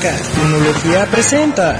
[0.00, 1.76] Cartunología presenta.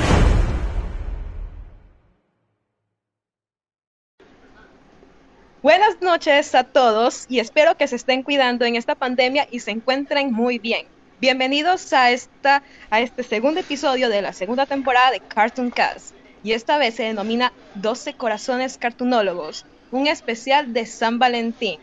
[5.63, 9.71] Buenas noches a todos y espero que se estén cuidando en esta pandemia y se
[9.71, 10.87] encuentren muy bien.
[11.21, 16.13] Bienvenidos a, esta, a este segundo episodio de la segunda temporada de Cartoon Cast
[16.43, 21.79] y esta vez se denomina 12 Corazones Cartunólogos, un especial de San Valentín.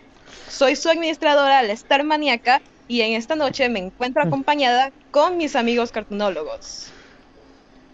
[0.50, 5.56] Soy su administradora, la Star Maniaca, y en esta noche me encuentro acompañada con mis
[5.56, 6.92] amigos cartunólogos.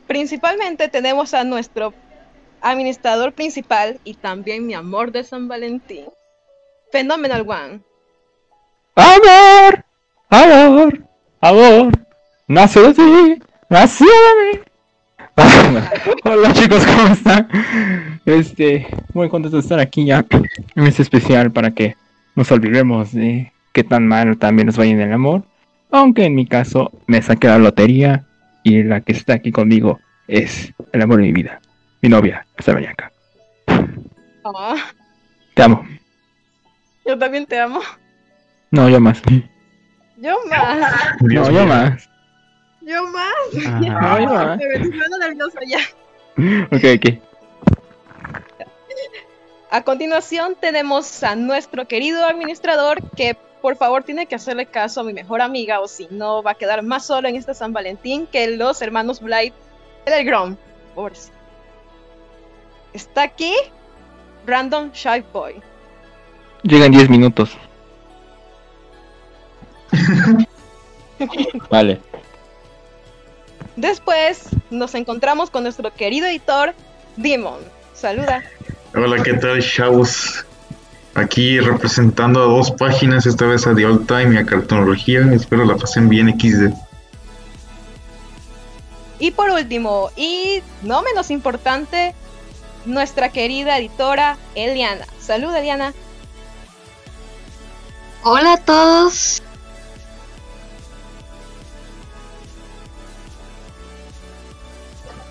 [0.08, 1.94] Principalmente tenemos a nuestro
[2.62, 6.06] administrador principal y también mi amor de San Valentín,
[6.92, 7.82] Phenomenal One.
[8.96, 9.86] Amor,
[10.30, 11.08] amor,
[11.40, 11.92] amor,
[12.48, 14.60] nació de ti, nació de mí.
[16.26, 17.48] Hola chicos, ¿cómo están?
[18.26, 20.26] Este, muy contento de estar aquí ya
[20.76, 21.96] en este especial para que
[22.36, 25.44] nos olvidemos de qué tan mal también nos vaya en el amor.
[25.92, 28.26] Aunque en mi caso me saqué la lotería
[28.64, 31.60] y la que está aquí conmigo es el amor de mi vida,
[32.02, 33.12] mi novia, esta mañana.
[34.46, 34.76] Ah,
[35.54, 35.86] Te amo.
[37.06, 37.82] yo también te amo.
[38.72, 39.22] No, yo más.
[40.18, 40.80] Yo más.
[41.22, 42.10] No, yo más.
[42.82, 43.28] Yo más.
[43.54, 44.58] No, yo más.
[44.58, 45.80] Me estoy poniendo nerviosa ya.
[46.72, 47.22] Ok, ok.
[49.72, 55.04] A continuación tenemos a nuestro querido administrador que por favor tiene que hacerle caso a
[55.04, 58.28] mi mejor amiga o si no va a quedar más solo en este San Valentín
[58.28, 59.54] que los hermanos Blight
[60.06, 60.56] del Grom.
[60.96, 61.30] Por si.
[62.94, 63.54] Está aquí
[64.46, 65.62] Random Shy Boy.
[66.64, 67.58] Llega en 10 minutos.
[71.70, 72.00] vale.
[73.76, 76.74] Después nos encontramos con nuestro querido editor
[77.16, 77.60] Demon.
[77.94, 78.44] Saluda.
[78.94, 80.46] Hola, ¿qué tal, chavos?
[81.14, 85.20] Aquí representando a dos páginas, esta vez a The Old Time y a Cartonología.
[85.34, 86.74] Espero la pasen bien XD.
[89.20, 92.16] Y por último, y no menos importante,
[92.86, 95.06] nuestra querida editora Eliana.
[95.20, 95.94] Saluda, Eliana.
[98.24, 99.44] Hola a todos.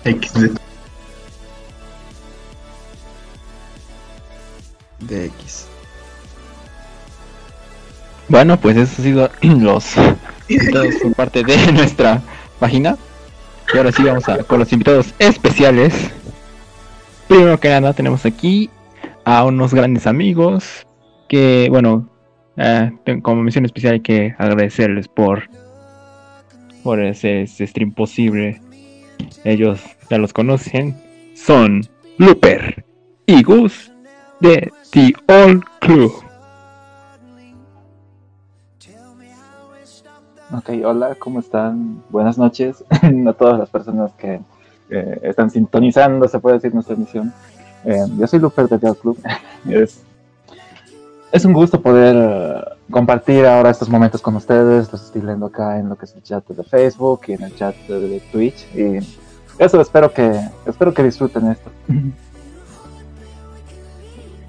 [0.03, 0.57] XD.
[4.99, 5.70] De X.
[8.31, 9.93] Bueno, pues eso ha sido los
[10.47, 12.21] invitados por parte de nuestra
[12.59, 12.97] página.
[13.73, 15.93] Y ahora sí vamos a, con los invitados especiales.
[17.27, 18.69] Primero que nada tenemos aquí
[19.25, 20.87] a unos grandes amigos
[21.27, 22.09] que, bueno,
[22.55, 25.49] eh, como mención especial hay que agradecerles por,
[26.83, 28.61] por ese, ese stream posible.
[29.43, 30.95] Ellos ya los conocen.
[31.35, 31.81] Son
[32.17, 32.85] Looper
[33.25, 33.91] y Gus
[34.39, 36.30] de The All Club.
[40.53, 42.03] Ok, hola, ¿cómo están?
[42.09, 42.83] Buenas noches
[43.27, 44.41] a todas las personas que
[44.89, 47.33] eh, están sintonizando, se puede decir, nuestra emisión.
[47.85, 49.17] Eh, yo soy Luper de Real Club.
[49.69, 50.03] es,
[51.31, 54.91] es un gusto poder eh, compartir ahora estos momentos con ustedes.
[54.91, 57.55] Los estoy leyendo acá en lo que es el chat de Facebook y en el
[57.55, 58.67] chat de, de Twitch.
[58.75, 58.99] Y
[59.57, 61.69] eso, espero que, espero que disfruten esto.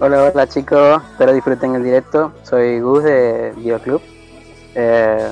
[0.00, 2.32] Hola, hola chicos, espero disfruten el directo.
[2.42, 4.02] Soy Gus de Videoclub.
[4.74, 5.30] Eh,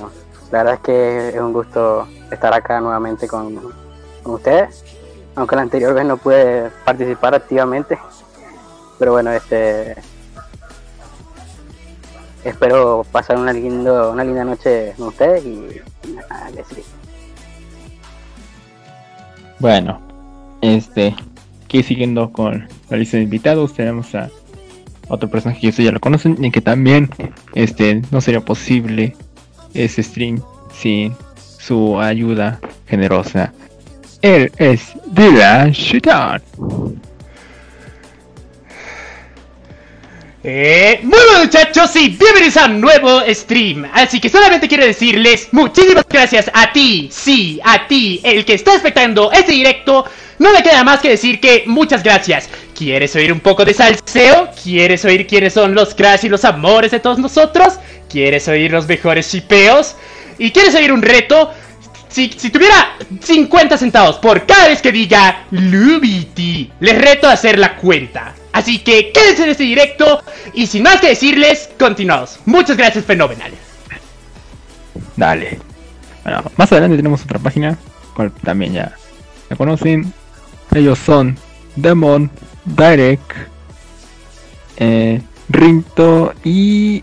[0.50, 3.56] la verdad es que es un gusto estar acá nuevamente con,
[4.22, 4.84] con ustedes,
[5.34, 7.99] aunque la anterior vez no pude participar activamente.
[8.99, 9.97] Pero bueno, este
[12.44, 16.88] espero pasar una, lindo, una linda noche con ustedes y, y nada, les digo.
[19.59, 20.00] Bueno,
[20.62, 21.15] este,
[21.65, 24.31] aquí siguiendo con la lista de invitados, tenemos a
[25.09, 27.11] otro personaje que ustedes ya lo conocen y que también,
[27.55, 29.17] este, no sería posible
[29.75, 30.41] ese stream
[30.72, 31.14] sin
[31.58, 33.53] su ayuda generosa.
[34.22, 36.42] Él es Dylan Shaitan.
[40.42, 43.86] Eh, muy buenos muchachos y bienvenidos a un nuevo stream.
[43.92, 48.75] Así que solamente quiero decirles muchísimas gracias a ti, sí, a ti, el que está
[48.75, 50.06] espectando este directo.
[50.38, 52.48] No me queda más que decir que muchas gracias.
[52.75, 54.48] ¿Quieres oír un poco de salseo?
[54.62, 57.75] ¿Quieres oír quiénes son los cracks y los amores de todos nosotros?
[58.08, 59.94] ¿Quieres oír los mejores shipeos?
[60.38, 61.50] ¿Y quieres oír un reto?
[62.08, 67.58] Si, si tuviera 50 centavos por cada vez que diga Lubiti, les reto a hacer
[67.58, 68.34] la cuenta.
[68.52, 70.23] Así que quédense en este directo
[70.55, 72.38] y sin más que decirles, continuamos.
[72.47, 73.58] Muchas gracias, fenomenales.
[75.17, 75.58] Dale.
[76.25, 77.79] Bueno, más adelante tenemos otra página,
[78.14, 78.97] cual también ya
[79.49, 80.12] la conocen.
[80.75, 81.37] Ellos son
[81.76, 82.31] Demon,
[82.64, 83.32] Direct,
[84.76, 87.03] eh, Rinto y,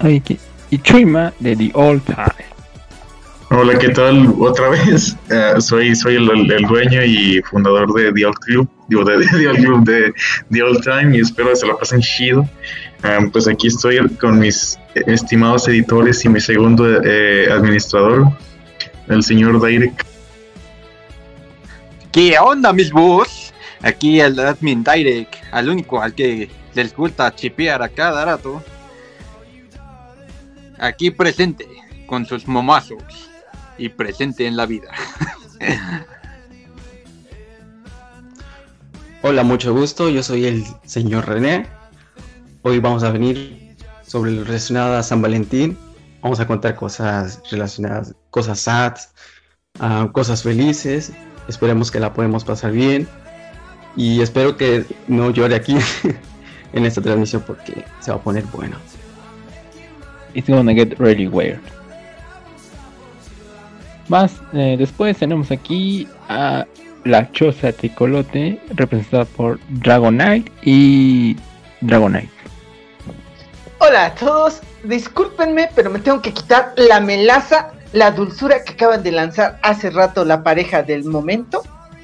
[0.00, 0.38] ay, ¿qué?
[0.70, 2.52] y Chuima de The Old Time.
[3.50, 4.34] Hola, ¿qué tal?
[4.38, 5.16] Otra vez.
[5.30, 9.48] Eh, soy soy el, el dueño y fundador de The Old Club, digo, de, de
[9.48, 10.14] Old Club de
[10.50, 12.48] The Old Time y espero que se la pasen chido.
[13.04, 18.30] Eh, pues aquí estoy con mis estimados editores y mi segundo eh, administrador,
[19.08, 20.02] el señor Direct.
[22.12, 23.52] ¿Qué onda, mis bus?
[23.80, 28.62] Aquí el admin Direct, al único al que les gusta chipear a cada rato.
[30.78, 31.66] Aquí presente,
[32.06, 33.02] con sus momazos
[33.78, 34.88] y presente en la vida.
[39.24, 40.08] Hola, mucho gusto.
[40.08, 41.64] Yo soy el señor René.
[42.62, 45.78] Hoy vamos a venir sobre lo relacionado a San Valentín.
[46.22, 48.94] Vamos a contar cosas relacionadas, cosas sad,
[49.78, 51.12] ah, cosas felices.
[51.46, 53.06] Esperemos que la podemos pasar bien.
[53.94, 55.76] Y espero que no llore aquí
[56.72, 58.76] en esta transmisión porque se va a poner bueno.
[60.34, 61.60] It's gonna get really weird.
[64.08, 66.66] Más eh, después tenemos aquí a
[67.04, 71.36] la choza tricolote representada por Dragonite y
[71.80, 72.30] Dragonite.
[73.78, 79.02] Hola a todos, discúlpenme, pero me tengo que quitar la melaza, la dulzura que acaban
[79.02, 81.62] de lanzar hace rato la pareja del momento.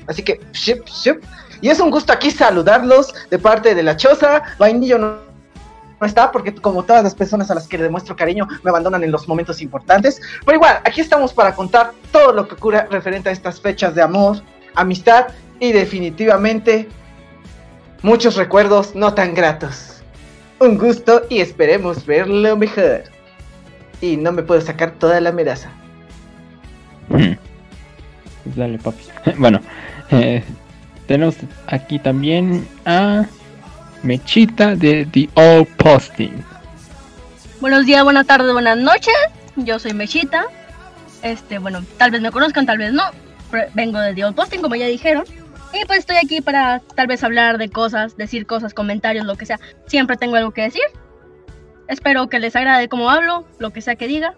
[0.09, 1.21] Así que, ship, ship.
[1.61, 4.43] Y es un gusto aquí saludarlos de parte de la choza.
[4.59, 5.19] Vainillo no,
[6.01, 9.05] no está porque como todas las personas a las que le demuestro cariño me abandonan
[9.05, 10.21] en los momentos importantes.
[10.45, 14.03] Pero igual, aquí estamos para contar todo lo que ocurre referente a estas fechas de
[14.03, 14.43] amor,
[14.79, 15.27] amistad
[15.61, 16.89] y definitivamente
[18.03, 20.03] muchos recuerdos no tan gratos.
[20.61, 23.05] Un gusto y esperemos verlo mejor.
[24.01, 25.33] Y no me puedo sacar toda la.
[25.33, 25.67] Pues
[28.57, 29.05] dale, papi.
[29.39, 29.61] bueno,
[30.11, 30.43] eh,
[31.07, 31.37] tenemos
[31.67, 33.27] aquí también a
[34.03, 36.45] Mechita de The All Posting.
[37.61, 39.15] Buenos días, buenas tardes, buenas noches.
[39.57, 40.45] Yo soy Mechita.
[41.23, 43.03] Este, bueno, tal vez me conozcan, tal vez no.
[43.75, 45.25] Vengo de The Old Posting, como ya dijeron.
[45.73, 49.47] Y pues estoy aquí para tal vez hablar de cosas, decir cosas, comentarios, lo que
[49.47, 49.61] sea.
[49.87, 50.83] Siempre tengo algo que decir.
[51.89, 54.35] Espero que les agrade cómo hablo, lo que sea que diga.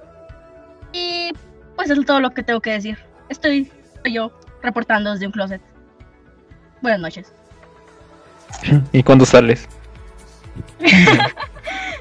[0.92, 1.32] Y
[1.76, 2.98] pues es todo lo que tengo que decir.
[3.28, 3.70] Estoy
[4.10, 5.60] yo reportando desde un closet.
[6.82, 7.32] Buenas noches.
[8.92, 9.68] ¿Y cuándo sales?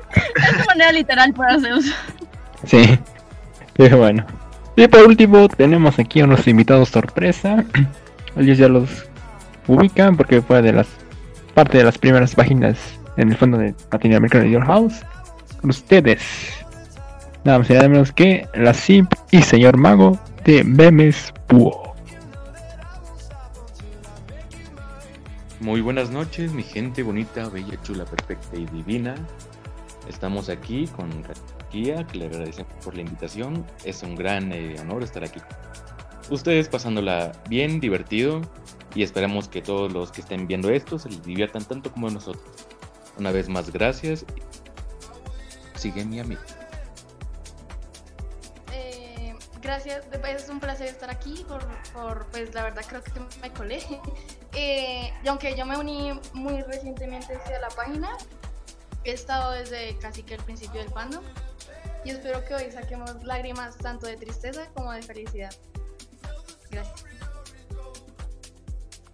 [0.10, 1.86] Es de manera literal para Zeus.
[2.66, 3.00] Sí,
[3.74, 4.26] pero bueno.
[4.80, 7.66] Y por último tenemos aquí a unos invitados sorpresa.
[8.38, 9.10] Ellos ya los
[9.68, 10.88] ubican porque fue de las
[11.54, 12.78] parte de las primeras páginas
[13.18, 15.02] en el fondo de Latinoamérica de Your House.
[15.60, 16.22] Con ustedes.
[17.44, 21.94] Nada más y nada menos que la Simp y señor mago de Memes Búho.
[25.60, 29.16] Muy buenas noches, mi gente bonita, bella, chula, perfecta y divina.
[30.10, 31.24] Estamos aquí con
[31.70, 33.64] Kia, que le agradecemos por la invitación.
[33.86, 35.40] Es un gran eh, honor estar aquí.
[36.32, 38.42] Ustedes pasándola bien, divertido,
[38.96, 42.44] y esperamos que todos los que estén viendo esto se les diviertan tanto como nosotros.
[43.20, 44.26] Una vez más, gracias.
[45.76, 46.42] Sigue mi amigo.
[48.74, 51.46] Eh, gracias, pues, es un placer estar aquí,
[51.94, 53.12] por, pues la verdad creo que
[53.42, 53.80] me colé.
[54.54, 58.10] Eh, y aunque yo me uní muy recientemente a la página,
[59.10, 61.24] he estado desde casi que el principio del fandom
[62.06, 65.52] y espero que hoy saquemos lágrimas tanto de tristeza como de felicidad.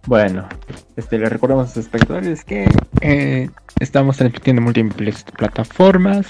[0.06, 0.48] Bueno,
[0.94, 2.68] este, le recordamos a los espectadores que
[3.00, 3.50] eh,
[3.80, 6.28] estamos transmitiendo en múltiples plataformas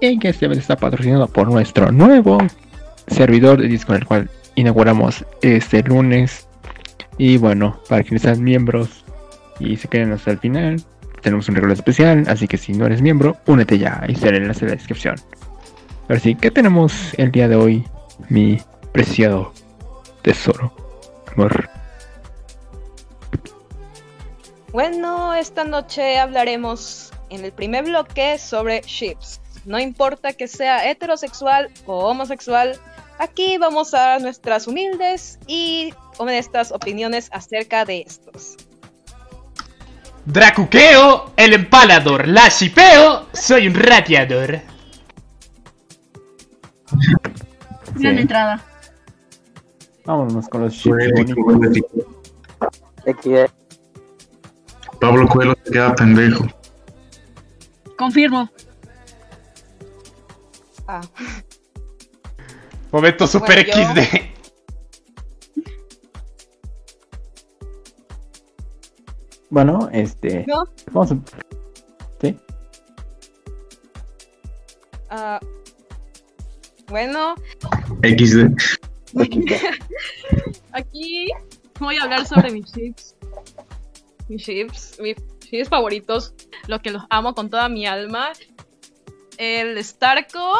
[0.00, 2.38] y que este está patrocinado por nuestro nuevo
[3.06, 6.46] servidor de Discord, el cual inauguramos este lunes.
[7.16, 9.04] Y bueno, para quienes sean miembros
[9.58, 10.82] y se queden hasta el final,
[11.20, 12.24] tenemos un regalo especial.
[12.28, 14.00] Así que si no eres miembro, únete ya.
[14.02, 15.16] Ahí está el enlace en la descripción.
[16.08, 17.84] Ahora sí, ¿qué tenemos el día de hoy,
[18.28, 18.60] mi
[18.92, 19.52] preciado
[20.22, 20.72] tesoro?
[21.36, 21.68] Amor.
[24.72, 29.40] Bueno, esta noche hablaremos en el primer bloque sobre ships.
[29.64, 32.78] No importa que sea heterosexual o homosexual,
[33.18, 38.56] aquí vamos a dar nuestras humildes y honestas opiniones acerca de estos.
[40.26, 42.28] Dracuqueo, el empalador.
[42.28, 44.60] La shipeo, soy un ratiador.
[47.94, 48.60] Gran entrada.
[50.04, 51.86] Vámonos con los poético.
[55.00, 56.46] Pablo Coelho se queda pendejo.
[57.96, 58.50] Confirmo.
[60.86, 61.00] Ah,
[62.90, 64.39] Momento super Bueno, yo- XD.
[69.50, 70.44] Bueno, este.
[70.46, 70.64] No.
[70.92, 71.16] Vamos a.
[72.20, 72.36] ¿Sí?
[75.10, 75.40] ah,
[76.88, 77.34] bueno,
[78.02, 78.54] XD.
[80.72, 81.28] Aquí
[81.80, 83.16] voy a hablar sobre mis chips.
[84.28, 86.34] Mis chips, mis chips favoritos,
[86.68, 88.32] lo que los amo con toda mi alma.
[89.36, 90.58] El Starco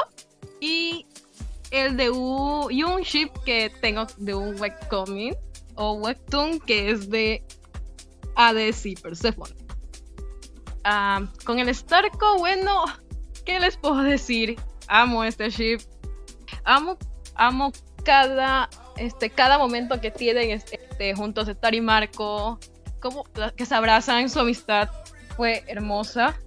[0.60, 1.06] y
[1.70, 5.36] el de un, y un chip que tengo de un webcomic
[5.76, 7.44] o webtoon que es de
[8.36, 9.54] Hades y Persephone.
[10.84, 12.84] Ah, con el Starco, bueno,
[13.44, 14.58] ¿qué les puedo decir?
[14.88, 15.80] Amo este ship.
[16.64, 16.96] Amo,
[17.34, 17.72] amo
[18.04, 22.58] cada, este, cada momento que tienen este, juntos Star y Marco.
[23.00, 23.24] Como
[23.56, 24.88] que se abrazan, su amistad
[25.36, 26.38] fue hermosa.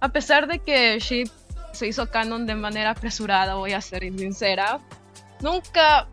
[0.00, 1.28] A pesar de que ship
[1.72, 4.80] se hizo canon de manera apresurada, voy a ser sincera.
[5.40, 6.08] Nunca,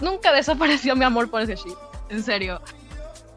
[0.00, 1.76] nunca desapareció mi amor por ese ship.
[2.08, 2.60] En serio.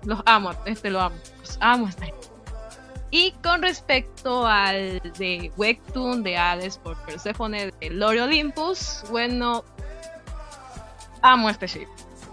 [0.06, 1.16] Los amo, este lo amo.
[1.40, 2.14] Los amo este.
[3.12, 9.64] Y con respecto al de Webtoon de Hades por Persephone de Lore Olympus, bueno,
[11.22, 11.88] amo este ship.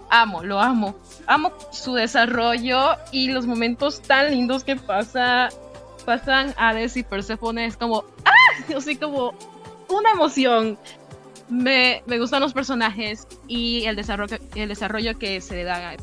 [0.08, 0.96] Amo, lo amo.
[1.26, 5.50] Amo su desarrollo y los momentos tan lindos que pasa,
[6.06, 7.66] pasan Hades y Persephone.
[7.66, 8.74] Es como, ¡ah!
[8.76, 9.34] Así como
[9.88, 10.78] una emoción.
[11.50, 15.96] Me, me gustan los personajes y el desarrollo, el desarrollo que se le da a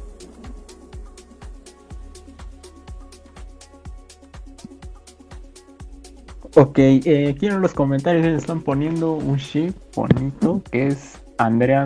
[6.56, 11.86] Ok, eh, aquí en los comentarios están poniendo un ship bonito que es Andrea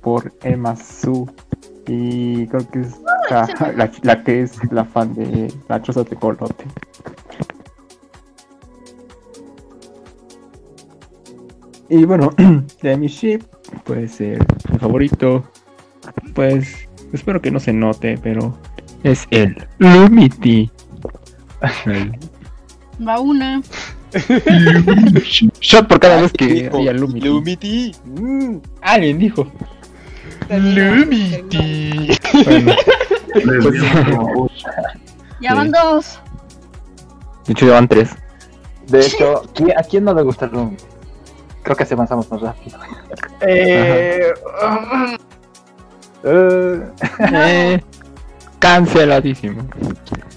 [0.00, 1.28] por Emma Su.
[1.86, 6.14] Y creo que es la, la- la que es la fan de la choza de
[6.16, 6.64] colote.
[11.88, 12.30] Y bueno,
[12.82, 13.42] de mi ship,
[13.84, 14.38] pues eh,
[14.70, 15.44] mi favorito,
[16.34, 18.56] pues espero que no se note, pero
[19.02, 20.70] es el Lumity.
[23.06, 23.62] Va una.
[25.60, 27.26] Shot por cada vez que haya Lumity.
[27.28, 27.92] Lumity.
[28.82, 29.46] alguien dijo.
[30.50, 32.10] Lumity.
[32.44, 32.74] Bueno,
[34.34, 34.52] pues,
[35.40, 36.18] Ya van dos.
[37.46, 38.10] de hecho, llevan tres.
[38.88, 40.76] De hecho, ¿qui- ¿a quién no le gusta el Room?
[41.62, 42.78] Creo que se avanzamos más rápido.
[43.40, 44.32] Eh,
[46.24, 47.82] Eh,
[48.58, 49.62] canceladísimo.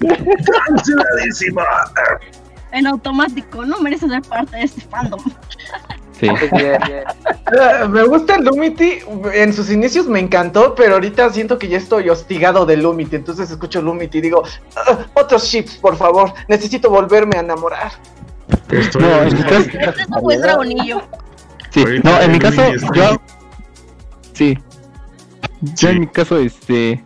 [0.00, 1.62] Canceladísima.
[2.74, 5.20] En automático, no mereces ser parte de este fandom.
[6.18, 6.26] Sí.
[6.28, 7.04] Eh,
[7.88, 8.98] me gusta el Lumity.
[9.32, 13.16] En sus inicios me encantó, pero ahorita siento que ya estoy hostigado de Lumity.
[13.16, 14.42] Entonces escucho Lumity y digo,
[14.76, 16.32] "Ah, otros ships, por favor.
[16.48, 17.92] Necesito volverme a enamorar.
[18.98, 21.02] No, en mi caso, Este es un buen dragonillo.
[21.70, 22.62] sí, no, en mi caso,
[22.94, 23.20] yo.
[24.32, 24.58] Sí.
[25.60, 27.04] Yo en mi caso, este.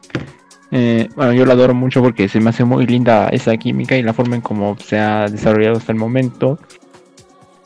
[0.70, 4.02] Eh, bueno, yo la adoro mucho porque se me hace muy linda esa química y
[4.02, 6.58] la forma en cómo se ha desarrollado hasta el momento.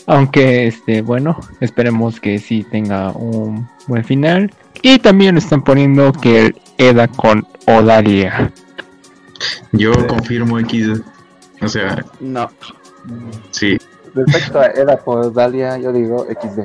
[0.06, 4.52] Aunque, este, bueno, esperemos que sí tenga un buen final.
[4.82, 8.52] Y también están poniendo que el Eda con Odalia.
[9.72, 11.00] Yo confirmo X.
[11.60, 12.50] O sea, No.
[13.50, 13.78] sí,
[14.14, 16.60] Respecto a Eda por Dalia, yo digo XD.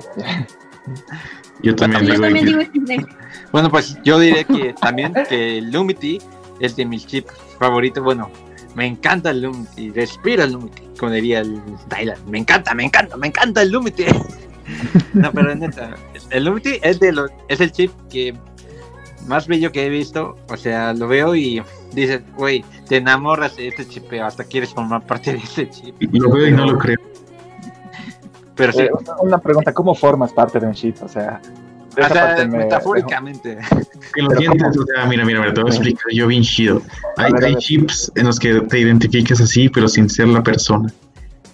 [1.64, 3.08] Yo también Yo digo también digo XD.
[3.52, 6.20] Bueno, pues yo diré que también que el Lumity
[6.60, 8.04] es de mis chips favoritos.
[8.04, 8.30] Bueno,
[8.76, 12.18] me encanta el Lumity, respira el Lumity, como diría el Dylan.
[12.30, 14.06] Me encanta, me encanta, me encanta el Lumity.
[15.14, 15.96] no, pero neta,
[16.30, 18.36] el Lumity es, de los, es el chip que
[19.28, 20.38] más bello que he visto.
[20.50, 21.62] O sea, lo veo y
[21.94, 25.96] dices, güey, te enamoras de este chip, hasta quieres formar parte de este chip.
[26.12, 27.00] Lo veo y no lo creo.
[28.58, 28.90] Pero sí, Eh,
[29.22, 30.96] una pregunta, ¿cómo formas parte de un ship?
[31.02, 31.40] O sea,
[31.98, 33.58] o sea, metafóricamente.
[34.14, 36.44] Que lo Pero sientes, o sea, mira, mira, mira, te voy a explicar yo bien
[36.44, 36.82] chido.
[37.18, 40.92] Hay, hay chips en los que te identificas así, pero sin ser la persona.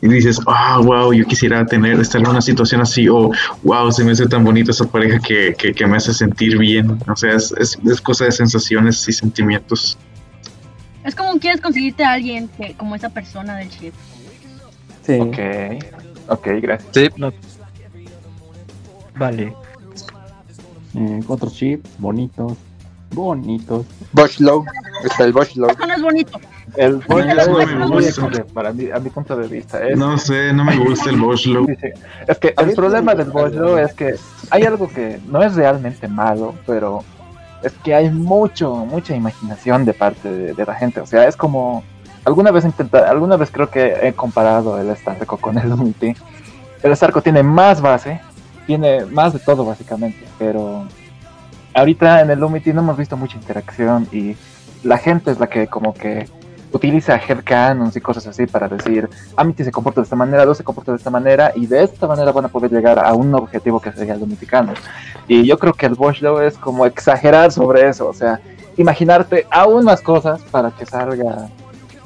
[0.02, 3.32] Y dices, ah, wow, yo quisiera tener, estar en una situación así, o
[3.64, 7.00] wow, se me hace tan bonita esa pareja que, que, que me hace sentir bien.
[7.08, 9.98] O sea, es, es, es cosa de sensaciones y sentimientos.
[11.06, 13.94] Es como quieres conseguirte a alguien que, como esa persona del chip.
[15.06, 15.20] Sí.
[15.20, 15.38] Ok,
[16.28, 16.90] ok, gracias.
[16.94, 17.10] Sí,
[19.16, 19.54] Vale.
[20.96, 22.54] Eh, otros chips bonitos.
[23.12, 23.86] Bonitos.
[24.12, 24.66] Bosch Low.
[25.04, 25.70] Está el Bosch Low.
[25.70, 26.40] Eso no es bonito.
[26.76, 29.86] El Bosch no es muy para mí, a mi punto de vista.
[29.88, 31.68] Es, No sé, no me gusta el Bosch Low.
[31.68, 31.88] sí, sí.
[32.28, 34.16] es que el problema del Bosch Low es que
[34.50, 37.04] hay algo que no es realmente malo, pero
[37.62, 41.00] es que hay mucho, mucha imaginación de parte de, de la gente.
[41.00, 41.84] O sea, es como
[42.26, 46.16] alguna vez intenta, alguna vez creo que he comparado el Starco con el Unity.
[46.82, 48.20] El Starco tiene más base,
[48.66, 50.86] tiene más de todo básicamente, pero
[51.74, 54.36] ahorita en el Unity no hemos visto mucha interacción y
[54.84, 56.28] la gente es la que como que
[56.74, 60.64] utiliza headcanons y cosas así para decir, Amity se comporta de esta manera, Dos se
[60.64, 63.80] comporta de esta manera, y de esta manera van a poder llegar a un objetivo
[63.80, 64.74] que sería el dominicano.
[65.28, 68.40] Y yo creo que el Law es como exagerar sobre eso, o sea,
[68.76, 71.48] imaginarte aún más cosas para que salga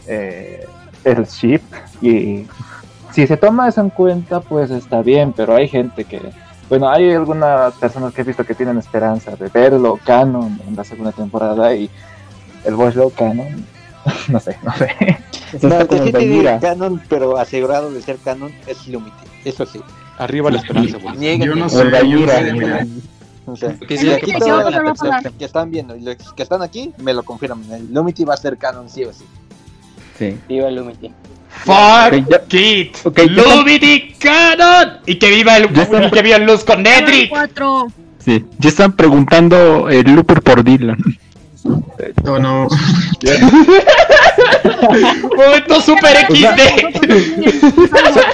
[0.07, 0.65] eh,
[1.03, 1.61] el ship
[2.01, 2.45] y
[3.11, 6.21] si se toma eso en cuenta pues está bien pero hay gente que
[6.69, 10.83] bueno hay algunas personas que he visto que tienen esperanza de verlo canon en la
[10.83, 11.89] segunda temporada y
[12.65, 13.65] el Watch Law canon
[14.29, 15.17] no sé no sé
[15.61, 19.15] No, está como canon, pero asegurado de ser canon es Lumity.
[19.45, 19.81] Eso sí.
[20.17, 21.77] Arriba la esperanza, Yo no sé.
[23.45, 24.33] O sea, Que sí, aquí
[25.39, 27.63] están viendo y los que están aquí me lo confirman.
[27.71, 29.23] El Lumity va a ser canon sí o sí.
[30.17, 30.37] Sí.
[30.47, 31.11] Viva el Lumity.
[31.65, 32.13] Fuck
[32.53, 32.95] it.
[33.03, 34.99] ok, ya Lumity Canon.
[35.05, 37.29] Y que viva el, y que viva el luz con Nedrick.
[37.29, 37.87] Cuatro.
[38.23, 40.97] Sí, ya están preguntando el Looper por Dylan.
[42.25, 42.67] Oh, no.
[45.35, 46.61] Momento super XD.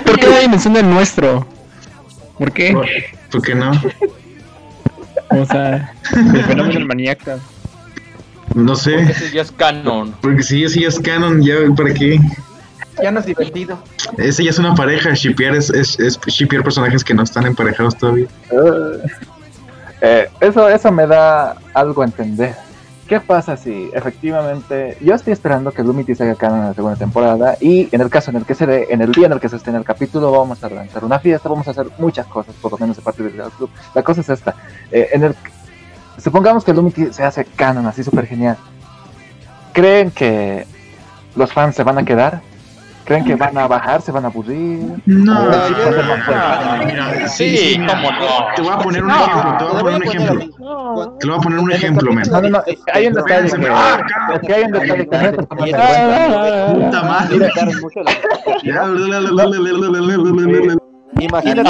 [0.06, 1.48] ¿Por qué nadie menciona el nuestro?
[2.38, 2.76] ¿Por qué?
[3.32, 3.72] ¿Por qué no?
[5.30, 7.40] O sea, el fenómeno del maníaca.
[8.56, 8.96] No sé.
[9.02, 10.14] Ese ya es canon.
[10.22, 12.20] Porque si ese ya es canon, ya para qué.
[13.02, 13.80] Ya no es divertido.
[14.18, 15.14] Ese ya es una pareja.
[15.14, 18.28] Shippear es, es, es shippear personajes que no están emparejados todavía.
[20.02, 22.54] Eh, eso, eso me da algo a entender.
[23.08, 26.98] ¿Qué pasa si efectivamente yo estoy esperando que Lumity se haga canon en la segunda
[26.98, 29.40] temporada y en el caso en el que se dé, en el día en el
[29.40, 32.26] que se esté en el capítulo, vamos a lanzar una fiesta, vamos a hacer muchas
[32.28, 33.70] cosas, por lo menos de parte del Club.
[33.94, 34.56] La cosa es esta.
[34.92, 35.36] eh, en el,
[36.18, 38.58] supongamos que Lumity se hace canon así súper genial.
[39.74, 40.66] ¿Creen que
[41.36, 42.42] los fans se van a quedar?
[43.06, 44.80] ¿Creen que van a bajar, se van a aburrir?
[45.06, 46.34] No, ¿O yo- va a ser más fuerte?
[46.36, 48.02] Ah, mira, sí, sí, mira,
[48.56, 50.40] Te voy a poner un ejemplo, te voy a poner un ejemplo.
[51.20, 52.24] Te voy a poner un ejemplo, men.
[52.32, 54.00] No, no, no, hay un detalle que, ah,
[54.36, 55.48] es que hay un detalle que no.
[56.74, 57.48] Puta madre.
[61.20, 61.70] Imagínate.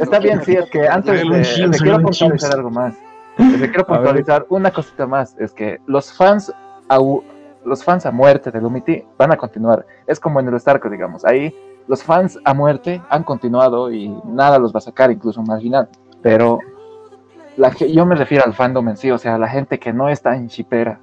[0.00, 2.94] Está bien, sí, es que antes de, quiero puntualizar algo más.
[3.36, 6.52] Quiero puntualizar una cosita más, es que los fans
[6.88, 7.22] au-
[7.64, 9.84] los fans a muerte de Lumity van a continuar.
[10.06, 11.24] Es como en el Starco, digamos.
[11.24, 11.54] Ahí
[11.88, 15.88] los fans a muerte han continuado y nada los va a sacar, incluso marginal.
[16.22, 16.58] Pero
[17.56, 20.34] la, yo me refiero al fandom en sí, o sea, la gente que no está
[20.36, 21.00] en Shipera.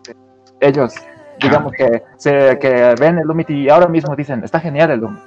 [0.60, 0.96] Ellos,
[1.42, 5.22] digamos que, se, que ven el Lumity y ahora mismo dicen, está genial el Lumity.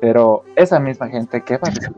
[0.00, 1.92] Pero esa misma gente, ¿qué va a decir?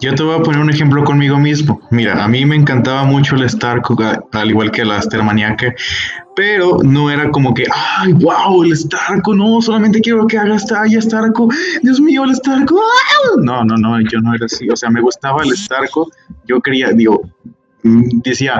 [0.00, 1.80] Yo te voy a poner un ejemplo conmigo mismo.
[1.90, 3.96] Mira, a mí me encantaba mucho el Starco,
[4.32, 5.74] al igual que la Astermaniaca,
[6.36, 7.64] pero no era como que,
[7.98, 11.48] ay, wow, el Starco, no, solamente quiero que haga Stalla Starco,
[11.82, 12.80] Dios mío, el Starco,
[13.42, 16.10] no, no, no, yo no era así, o sea, me gustaba el Starco,
[16.46, 17.22] yo quería, digo,
[17.82, 18.58] mm, decía,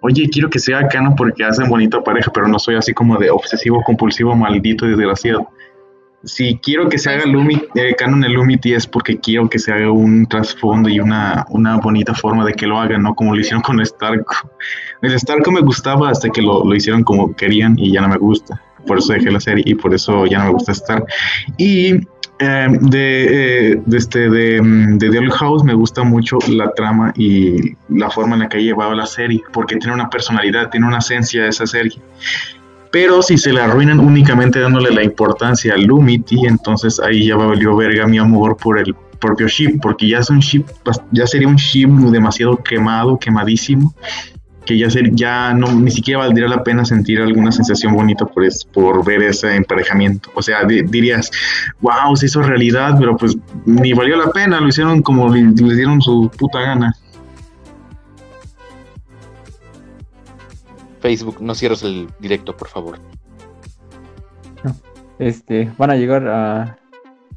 [0.00, 3.30] oye, quiero que sea canon porque hacen bonita pareja, pero no soy así como de
[3.30, 5.48] obsesivo, compulsivo, maldito desgraciado
[6.28, 9.72] si quiero que se haga Lumi, eh, canon el Lumity es porque quiero que se
[9.72, 13.14] haga un trasfondo y una, una bonita forma de que lo hagan, ¿no?
[13.14, 14.34] Como lo hicieron con Starco.
[15.02, 18.18] El Starco me gustaba hasta que lo, lo hicieron como querían y ya no me
[18.18, 18.62] gusta.
[18.86, 21.04] Por eso dejé la serie y por eso ya no me gusta Star.
[21.56, 21.94] Y
[22.40, 26.70] eh, de, eh, de, este, de, mm, de The Old House me gusta mucho la
[26.72, 30.70] trama y la forma en la que ha llevado la serie, porque tiene una personalidad,
[30.70, 32.00] tiene una esencia esa serie.
[32.90, 37.76] Pero si se la arruinan únicamente dándole la importancia al Lumity, entonces ahí ya valió
[37.76, 40.64] verga mi amor por el propio ship, porque ya es un ship,
[41.12, 43.92] ya sería un ship demasiado quemado, quemadísimo,
[44.64, 48.44] que ya, ser, ya no, ni siquiera valdría la pena sentir alguna sensación bonita por,
[48.44, 50.30] es- por ver ese emparejamiento.
[50.34, 51.30] O sea, di- dirías,
[51.80, 55.74] wow, se hizo realidad, pero pues ni valió la pena, lo hicieron como le, le
[55.74, 56.94] dieron su puta gana.
[61.00, 62.98] Facebook, no cierres el directo, por favor.
[65.18, 66.78] Este, van a llegar a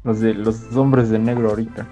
[0.04, 1.86] los de los hombres de negro ahorita.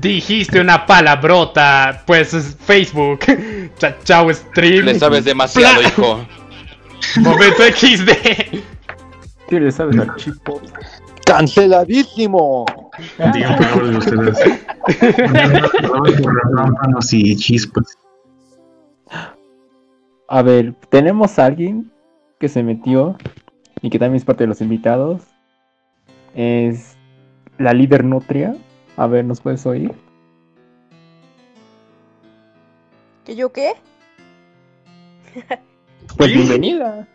[0.00, 3.20] Dijiste una palabrota, pues es Facebook.
[3.78, 4.86] Cha- Chao stream.
[4.86, 6.26] Le sabes demasiado, Pla- hijo.
[7.20, 8.10] Momento XD.
[9.48, 10.62] ¿Qué le sabes al chipo?
[11.26, 12.64] ¡Canceladísimo!
[13.34, 14.38] Digan palabras de ustedes.
[17.12, 17.98] Y chispas.
[20.32, 21.92] A ver, tenemos a alguien
[22.40, 23.18] que se metió
[23.82, 25.20] y que también es parte de los invitados.
[26.34, 26.96] Es
[27.58, 28.56] la líder Nutria.
[28.96, 29.92] A ver, ¿nos puedes oír?
[33.24, 33.72] ¿Que yo qué?
[36.16, 37.06] Pues bienvenida.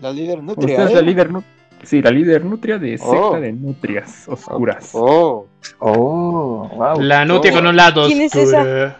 [0.00, 0.76] La líder nutria.
[0.78, 0.94] Usted es ¿eh?
[0.94, 1.52] la líder Nutria.
[1.82, 3.40] Sí, la líder Nutria de secta Oh.
[3.40, 4.90] de Nutrias Oscuras.
[4.94, 5.46] Oh.
[5.80, 7.00] Oh, wow.
[7.00, 8.96] La nutria con un lado ¿Quién es esa?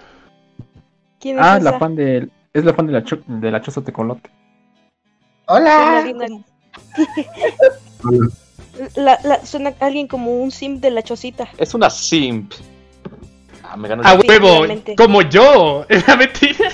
[1.18, 1.70] ¿Quién es Ah, esa?
[1.72, 2.30] la fan del.
[2.52, 4.30] Es la fan de la, cho- de la Choza Tecolote.
[5.46, 6.04] Hola.
[8.94, 11.48] La La, suena alguien como un sim de la chocita.
[11.58, 12.52] Es una simp.
[13.64, 15.84] Ah, me ganó A el- huevo, como yo.
[15.88, 16.70] Es la mentira.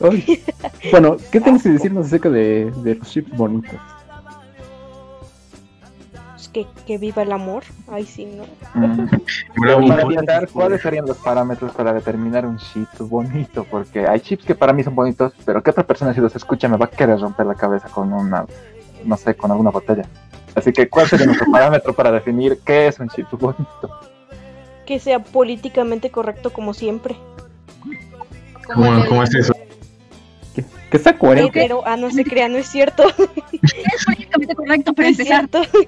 [0.00, 0.42] Ay.
[0.90, 3.78] Bueno, ¿qué tienes que decirnos acerca de, de los chips bonitos?
[6.52, 7.62] Que, que viva el amor.
[7.88, 8.42] Ay, sí, ¿no?
[8.74, 9.08] Mm.
[9.56, 13.64] Bravo, Pero para empezar, ¿cuáles serían los parámetros para determinar un chip bonito?
[13.70, 16.68] Porque hay chips que para mí son bonitos, pero que otra persona si los escucha
[16.68, 18.44] me va a querer romper la cabeza con una,
[19.04, 20.02] no sé, con alguna botella.
[20.56, 24.00] Así que, ¿cuál sería nuestro parámetro para definir qué es un chip bonito?
[24.86, 27.14] Que sea políticamente correcto como siempre.
[28.74, 29.52] ¿Cómo, cómo es eso?
[30.90, 31.52] Que sea coherente.
[31.54, 33.04] Pero, ah, no se crea, no es cierto.
[33.52, 35.48] Es políticamente correcto para No es empezar.
[35.48, 35.78] cierto.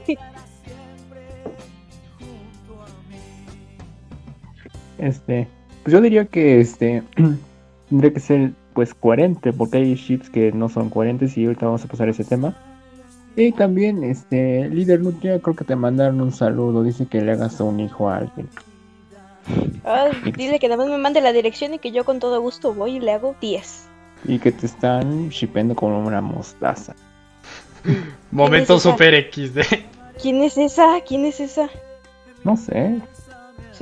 [5.02, 5.48] Este,
[5.82, 7.02] pues yo diría que este
[7.88, 11.84] tendría que ser pues coherente, porque hay chips que no son coherentes y ahorita vamos
[11.84, 12.56] a pasar ese tema.
[13.36, 17.60] Y también, este, líder Nutria, creo que te mandaron un saludo, dice que le hagas
[17.60, 18.48] a un hijo a alguien.
[19.84, 22.72] Ay, dile que nada más me mande la dirección y que yo con todo gusto
[22.72, 23.88] voy y le hago 10.
[24.24, 26.94] Y que te están shippendo como una mostaza.
[28.30, 28.90] Momento esa?
[28.90, 29.60] super XD.
[30.20, 31.00] ¿Quién es esa?
[31.06, 31.68] ¿Quién es esa?
[32.44, 33.00] No sé,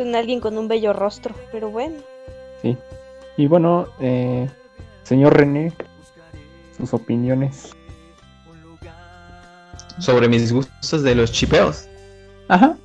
[0.01, 1.97] Suena alguien con un bello rostro, pero bueno.
[2.63, 2.75] sí.
[3.37, 4.49] Y bueno, eh,
[5.03, 5.75] señor René,
[6.75, 7.73] sus opiniones.
[9.99, 11.87] Sobre mis gustos de los chipeos.
[12.49, 12.79] Ajá.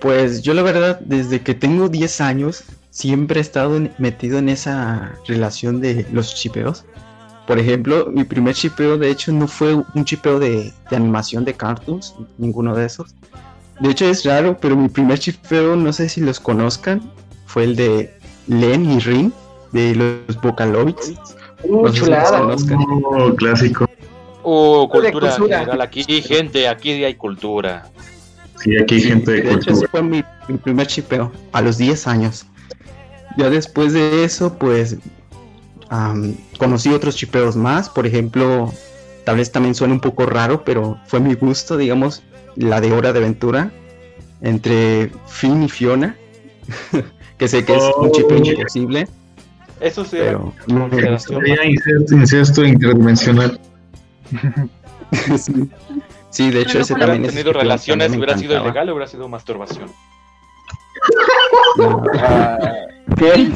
[0.00, 4.48] Pues yo la verdad, desde que tengo 10 años, siempre he estado en- metido en
[4.48, 6.86] esa relación de los chipeos.
[7.46, 11.52] Por ejemplo, mi primer chipeo de hecho no fue un chipeo de, de animación de
[11.52, 13.14] cartoons, ninguno de esos.
[13.80, 17.10] De hecho es raro, pero mi primer chipeo, no sé si los conozcan,
[17.46, 18.14] fue el de
[18.46, 19.32] Len y Rin,
[19.72, 21.12] de los Vocaloids.
[21.62, 22.40] Uh, No si chulada.
[22.40, 22.78] conozcan.
[23.04, 23.86] Oh, clásico.
[24.42, 25.58] Oh, cultura cultura.
[25.60, 27.88] general aquí, gente, aquí hay cultura.
[28.58, 29.90] Sí, aquí hay gente de De hecho, ese cultura.
[29.90, 32.46] fue mi, mi primer chipeo, a los 10 años.
[33.38, 34.96] Ya después de eso, pues
[35.88, 37.88] am, conocí otros chipeos más.
[37.88, 38.72] Por ejemplo,
[39.24, 42.22] tal vez también suena un poco raro, pero fue mi gusto, digamos,
[42.60, 43.70] la de Hora de Aventura
[44.42, 46.16] entre Finn y Fiona.
[47.38, 48.44] que sé que es un chipeo Oh.
[48.44, 49.08] imposible,
[49.80, 50.16] Eso sí.
[50.20, 51.38] pero no incesto,
[52.14, 53.58] incesto interdimensional.
[55.38, 55.70] sí.
[56.30, 59.08] Sí, de hecho, Si ese hubieran también es tenido relaciones, hubiera sido ilegal o hubiera
[59.08, 59.90] sido masturbación.
[61.76, 62.02] No.
[63.16, 63.52] ¿Qué?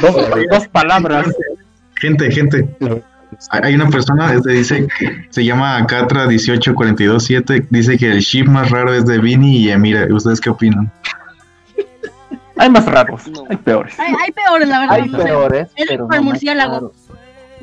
[0.00, 0.16] Dos,
[0.50, 1.26] dos palabras.
[1.96, 2.76] Gente, gente.
[3.50, 8.92] Hay una persona, este dice, que se llama Catra18427, dice que el ship más raro
[8.94, 10.06] es de Vini y Emira.
[10.12, 10.90] ¿Ustedes qué opinan?
[12.56, 13.98] Hay más raros, hay peores.
[14.00, 14.94] Hay, hay peores, la verdad.
[14.96, 15.24] Hay no sé.
[15.24, 16.92] peores, Es pero el no murciélago.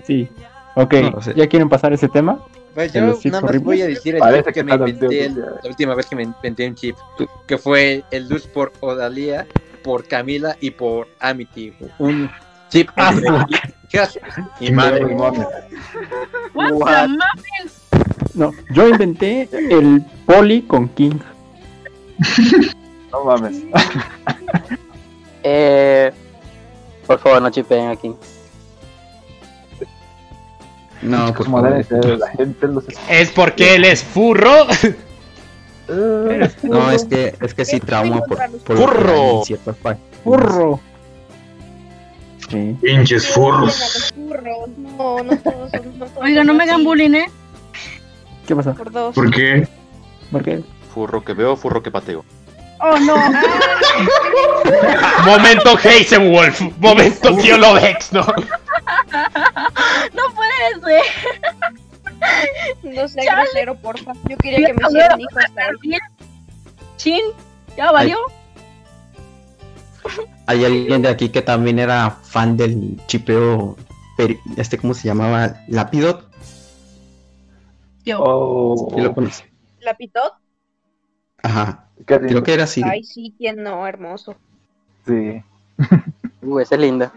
[0.04, 0.30] Sí.
[0.76, 1.34] Ok, sé.
[1.36, 2.40] ¿ya quieren pasar ese tema?
[2.74, 5.26] Pues ¿De yo nada más voy a decir el Parece chip que que me inventé
[5.26, 6.96] el- la última vez que me inventé un chip,
[7.48, 9.48] que fue el Luz por Odalia,
[9.84, 11.74] por Camila y por Amity.
[12.00, 12.30] Un
[12.70, 12.90] chip
[13.92, 14.20] Entre hijas
[14.60, 15.06] y madre.
[15.06, 17.08] What the What?
[17.10, 17.82] muffins?
[18.34, 21.20] No, yo inventé el poli con King.
[23.12, 23.58] No mames.
[25.48, 26.12] Eh,
[27.06, 27.52] por favor, no.
[31.04, 31.70] No, por Como favor.
[31.72, 34.66] debe ser, la gente los Es porque él es furro.
[36.64, 38.78] No, es que, es que sí trauma por, por
[40.24, 40.80] ¡Furro!
[42.50, 42.76] Sí.
[42.82, 44.14] Pinches furros.
[44.16, 46.00] No, no todos son.
[46.00, 47.26] No todos Oiga, no me hagan bullying, ¿eh?
[48.48, 48.74] ¿Qué pasa?
[48.74, 49.16] Por dos.
[49.16, 49.68] ¿Por qué?
[50.32, 50.64] ¿Por qué?
[50.94, 52.24] Furro que veo, furro que pateo.
[52.80, 53.16] Oh, no.
[55.26, 56.62] Momento Heisenwolf.
[56.78, 58.22] Momento tío Lovex, ¿no?
[60.14, 61.02] No puede ser.
[62.84, 63.42] No sea Chale.
[63.42, 64.14] grosero, porfa.
[64.30, 65.98] Yo quería que me hicieran hijo hasta ahí.
[66.98, 67.22] Chin,
[67.78, 68.18] ya valió.
[70.48, 73.76] Hay alguien de aquí que también era fan del chipeo,
[74.18, 75.62] peri- este, ¿cómo se llamaba?
[75.68, 76.30] Lapidot.
[78.06, 78.20] Yo.
[78.22, 79.52] Oh, ¿Sí lo conoce?
[79.80, 80.34] ¿La pitot?
[81.44, 82.82] Ajá, qué creo que era así.
[82.84, 84.36] Ay, sí, quién no, hermoso.
[85.06, 85.42] Sí.
[86.42, 87.12] Uh, esa es linda.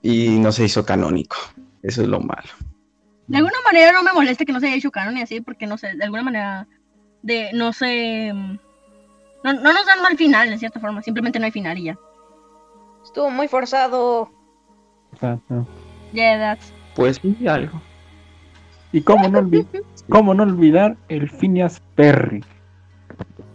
[0.00, 1.36] Y no se hizo canónico.
[1.82, 2.48] Eso es lo malo.
[3.26, 5.66] De alguna manera no me molesta que no se haya hecho canon y así, porque
[5.66, 6.68] no sé, de alguna manera
[7.22, 8.32] de no sé.
[9.44, 11.02] No, no nos dan mal final, de cierta forma.
[11.02, 11.98] Simplemente no hay final y ya.
[13.02, 14.30] Estuvo muy forzado.
[15.12, 15.66] Exacto.
[16.12, 16.72] Yeah, that's.
[16.94, 17.80] Pues sí, algo.
[18.92, 19.66] ¿Y cómo no, olvi-
[20.08, 22.44] cómo no olvidar el Phineas Perry?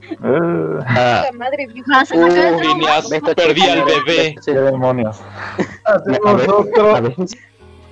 [0.10, 1.86] Eh, Ah, La madre vieja.
[1.94, 4.36] Ah, acaba de Phineas, perdí al bebé.
[4.46, 5.22] qué demonios.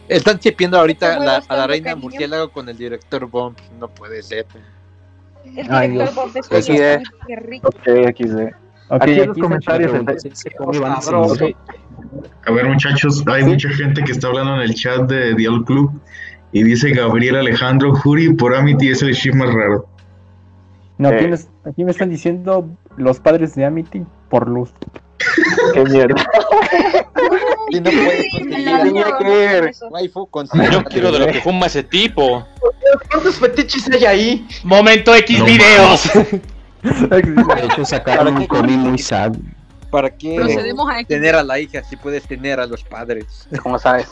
[0.08, 2.04] Están chipiendo ahorita Está la- a la reina cariño.
[2.04, 3.58] murciélago con el director Bomb.
[3.80, 4.46] No puede ser.
[5.56, 6.16] El Ay, director Dios.
[6.16, 7.04] Bob Pues eh.
[7.28, 7.68] qué rico.
[7.70, 8.36] Ok, XD.
[8.88, 10.30] Ok, Aquí en aquí los comentarios la el pregunta.
[10.30, 10.92] de- ¿Se come van
[12.48, 15.92] a ver, muchachos, hay mucha gente que está hablando en el chat de Dial Club
[16.52, 19.88] y dice Gabriel Alejandro Juri por Amity es el ship más raro.
[20.98, 21.16] No, Eh.
[21.16, 21.36] aquí, me,
[21.70, 24.72] aquí me están diciendo los padres de Amity por luz.
[25.74, 26.16] Qué mierda.
[27.72, 28.28] Si no puedes
[30.30, 32.46] conseguir Yo quiero de lo que fuma ese tipo.
[33.10, 34.48] ¿Cuántos fetiches hay ahí?
[34.64, 36.10] Momento X No videos.
[36.84, 39.34] De hecho, sacaron ¿Para un comi muy sad.
[39.90, 43.48] ¿Para qué Procedemos a tener a la hija si puedes tener a los padres?
[43.64, 44.08] ¿Cómo sabes?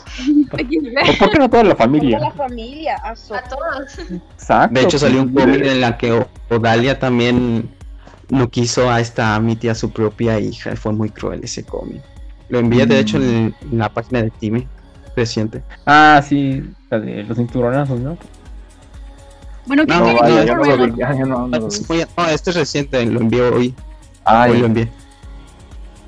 [0.50, 0.56] ¿O
[1.18, 2.18] por qué no toda la Toda familia?
[2.18, 2.96] la familia.
[3.04, 3.98] A todos.
[4.34, 4.74] Exacto.
[4.74, 7.70] De hecho, salió un pues, cómic en la que Odalia también
[8.30, 10.74] no quiso a esta Amity a su propia hija.
[10.76, 12.02] Fue muy cruel ese cómic.
[12.48, 14.66] Lo envié, de hecho, en, en la página de Time
[15.16, 15.62] reciente.
[15.86, 18.16] Ah, sí, los cinturonazos, ¿no?
[19.66, 20.92] Bueno, ¿qué No, quieren vaya, yo no lo vi.
[20.98, 21.94] Ya, ya no, no lo Es vi.
[21.96, 23.74] muy- No, este es reciente, lo envié hoy.
[24.24, 24.88] Ah, Hoy lo envié.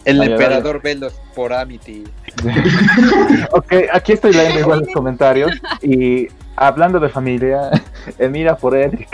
[0.04, 2.04] El Vaya, emperador Velos por Amity.
[3.52, 5.50] Ok, aquí estoy leyendo igual los comentarios
[5.82, 7.70] y hablando de familia,
[8.18, 9.08] Emira por Eric.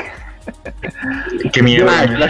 [1.53, 2.29] Qué mierda.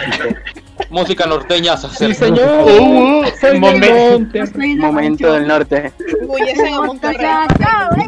[0.93, 2.65] Música norteña se Sí, señor.
[2.69, 4.11] Uh, Soy del momento.
[4.11, 4.39] monte.
[4.41, 5.91] Estoy en el Momento del norte.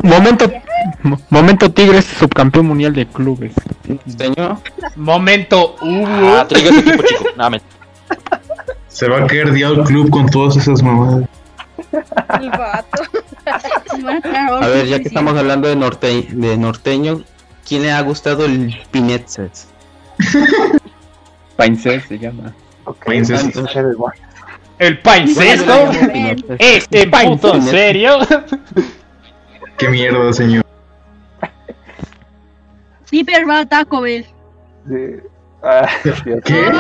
[0.04, 0.52] Momento,
[1.02, 3.54] mo- momento Tigres, subcampeón mundial de clubes.
[4.16, 4.58] Señor,
[4.96, 7.24] Momento uh, Ah, traigo ese equipo, chico.
[7.38, 7.58] Nada.
[8.88, 11.28] Se va a caer Dial Club con todas esas mamadas.
[12.40, 13.02] El vato.
[14.62, 17.24] A ver, ya que estamos hablando de, norte, de norteño,
[17.68, 19.70] ¿quién le ha gustado el Pinetzes?
[21.56, 22.54] Painces se llama.
[24.78, 25.74] El paincesto.
[26.60, 28.18] ¿Es en puto serio?
[29.78, 30.64] Qué mierda, señor.
[33.10, 34.26] Zipper va a Taco Bell.
[34.88, 34.96] Sí.
[35.64, 35.88] Ah.
[36.44, 36.72] ¿Qué?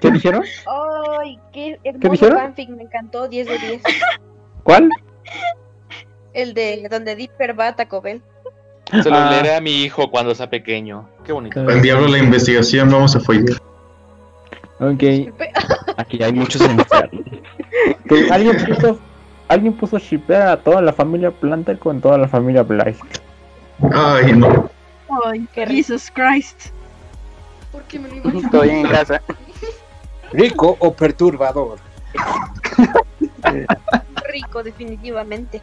[0.00, 0.44] ¿Qué dijeron?
[1.18, 2.38] Ay, qué hermoso dijeron?
[2.38, 3.82] fanfic, me encantó, 10 de 10.
[4.62, 4.90] ¿Cuál?
[6.32, 8.22] El de donde Dipper va a Taco Bell.
[9.02, 9.30] Se lo Ah.
[9.30, 11.08] leeré a mi hijo cuando sea pequeño.
[11.24, 11.60] Qué bonito.
[11.60, 13.56] Al diablo la investigación, vamos a follar.
[14.80, 15.02] Ok.
[15.96, 16.62] Aquí hay muchos.
[18.08, 18.98] Que alguien puso,
[19.46, 22.98] alguien puso shippear a toda la familia Planter con toda la familia Blythe.
[23.94, 24.68] Ay, no.
[25.24, 26.70] Ay, Jesus Christ.
[27.70, 28.50] ¿Por qué me lo imagino?
[28.50, 29.22] Todo bien en casa.
[30.32, 31.78] ¿Rico o perturbador?
[34.32, 35.62] Rico, definitivamente.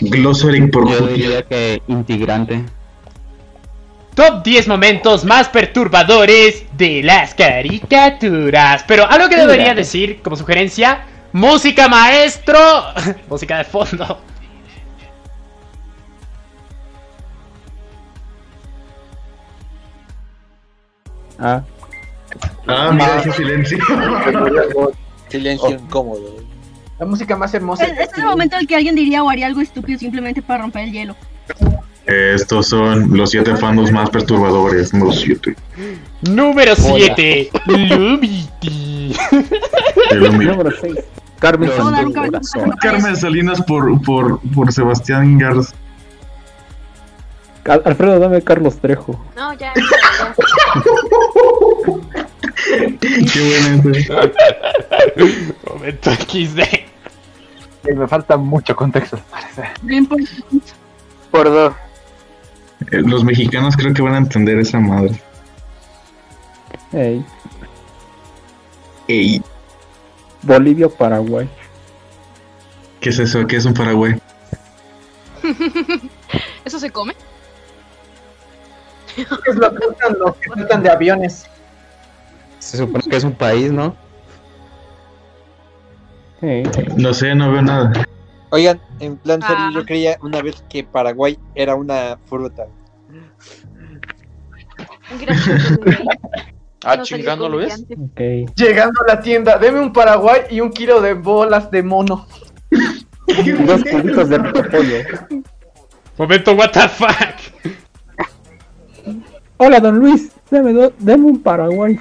[0.00, 2.64] Glossary por Yo diría que integrante.
[4.14, 8.84] Top 10 momentos más perturbadores de las caricaturas.
[8.86, 12.58] Pero algo que debería decir como sugerencia: música maestro.
[13.28, 14.20] música de fondo.
[21.38, 21.62] Ah,
[22.66, 23.78] Ah, mira ese silencio.
[25.28, 26.44] Silencio incómodo.
[26.98, 27.84] La música más hermosa.
[27.84, 30.62] Es, es el momento en el que alguien diría o haría algo estúpido simplemente para
[30.62, 31.16] romper el hielo.
[32.06, 34.92] Estos son los siete fandoms más perturbadores.
[34.92, 35.56] Los siete.
[36.28, 37.50] Número 7.
[37.66, 39.14] Lumity.
[40.14, 40.94] Número 6.
[41.38, 41.70] Carmen
[42.12, 42.70] cabezón.
[42.80, 45.74] Carmen Salinas por, por, por Sebastián Garza.
[47.66, 49.18] Al- Alfredo, dame Carlos Trejo.
[49.36, 49.72] No, ya.
[53.32, 54.12] Qué buena ese.
[55.68, 56.58] Momento XD.
[56.60, 56.86] Eh,
[57.94, 59.62] Me falta mucho contexto, parece.
[59.82, 60.18] Bien por
[61.30, 61.74] Por dos.
[62.90, 65.20] Eh, Los mexicanos creo que van a entender esa madre.
[66.92, 67.24] Ey,
[69.08, 69.42] Ey,
[70.42, 71.48] Bolivia, Paraguay.
[73.00, 73.46] ¿qué es eso?
[73.46, 74.14] ¿Qué es un Paraguay?
[76.64, 77.14] ¿Eso se come?
[79.16, 81.46] Es lo que tratan los que tratan de aviones.
[82.58, 83.94] Se supone que es un país, ¿no?
[86.40, 86.62] Ey.
[86.96, 88.06] No sé, no veo nada.
[88.54, 89.70] Oigan, en plan serio, Ah.
[89.74, 92.66] yo creía una vez que Paraguay era una fruta.
[95.18, 96.04] Chiste,
[96.84, 97.74] Ah, no chingando, ¿lo ves?
[97.88, 98.44] comediante.
[98.46, 98.54] Ok.
[98.56, 102.26] Llegando a la tienda, deme un Paraguay y un kilo de bolas de mono.
[103.66, 104.98] Dos cubitos de repollo.
[106.16, 107.66] Momento what the fuck.
[109.56, 110.30] Hola, don Luis.
[110.50, 111.98] Deme, do- deme un Paraguay.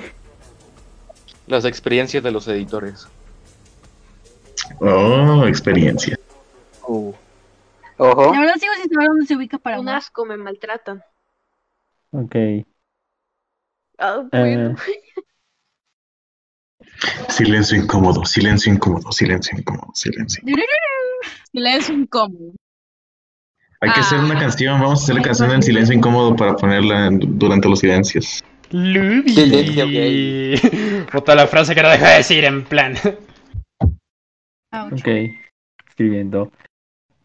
[1.47, 3.07] Las experiencias de los editores.
[4.79, 6.19] Oh, experiencia.
[6.83, 8.33] Ojo.
[8.33, 11.03] La verdad sigo sin saber dónde se ubica para Un asco, me maltratan.
[12.11, 12.35] Ok.
[13.97, 14.75] Ah, bueno.
[14.87, 14.99] Eh,
[17.29, 20.43] Silencio incómodo, silencio incómodo, silencio incómodo, silencio.
[21.51, 22.53] Silencio incómodo.
[23.81, 27.07] Hay que hacer una canción, vamos a hacer la canción en silencio incómodo para ponerla
[27.07, 28.41] en- durante los silencios.
[28.71, 29.33] Lubi.
[31.11, 32.95] Puta la frase que no deja de decir en plan.
[34.71, 35.07] Ok,
[35.87, 36.51] escribiendo.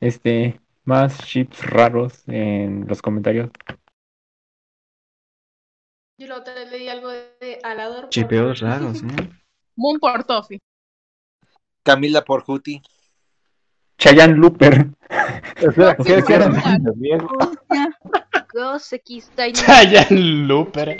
[0.00, 3.50] Este, más chips raros en los comentarios.
[6.18, 8.02] Yo la otra vez leí algo de, Alador.
[8.02, 9.06] por- Chipeos raros, ¿eh?
[9.76, 10.58] Moon por Toffee.
[11.82, 12.82] Camila por Juti.
[13.98, 14.88] Chayan Looper.
[19.52, 20.96] Chayan Looper.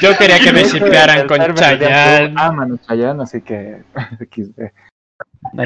[0.00, 2.34] Yo quería que me shipearan con Chayan.
[2.38, 3.84] Ah, mano, Chayanne, así que.
[4.30, 4.60] XD.
[5.56, 5.64] Ah,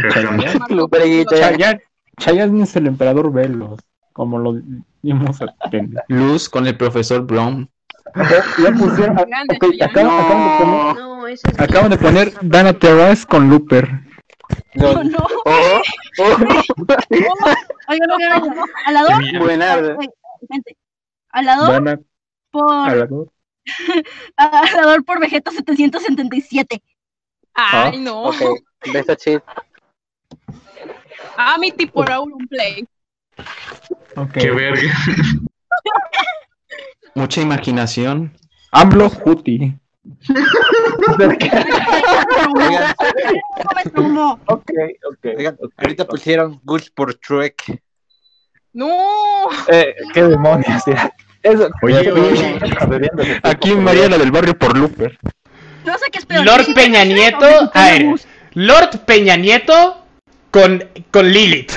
[1.28, 1.80] Chayanne.
[2.18, 3.80] Chayanne es el emperador Velos,
[4.12, 4.54] como lo
[5.02, 5.38] vimos
[5.72, 7.66] en Luz con el profesor Blom.
[8.14, 9.16] Ya pusieron.
[9.16, 10.96] Grande, ok, acaban, acaban de poner.
[10.96, 13.88] No, es Acaban de poner Dana Terrace con Looper.
[14.74, 15.18] No, no.
[15.44, 15.80] Oh,
[16.18, 16.32] oh.
[17.88, 18.64] Oigan, oigan, oigan.
[18.86, 19.38] Alador.
[19.38, 19.98] Buenardo.
[21.30, 22.00] Alador Dana
[22.50, 22.88] por.
[22.88, 23.32] Alador.
[24.36, 26.82] Alador por Vegeta 777.
[27.54, 28.24] Ay, no.
[28.24, 28.36] Ok,
[28.92, 29.42] beso chit.
[31.36, 32.86] Amity por Auronplay.
[34.16, 34.32] Ok.
[34.32, 34.92] Qué verga.
[37.14, 38.36] Mucha imaginación.
[38.72, 39.74] AMLO Juti.
[45.22, 47.80] Oigan, ahorita pusieron Gus por Shrek.
[48.72, 49.48] No.
[49.68, 51.10] Eh, qué demonios, ya.
[51.42, 55.18] Eso, Oye, Aquí Mariela del barrio por Looper.
[55.84, 56.44] No sé qué es peor.
[56.44, 57.70] Lord Peña Nieto.
[57.72, 58.06] A ver.
[58.54, 60.05] Lord Peña Nieto
[60.50, 61.72] con, con Lilith.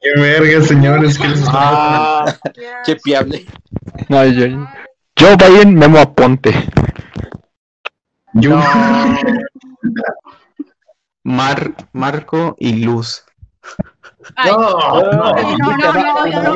[0.00, 1.18] Qué verga, señores.
[1.18, 1.52] ¿qué les está
[2.24, 2.36] Ah,
[2.84, 3.46] Qué piable.
[4.08, 4.46] No, yo,
[5.18, 6.52] Joe Biden, Memo Aponte.
[8.34, 8.60] Yo.
[11.24, 13.24] Mar, Marco y Luz.
[14.34, 16.52] Ay, No, no, no, no, no,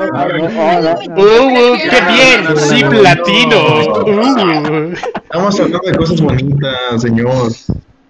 [0.80, 0.92] no.
[1.14, 2.56] ¡Uh, qué bien!
[2.56, 3.58] ¡Sí, platino!
[4.04, 4.92] Uh.
[4.92, 7.52] Estamos hablando de cosas bonitas, señor.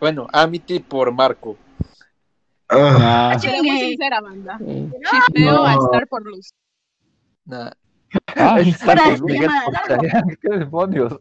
[0.01, 1.57] Bueno, Amity por Marco.
[2.69, 4.59] Ah, Ah, seré muy sincera, banda.
[4.59, 5.65] Chipeo No.
[5.67, 6.53] a estar por luz.
[7.45, 7.71] Nah.
[8.37, 9.27] ah, por-
[10.41, 11.17] qué demonios.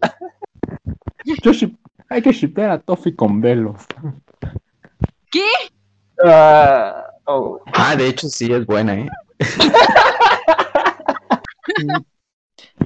[1.43, 1.77] Yo ship-
[2.09, 3.81] hay que shipear a Toffee con Velos.
[5.31, 5.45] ¿Qué?
[6.23, 7.59] Ah, oh.
[7.73, 9.09] Ah, de hecho sí es buena, ¿eh?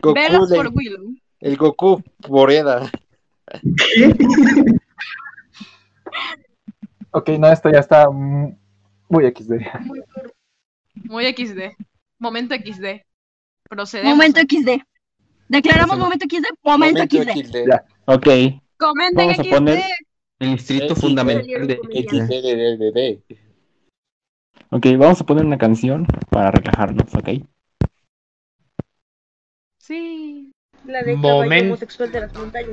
[0.01, 0.15] Goku
[0.47, 1.13] de- por Willow.
[1.41, 2.89] el Goku por Eda.
[7.19, 8.57] Ok, no, esto ya está mm,
[9.09, 9.51] muy XD.
[11.05, 11.75] Muy XD.
[12.17, 13.01] Momento XD.
[13.69, 14.15] Procedemos.
[14.15, 14.81] Momento XD.
[15.49, 16.45] Declaramos momento XD.
[16.63, 17.29] Momento XD.
[17.29, 17.67] XD.
[17.67, 17.85] Ya.
[18.05, 18.27] Ok,
[18.77, 19.49] Comenten Vamos a XD.
[19.49, 19.83] poner-
[20.39, 21.01] El distrito XD.
[21.01, 23.35] fundamental de XD,
[24.71, 27.29] ok, vamos a poner una canción para relajarnos, ok.
[29.79, 30.48] Sí.
[30.89, 32.69] La de Moment- homosexual de las montañas.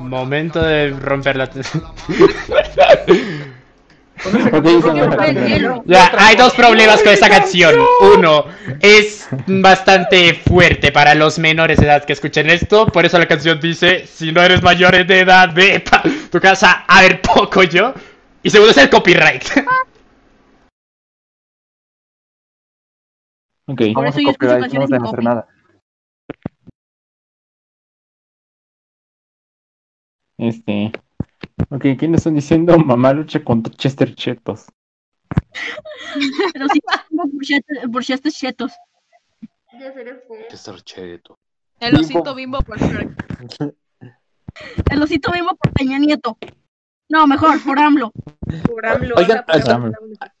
[0.00, 1.48] Momento de romper la.
[5.86, 7.74] Ya, hay dos problemas con esta canción.
[8.16, 8.44] Uno,
[8.80, 12.86] es bastante fuerte para los menores de edad que escuchen esto.
[12.86, 16.84] Por eso la canción dice: Si no eres mayor de edad, ve pa tu casa
[16.86, 17.94] a ver poco yo.
[18.44, 19.42] Y segundo es el copyright.
[23.68, 25.24] Ok, Por Vamos eso a yo escucho no sin copy.
[25.24, 25.46] nada.
[30.48, 30.92] Este.
[31.70, 34.66] Ok, ¿quiénes están diciendo mamá lucha contra Chester Chetos?
[36.52, 38.72] Pero sí, burchetes- burchetes chetos.
[40.50, 41.38] Estar cheto.
[41.80, 43.10] El osito bimbo por Shrek.
[44.90, 46.36] El osito mismo por Peña Nieto.
[47.08, 48.12] No, mejor, por AMLO.
[48.66, 49.14] Por AMLO.
[49.16, 49.92] Oigan, AMLO.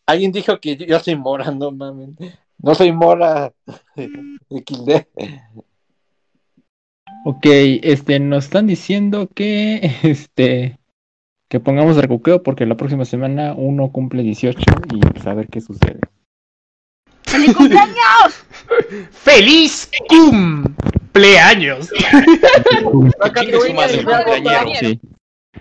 [0.06, 2.10] Alguien dijo que yo, soy Mora, no mames.
[2.58, 3.52] No soy Mora.
[3.96, 5.06] XD.
[7.24, 10.78] Ok, este, nos están diciendo que, este,
[11.48, 14.60] que pongamos recuqueo porque la próxima semana uno cumple 18
[14.94, 16.00] y pues a ver qué sucede.
[17.22, 18.44] ¡Feliz cumpleaños!
[19.10, 21.90] ¡Feliz cumpleaños!
[24.80, 25.00] Sí.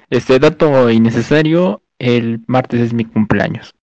[0.09, 3.73] Este dato innecesario, el martes es mi cumpleaños.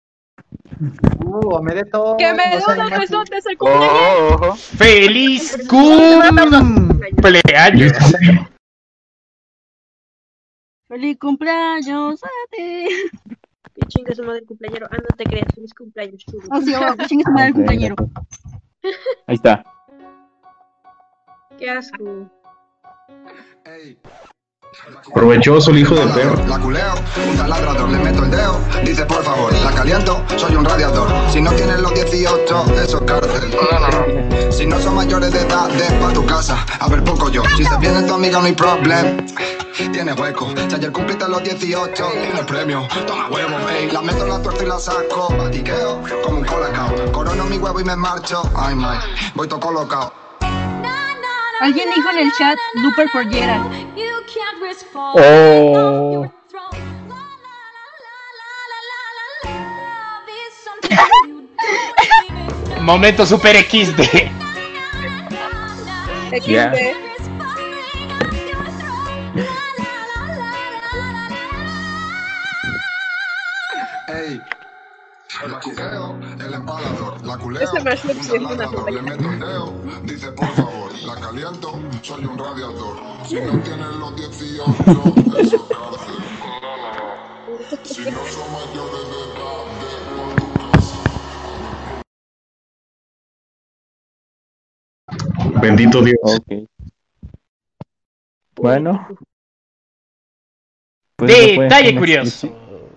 [1.24, 2.16] Uh, me de todo.
[2.16, 4.40] Que me dé unos más- besotes el cumpleaños.
[4.40, 4.56] Oh.
[4.56, 7.92] ¡Feliz cumpleaños!
[10.88, 12.86] ¡Feliz cumpleaños a ti!
[13.74, 14.86] Que chinga su madre el cumpleañero.
[14.90, 15.46] Ah, no te creas.
[15.54, 16.42] Feliz cumpleaños, chulo.
[16.50, 17.96] Así, oh, que chingue su madre el cumpleañero.
[19.26, 19.62] Ahí está.
[21.58, 22.30] Qué asco.
[25.14, 26.36] Provechoso el hijo de perro.
[26.46, 26.94] La culeo,
[27.30, 28.60] un taladrador, le meto el dedo.
[28.84, 31.08] Dice por favor, la caliento, soy un radiador.
[31.30, 33.56] Si no tienes los 18, eso es cárcel.
[34.50, 36.64] Si no son mayores de edad, de pa' tu casa.
[36.78, 37.42] A ver, poco yo.
[37.56, 39.26] Si se viene tu amiga, no hay problem.
[39.92, 40.52] Tiene hueco.
[40.68, 42.86] Si ayer cumpliste los 18, tiene premio.
[43.06, 43.90] Toma huevo, ey.
[43.90, 45.34] La meto en la tuerta y la saco.
[45.38, 47.12] Batiqueo como un colacao.
[47.12, 48.42] Corono mi huevo y me marcho.
[48.56, 48.98] Ay, my.
[49.34, 50.27] Voy todo colocado.
[51.60, 53.66] Alguien dijo en el chat Looper for Gerald.
[55.14, 56.30] Oh.
[62.80, 64.00] Momento super XD.
[66.30, 67.07] Ey.
[75.46, 77.24] La culeo, el empalador.
[77.24, 78.92] La culeo, hace un taladrador.
[78.92, 79.72] Le meto el dedo.
[80.02, 82.96] Dice por favor, la caliento, soy un radiador.
[83.24, 84.64] Si no tienes los 18,
[85.38, 86.16] eso es cárcel.
[87.84, 89.64] Si no son mayores de edad,
[90.36, 90.98] tu casa.
[95.60, 96.42] Bendito Dios.
[98.56, 99.06] Bueno.
[101.14, 102.48] Pues no pueden Detalle curioso.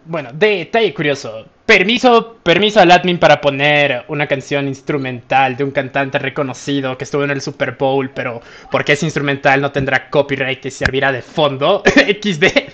[0.06, 1.51] Bueno, detalle curioso.
[1.66, 7.24] Permiso, permiso al admin para poner una canción instrumental de un cantante reconocido que estuvo
[7.24, 8.42] en el Super Bowl, pero
[8.72, 11.84] porque es instrumental no tendrá copyright y servirá de fondo.
[12.08, 12.68] XD.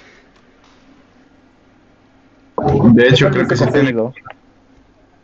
[2.94, 3.94] De hecho, creo que se tiene.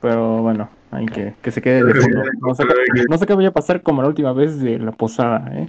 [0.01, 2.24] Pero bueno, hay que que se quede de fondo.
[2.41, 4.91] No sé, qué- no sé qué vaya a pasar como la última vez de la
[4.91, 5.68] posada, ¿eh?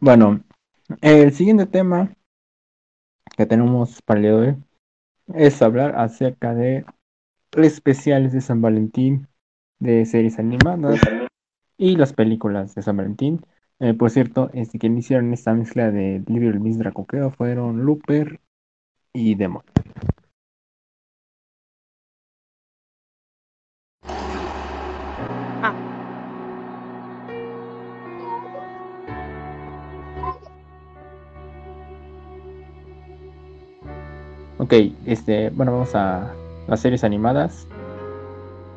[0.00, 0.42] Bueno,
[1.00, 2.14] el siguiente tema
[3.36, 4.56] que tenemos para el día de hoy
[5.34, 6.84] es hablar acerca de
[7.52, 9.28] especiales de San Valentín,
[9.78, 11.00] de series animadas
[11.76, 13.44] y las películas de San Valentín.
[13.78, 18.40] Eh, por cierto, este, quienes hicieron esta mezcla de Little Miss Dracoqueo fueron Looper
[19.12, 19.62] y Demon.
[34.66, 34.72] Ok,
[35.06, 36.34] este, bueno, vamos a
[36.66, 37.68] las series animadas.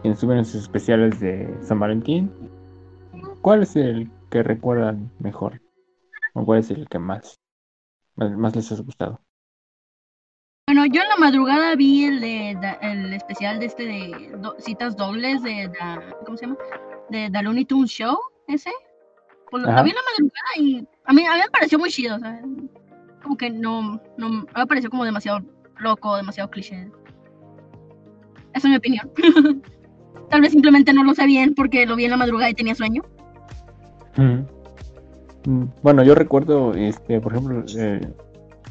[0.03, 2.31] Quienes suben sus especiales de San Valentín.
[3.41, 5.59] ¿Cuál es el que recuerdan mejor?
[6.35, 7.39] ¿O cuál es el que más,
[8.15, 9.19] más, más les ha gustado?
[10.67, 12.51] Bueno, yo en la madrugada vi el de
[12.83, 16.57] el especial de este de do- citas dobles de da- ¿cómo se llama?
[17.09, 18.15] De The Looney Tunes Show,
[18.47, 18.69] ese.
[19.49, 22.17] Pues lo, vi en la madrugada y a mí, a mí me pareció muy chido,
[22.17, 22.39] o sea,
[23.23, 25.39] como que no, no, me pareció como demasiado
[25.79, 26.89] loco, demasiado cliché.
[28.53, 29.11] Esa es mi opinión.
[30.29, 32.75] Tal vez simplemente no lo sé bien porque lo vi en la madrugada y tenía
[32.75, 33.01] sueño.
[34.17, 34.39] Mm.
[35.49, 38.13] Mm, Bueno, yo recuerdo, este, por ejemplo, el-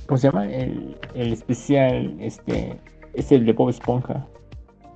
[0.07, 0.47] ¿cómo se llama?
[0.51, 2.79] El, el especial, este,
[3.15, 4.27] es el de Bob Esponja.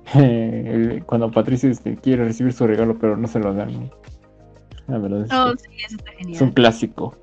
[0.13, 3.73] El- cuando Patricio este, quiere recibir su regalo, pero no se lo dan.
[3.73, 3.89] ¿no?
[4.87, 7.17] La verdad es, que Oh, sí, eso está es un clásico.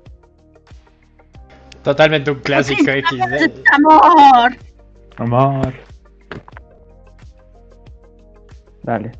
[1.83, 3.51] Totalmente un clásico XD.
[3.73, 4.55] ¡Amor!
[5.17, 5.73] Amor.
[8.83, 9.11] Dale.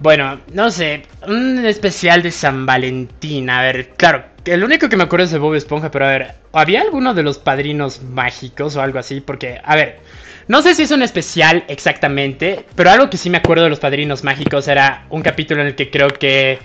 [0.00, 3.50] Bueno, no sé, un especial de San Valentín.
[3.50, 6.34] A ver, claro, el único que me acuerdo es de Bob Esponja, pero a ver,
[6.52, 9.20] ¿había alguno de los padrinos mágicos o algo así?
[9.20, 10.00] Porque, a ver,
[10.48, 13.78] no sé si es un especial exactamente, pero algo que sí me acuerdo de los
[13.78, 16.58] padrinos mágicos era un capítulo en el que creo que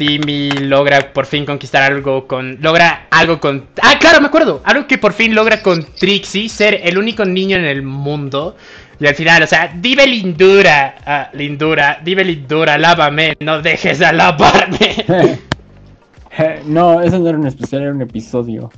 [0.00, 2.56] Timmy logra por fin conquistar algo con.
[2.62, 3.66] Logra algo con.
[3.82, 4.62] Ah, claro, me acuerdo.
[4.64, 8.56] Algo que por fin logra con Trixie, ser el único niño en el mundo.
[8.98, 14.10] Y al final, o sea, dime lindura, ah, lindura, dime lindura, lávame, no dejes de
[14.10, 15.04] lavarme.
[16.64, 18.70] no, eso no era un especial, era un episodio.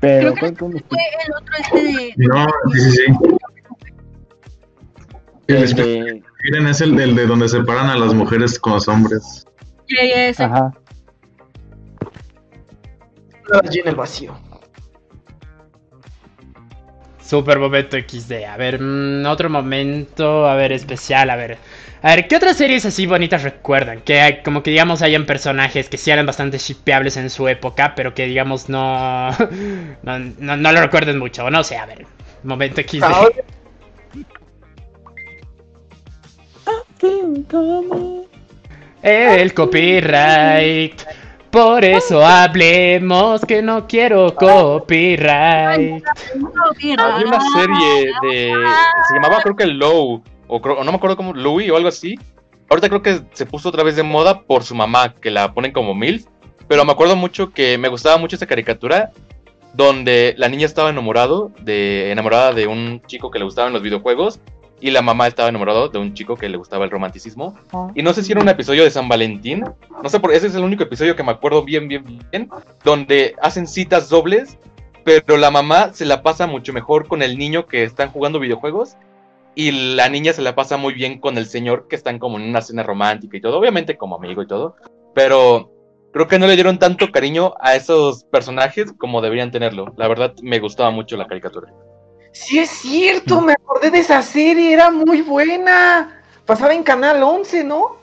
[0.00, 2.14] Pero Creo que Fue el otro este de...
[2.16, 3.02] No, sí, sí, sí.
[5.48, 8.72] El El especial que quieren es el, el de donde separan a las mujeres con
[8.72, 9.46] los hombres.
[9.88, 10.44] Ya, ese.
[10.44, 10.72] Ajá.
[13.62, 14.36] Allí en el vacío.
[17.20, 18.46] Super momento XD.
[18.46, 21.58] A ver, mm, otro momento, a ver, especial, a ver.
[22.02, 24.00] A ver, ¿qué otras series así bonitas recuerdan?
[24.02, 27.94] Que hay- como que digamos hayan personajes que sí eran bastante shippeables en su época,
[27.96, 29.30] pero que digamos no,
[30.02, 31.44] no, no, no lo recuerden mucho.
[31.46, 32.06] o No sé, a ver.
[32.44, 33.02] Momento XD.
[33.02, 33.42] Ahora-
[39.06, 41.00] El copyright.
[41.52, 46.02] Por eso hablemos que no quiero copyright.
[46.98, 48.52] Había una serie de.
[49.06, 50.24] Se llamaba, creo que Low.
[50.48, 51.34] O, o no me acuerdo cómo.
[51.34, 52.18] Louis o algo así.
[52.68, 55.70] ahorita creo que se puso otra vez de moda por su mamá, que la ponen
[55.70, 56.26] como mil.
[56.66, 59.12] Pero me acuerdo mucho que me gustaba mucho esa caricatura
[59.72, 64.40] donde la niña estaba enamorado de, enamorada de un chico que le gustaban los videojuegos
[64.80, 67.58] y la mamá estaba enamorada de un chico que le gustaba el romanticismo.
[67.94, 69.64] Y no sé si era un episodio de San Valentín,
[70.02, 72.50] no sé por ese es el único episodio que me acuerdo bien, bien, bien,
[72.84, 74.58] donde hacen citas dobles,
[75.04, 78.96] pero la mamá se la pasa mucho mejor con el niño que están jugando videojuegos
[79.54, 82.48] y la niña se la pasa muy bien con el señor que están como en
[82.48, 84.76] una cena romántica y todo, obviamente como amigo y todo,
[85.14, 85.72] pero
[86.12, 89.94] creo que no le dieron tanto cariño a esos personajes como deberían tenerlo.
[89.96, 91.72] La verdad me gustaba mucho la caricatura.
[92.44, 96.22] Sí es cierto, me acordé de esa serie, era muy buena.
[96.44, 97.96] Pasaba en Canal 11, ¿no?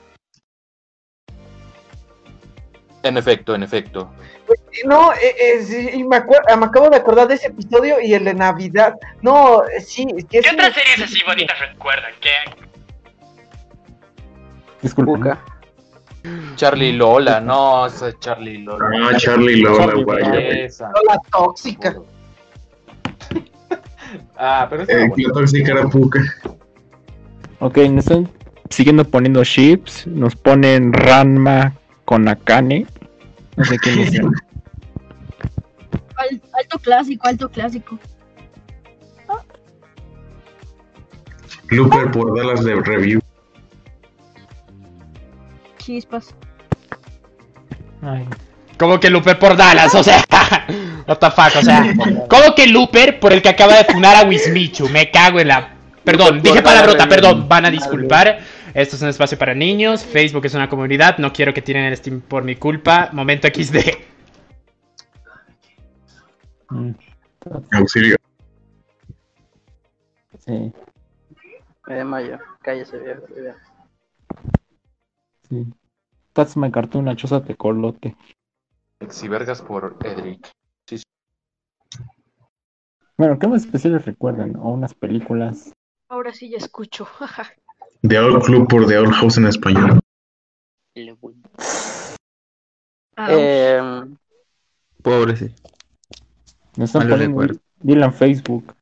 [3.02, 4.10] En efecto, en efecto.
[4.86, 8.12] No, eh, eh, sí, y me, acuer- me acabo de acordar de ese episodio y
[8.12, 8.94] el de Navidad.
[9.22, 10.06] No, eh, sí.
[10.30, 12.12] ¿Qué ¿Qué otras series así bonitas recuerdan?
[12.20, 12.30] ¿Qué?
[14.82, 15.38] Disculpen.
[16.56, 18.86] Charlie Lola, no, esa es Charlie Lola.
[19.10, 20.30] Ah, Charlie Lola, Charlie guay.
[20.30, 20.90] Belleza.
[21.06, 21.94] La tóxica.
[24.36, 25.10] Ah, pero Eh,
[25.66, 26.20] era Puka.
[27.60, 28.28] Ok, nos están
[28.70, 30.06] siguiendo poniendo chips.
[30.06, 32.86] Nos ponen Ranma con Akane.
[33.56, 34.12] No sé quién es.
[36.16, 37.98] Al- alto clásico, alto clásico.
[41.70, 43.20] Looper por Dallas de review.
[45.78, 46.34] Chispas.
[48.78, 50.24] Como que Looper por Dallas, o sea,
[51.06, 51.94] what the fuck, o sea,
[52.28, 55.74] como que Looper por el que acaba de funar a Wismichu, me cago en la...
[56.02, 58.40] Perdón, dije palabrota, perdón, van a disculpar.
[58.74, 61.96] Esto es un espacio para niños, Facebook es una comunidad, no quiero que tiren el
[61.96, 63.08] Steam por mi culpa.
[63.12, 63.76] Momento XD.
[67.72, 68.16] Auxilio.
[70.44, 70.72] Sí,
[71.86, 72.38] Me desmayo.
[72.60, 73.22] Cállese, viejo.
[75.48, 75.66] Sí.
[76.32, 78.16] That's my cartoon, achózate colote.
[79.00, 80.50] Exivergas por Edric.
[80.88, 81.04] Sí, sí.
[83.16, 84.56] Bueno, ¿qué más especiales recuerdan?
[84.56, 85.72] O unas películas.
[86.08, 87.06] Ahora sí ya escucho.
[88.02, 90.00] The Owl Club por The Owl House en español.
[93.16, 93.80] Eh,
[95.02, 95.54] Pobre, sí.
[96.76, 97.42] Me están poniendo.
[97.82, 98.74] en Facebook.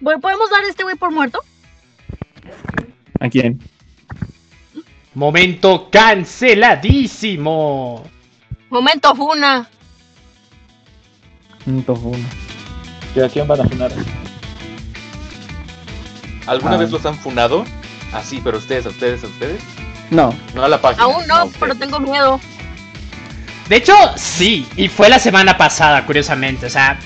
[0.00, 1.40] Bueno, ¿podemos dar a este güey por muerto?
[3.20, 3.60] ¿A quién?
[5.16, 8.04] Momento canceladísimo.
[8.68, 9.66] Momento, Funa.
[11.64, 12.28] Un tofu uno.
[13.14, 13.90] ¿Y a quién van a funar?
[16.46, 16.78] ¿Alguna Ah.
[16.78, 17.64] vez los han funado?
[18.12, 19.62] Así, pero ustedes, a ustedes, a ustedes.
[20.10, 20.34] No.
[20.54, 21.04] No a la página.
[21.04, 21.56] Aún no, ustedes.
[21.60, 22.38] pero tengo miedo.
[23.70, 26.98] De hecho, sí, y fue la semana pasada, curiosamente, o sea,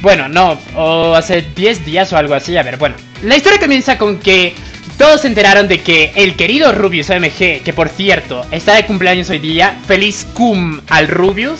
[0.00, 3.98] bueno, no, o hace 10 días o algo así, a ver, bueno, la historia comienza
[3.98, 4.54] con que
[5.00, 9.30] todos se enteraron de que el querido Rubius OMG, que por cierto, está de cumpleaños
[9.30, 11.58] hoy día, feliz cum al Rubius,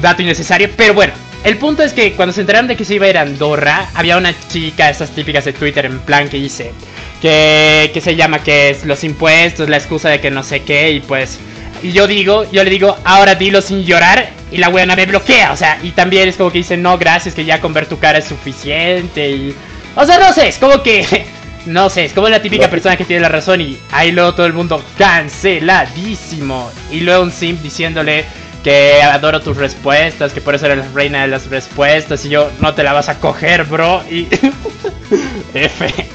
[0.00, 3.06] dato innecesario, pero bueno, el punto es que cuando se enteraron de que se iba
[3.06, 6.70] a ir a Andorra, había una chica, estas típicas de Twitter, en plan que dice
[7.20, 10.92] que, que se llama que es los impuestos, la excusa de que no sé qué,
[10.92, 11.40] y pues...
[11.82, 14.30] Y yo digo, yo le digo, ahora dilo sin llorar.
[14.52, 15.50] Y la buena me bloquea.
[15.50, 17.98] O sea, y también es como que dice, no, gracias, que ya con ver tu
[17.98, 19.30] cara es suficiente.
[19.30, 19.54] Y.
[19.96, 21.26] O sea, no sé, es como que.
[21.66, 23.60] No sé, es como la típica persona que tiene la razón.
[23.60, 26.70] Y ahí luego todo el mundo canceladísimo.
[26.90, 28.24] Y luego un simp diciéndole
[28.64, 32.24] que adoro tus respuestas, que por eso eres la reina de las respuestas.
[32.24, 34.02] Y yo, no te la vas a coger, bro.
[34.10, 34.28] Y.
[35.54, 36.08] F.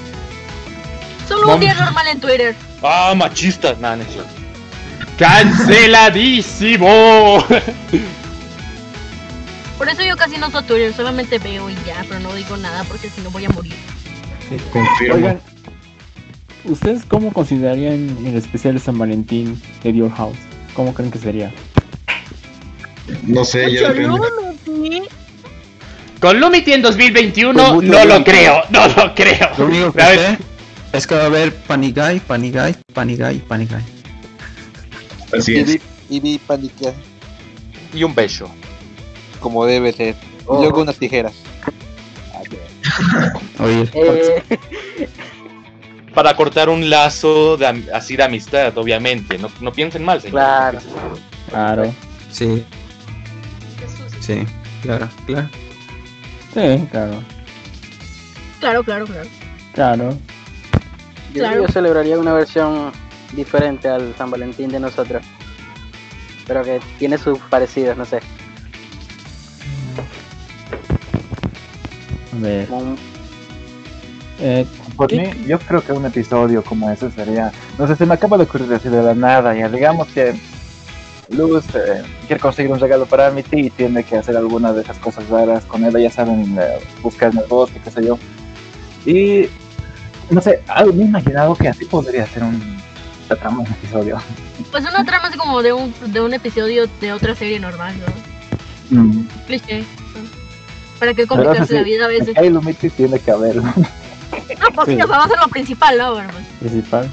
[1.27, 2.55] Solo un día normal en Twitter.
[2.81, 3.75] Ah, machista.
[3.79, 4.29] Nah, no es cierto.
[5.17, 7.43] ¡Canceladísimo!
[9.77, 12.83] Por eso yo casi no uso Twitter, solamente veo y ya, pero no digo nada
[12.83, 13.75] porque si no voy a morir.
[14.71, 15.15] Confirmo.
[15.15, 15.39] Oigan,
[16.65, 20.37] ¿ustedes cómo considerarían el especial de San Valentín de Dior House?
[20.73, 21.51] ¿Cómo creen que sería?
[23.23, 24.19] No sé, ya depende.
[26.19, 29.49] Con Lumity en 2021 Pues mucho no lo creo, no lo creo.
[29.57, 30.37] Lo único que A ver, sé
[30.93, 33.83] es que va a haber Panigai, Panigai, Panigai, Panigai.
[35.37, 35.67] Así Y es.
[35.67, 36.93] vi, y vi paniquear,
[37.93, 38.49] Y un beso.
[39.39, 40.15] como debe ser.
[40.47, 40.57] Oh.
[40.57, 41.33] Y luego unas tijeras.
[43.59, 44.43] Oye, eh,
[46.13, 49.38] Para cortar un lazo de, am- así de amistad, obviamente.
[49.38, 50.33] No, no piensen mal, señor.
[50.39, 50.79] claro.
[51.49, 51.93] Claro.
[52.31, 52.65] sí,
[54.19, 54.43] sí,
[54.81, 55.47] claro, claro.
[56.53, 57.23] Sí, claro.
[58.59, 59.29] Claro, claro, claro.
[59.73, 60.09] Claro.
[61.33, 61.61] Yo, Claro.
[61.61, 62.91] yo celebraría una versión
[63.33, 65.23] diferente al San Valentín de nosotros.
[66.47, 68.19] Pero que tiene sus parecidos, no sé.
[72.69, 72.97] Un-
[74.39, 74.65] Eh,
[74.95, 77.51] Por mí, yo creo que un episodio como ese sería.
[77.79, 79.55] No sé, se me acaba de ocurrir así de la nada.
[79.55, 80.39] Ya digamos que
[81.29, 84.81] Luz eh, quiere conseguir un regalo para mi tía y tiene que hacer alguna de
[84.83, 85.97] esas cosas raras con ella.
[85.99, 88.19] Ya saben, eh, buscar en el bosque, qué sé yo.
[89.07, 89.49] Y
[90.29, 92.77] no sé, algo me he imaginado que así podría ser un.
[93.27, 94.17] Trama de un episodio.
[94.71, 97.93] Pues una trama así como de un, de un episodio de otra serie normal,
[98.91, 99.03] ¿no?
[99.03, 99.27] Mm.
[99.47, 99.83] Cliché.
[100.99, 102.35] ¿Para qué complicarse la vida a veces?
[102.37, 103.57] Halo Mythic tiene que haber.
[103.57, 103.73] No,
[104.73, 105.01] pues sí, Sí.
[105.01, 106.13] o sea, va a ser lo principal, ¿no?
[106.13, 106.45] Bueno, pues.
[106.71, 107.09] principal.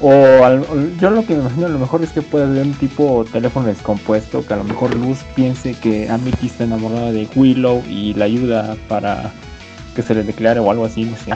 [0.00, 0.10] O
[0.44, 3.24] al- yo lo que me imagino a lo mejor es que puede haber un tipo
[3.32, 8.12] teléfono descompuesto que a lo mejor Luz piense que Amity está enamorada de Willow y
[8.14, 9.32] la ayuda para
[9.94, 11.32] que se le declare o algo así, no sé.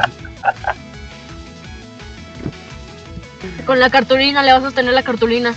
[3.64, 5.54] Con la cartulina, le vas a tener la cartulina.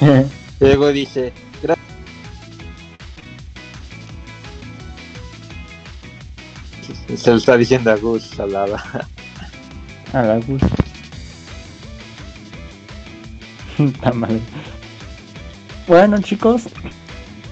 [0.60, 1.32] Luego dice,
[7.16, 8.82] Se lo está diciendo a Gus, salada.
[10.12, 10.62] A la Gus.
[13.80, 14.40] Está mal.
[15.86, 16.68] Bueno chicos,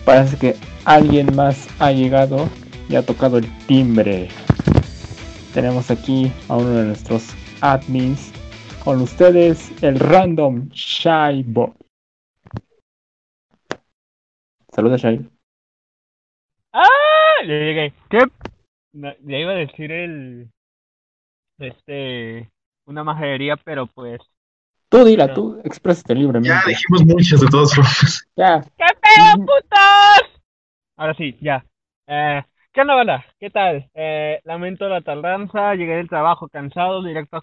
[0.04, 2.48] parece que alguien más ha llegado
[2.88, 4.28] y ha tocado el timbre.
[5.54, 7.24] Tenemos aquí a uno de nuestros
[7.60, 8.32] admins.
[8.84, 11.72] Con ustedes, el random Shy Boy.
[14.74, 15.28] Saluda Shy.
[16.72, 16.86] ¡Ah!
[17.44, 17.92] Le llegué.
[18.08, 18.18] ¿Qué?
[18.92, 20.50] No, le iba a decir el.
[21.58, 22.50] Este.
[22.86, 24.20] Una majadería, pero pues.
[24.88, 26.48] Tú dila, tú exprésate libremente.
[26.48, 28.24] Ya dijimos muchas de todas formas.
[28.36, 28.62] Ya.
[28.62, 30.40] ¿Qué pedo, putos?
[30.96, 31.64] Ahora sí, ya.
[32.06, 33.26] Eh, ¿Qué onda, banda?
[33.38, 33.90] ¿Qué tal?
[33.94, 37.42] Eh, lamento la tardanza, llegué del trabajo cansado, directo a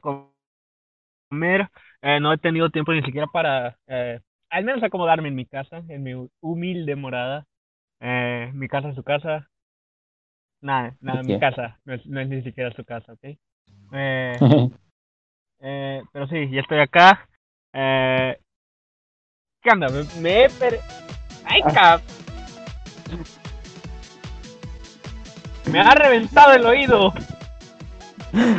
[1.30, 1.70] comer.
[2.02, 4.20] Eh, no he tenido tiempo ni siquiera para, eh,
[4.50, 7.46] al menos acomodarme en mi casa, en mi humilde morada.
[8.00, 9.50] Eh, mi casa es su casa.
[10.66, 11.78] Nada, nada, mi casa.
[11.86, 13.38] No es, no es ni siquiera su casa, ¿ok?
[13.91, 14.34] Eh,
[15.59, 17.30] eh, pero sí, ya estoy acá.
[17.72, 18.36] Eh,
[19.61, 19.89] ¿Qué onda?
[19.89, 20.80] Me, me he per...
[21.45, 22.01] ¡Ay, cap!
[25.72, 27.09] Me ha reventado el oído.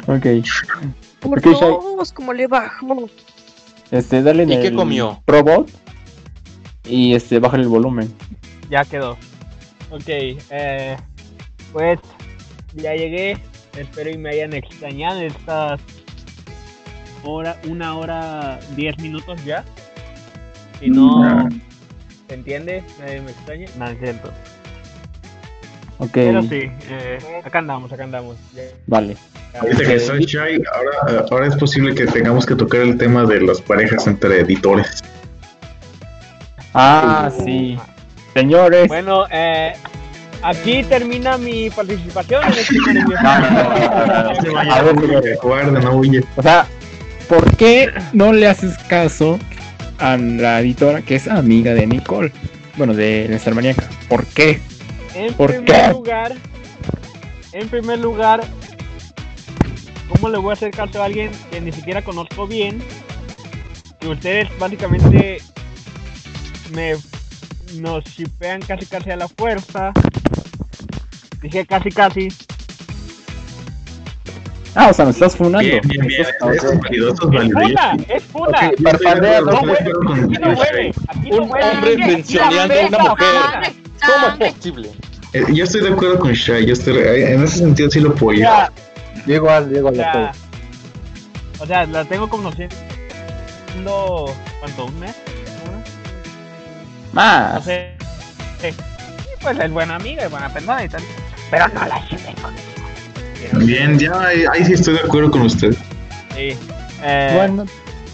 [0.06, 0.26] ok.
[1.20, 1.66] Por Ok, Shy.
[1.96, 3.10] Dios, ¿cómo le bajo?
[3.90, 5.20] Este, dale en ¿Y qué comió?
[5.24, 5.68] Probot
[6.84, 8.14] y este, bájale el volumen.
[8.70, 9.18] Ya quedó.
[9.90, 10.96] Ok, eh,
[11.76, 12.00] pues
[12.72, 13.36] ya llegué.
[13.76, 15.78] Espero y me hayan extrañado estas
[17.22, 19.62] hora, una hora, diez minutos ya.
[20.80, 21.50] Si no,
[22.28, 22.82] ¿se entiende?
[22.98, 23.66] Nadie me extraña.
[23.78, 24.32] No, es cierto.
[25.98, 26.12] Ok.
[26.12, 28.38] Pero sí, eh, acá andamos, acá andamos.
[28.86, 29.14] Vale.
[29.60, 33.42] Que Este, soy shy, ahora, ahora es posible que tengamos que tocar el tema de
[33.42, 35.04] las parejas entre editores.
[36.72, 37.78] Ah, sí.
[38.32, 38.88] Señores.
[38.88, 39.74] Bueno, eh,
[40.42, 45.38] aquí termina mi participación en este maravilloso- A ver, señores.
[45.42, 46.24] Guarda, no huye.
[46.36, 46.66] O sea,
[47.28, 49.38] ¿por qué no le haces caso
[49.98, 52.32] a la editora que es amiga de Nicole?
[52.76, 53.88] Bueno, de nuestra maníaca.
[54.08, 54.60] ¿Por qué?
[55.14, 55.88] En ¿Por primer qué?
[55.92, 56.32] lugar,
[57.52, 58.42] en primer lugar,
[60.08, 62.82] ¿cómo le voy a hacer caso a alguien que ni siquiera conozco bien?
[63.98, 65.38] Que ustedes básicamente
[66.74, 66.96] me
[67.80, 69.92] nos shipean casi casi a la fuerza.
[71.42, 72.28] Dije casi casi.
[74.74, 75.60] Ah, o sea, nos estás funando.
[75.60, 76.22] Bien, bien, bien.
[76.22, 78.68] Es funa, es funa.
[78.68, 79.84] Ok, parpadea, no no aquí
[80.38, 80.50] no
[81.08, 83.74] aquí no Un hombre mencionando a una mujer.
[84.06, 84.90] ¿Cómo es posible?
[85.32, 88.10] Eh, yo estoy de acuerdo con Shy, yo estoy, eh, en ese sentido sí lo
[88.10, 88.40] apoyo.
[88.40, 88.70] Ya,
[89.26, 90.32] Igual, igual, o sea,
[91.58, 92.76] o sea, la tengo conociendo
[94.60, 94.84] ¿cuánto?
[94.86, 95.16] ¿Un mes?
[97.16, 97.64] No Más.
[97.64, 97.92] sé.
[98.60, 98.68] Sí.
[98.68, 101.02] Y pues es buena amiga, es buena persona y tal.
[101.50, 102.02] Pero no la
[102.42, 105.72] con Bien, ya ahí, ahí sí estoy de acuerdo con usted.
[106.34, 106.58] Sí.
[107.02, 107.64] Eh, Bueno,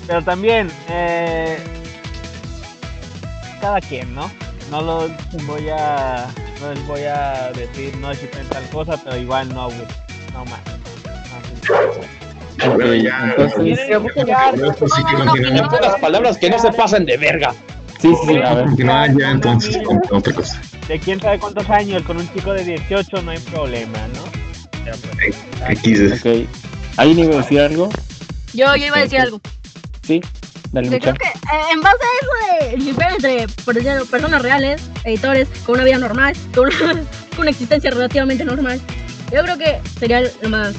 [0.06, 1.58] Pero también, eh,
[3.60, 4.30] cada quien, ¿no?
[4.70, 5.10] No los
[5.46, 6.26] voy a,
[6.60, 9.68] no les voy a decir, no shippen tal cosa, pero igual no,
[10.32, 10.60] no más.
[12.58, 13.02] No, sí.
[13.02, 13.34] ya.
[13.36, 13.88] entonces-
[16.50, 17.52] no se pasen de verga.
[18.02, 18.64] Sí, sí, a ver.
[18.66, 20.60] Continuar ya entonces con otra cosa.
[20.88, 24.24] De quién sabe cuántos años, con un chico de 18 no hay problema, ¿no?
[24.84, 25.36] Pero pues,
[25.68, 26.20] ¿Qué quises?
[26.20, 26.48] Ok.
[26.96, 27.88] ¿Alguien iba a decir algo?
[28.52, 29.40] Yo, yo iba a decir algo.
[30.02, 30.20] Sí.
[30.72, 31.12] Dale, Yo mucha.
[31.12, 35.48] creo que eh, en base a eso de shipear entre por ejemplo, personas reales, editores,
[35.64, 36.94] con una vida normal, con una,
[37.30, 38.80] con una existencia relativamente normal,
[39.32, 40.74] yo creo que sería lo más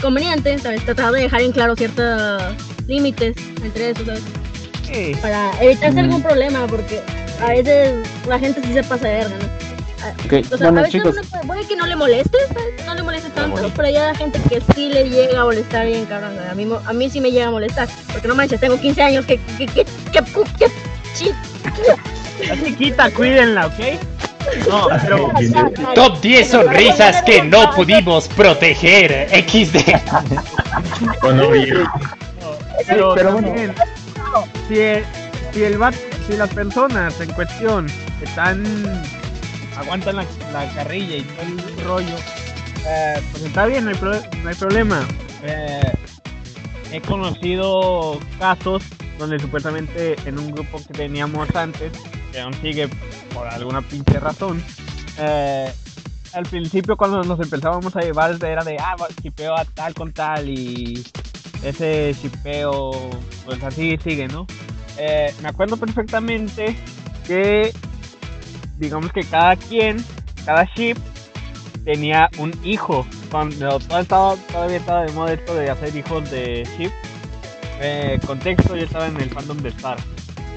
[0.00, 0.84] conveniente, ¿sabes?
[0.84, 2.42] Tratar de dejar en claro ciertos
[2.86, 4.22] límites entre eso, ¿sabes?
[4.92, 5.12] Sí.
[5.20, 6.04] Para evitarse Mm.
[6.04, 7.00] algún problema, porque
[7.42, 9.68] a veces la gente sí se pasa de verga, ¿no?
[10.24, 12.86] Ok, O sea, a veces chicos, uno puede, que no le moleste, ¿sabes?
[12.86, 16.38] no le moleste tanto, pero hay gente que sí le llega a molestar bien, cabrón.
[16.50, 19.26] A mí, a mí sí me llega a molestar, porque no manches, tengo 15 años,
[19.26, 20.22] que, que, que, que, que,
[20.58, 20.72] que-
[21.14, 21.32] chi-
[22.46, 23.74] La chiquita, cuídenla, ¿ok?
[24.68, 25.30] No, pero.
[25.94, 29.28] Top 10 sonrisas que no pudimos proteger.
[29.32, 29.76] XD.
[32.88, 33.52] Pero bueno.
[34.68, 34.74] Si,
[35.52, 35.78] si, el
[36.26, 37.86] si las personas en cuestión
[38.22, 38.64] están
[39.76, 42.16] aguantan la, la carrilla y todo el rollo,
[42.86, 43.96] eh, pues está bien, no hay,
[44.42, 45.06] no hay problema.
[45.42, 45.92] Eh,
[46.92, 48.82] he conocido casos
[49.18, 51.92] donde supuestamente en un grupo que teníamos antes,
[52.32, 52.88] que aún sigue
[53.34, 54.62] por alguna pinche razón,
[55.18, 55.72] eh,
[56.32, 60.48] al principio cuando nos empezábamos a llevar era de, ah, chipeo a tal con tal
[60.48, 61.04] y
[61.62, 62.90] ese chipeo,
[63.44, 64.46] pues así sigue, ¿no?
[64.98, 66.76] Eh, me acuerdo perfectamente
[67.26, 67.72] que,
[68.78, 70.04] digamos que cada quien,
[70.44, 70.96] cada ship
[71.84, 73.06] tenía un hijo.
[73.30, 76.90] Cuando todavía estaba, todavía estaba de moda esto de hacer hijos de ship.
[77.80, 79.98] Eh, contexto, yo estaba en el fandom de Star,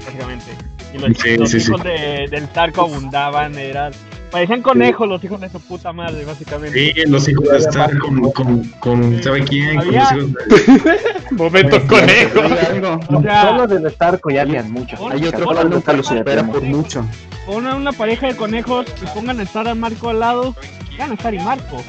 [0.04, 0.46] básicamente.
[0.92, 1.68] Y los, Sí, los sí, sí.
[1.70, 3.92] hijos de, del Star que abundaban eran...
[4.32, 6.94] Parecían conejos los hijos de su puta madre, básicamente.
[6.94, 9.76] Sí, los hijos de estar con, con, con ¿sabe quién?
[9.76, 11.32] Con los hijos de...
[11.36, 12.98] Momento conejo.
[13.08, 14.98] O sea, Solo del Starco ya habían muchos.
[15.10, 17.04] Hay otro del nunca lo supera por mucho.
[17.46, 20.54] Pongan una pareja de conejos y pongan a estar a Marco al lado,
[20.98, 21.82] van a estar y Marco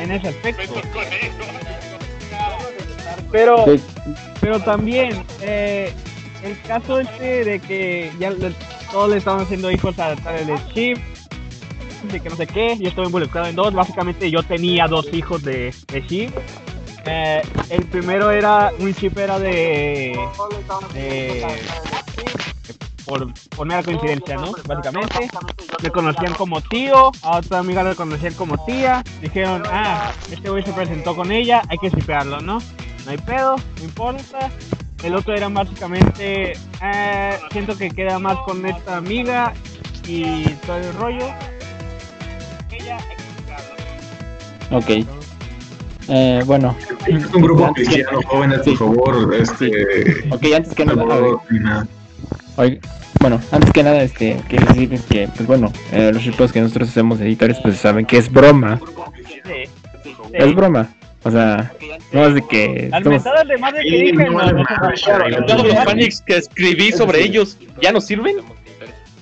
[0.00, 0.80] en ese aspecto.
[3.30, 3.64] Pero,
[4.40, 5.92] pero también eh,
[6.42, 8.54] el caso este de que ya le-
[8.90, 10.98] todos le estaban haciendo hijos a, a el chip,
[12.02, 15.42] de que no sé qué, yo estuve involucrado en dos, básicamente yo tenía dos hijos
[15.42, 16.30] de, de chip.
[17.06, 20.18] Eh, el primero era, un chip era de,
[20.92, 21.46] de
[23.04, 24.52] por, por mera coincidencia, ¿no?
[24.66, 25.28] Básicamente,
[25.82, 30.62] me conocían como tío, a otra amiga la conocían como tía, dijeron, ah, este güey
[30.62, 32.60] se presentó con ella, hay que shipearlo, ¿no?
[33.04, 34.50] No hay pedo, no importa.
[35.02, 39.54] El otro era básicamente, eh, siento que queda más con esta amiga
[40.06, 41.26] y todo el rollo.
[44.70, 44.90] Ok.
[46.08, 49.34] Eh, bueno, Es un grupo cristiano, jóvenes, por favor.
[49.34, 49.70] Este,
[50.30, 51.04] ok, antes que nada,
[53.20, 56.88] bueno, antes que nada, este, quiero decirles que, pues bueno, eh, los shipeos que nosotros
[56.88, 58.80] hacemos editores, pues saben que es broma.
[59.44, 59.70] Sí.
[60.32, 60.88] Es broma.
[61.22, 61.70] O sea,
[62.12, 62.88] no es de que.
[62.92, 68.00] Al de madre que Sí, dije, no los fanfics que escribí sobre ellos ya no
[68.00, 68.36] sirven.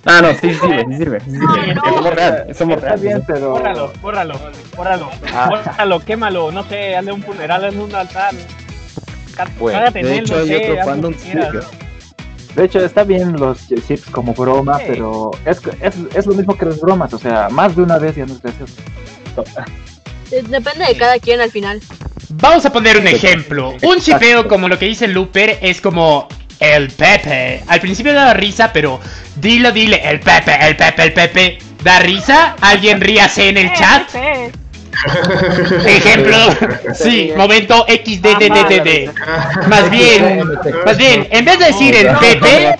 [0.08, 1.20] Ah, no, sí, sí sirve, sí sirve.
[1.20, 1.74] Sí sirve.
[1.84, 3.02] Somos reales, somos Está reales.
[3.02, 3.50] bien, pero.
[3.50, 4.40] Bórralo, bórralo,
[4.76, 5.48] bórralo, Ah.
[5.50, 8.34] bórralo, quémalo, no sé, hazle un funeral, hazle un altar.
[9.60, 11.14] Bueno, cágate en de él, hecho no hay sé, otro fandom.
[12.56, 14.84] De hecho, está bien los chips como broma, Sí.
[14.88, 17.12] pero es, es, es lo mismo que las bromas.
[17.14, 18.74] O sea, más de una vez ya no es gracioso.
[20.30, 21.80] Depende de cada quien al final.
[22.30, 23.74] Vamos a poner un ejemplo.
[23.82, 26.26] Un chipeo como lo que dice Looper es como
[26.60, 27.62] el Pepe.
[27.66, 29.00] Al principio da risa, pero
[29.36, 31.58] dilo, dile, el Pepe, el Pepe, el Pepe.
[31.82, 32.56] ¿Da risa?
[32.60, 34.14] ¿Alguien ríase en el chat?
[34.14, 34.50] Eh,
[35.86, 36.36] Ejemplo.
[36.94, 39.12] Sí, momento XDDDD.
[39.68, 40.44] Más bien,
[40.84, 42.76] más bien, en vez de decir el Pepe,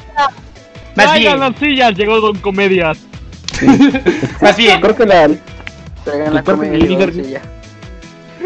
[0.95, 2.99] más bien, las sillas, llegó Don Comedias.
[4.41, 5.29] más bien, Creo que la,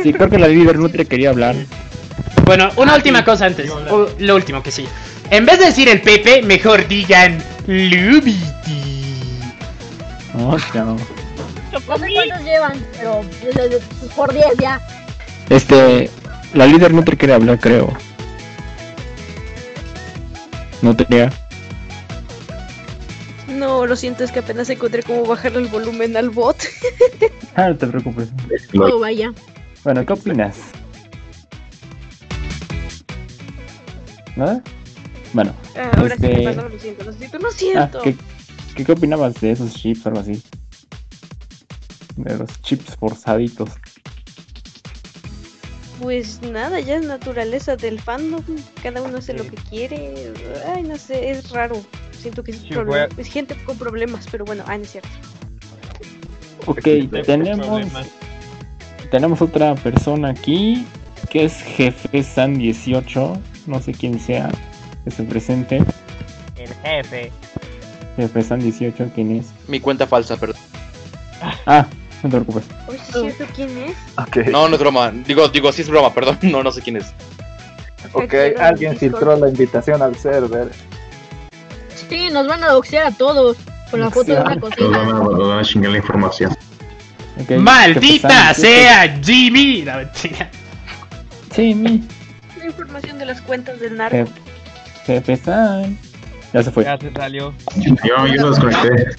[0.03, 1.55] sí, creo que la líder Nutria quería hablar.
[2.45, 3.71] Bueno, una última cosa antes.
[4.19, 4.87] Lo último que sí.
[5.33, 9.41] En vez de decir el Pepe, mejor digan Lubiti.
[10.35, 10.85] Oh, no.
[10.95, 13.23] No sé cuántos llevan, pero
[14.15, 14.79] por 10 ya.
[15.49, 16.11] Este,
[16.53, 17.97] la líder Nutria quería hablar, creo.
[20.83, 21.33] Nutria.
[23.49, 26.63] No, lo siento, es que apenas encontré cómo bajarle el volumen al bot.
[27.55, 28.29] Ah, no te preocupes.
[28.79, 29.31] Oh, vaya.
[29.85, 30.57] Bueno, ¿qué opinas?
[34.37, 34.63] ¿Nada?
[35.33, 38.03] Bueno, Ah, ahora sí Este- me pasó, lo siento, lo siento, lo ah, siento.
[38.03, 38.17] ¿qué,
[38.77, 40.43] qué, qué opinabas de esos chips o algo así?
[42.17, 43.71] De los chips forzaditos.
[46.01, 48.43] Pues nada, ya es naturaleza del fandom.
[48.83, 50.33] Cada uno hace lo que quiere.
[50.75, 51.81] Ay, no sé, es raro.
[52.21, 52.71] Siento que es, Sí,
[53.17, 55.09] es gente con problemas, pero bueno, ah, no es cierto.
[56.67, 58.07] Ok, Tenemos tenemos, problemas.
[59.11, 60.87] tenemos otra persona aquí
[61.31, 63.39] que es jefe San 18.
[63.67, 64.51] No sé quién sea
[65.05, 65.83] que se presente.
[66.57, 67.31] El jefe.
[68.17, 69.47] Jefe San 18, ¿quién es?
[69.69, 70.61] Mi cuenta falsa, perdón.
[71.67, 71.87] Ah,
[72.23, 72.65] no te preocupes.
[72.87, 74.51] Oye, ¿sí ¿es cierto quién es?
[74.51, 75.11] No, no es broma.
[75.11, 76.39] Digo, digo, sí es broma, perdón.
[76.43, 77.13] No, no sé quién es.
[78.13, 80.69] ok, alguien filtró la invitación al server.
[82.09, 83.57] Sí, nos van a doxear a todos.
[83.91, 85.01] Con la foto de una Nos van cocina.
[85.01, 86.57] a, nos van a chingar la información.
[87.59, 89.83] ¡Maldita sea Jimmy!
[89.83, 90.51] No, mentira.
[91.55, 92.03] Jimmy.
[92.59, 94.31] La información de las cuentas del narco.
[95.07, 95.99] Jefe, San.
[96.53, 96.85] Ya se fue.
[96.85, 97.55] Ya se salió.
[97.77, 97.95] Yo,
[98.27, 99.17] yo lo desconecté.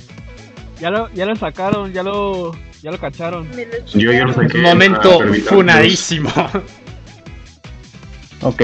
[0.80, 3.50] Ya lo, ya lo sacaron, ya lo, ya lo cacharon.
[3.94, 4.58] Yo, yo lo saqué.
[4.60, 6.30] Momento evitar funadísimo.
[8.42, 8.62] Ok.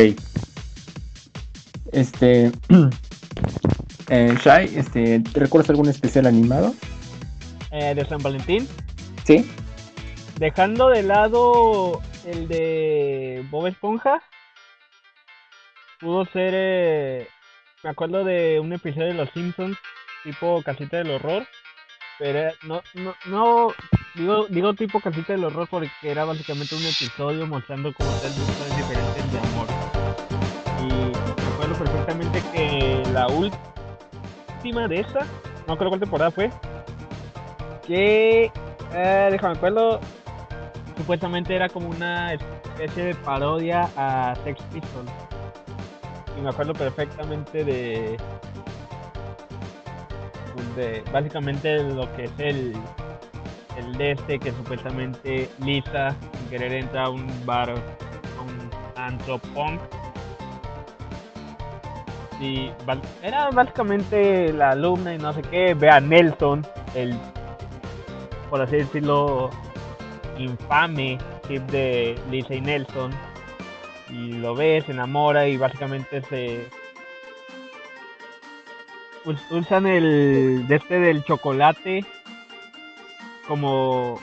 [1.91, 2.51] Este.
[4.09, 6.75] eh, Shai, este, ¿te recuerdas algún especial animado?
[7.71, 8.67] Eh, de San Valentín.
[9.23, 9.49] Sí.
[10.37, 14.21] Dejando de lado el de Bob Esponja,
[15.99, 16.53] pudo ser.
[16.55, 17.27] eh,
[17.83, 19.77] me acuerdo de un episodio de Los Simpsons,
[20.23, 21.45] tipo Casita del Horror.
[22.17, 23.67] Pero era- no, no, no.
[24.15, 28.77] Digo, digo tipo Casita del Horror porque era básicamente un episodio mostrando como tres historias
[28.77, 29.67] diferentes de amor.
[30.81, 35.25] Y me acuerdo perfectamente que la última de esa,
[35.67, 36.49] no creo cuál temporada fue,
[37.87, 38.51] que
[38.93, 39.99] eh, déjame acuerdo
[40.97, 45.09] supuestamente era como una especie de parodia a Sex Pistols
[46.41, 48.17] me acuerdo perfectamente de
[51.11, 52.73] básicamente lo que es el
[53.77, 59.79] el de este que supuestamente Lisa sin querer entra a un bar un antro punk
[62.39, 62.71] y
[63.21, 66.65] era básicamente la alumna y no sé qué ve a Nelson
[66.95, 67.17] el
[68.49, 69.49] por así decirlo
[70.37, 71.17] infame
[71.47, 73.11] chip de Lisa y Nelson
[74.11, 76.67] y lo ve, se enamora y básicamente se
[79.25, 82.05] us- usan el de este del chocolate
[83.47, 84.19] como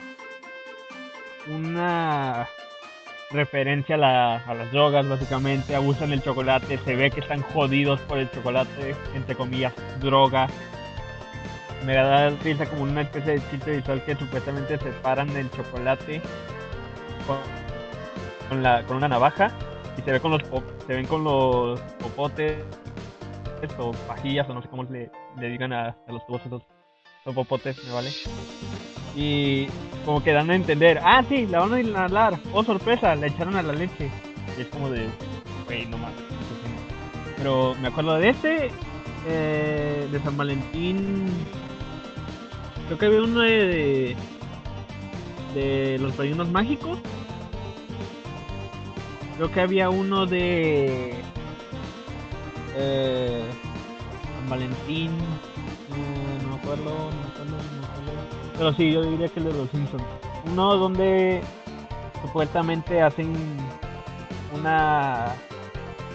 [1.47, 2.47] una
[3.31, 5.75] referencia a, la- a las drogas básicamente.
[5.75, 10.47] Abusan el chocolate se ve que están jodidos por el chocolate entre comillas droga.
[11.85, 16.21] Me da risa como una especie de chiste visual que supuestamente separan el chocolate
[17.27, 17.37] con,
[18.87, 19.51] con una navaja
[19.97, 20.41] y se ve con los
[20.85, 22.57] se ven con los popotes
[23.79, 26.61] o pajillas o no sé cómo le, le digan a, a los tubos esos
[27.25, 28.09] los popotes me vale
[29.15, 29.67] y
[30.05, 33.55] como que dan a entender ah sí la van a inhalar oh sorpresa la echaron
[33.55, 34.11] a la leche
[34.57, 35.07] y es como de
[35.65, 36.13] güey no más
[37.37, 38.71] pero me acuerdo de este
[39.27, 41.27] eh, de San Valentín
[42.85, 44.15] creo que había uno de
[45.53, 46.99] de, de los padrinos mágicos
[49.37, 51.13] creo que había uno de
[52.75, 53.43] eh,
[54.35, 55.11] San Valentín
[56.41, 58.11] no me acuerdo no me acuerdo no me acuerdo
[58.57, 60.03] pero sí yo diría que el de los Simpsons
[60.45, 61.41] uno donde
[62.21, 63.33] supuestamente hacen
[64.53, 65.35] una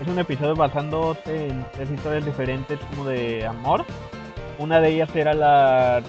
[0.00, 3.84] es un episodio basándose en tres historias diferentes como de amor
[4.58, 6.02] una de ellas era la,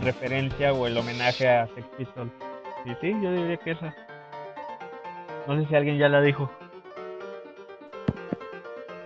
[0.00, 2.30] referencia o el homenaje a Sex Pistols.
[2.84, 3.94] Sí, sí, yo diría que esa.
[5.48, 6.50] No sé si alguien ya la dijo.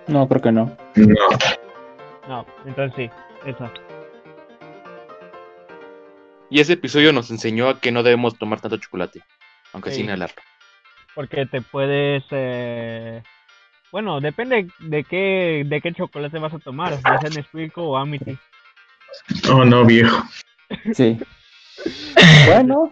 [0.08, 0.76] No, creo que no.
[0.96, 1.14] No.
[2.28, 3.10] No, entonces sí,
[3.48, 3.70] esa.
[6.50, 9.22] Y ese episodio nos enseñó a que no debemos tomar tanto chocolate,
[9.72, 9.96] aunque Sí.
[9.96, 10.42] sin inhalarlo.
[11.14, 12.24] Porque te puedes...
[12.30, 13.22] eh,
[13.90, 18.36] Bueno, depende de qué, de qué chocolate vas a tomar, ya sea Nesquik o Amity.
[19.50, 20.22] Oh, no, viejo.
[20.94, 21.18] Sí.
[22.46, 22.90] bueno.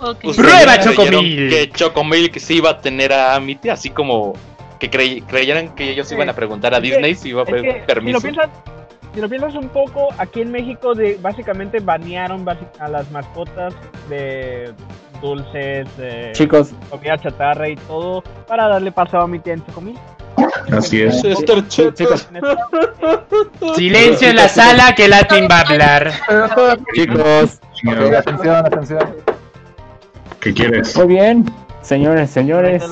[0.00, 1.50] ¿Ustedes ¡Prueba Chocomil!
[1.50, 4.34] Que Chocomil sí iba a tener a Amity, así como
[4.78, 7.60] que crey- creyeran que ellos iban a preguntar a Disney si iba a es que,
[7.60, 8.20] pedir permiso.
[8.20, 8.56] Si lo, piensas,
[9.14, 12.46] si lo piensas un poco, aquí en México de, básicamente banearon
[12.78, 13.74] a las mascotas
[14.08, 14.72] de
[15.20, 16.70] dulces, de Chicos.
[16.90, 19.98] comida chatarra y todo para darle paso a mi tía en Chocomil.
[20.72, 21.20] Así es.
[21.68, 22.28] Chicos.
[23.74, 26.12] Silencio en la sala que Latin va a hablar.
[26.94, 27.58] Chicos.
[28.16, 29.16] atención, atención.
[30.40, 30.96] ¿Qué quieres?
[30.96, 31.44] Muy bien.
[31.82, 32.84] Señores, señores.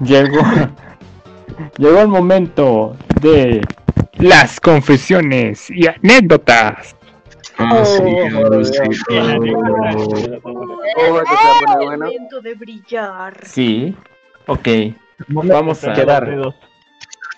[0.00, 0.42] Llegó.
[1.78, 3.60] Llegó el momento de
[4.14, 6.96] las confesiones y anécdotas.
[7.58, 8.02] Ah, sí,
[8.34, 8.78] ahora sí.
[11.86, 13.46] momento de brillar.
[13.46, 13.94] Sí.
[14.46, 14.68] Ok.
[15.28, 16.34] Vamos a quedar.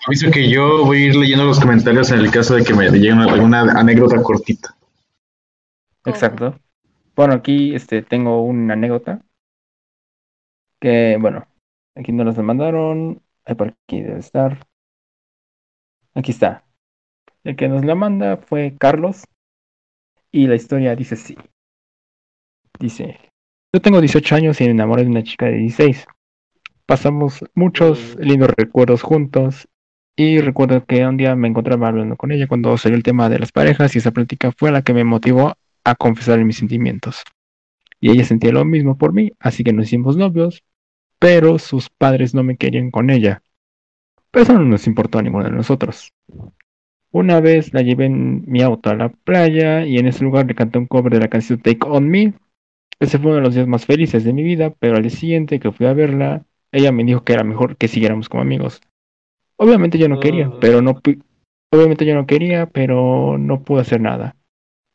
[0.07, 2.89] Aviso que yo voy a ir leyendo los comentarios en el caso de que me
[2.89, 4.75] lleguen alguna anécdota cortita.
[6.05, 6.57] Exacto.
[7.17, 9.23] Bueno, aquí este tengo una anécdota.
[10.79, 11.47] Que, bueno,
[11.95, 13.23] aquí no nos la mandaron.
[13.43, 14.67] Ay, por aquí debe estar.
[16.13, 16.63] Aquí está.
[17.43, 19.23] El que nos la manda fue Carlos.
[20.31, 21.35] Y la historia dice así.
[22.79, 23.19] Dice,
[23.73, 26.05] yo tengo 18 años y me enamoré de una chica de 16.
[26.85, 29.67] Pasamos muchos lindos recuerdos juntos
[30.15, 33.39] Y recuerdo que un día me encontraba hablando con ella cuando salió el tema de
[33.39, 35.55] las parejas y esa plática fue la que me motivó
[35.87, 37.23] a confesar mis sentimientos.
[38.01, 40.63] Y ella sentía lo mismo por mí, así que nos hicimos novios,
[41.17, 43.41] pero sus padres no me querían con ella.
[44.29, 46.11] Pero eso no nos importó a ninguno de nosotros.
[47.11, 50.55] Una vez la llevé en mi auto a la playa y en ese lugar le
[50.55, 52.33] canté un cover de la canción Take On Me.
[52.99, 55.59] Ese fue uno de los días más felices de mi vida, pero al día siguiente
[55.59, 58.81] que fui a verla, ella me dijo que era mejor que siguiéramos como amigos.
[59.55, 61.01] Obviamente yo no quería, pero no
[61.71, 64.36] obviamente yo no quería, pero no pude hacer nada.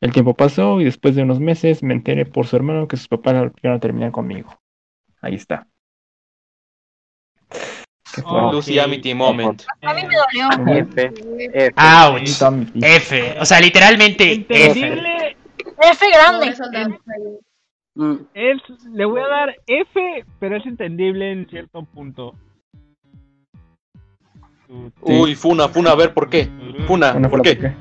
[0.02, 3.06] El tiempo pasó y después de unos meses me enteré por su hermano que sus
[3.06, 4.58] papás obligaron a terminar conmigo.
[5.20, 5.68] Ahí está.
[8.02, 8.52] Fuerte.
[8.52, 9.62] Lucy Amity Moment.
[9.80, 10.76] A mí me dolió.
[10.76, 11.12] F,
[11.52, 11.74] F.
[11.76, 12.42] Ouch.
[12.82, 13.36] F.
[13.40, 14.44] O sea, literalmente F.
[14.48, 15.36] Entendible.
[15.80, 16.48] F grande.
[18.34, 18.60] Es,
[18.92, 22.34] le voy a dar F, pero es entendible en cierto punto.
[25.02, 26.48] Uy, Funa, Funa, a ver por qué.
[26.88, 27.72] Funa, Una ¿por qué?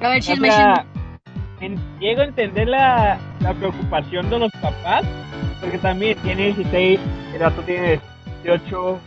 [0.00, 0.84] A ver, O chisme, sea,
[1.60, 5.04] en- llego a entender la, la preocupación de los papás,
[5.60, 7.00] porque también tiene 16,
[7.34, 8.00] el otro tiene
[8.44, 9.00] 18,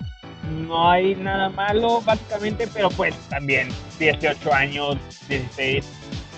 [0.67, 3.69] no hay nada malo básicamente, pero pues también
[3.99, 5.85] 18 años, 16.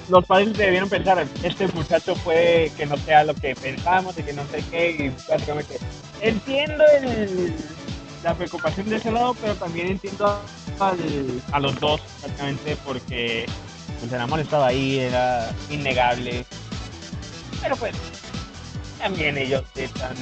[0.09, 4.33] Los padres debieron pensar, este muchacho puede que no sea lo que pensamos y que
[4.33, 5.77] no sé qué, y básicamente
[6.19, 7.55] entiendo el-
[8.23, 10.41] la preocupación de ese lado, pero también entiendo
[10.79, 13.45] al- a los dos, básicamente, porque
[14.01, 16.45] pues, el amor estaba ahí, era innegable.
[17.61, 17.93] Pero pues,
[18.99, 20.13] también ellos están.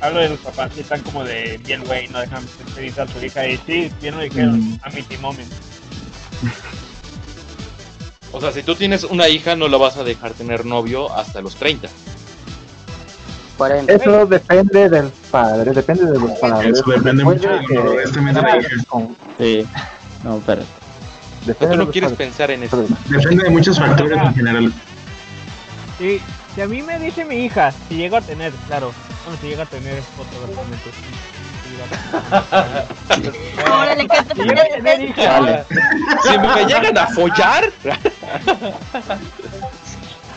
[0.00, 3.24] Hablo de los papás que están como de bien, güey, no dejan feliz a su
[3.24, 3.46] hija.
[3.48, 4.80] Y sí, bien lo dijeron, Mm.
[4.84, 5.52] a mi moment.
[8.30, 11.40] O sea, si tú tienes una hija, no la vas a dejar tener novio hasta
[11.40, 11.88] los 30.
[13.56, 13.90] 40.
[13.92, 16.78] Eso depende del padre, depende de los padres.
[16.78, 19.66] Eso depende mucho del que- de con- Sí,
[20.22, 20.66] no, espérate.
[21.44, 22.28] Depende de no quieres padres.
[22.28, 22.84] pensar en eso.
[23.06, 24.72] Depende de muchos factores en general.
[25.98, 26.20] Sí,
[26.54, 28.92] si a mí me dice mi hija, si llego a tener, claro,
[29.24, 30.90] bueno, si llega a tener fotográficamente.
[33.70, 34.54] Ahora le encanta Si me
[36.66, 37.70] llegan a follar,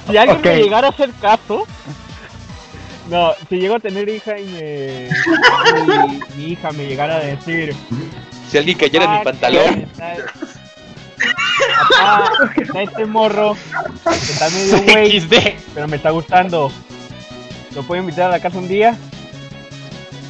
[0.08, 1.66] Si alguien me llegara a hacer caso.
[3.10, 5.10] No, si llego a tener hija y me.
[6.36, 7.76] y mi hija me llegara a decir.
[8.50, 9.88] si alguien cayera en mi "Ah, pantalón,
[11.90, 12.32] Papá,
[12.82, 13.56] este morro.
[14.04, 14.82] Que está medio
[15.28, 15.56] güey.
[15.74, 16.72] Pero me está gustando.
[17.76, 18.98] ¿Lo puedo invitar a la casa un día?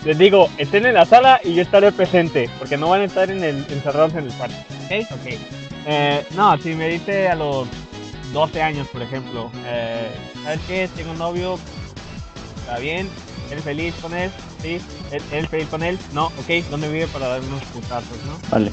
[0.05, 2.49] Les digo, estén en la sala y yo estaré presente.
[2.59, 4.55] Porque no van a estar en el, encerrados en el cuarto.
[4.85, 5.05] ¿Ok?
[5.11, 5.33] Ok.
[5.85, 7.67] Eh, no, si me dice a los
[8.33, 10.11] 12 años, por ejemplo, eh,
[10.43, 10.89] ¿sabes qué?
[10.95, 11.59] Tengo un novio,
[12.61, 13.09] está bien,
[13.52, 14.32] ¿eres feliz con él?
[14.62, 14.80] Sí,
[15.12, 15.99] ¿Él- ¿eres feliz con él?
[16.14, 18.38] No, ok, ¿dónde vive para dar unos putazos, no?
[18.49, 18.72] Vale.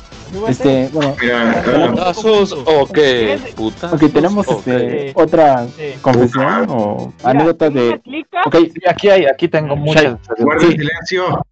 [0.48, 3.92] Este, bueno, Mira, ah, putazos o qué, putas.
[3.92, 5.66] ok, tenemos este, otra
[6.02, 8.00] confesión o Mira, anécdota ¿sí de.
[8.46, 10.16] Ok, Sí, aquí hay, aquí tengo muchas.
[10.38, 10.72] guarda Sí.
[10.72, 11.42] silencio.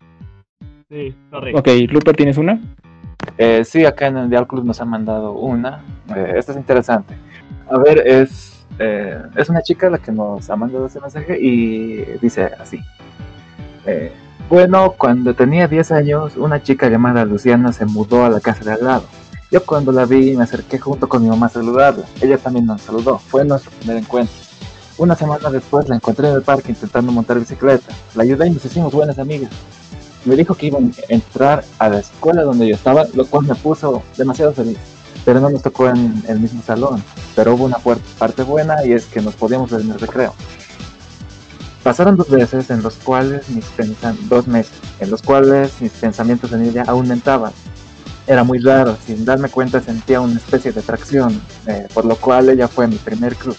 [0.91, 1.53] Sí, sorry.
[1.55, 2.61] Ok, Luper, ¿tienes una?
[3.39, 5.83] Eh, sí, acá en el Dial Club nos han mandado una.
[6.15, 7.15] Eh, esta es interesante.
[7.69, 11.97] A ver, es, eh, es una chica la que nos ha mandado ese mensaje y
[12.21, 12.79] dice así.
[14.49, 18.73] Bueno, cuando tenía 10 años, una chica llamada Luciana se mudó a la casa de
[18.73, 19.05] al lado.
[19.51, 22.05] Yo cuando la vi me acerqué junto con mi mamá a saludarla.
[22.21, 23.19] Ella también nos saludó.
[23.19, 24.35] Fue nuestro primer encuentro.
[24.99, 27.93] Una semana después la encontré en el parque intentando montar bicicleta.
[28.15, 29.51] La ayudé y nos hicimos buenas amigas.
[30.25, 33.55] Me dijo que iba a entrar a la escuela donde yo estaba, lo cual me
[33.55, 34.79] puso demasiado feliz.
[35.25, 37.03] Pero no nos tocó en el mismo salón.
[37.35, 37.79] Pero hubo una
[38.19, 40.35] parte buena y es que nos podíamos ver en el recreo.
[41.87, 43.65] Pasaron dos veces en los cuales mis
[44.29, 47.53] dos meses en los cuales mis pensamientos en ella aumentaban.
[48.27, 52.49] Era muy raro, sin darme cuenta sentía una especie de atracción, eh, por lo cual
[52.49, 53.55] ella fue mi primer crush.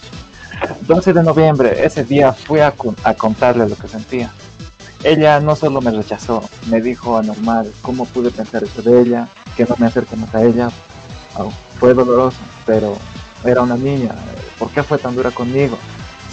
[0.82, 4.30] 12 de noviembre, ese día fui a, a contarle lo que sentía.
[5.02, 9.26] Ella no solo me rechazó, me dijo anormal, cómo pude pensar eso de ella,
[9.56, 10.68] que no me acerque más a ella.
[11.80, 12.94] Fue doloroso, pero
[13.42, 14.14] era una niña,
[14.58, 15.78] ¿por qué fue tan dura conmigo?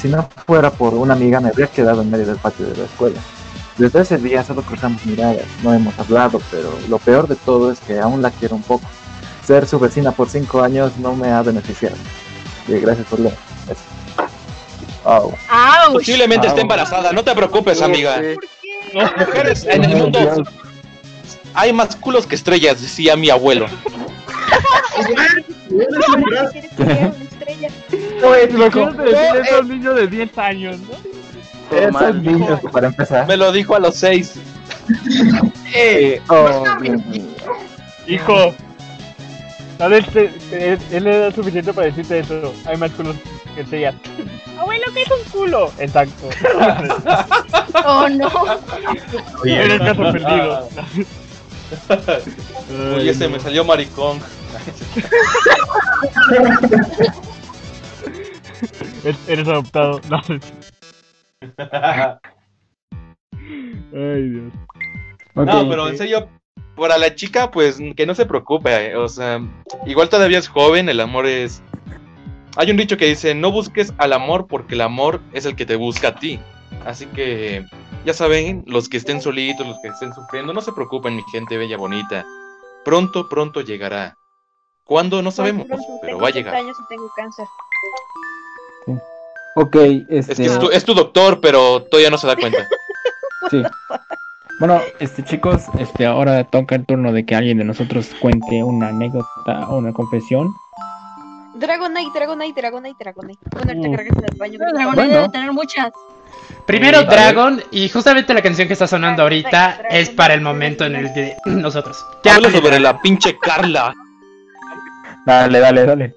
[0.06, 2.84] Si no fuera por una amiga me habría quedado en medio del patio de la
[2.84, 3.20] escuela.
[3.76, 7.80] Desde ese día solo cruzamos miradas, no hemos hablado, pero lo peor de todo es
[7.80, 8.86] que aún la quiero un poco.
[9.44, 11.96] Ser su vecina por cinco años no me ha beneficiado.
[12.68, 13.34] Y gracias por leer.
[13.66, 13.82] Eso.
[15.06, 15.34] Au.
[15.50, 15.94] ¡Auch!
[15.94, 18.22] Posiblemente esté embarazada, no te preocupes, amiga.
[18.94, 20.44] Mujeres en el mundo
[21.56, 23.66] hay más culos que estrellas, decía mi abuelo.
[28.24, 31.78] Oye, lo que decir es un niño de 10 años, ¿no?
[31.78, 33.28] Esos niños, para empezar.
[33.28, 34.34] Me lo dijo a los seis.
[35.78, 36.96] Eh, oh, mío.
[38.08, 38.54] Hijo,
[39.78, 40.06] ¿sabes?
[40.08, 42.54] Te- te- es es la edad suficiente para decirte eso.
[42.66, 43.16] Hay más culos
[43.56, 44.00] que te digan,
[44.60, 45.72] abuelo, ¿qué es un culo?
[45.80, 46.30] Exacto.
[47.88, 48.30] Oh, no.
[49.44, 50.70] En el caso perdido.
[52.96, 54.20] Oye, se me salió maricón.
[59.28, 60.02] Eres adoptado.
[60.10, 60.22] No.
[63.94, 64.54] Ay, Dios.
[65.36, 66.28] No, pero en serio,
[66.76, 68.72] para la chica, pues que no se preocupe.
[68.92, 69.40] eh, O sea,
[69.86, 71.62] igual todavía es joven, el amor es.
[72.58, 75.66] Hay un dicho que dice: No busques al amor porque el amor es el que
[75.68, 76.40] te busca a ti.
[76.86, 77.66] Así que,
[78.06, 81.58] ya saben, los que estén solitos, los que estén sufriendo, no se preocupen, mi gente
[81.58, 82.26] bella, bonita.
[82.84, 84.16] Pronto, pronto llegará.
[84.84, 85.22] ¿Cuándo?
[85.22, 86.56] No sabemos, pero tengo va a 30 llegar.
[86.56, 87.46] años y tengo cáncer.
[89.56, 89.76] Ok,
[90.10, 90.44] Es este.
[90.44, 92.68] que es tu, es tu doctor, pero todavía no se da cuenta.
[93.52, 93.62] Sí.
[94.60, 98.88] Bueno, este chicos, este ahora toca el turno de que alguien de nosotros cuente una
[98.88, 100.52] anécdota o una confesión.
[101.54, 103.40] Dragonite, Dragonite, Dragonite, Dragonite.
[103.52, 104.58] Bueno, ahorita que regreses al baño.
[104.58, 104.92] Pero grita.
[104.96, 105.92] Dragon debe tener muchas.
[106.66, 107.06] Primero Eh.
[107.06, 111.14] Dragon, y justamente la canción que está sonando ahorita es para el momento en el
[111.14, 112.04] que nosotros.
[112.30, 113.94] Habla sobre la pinche Carla.
[115.26, 116.16] Dale, dale, dale.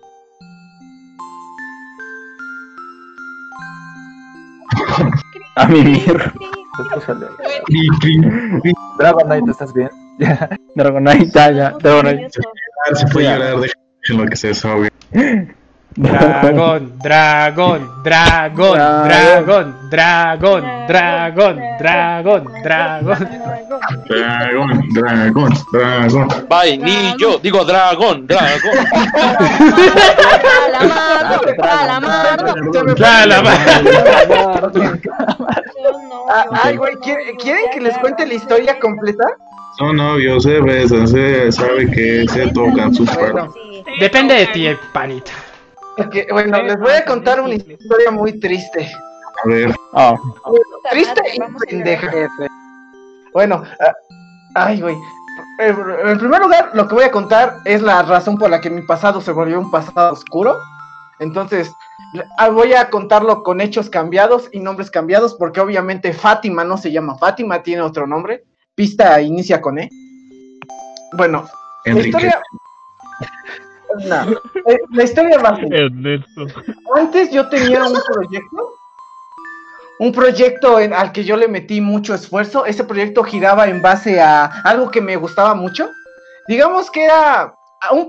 [5.57, 6.33] A mimir.
[8.99, 9.91] Dragonite, ¿estás bien?
[10.75, 11.71] Dragonite, ya, ya.
[11.81, 12.41] Dragonite.
[12.95, 13.57] Se puede llorar,
[14.03, 14.91] déjenlo que se desahogue.
[15.99, 23.29] Dragón, dragón, dragón, dragón, dragón, dragón, dragón, dragón.
[24.09, 26.29] Dragón, dragón, dragón.
[26.49, 28.79] Vainillo, digo dragón, dragón.
[36.31, 37.37] Ah, Ay, güey, ¿quieren,
[37.73, 39.25] que les cuente la historia completa?
[39.79, 43.51] Son novios, se besan, se sabe que se tocan sus partes.
[43.99, 45.33] Depende de ti, panita.
[45.99, 48.91] Porque, bueno, les voy a contar una historia muy triste.
[49.45, 49.75] A ver.
[50.91, 52.11] Triste y pendeja.
[53.33, 53.95] Bueno, ah,
[54.55, 54.97] ay, güey.
[55.59, 58.83] En primer lugar, lo que voy a contar es la razón por la que mi
[58.83, 60.57] pasado se volvió un pasado oscuro.
[61.19, 61.73] Entonces,
[62.39, 66.93] ah, voy a contarlo con hechos cambiados y nombres cambiados, porque obviamente Fátima no se
[66.93, 68.45] llama Fátima, tiene otro nombre.
[68.75, 69.91] Pista inicia con E.
[71.17, 71.49] Bueno,
[71.85, 72.09] la Enrique.
[72.09, 72.43] historia.
[74.07, 74.31] No,
[74.67, 75.59] eh, la historia va.
[76.95, 78.75] Antes yo tenía un proyecto,
[80.01, 82.65] un proyecto en- al que yo le metí mucho esfuerzo.
[82.67, 85.89] Ese proyecto giraba en base a algo que me gustaba mucho.
[86.47, 87.55] Digamos que era
[87.93, 88.07] un,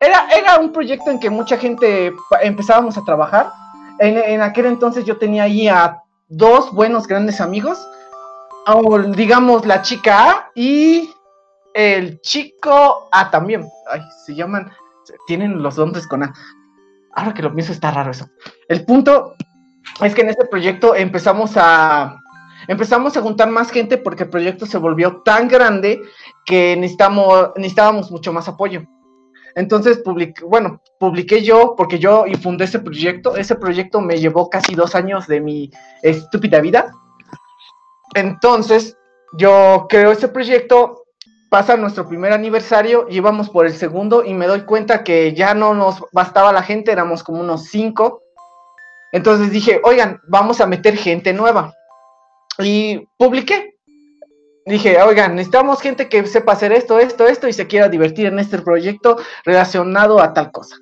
[0.00, 2.12] era, era un proyecto en que mucha gente
[2.42, 3.50] empezábamos a trabajar.
[3.98, 7.78] En, en aquel entonces yo tenía ahí a dos buenos grandes amigos.
[8.66, 11.10] o, digamos la chica A y
[11.74, 13.68] el chico A también.
[13.90, 14.70] Ay, se llaman,
[15.26, 16.34] tienen los nombres con A.
[17.14, 18.28] Ahora que lo pienso está raro eso.
[18.68, 19.34] El punto
[20.00, 22.20] es que en este proyecto empezamos a
[22.66, 26.00] empezamos a juntar más gente porque el proyecto se volvió tan grande
[26.44, 28.82] que necesitamos, necesitábamos mucho más apoyo.
[29.56, 33.36] Entonces, publiqué, bueno, publiqué yo porque yo fundé ese proyecto.
[33.36, 35.70] Ese proyecto me llevó casi dos años de mi
[36.02, 36.92] estúpida vida.
[38.14, 38.96] Entonces,
[39.38, 41.03] yo creo ese proyecto,
[41.54, 45.72] pasa nuestro primer aniversario íbamos por el segundo y me doy cuenta que ya no
[45.72, 48.24] nos bastaba la gente, éramos como unos cinco.
[49.12, 51.72] Entonces dije, oigan, vamos a meter gente nueva.
[52.58, 53.76] Y publiqué.
[54.66, 58.40] Dije, oigan, necesitamos gente que sepa hacer esto, esto, esto y se quiera divertir en
[58.40, 60.74] este proyecto relacionado a tal cosa.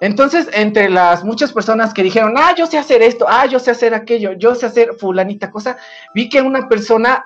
[0.00, 3.70] Entonces, entre las muchas personas que dijeron, ah, yo sé hacer esto, ah, yo sé
[3.70, 5.76] hacer aquello, yo sé hacer fulanita cosa,
[6.16, 7.24] vi que una persona,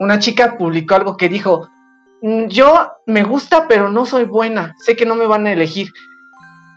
[0.00, 1.73] una chica publicó algo que dijo, "Mm,
[2.48, 5.88] yo me gusta, pero no soy buena, sé que no me van a elegir.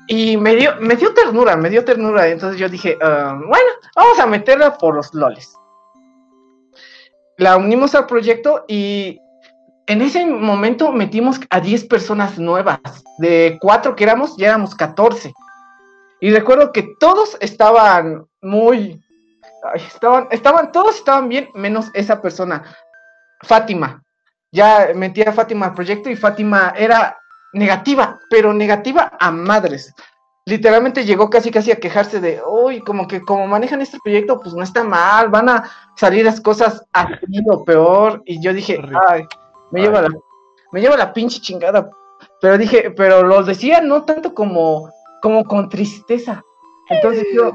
[0.07, 2.27] Y me dio, me dio ternura, me dio ternura.
[2.27, 5.53] Entonces yo dije, "Ah, bueno, vamos a meterla por los loles.
[7.37, 9.19] La unimos al proyecto y
[9.85, 12.79] en ese momento metimos a 10 personas nuevas.
[13.19, 15.33] De 4 que éramos, ya éramos 14.
[16.19, 19.01] Y recuerdo que todos estaban muy...
[19.75, 22.63] estaban, estaban, todos estaban bien, menos esa persona,
[23.43, 24.03] Fátima.
[24.51, 27.17] Ya metí a Fátima al proyecto y Fátima era
[27.53, 29.93] negativa, pero negativa a madres.
[30.45, 34.53] Literalmente llegó casi casi a quejarse de, uy, como que como manejan este proyecto, pues
[34.53, 38.21] no está mal, van a salir las cosas así o peor.
[38.25, 38.79] Y yo dije,
[39.09, 39.25] ay,
[39.71, 40.09] me lleva la,
[40.71, 41.89] me lleva la pinche chingada.
[42.39, 44.89] Pero dije, pero lo decía no tanto como,
[45.21, 46.41] como con tristeza.
[46.89, 47.51] Entonces yo,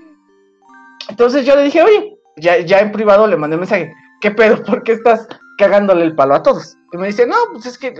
[1.09, 4.63] entonces yo le dije, oye, ya, ya en privado le mandé un mensaje, ¿qué pedo?
[4.63, 5.27] ¿Por qué estás
[5.59, 6.77] cagándole el palo a todos.
[6.93, 7.95] Y me dice, no, pues es que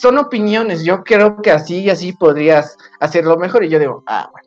[0.00, 3.64] son opiniones, yo creo que así y así podrías hacerlo mejor.
[3.64, 4.46] Y yo digo, ah, bueno.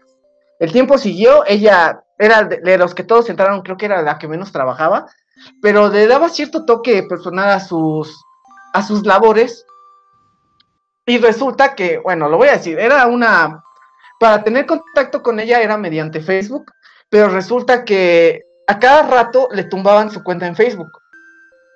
[0.59, 4.27] El tiempo siguió, ella era de, los que todos entraron, creo que era la que
[4.27, 5.07] menos trabajaba,
[5.61, 8.21] pero le daba cierto toque personal a sus,
[8.73, 9.65] a sus labores.
[11.05, 13.63] Y resulta que, bueno, lo voy a decir, era una,
[14.19, 16.71] para tener contacto con ella era mediante Facebook,
[17.09, 20.91] pero resulta que a cada rato le tumbaban su cuenta en Facebook,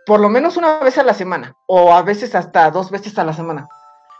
[0.05, 3.23] por lo menos una vez a la semana, o a veces hasta dos veces a
[3.23, 3.67] la semana.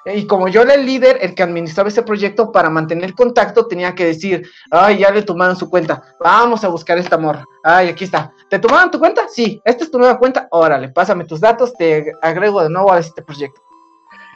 [0.06, 3.96] Y como yo era el líder, el que administraba ese proyecto, para mantener contacto tenía
[3.96, 7.46] que decir, ay, ya le tomaron su cuenta, vamos a buscar esta morra.
[7.64, 8.34] Ay, aquí está.
[8.50, 9.28] ¿Te tomaron tu cuenta?
[9.30, 10.48] Sí, esta es tu nueva cuenta.
[10.52, 13.62] Órale, pásame tus datos, te agrego de nuevo a este proyecto.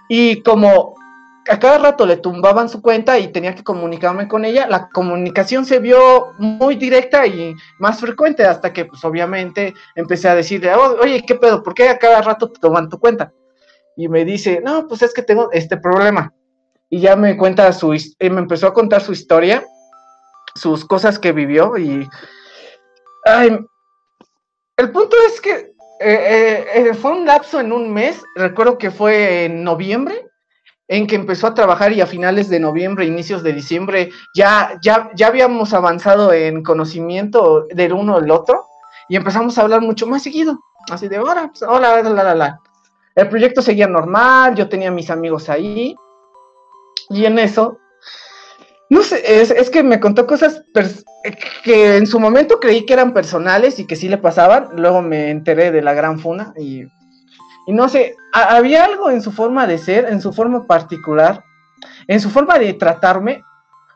[0.07, 0.95] Y como
[1.49, 5.65] a cada rato le tumbaban su cuenta y tenía que comunicarme con ella, la comunicación
[5.65, 10.98] se vio muy directa y más frecuente hasta que pues obviamente empecé a decirle, "Oh,
[11.02, 11.64] oye, ¿qué pedo?
[11.64, 13.32] ¿Por qué a cada rato te toman tu cuenta?
[13.95, 16.34] Y me dice, no, pues es que tengo este problema.
[16.90, 19.65] Y ya me cuenta su, eh, me empezó a contar su historia,
[20.56, 22.07] sus cosas que vivió y...
[23.26, 23.60] Ay,
[24.78, 28.91] el punto es que eh, eh, eh, fue un lapso en un mes, recuerdo que
[28.91, 30.27] fue en noviembre,
[30.88, 35.09] en que empezó a trabajar y a finales de noviembre, inicios de diciembre, ya, ya,
[35.15, 38.65] ya habíamos avanzado en conocimiento del uno del otro
[39.09, 40.59] y empezamos a hablar mucho más seguido.
[40.89, 42.59] Así de, hola, pues, hola, la, la.
[43.15, 45.95] El proyecto seguía normal, yo tenía mis amigos ahí
[47.09, 47.80] y en eso,
[48.89, 50.64] no sé, es, es que me contó cosas
[51.64, 55.31] que en su momento creí que eran personales y que sí le pasaban, luego me
[55.31, 56.84] enteré de la gran funa y
[57.68, 61.44] y no sé, ha- había algo en su forma de ser, en su forma particular,
[62.07, 63.44] en su forma de tratarme,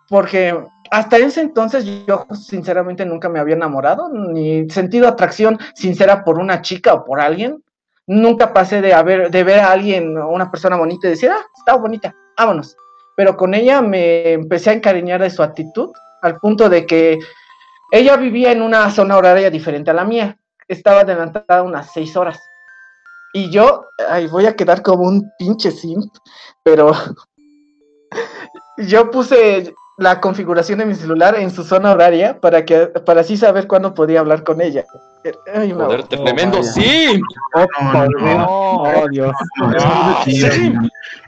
[0.10, 0.56] porque
[0.92, 6.62] hasta ese entonces yo sinceramente nunca me había enamorado, ni sentido atracción sincera por una
[6.62, 7.64] chica o por alguien.
[8.08, 11.76] Nunca pasé de, haber, de ver a alguien, una persona bonita y decir, ah, está
[11.78, 12.76] bonita, vámonos.
[13.16, 15.92] Pero con ella me empecé a encariñar de su actitud,
[16.22, 17.20] al punto de que
[17.92, 20.38] ella vivía en una zona horaria diferente a la mía.
[20.68, 22.40] Estaba adelantada unas seis horas.
[23.34, 26.14] Y yo, ay, voy a quedar como un pinche simp,
[26.64, 26.92] pero
[28.78, 33.38] yo puse la configuración de mi celular en su zona horaria para que para así
[33.38, 34.84] saber cuándo podía hablar con ella.
[35.54, 37.22] Ay, Joder, tremendo sí.
[37.54, 39.32] Oh, Dios.
[39.58, 40.74] No, sí, sí.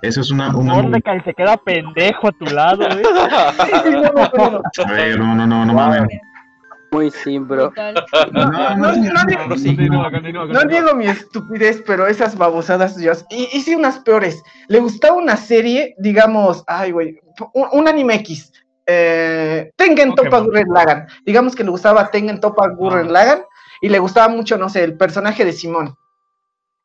[0.02, 0.56] Eso es una.
[0.56, 3.04] una Mordecai se queda pendejo a tu lado, ¿eh?
[4.86, 6.08] a ver, no, no, no, no mames.
[6.94, 7.72] Muy sim, bro.
[8.32, 8.76] No, no,
[9.14, 9.44] no digo-
[10.53, 13.26] No niego mi estupidez, pero esas babosadas, Dios.
[13.30, 14.41] Y hice unas peores.
[14.68, 17.20] Le gustaba una serie, digamos, ay, güey,
[17.53, 18.52] un, un anime X.
[18.86, 21.07] Eh, Tengen Toppa Gurren Lagann.
[21.26, 23.44] Digamos que le gustaba Tengen Toppa Gurren Lagann
[23.82, 25.95] y le gustaba mucho, no sé, el personaje de Simón.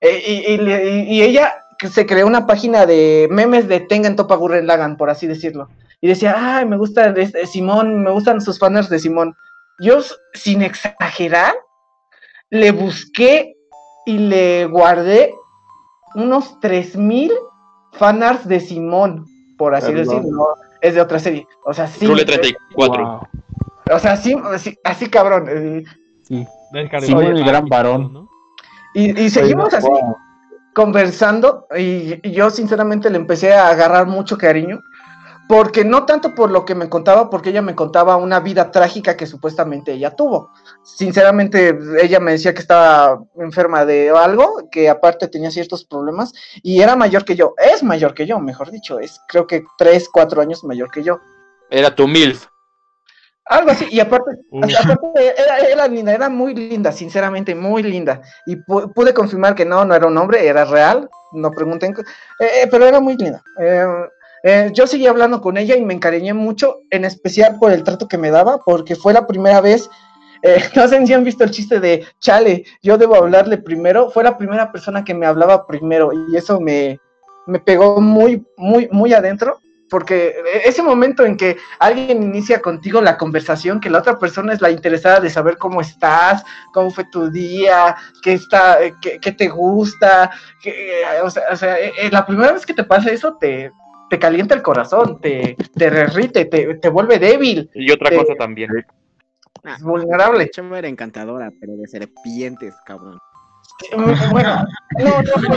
[0.01, 1.55] Eh, y, y le- y- y ella
[1.93, 5.68] se creó una página de memes de Tengen Toppa Gurren Lagann, por así decirlo.
[6.01, 9.35] Y decía, ay, me gusta este Simón, me gustan sus fans de Simón.
[9.80, 10.00] Yo,
[10.34, 11.55] sin exagerar,
[12.50, 13.55] le busqué
[14.06, 15.34] y le guardé
[16.14, 17.32] unos 3000
[17.92, 19.24] fanarts de Simón,
[19.56, 20.16] por así Perdón.
[20.16, 20.30] decirlo.
[20.36, 20.46] ¿no?
[20.80, 21.46] Es de otra serie.
[21.64, 22.06] O sea, sí.
[22.06, 23.20] Rule 34.
[23.90, 25.46] O sea, sí, así, así cabrón.
[25.48, 25.84] eh,
[26.22, 26.46] Sí.
[27.00, 28.28] Simón el gran varón.
[28.94, 29.88] Y, y seguimos así
[30.74, 34.80] conversando y, y yo sinceramente le empecé a agarrar mucho cariño,
[35.49, 39.16] porque no tanto por lo que me contaba, porque ella me contaba una vida trágica
[39.16, 40.51] que supuestamente ella tuvo.
[40.83, 46.83] Sinceramente, ella me decía que estaba enferma de algo, que aparte tenía ciertos problemas y
[46.83, 50.43] era mayor que yo, es mayor que yo, mejor dicho, es creo que tres, cuatro
[50.43, 51.19] años mayor que yo.
[51.70, 52.47] Era tu MILF.
[53.47, 54.33] Algo así, y aparte,
[54.79, 58.20] aparte era, era linda, era muy linda, sinceramente, muy linda.
[58.45, 61.95] Y pu- pude confirmar que no, no era un hombre, era real, no pregunten,
[62.41, 63.43] eh, eh, pero era muy linda.
[63.59, 63.87] Eh,
[64.43, 68.09] eh, yo seguí hablando con ella y me encariñé mucho, en especial por el trato
[68.09, 69.89] que me daba, porque fue la primera vez,
[70.43, 74.24] eh, no sé si han visto el chiste de, chale, yo debo hablarle primero, fue
[74.24, 76.98] la primera persona que me hablaba primero y eso me,
[77.47, 79.59] me pegó muy, muy, muy adentro
[79.89, 80.35] porque
[80.65, 84.70] ese momento en que alguien inicia contigo la conversación, que la otra persona es la
[84.70, 89.48] interesada de saber cómo estás, cómo fue tu día, qué está, eh, qué, qué te
[89.48, 90.31] gusta,
[90.65, 93.73] eh, o sea, o sea, eh, eh, la primera vez que te pasa eso te,
[94.09, 98.35] te calienta el corazón, te, te derrite, te, te vuelve débil, Y otra te- cosa
[98.35, 98.70] también.
[99.64, 100.51] es vulnerable.
[100.51, 103.18] Chema era encantadora, pero de serpientes, cabrón.
[103.97, 104.64] Mm, Bueno,
[104.98, 105.56] no, no,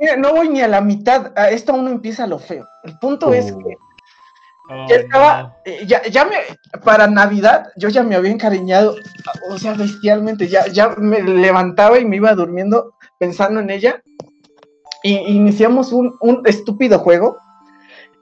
[0.00, 2.66] mira, no voy ni a la mitad, a esto aún no empieza lo feo.
[2.84, 3.76] El punto es que
[4.88, 6.36] ya estaba, eh, ya, ya me,
[6.84, 8.96] para Navidad, yo ya me había encariñado,
[9.50, 14.02] o sea, bestialmente, ya, ya me levantaba y me iba durmiendo pensando en ella
[15.02, 17.36] y iniciamos un, un estúpido juego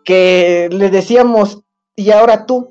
[0.05, 1.63] que le decíamos,
[1.97, 2.71] y ahora tú.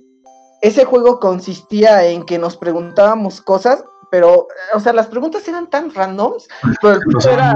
[0.61, 5.91] Ese juego consistía en que nos preguntábamos cosas, pero, o sea, las preguntas eran tan
[5.91, 6.47] randoms,
[6.81, 6.99] pero
[7.31, 7.55] era,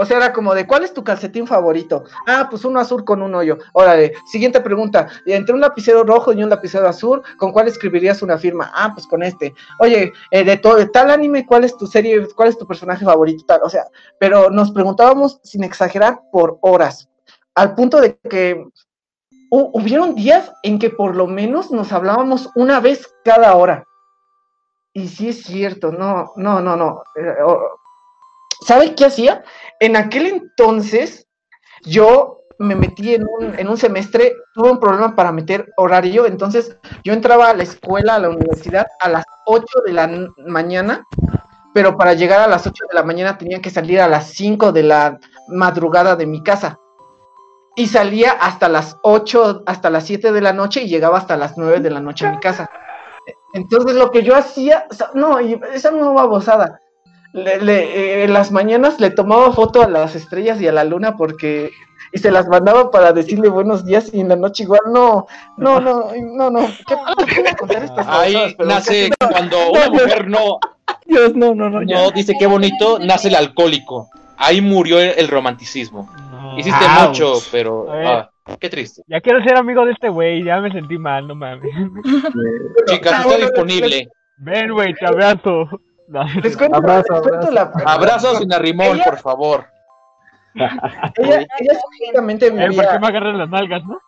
[0.00, 2.04] o sea, era como de, ¿cuál es tu calcetín favorito?
[2.26, 3.58] Ah, pues uno azul con un hoyo.
[3.74, 8.38] Órale, siguiente pregunta, entre un lapicero rojo y un lapicero azul, ¿con cuál escribirías una
[8.38, 8.72] firma?
[8.74, 9.52] Ah, pues con este.
[9.78, 13.44] Oye, eh, de, de tal anime, ¿cuál es tu serie, cuál es tu personaje favorito?
[13.46, 13.84] Tal, o sea,
[14.18, 17.09] pero nos preguntábamos sin exagerar por horas,
[17.60, 18.56] al punto de que
[19.50, 23.84] hu- hubieron días en que por lo menos nos hablábamos una vez cada hora.
[24.92, 27.02] Y sí es cierto, no, no, no, no.
[27.16, 27.34] eh,
[28.66, 29.42] ¿Sabe qué hacía?
[29.78, 31.26] En aquel entonces
[31.84, 36.76] yo me metí en un, en un semestre, tuve un problema para meter horario, entonces
[37.04, 40.10] yo entraba a la escuela, a la universidad a las 8 de la
[40.46, 41.04] mañana,
[41.72, 44.72] pero para llegar a las 8 de la mañana tenía que salir a las 5
[44.72, 45.18] de la
[45.48, 46.78] madrugada de mi casa.
[47.76, 51.56] Y salía hasta las 8, hasta las 7 de la noche y llegaba hasta las
[51.56, 52.68] 9 de la noche a mi casa.
[53.54, 56.80] Entonces lo que yo hacía, o sea, no, y esa no babosada.
[57.32, 60.82] Le, le- eh, en las mañanas le tomaba foto a las estrellas y a la
[60.84, 61.70] luna porque
[62.12, 65.26] y se las mandaba para decirle buenos días y en la noche igual no,
[65.56, 66.66] no, no, no, no.
[66.88, 66.96] ¿Qué,
[67.58, 70.58] contar estas Ahí nace casi- cuando una mujer no,
[71.06, 71.82] Dios, no, no, no.
[71.82, 74.08] no dice qué bonito, nace el alcohólico.
[74.36, 76.08] Ahí murió el, el romanticismo.
[76.56, 79.02] Hiciste mucho, pero ah, qué triste.
[79.06, 81.62] Ya quiero ser amigo de este güey, ya me sentí mal, no mames.
[82.86, 84.08] Chicas, está disponible.
[84.38, 85.68] Ven, güey, te abrazo.
[86.08, 86.24] No.
[86.42, 89.66] Les cuento, Abrazo, les cuento la Abrazos sin arrimón, Ella- por favor.
[90.54, 92.98] Ella, ella supuestamente Eh, ¿Por qué vivía.
[92.98, 94.00] me agarran las nalgas, no?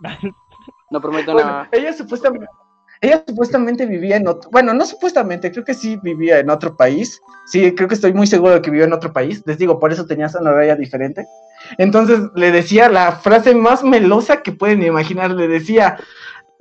[0.91, 1.69] No prometo Bueno, nada.
[1.71, 2.47] ella supuestamente,
[3.03, 7.21] ella supuestamente vivía en otro, bueno, no supuestamente, creo que sí vivía en otro país.
[7.47, 9.43] Sí, creo que estoy muy seguro de que vivía en otro país.
[9.45, 11.27] Les digo, por eso tenía una raya diferente.
[11.79, 15.33] Entonces le decía la frase más melosa que pueden imaginar.
[15.33, 15.99] Le decía,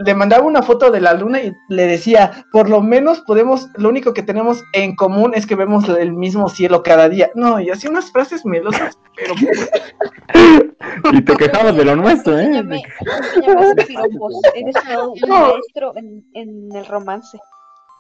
[0.06, 3.90] le mandaba una foto de la luna y le decía, por lo menos podemos, lo
[3.90, 7.30] único que tenemos en común es que vemos el mismo cielo cada día.
[7.36, 9.34] No, y hacía unas frases melosas, pero
[11.14, 12.64] Y te quejabas de lo nuestro, ¿eh?
[14.56, 15.40] Eres un No.
[15.53, 17.38] maestro en, en el romance.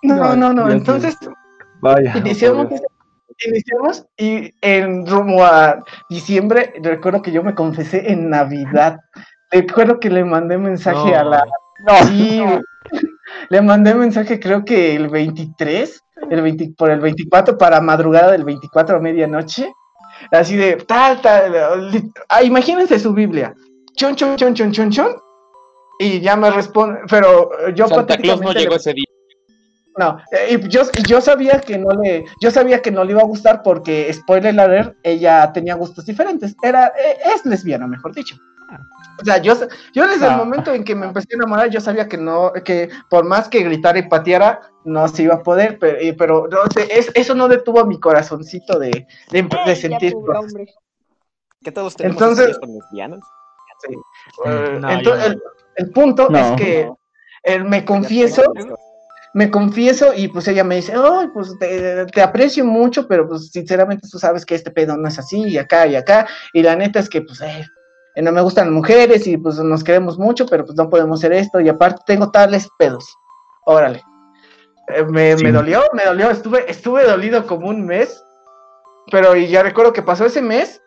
[0.03, 0.65] no, no, no.
[0.65, 1.17] Dios Entonces
[1.81, 2.13] Vaya.
[2.17, 2.67] Iniciamos,
[3.45, 8.99] iniciamos y en rumbo a diciembre, recuerdo que yo me confesé en Navidad.
[9.49, 11.43] Recuerdo que le mandé mensaje a la.
[12.07, 12.41] Sí,
[13.49, 18.43] le mandé mensaje creo que el 23, el 20 por el 24 para madrugada del
[18.43, 19.71] 24 a medianoche.
[20.31, 21.91] Así de tal, tal.
[21.91, 23.53] li- ah, imagínense su Biblia.
[23.95, 25.15] Chon, chon, chon, chon, chon, chon.
[25.99, 29.05] Y ya me responde, pero yo Santa Claus no llegó le- ese día.
[29.97, 33.21] No, eh, y yo, yo sabía que no le, yo sabía que no le iba
[33.21, 36.55] a gustar porque, spoiler alert, ella tenía gustos diferentes.
[36.63, 38.35] Era, eh, es lesbiana, mejor dicho.
[39.21, 39.53] O sea, yo,
[39.93, 40.37] yo desde el Ah.
[40.37, 43.63] momento en que me empecé a enamorar, yo sabía que no, que por más que
[43.63, 47.35] gritara y pateara, no se iba a poder, pero, eh, pero no sé, es- eso
[47.35, 50.13] no detuvo a mi corazoncito de, de, de sentir.
[51.63, 53.19] ¿Qué todos tenemos Entonces- con lesbianas?
[53.85, 53.93] Sí.
[54.45, 55.23] Eh, No, ento- yo no.
[55.25, 55.41] el,
[55.75, 56.37] el punto No.
[56.37, 56.89] es que
[57.43, 58.43] eh, me confieso,
[59.33, 63.49] me confieso y pues ella me dice, ay, pues te, te aprecio mucho, pero pues
[63.49, 66.75] sinceramente tú sabes que este pedo no es así y acá y acá, y la
[66.75, 67.65] neta es que pues eh,
[68.15, 71.33] eh, no me gustan mujeres y pues nos queremos mucho, pero pues no podemos hacer
[71.33, 73.05] esto y aparte tengo tales pedos.
[73.65, 74.03] Órale.
[74.89, 75.43] Eh, me, Sí.
[75.45, 78.21] me dolió, me dolió, estuve, estuve dolido como un mes,
[79.11, 80.81] pero y ya recuerdo que pasó ese mes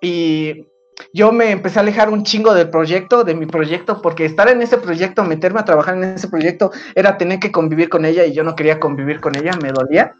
[0.00, 0.66] y
[1.12, 4.62] yo me empecé a alejar un chingo del proyecto, de mi proyecto, porque estar en
[4.62, 8.32] ese proyecto, meterme a trabajar en ese proyecto, era tener que convivir con ella y
[8.32, 10.12] yo no quería convivir con ella, me dolía.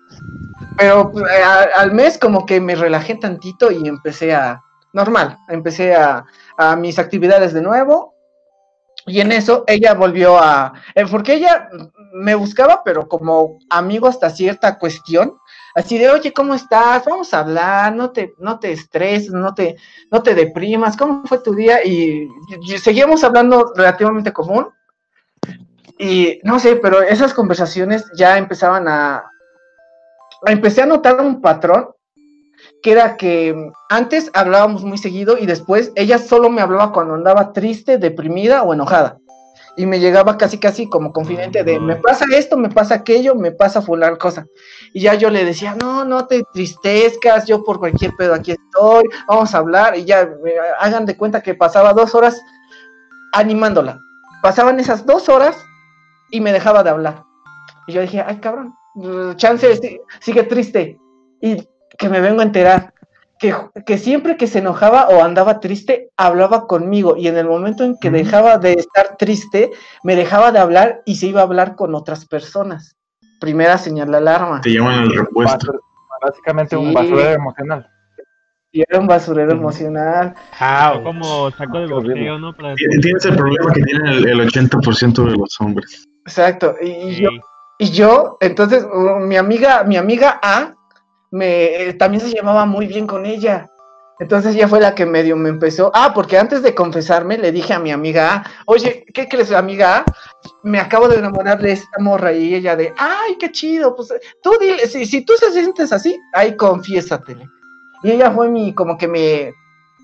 [0.76, 1.42] Pero eh,
[1.74, 4.60] al mes como que me relajé tantito y empecé a,
[4.92, 6.24] normal, empecé a,
[6.56, 8.14] a mis actividades de nuevo.
[9.06, 11.68] Y en eso ella volvió a, eh, porque ella
[12.12, 15.36] me buscaba, pero como amigo hasta cierta cuestión,
[15.76, 17.04] así de, oye, ¿cómo estás?
[17.04, 19.76] Vamos a hablar, no te, no te estreses, no te,
[20.10, 21.84] no te deprimas, ¿cómo fue tu día?
[21.84, 22.28] Y,
[22.62, 24.68] y seguíamos hablando relativamente común.
[25.98, 29.30] Y no sé, pero esas conversaciones ya empezaban a...
[30.46, 31.90] Empecé a notar un patrón
[32.82, 33.54] que era que
[33.90, 38.72] antes hablábamos muy seguido y después ella solo me hablaba cuando andaba triste, deprimida o
[38.72, 39.18] enojada.
[39.78, 43.52] Y me llegaba casi casi como confidente de, me pasa esto, me pasa aquello, me
[43.52, 44.46] pasa fular cosa.
[44.94, 49.04] Y ya yo le decía, no, no te tristezcas, yo por cualquier pedo aquí estoy,
[49.28, 49.96] vamos a hablar.
[49.98, 50.30] Y ya eh,
[50.80, 52.40] hagan de cuenta que pasaba dos horas
[53.32, 54.00] animándola.
[54.42, 55.56] Pasaban esas dos horas
[56.30, 57.22] y me dejaba de hablar.
[57.86, 58.74] Y yo dije, ay cabrón,
[59.36, 60.98] chance, sí- sigue triste.
[61.40, 62.92] Y que me vengo a enterar.
[63.38, 63.54] Que,
[63.84, 67.16] que siempre que se enojaba o andaba triste, hablaba conmigo.
[67.16, 69.70] Y en el momento en que dejaba de estar triste,
[70.02, 72.96] me dejaba de hablar y se iba a hablar con otras personas.
[73.40, 74.60] Primera señal de alarma.
[74.62, 75.80] Te llaman al repuesto.
[76.22, 77.90] Básicamente un basurero emocional.
[78.72, 80.34] Y era un basurero emocional.
[80.58, 82.54] Ah, como saco de boxeo, ¿no?
[82.54, 86.06] Para Tienes el problema que tienen el, el 80% de los hombres.
[86.26, 86.74] Exacto.
[86.80, 87.28] Y, y yo,
[87.78, 90.74] y yo, entonces, uh, mi amiga, mi amiga A,
[91.36, 93.70] me, eh, también se llevaba muy bien con ella.
[94.18, 95.90] Entonces ella fue la que medio me empezó.
[95.94, 100.04] Ah, porque antes de confesarme le dije a mi amiga oye, ¿qué crees, amiga?
[100.62, 104.52] Me acabo de enamorar de esta morra y ella de, ay, qué chido, pues tú
[104.58, 107.46] dile, si, si tú se sientes así, ahí confiésatele.
[108.02, 109.52] Y ella fue mi, como que me,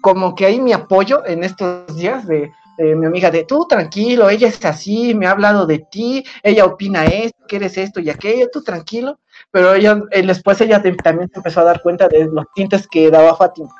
[0.02, 4.28] como que ahí mi apoyo en estos días de, de mi amiga de, tú tranquilo,
[4.28, 8.10] ella es así, me ha hablado de ti, ella opina esto, que eres esto y
[8.10, 9.18] aquello, tú tranquilo.
[9.52, 13.10] Pero ella, eh, después ella también se empezó a dar cuenta de los tintes que
[13.10, 13.70] daba Fátima.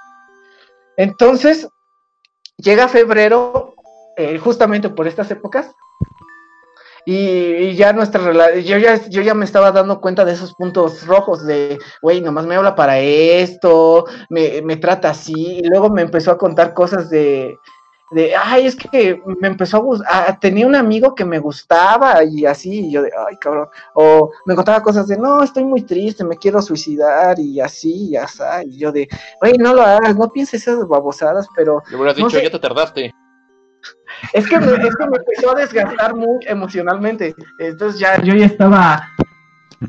[0.96, 1.68] Entonces,
[2.58, 3.74] llega febrero,
[4.16, 5.70] eh, justamente por estas épocas,
[7.04, 11.04] y, y ya nuestra yo ya, yo ya me estaba dando cuenta de esos puntos
[11.04, 16.02] rojos de, güey, nomás me habla para esto, me, me trata así, y luego me
[16.02, 17.58] empezó a contar cosas de,
[18.12, 22.44] de ay, es que me empezó a gustar, tenía un amigo que me gustaba y
[22.46, 26.24] así, y yo de, ay, cabrón, o me contaba cosas de, no, estoy muy triste,
[26.24, 29.08] me quiero suicidar y así, y así, y yo de,
[29.40, 31.82] güey, no lo hagas, no pienses esas babosadas, pero...
[31.90, 33.14] Le hubieras no dicho, sé, ya te tardaste.
[34.32, 37.34] es que, me, es que me empezó a desgastar muy emocionalmente.
[37.58, 39.08] Entonces ya yo ya estaba.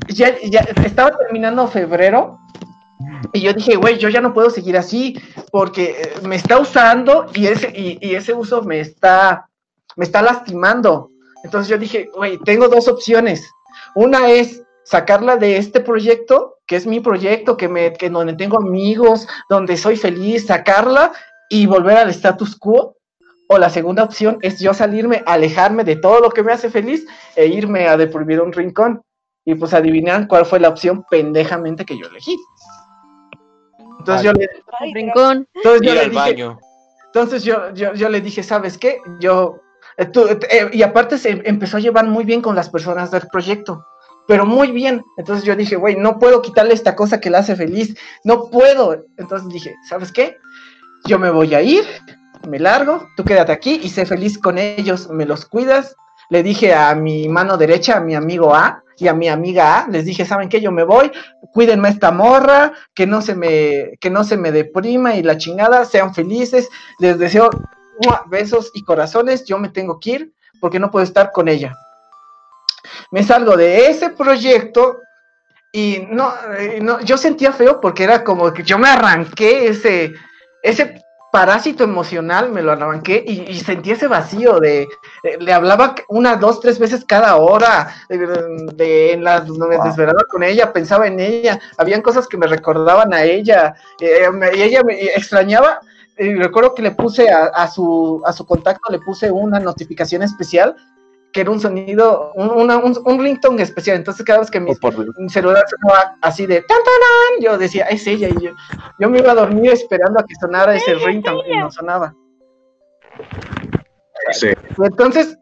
[0.08, 2.38] Ya, ya estaba terminando febrero.
[3.32, 5.20] Y yo dije, güey, yo ya no puedo seguir así.
[5.50, 9.48] Porque eh, me está usando y ese, y, ese uso me está.
[9.96, 11.10] me está lastimando.
[11.42, 13.50] Entonces yo dije, güey, tengo dos opciones.
[13.94, 18.58] Una es sacarla de este proyecto, que es mi proyecto, que me, que donde tengo
[18.58, 21.12] amigos, donde soy feliz, sacarla
[21.50, 22.96] y volver al status quo.
[23.46, 27.06] O la segunda opción es yo salirme, alejarme de todo lo que me hace feliz
[27.36, 29.02] e irme a deprimir un rincón.
[29.44, 32.36] Y pues adivinan cuál fue la opción pendejamente que yo elegí.
[34.04, 34.48] Entonces yo le,
[34.92, 35.48] Rincón.
[35.54, 36.58] entonces yo Ir le al dije, baño.
[37.06, 39.00] entonces yo, yo, yo le dije, ¿sabes qué?
[39.18, 39.56] Yo,
[39.96, 43.22] eh, tú, eh, y aparte se empezó a llevar muy bien con las personas del
[43.32, 43.82] proyecto,
[44.28, 45.02] pero muy bien.
[45.16, 49.04] Entonces yo dije, güey, no puedo quitarle esta cosa que la hace feliz, no puedo.
[49.16, 50.36] Entonces dije, ¿sabes qué?
[51.06, 51.84] Yo me voy a ir,
[52.46, 55.96] me largo, tú quédate aquí y sé feliz con ellos, me los cuidas.
[56.28, 59.88] Le dije a mi mano derecha, a mi amigo A y a mi amiga A,
[59.88, 60.60] les dije, ¿saben qué?
[60.60, 61.10] Yo me voy,
[61.52, 65.36] cuídenme a esta morra, que no se me, que no se me deprima y la
[65.36, 66.68] chingada, sean felices,
[66.98, 67.50] les deseo
[68.26, 71.74] besos y corazones, yo me tengo que ir porque no puedo estar con ella.
[73.10, 74.98] Me salgo de ese proyecto
[75.72, 80.12] y no, eh, no, yo sentía feo porque era como que yo me arranqué ese,
[80.62, 81.03] ese
[81.34, 84.82] parásito emocional, me lo arranqué y, y sentí ese vacío de,
[85.24, 90.22] eh, le hablaba una, dos, tres veces cada hora, eh, de, en la, me desvelaba
[90.30, 94.62] con ella, pensaba en ella, habían cosas que me recordaban a ella, eh, me- y
[94.62, 95.80] ella me extrañaba,
[96.16, 100.22] y recuerdo que le puse a, a su, a su contacto, le puse una notificación
[100.22, 100.76] especial,
[101.34, 104.70] que era un sonido, un, una- un, un ringtone especial, entonces cada vez que mi,
[105.18, 108.52] mi celular sonaba así de tan, tan, tan, yo decía, es ella, y yo,
[109.00, 112.14] yo me iba a dormir esperando a que sonara ese ringtone y no sonaba.
[114.32, 114.48] Sí.
[114.82, 115.36] Entonces,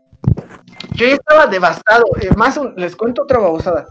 [0.95, 2.05] yo ya estaba devastado.
[2.21, 3.87] Eh, más un- les cuento otra babosada.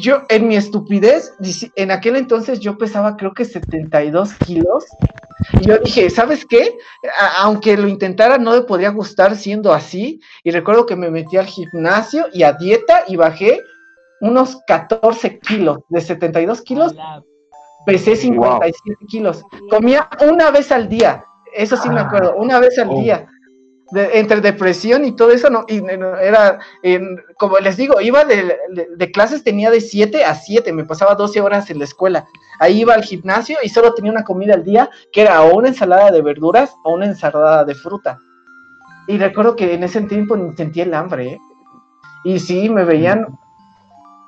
[0.00, 1.32] Yo, en mi estupidez,
[1.76, 4.84] en aquel entonces yo pesaba creo que 72 kilos.
[5.60, 6.76] Y yo dije, ¿sabes qué?
[7.18, 10.20] A- aunque lo intentara, no me podría gustar siendo así.
[10.44, 13.60] Y recuerdo que me metí al gimnasio y a dieta y bajé
[14.20, 15.78] unos 14 kilos.
[15.88, 16.94] De 72 kilos,
[17.86, 19.42] pesé 57 kilos.
[19.70, 21.24] Comía una vez al día.
[21.54, 23.26] Eso sí me acuerdo, una vez al día.
[23.92, 28.24] De- entre depresión y todo eso, no, y no, era, en- como les digo, iba
[28.24, 31.84] de, de- de clases, tenía de 7 a 7, me pasaba 12 horas en la
[31.84, 32.24] escuela.
[32.58, 35.68] Ahí iba al gimnasio y solo tenía una comida al día, que era o una
[35.68, 38.18] ensalada de verduras o una ensalada de fruta.
[39.08, 41.38] Y recuerdo que en ese tiempo ni sentía el hambre, ¿eh?
[42.24, 43.26] Y sí, me veían,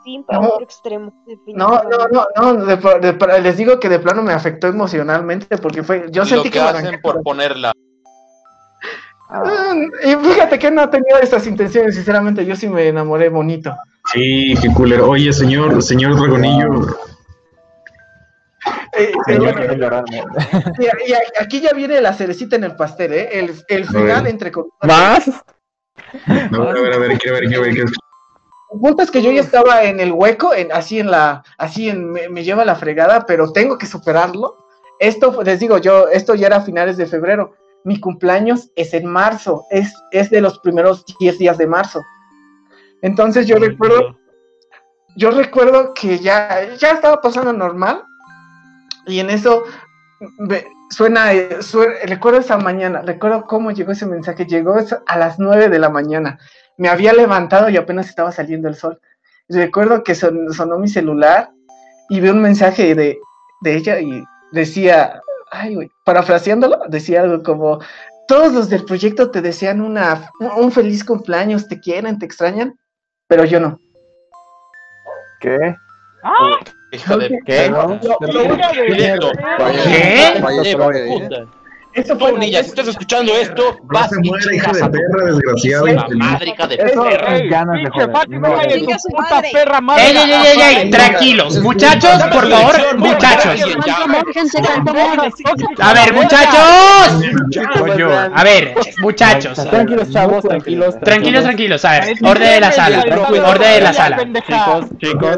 [0.05, 0.49] Sí, para No.
[0.49, 1.15] otro extremo.
[1.47, 5.83] no, no, no, no, de- de- les digo que de plano me afectó emocionalmente porque
[5.83, 7.73] fue, yo Lo sentí que que hacen por ponerla.
[9.35, 9.75] Ah,
[10.05, 13.75] Y fíjate que no he tenido esas intenciones, sinceramente, yo sí me enamoré bonito.
[14.13, 15.11] Sí, qué culero.
[15.11, 16.87] Oye, señor, señor Dragonillo.
[18.97, 20.05] Eh, Señor,
[20.79, 23.29] Y, y aquí ya viene la cerecita en el pastel, ¿eh?
[23.69, 24.73] El, final entre comillas.
[24.83, 25.31] ¿Más?
[26.53, 27.73] No, a ver, a ver, quiero ver, quiero ver.
[27.73, 27.89] quiero
[28.75, 31.89] el punto es que yo ya estaba en el hueco, en, así en la, así
[31.89, 34.67] en, me, me lleva la fregada, pero tengo que superarlo.
[34.99, 37.55] Esto, les digo, yo, esto ya era a finales de febrero.
[37.85, 42.03] Mi cumpleaños es en marzo, es, es de los primeros 10 días de marzo.
[43.03, 44.19] Entonces yo recuerdo,
[45.17, 48.03] yo recuerdo que ya, ya estaba pasando normal
[49.07, 49.65] y en eso
[50.39, 55.39] ve- suena, eh, sue- recuerdo esa mañana, recuerdo cómo llegó ese mensaje, llegó a las
[55.39, 56.39] 9 de la mañana,
[56.79, 58.99] me había levantado y apenas estaba saliendo el sol.
[59.49, 61.51] Recuerdo que son- sonó mi celular
[62.09, 63.19] y vi un mensaje de,
[63.61, 65.21] de ella y decía,
[65.55, 67.81] ay, güey, parafraseándolo, decía algo como,
[68.27, 72.75] todos los del proyecto te desean una, un feliz cumpleaños, te quieren, te extrañan,
[73.29, 73.79] pero yo no.
[75.41, 75.77] ¿Qué?
[76.93, 77.71] Hija de ¿Qué?
[78.89, 79.31] directo.
[79.85, 81.55] ¿Qué?
[81.95, 82.31] De puta.
[82.31, 86.25] Tú, niña, si estás escuchando esto, vas se muere, hija de perra, desgraciada, putísima infeliz.
[86.25, 87.39] madre, hija de Eso perra.
[87.51, 90.03] ganas de No, perra madre.
[90.05, 90.91] ¡Ey, ey, ey, ey!
[90.91, 93.61] Tranquilos, muchachos, por favor, muchachos.
[95.81, 96.61] A ver, muchachos.
[98.35, 99.71] A ver, muchachos.
[99.71, 101.01] Tranquilos, chavos, tranquilos.
[101.01, 101.85] Tranquilos, tranquilos.
[101.85, 103.05] A ver, orden de la sala.
[103.47, 104.17] Orden de la sala.
[104.47, 105.37] Chicos, chicos.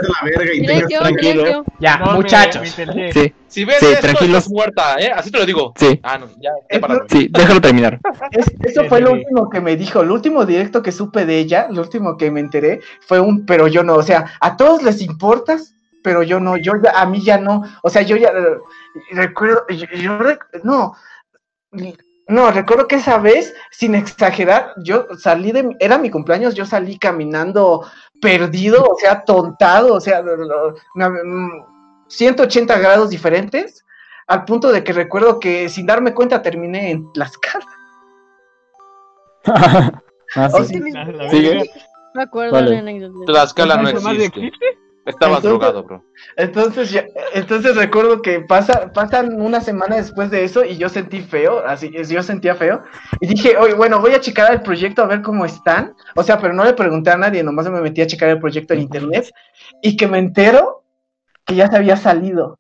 [0.67, 1.65] La.
[1.81, 2.69] Ya, No, muchachos.
[3.13, 4.39] Sí, Si ves Sí, esto, tranquilos.
[4.39, 5.13] estás muerta, ¿eh?
[5.15, 5.73] Así te lo digo.
[5.77, 7.05] sí, Ah, no, ya, ya para.
[7.09, 8.01] sí, déjalo terminar.
[8.33, 11.69] Es- eso fue lo último que me dijo, el último directo que supe de ella,
[11.71, 15.01] lo último que me enteré fue un, pero yo no, o sea, a todos les
[15.01, 18.33] importas, pero yo no, yo ya, a mí ya no, o sea, yo ya
[19.13, 20.95] recuerdo, yo, yo rec- no,
[22.29, 26.67] no, recuerdo que esa vez, sin exagerar, yo salí de, mi- era mi cumpleaños, yo
[26.67, 27.87] salí caminando
[28.21, 31.76] perdido, o sea, tontado, o sea, lo- lo- una- mm,
[32.09, 33.85] 180 grados diferentes,
[34.27, 37.67] al punto de que recuerdo que sin darme cuenta terminé en las caras.
[39.45, 40.75] Ah, Oh, sí.
[40.75, 40.93] sí.
[41.31, 41.71] Sigue.
[42.15, 42.67] Me acuerdo Vale.
[42.71, 43.25] de la anécdota.
[43.27, 44.41] Tlaxcala no ¿Eso más existe.
[44.41, 44.67] existe?
[45.05, 46.05] Estabas Entonces- drogado, bro.
[46.37, 51.21] Entonces, ya- entonces recuerdo que pasa, pasan una semana después de eso y yo sentí
[51.21, 52.83] feo, así es, yo sentía feo.
[53.21, 55.95] Y dije, oye, bueno, voy a checar el proyecto a ver cómo están.
[56.17, 58.75] O sea, pero no le pregunté a nadie, nomás me metí a checar el proyecto
[58.75, 59.31] en internet
[59.81, 60.83] y que me entero
[61.47, 62.59] que ya se había salido.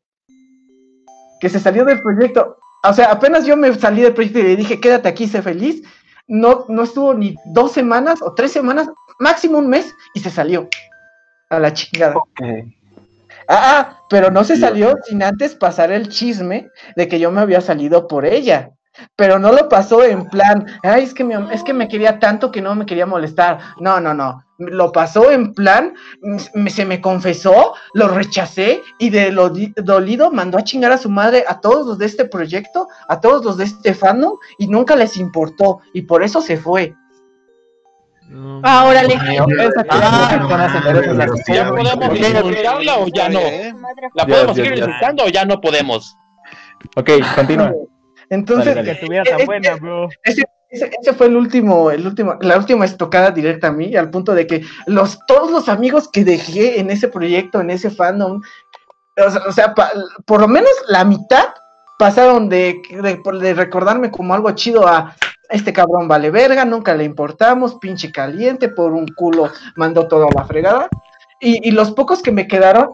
[1.40, 2.56] Que se salió del proyecto.
[2.84, 5.82] O sea, apenas yo me salí del proyecto y le dije, quédate aquí, sé feliz.
[6.28, 8.88] No, no estuvo ni dos semanas o tres semanas,
[9.18, 10.68] máximo un mes, y se salió.
[11.50, 12.14] A la chingada.
[13.48, 17.40] Ah, ah, pero no se salió sin antes pasar el chisme de que yo me
[17.40, 18.70] había salido por ella.
[19.14, 22.50] Pero no lo pasó en plan, ay, es que, am- es que me quería tanto
[22.50, 23.58] que no me quería molestar.
[23.78, 24.42] No, no, no.
[24.58, 30.30] Lo pasó en plan, mm, me- se me confesó, lo rechacé y de lo dolido
[30.30, 33.56] mandó a chingar a su madre a todos los de este proyecto, a todos los
[33.58, 36.94] de este fandom y nunca les importó y por eso se fue.
[38.62, 39.38] Ahora le Esa que
[39.90, 40.48] Ah,
[41.12, 43.40] la ¿Ya podemos insultarla o ya no?
[44.14, 46.16] ¿La podemos seguir insultando o ya no podemos?
[46.96, 47.72] Ok, continúa.
[48.28, 50.08] Entonces, Dale, Que estuviera Eh, tan eh, buena, bro.
[50.24, 54.34] Ese, ese- fue el último, el último, la última estocada directa a mí, al punto
[54.34, 58.40] de que los, todos los amigos que dejé en ese proyecto, en ese fandom,
[59.48, 59.92] o sea, pa-
[60.26, 61.46] por lo menos la mitad
[61.98, 65.14] pasaron de, de, de recordarme como algo chido a
[65.48, 70.32] este cabrón vale verga, nunca le importamos, pinche caliente, por un culo mandó todo a
[70.34, 70.88] la fregada.
[71.40, 72.90] Y, los pocos que me quedaron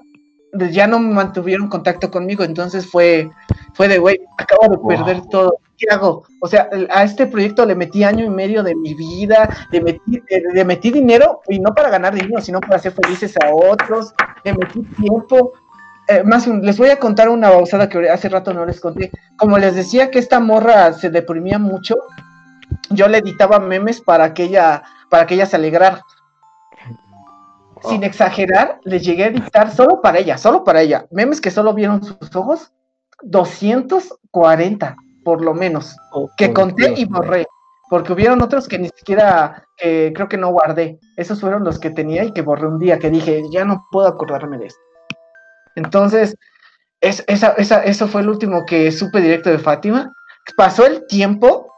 [0.53, 3.31] ya no mantuvieron contacto conmigo, entonces fue,
[3.75, 6.25] fue de, güey, acabo de perder todo, ¿qué hago?
[6.41, 10.23] O sea, a este proyecto le metí año y medio de mi vida, le metí,
[10.55, 14.15] le, metí dinero, y no para ganar dinero, sino para hacer felices a otros,
[14.45, 15.53] le metí tiempo.
[16.09, 19.11] Eh, más les voy a contar una bausada que hace rato no les conté.
[19.37, 21.97] Como les decía que esta morra se deprimía mucho,
[22.91, 26.03] yo le editaba memes para que ella, para que ella se alegrara.
[27.89, 31.07] Sin exagerar, les llegué a editar solo para ella, solo para ella.
[31.11, 32.73] Memes que solo vieron sus ojos,
[33.23, 35.97] 240 por lo menos,
[36.37, 37.47] que conté y borré,
[37.89, 40.99] porque hubieron otros que ni siquiera, que creo que no guardé.
[41.17, 44.09] Esos fueron los que tenía y que borré un día, que dije, ya no puedo
[44.09, 44.81] acordarme de esto.
[45.77, 46.37] Entonces,
[47.01, 50.13] es, esa, esa, eso fue el último que supe directo de Fátima.
[50.57, 51.73] Pasó el tiempo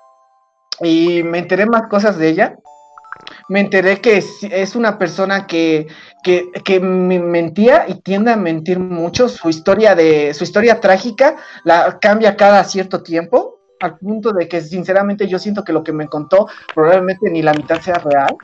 [0.80, 2.56] y me enteré más cosas de ella.
[3.48, 5.86] Me enteré que es, una persona que,
[6.22, 9.28] que, que me mentía y tiende a mentir mucho.
[9.28, 14.62] Su historia de, su historia trágica la cambia cada cierto tiempo, al punto de que
[14.62, 18.34] sinceramente yo siento que lo que me contó probablemente ni la mitad sea real.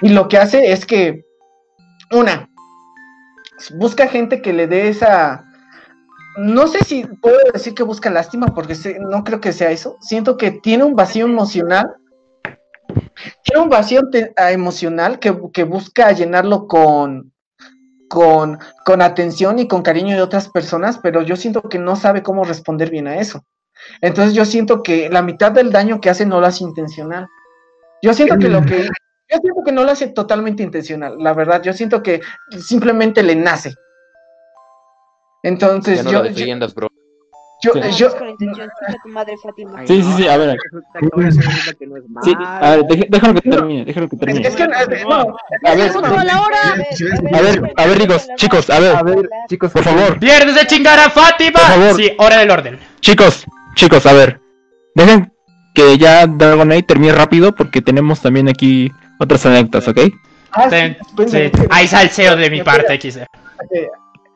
[0.00, 1.24] Y lo que hace es que,
[2.10, 2.48] una,
[3.76, 5.44] busca gente que le dé esa,
[6.36, 9.96] no sé si puedo decir que busca lástima, porque no creo que sea eso.
[10.00, 11.96] Siento que tiene un vacío emocional
[13.42, 14.02] tiene un vacío
[14.36, 17.32] ah, emocional que, que busca llenarlo con,
[18.08, 22.22] con, con atención y con cariño de otras personas, pero yo siento que no sabe
[22.22, 23.44] cómo responder bien a eso.
[24.00, 27.26] Entonces yo siento que la mitad del daño que hace no lo hace intencional.
[28.02, 31.62] Yo siento que lo que yo siento que no lo hace totalmente intencional, la verdad.
[31.62, 32.20] Yo siento que
[32.60, 33.74] simplemente le nace.
[35.42, 36.91] Entonces Ya no yo, lo defiendas, bro.
[37.62, 39.86] Yo, No, yo- es con intención, chica tu madre, Fátima.
[39.86, 40.56] Sí, sí, sí, a ver.
[42.22, 44.46] Sí, a ver, déjalo que termine, déjalo que termine.
[44.48, 44.84] es que no, A
[45.74, 46.58] ver, a la hora.
[46.72, 48.96] a ver, a ver, chicos, chicos, a ver,
[49.48, 51.52] chicos, por favor, ¡Pierdes de chingar a Fátima!
[51.60, 51.96] Por favor.
[51.96, 52.78] Sí, hora del orden.
[53.00, 53.44] chicos,
[53.74, 54.40] chicos, a ver,
[54.94, 55.32] dejen
[55.74, 59.98] que ya Dragonite termine rápido porque tenemos también aquí otras anécdotas, ¿ok?
[60.52, 60.96] Ah, sí,
[61.28, 63.18] sí, Hay salseo de mi parte, XD.
[63.74, 63.88] Eh,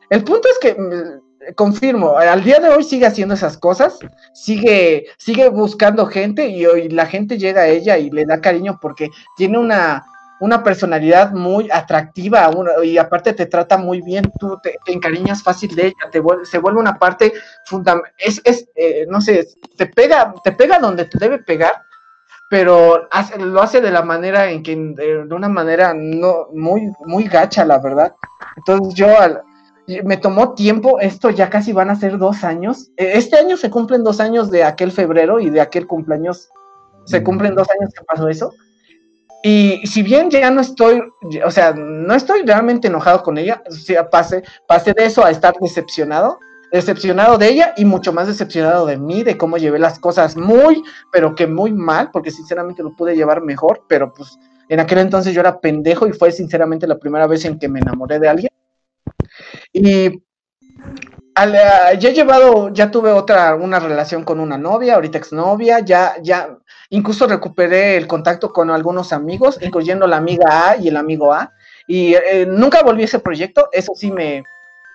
[0.09, 3.97] El punto es que mm, confirmo, al día de hoy sigue haciendo esas cosas,
[4.33, 8.79] sigue, sigue buscando gente y hoy la gente llega a ella y le da cariño
[8.81, 10.03] porque tiene una,
[10.39, 12.49] una personalidad muy atractiva
[12.83, 16.59] y aparte te trata muy bien, tú te, encariñas fácil de ella, te vuel- se
[16.59, 17.33] vuelve una parte
[17.65, 19.47] fundamental, es, es eh, no sé,
[19.77, 21.71] te pega, te pega donde te debe pegar,
[22.49, 23.07] pero
[23.39, 27.79] lo hace de la manera en que, de una manera no muy, muy gacha, la
[27.79, 28.13] verdad.
[28.55, 29.41] Entonces yo al-
[30.03, 32.89] me tomó tiempo, esto ya casi van a ser dos años.
[32.97, 36.49] Eh, Este año se cumplen dos años de aquel febrero y de aquel cumpleaños,
[37.05, 38.53] se cumplen dos años que pasó eso.
[39.43, 41.01] Y si bien ya no estoy,
[41.45, 45.31] o sea, no estoy realmente enojado con ella, o sea, pasé, pasé de eso a
[45.31, 46.39] estar decepcionado,
[46.71, 50.83] decepcionado de ella y mucho más decepcionado de mí, de cómo llevé las cosas muy,
[51.13, 54.37] pero que muy mal, porque sinceramente lo pude llevar mejor, pero pues
[54.67, 57.79] en aquel entonces yo era pendejo y fue sinceramente la primera vez en que me
[57.79, 58.51] enamoré de alguien.
[59.77, 60.23] Y
[61.35, 66.15] ah, ya he llevado, ya tuve otra, una relación con una novia, ahorita exnovia, ya,
[66.21, 66.57] ya,
[66.89, 71.51] incluso recuperé el contacto con algunos amigos, incluyendo la amiga A y el amigo A,
[71.87, 74.43] y eh, nunca volví a ese proyecto, eso sí me,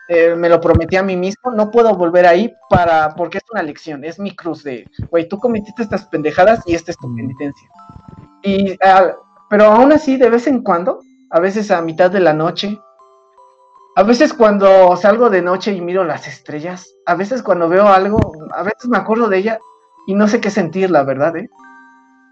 [0.08, 3.62] eh, me lo prometí a mí mismo, no puedo volver ahí para, porque es una
[3.62, 7.68] lección, es mi cruz de, güey, tú cometiste estas pendejadas y esta es tu penitencia.
[8.42, 9.12] Y, ah,
[9.48, 10.98] pero aún así, de vez en cuando,
[11.30, 12.78] a veces a mitad de la noche,
[13.94, 18.18] a veces cuando salgo de noche y miro las estrellas, a veces cuando veo algo,
[18.54, 19.58] a veces me acuerdo de ella
[20.06, 21.48] y no sé qué sentir, la verdad, ¿eh?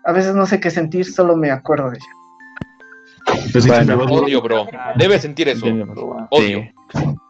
[0.04, 3.40] A veces no sé qué sentir, solo me acuerdo de ella.
[3.52, 3.98] Pues Bueno.
[4.04, 4.66] Odio, bro.
[4.96, 5.66] Debes sentir eso.
[6.30, 6.62] Odio.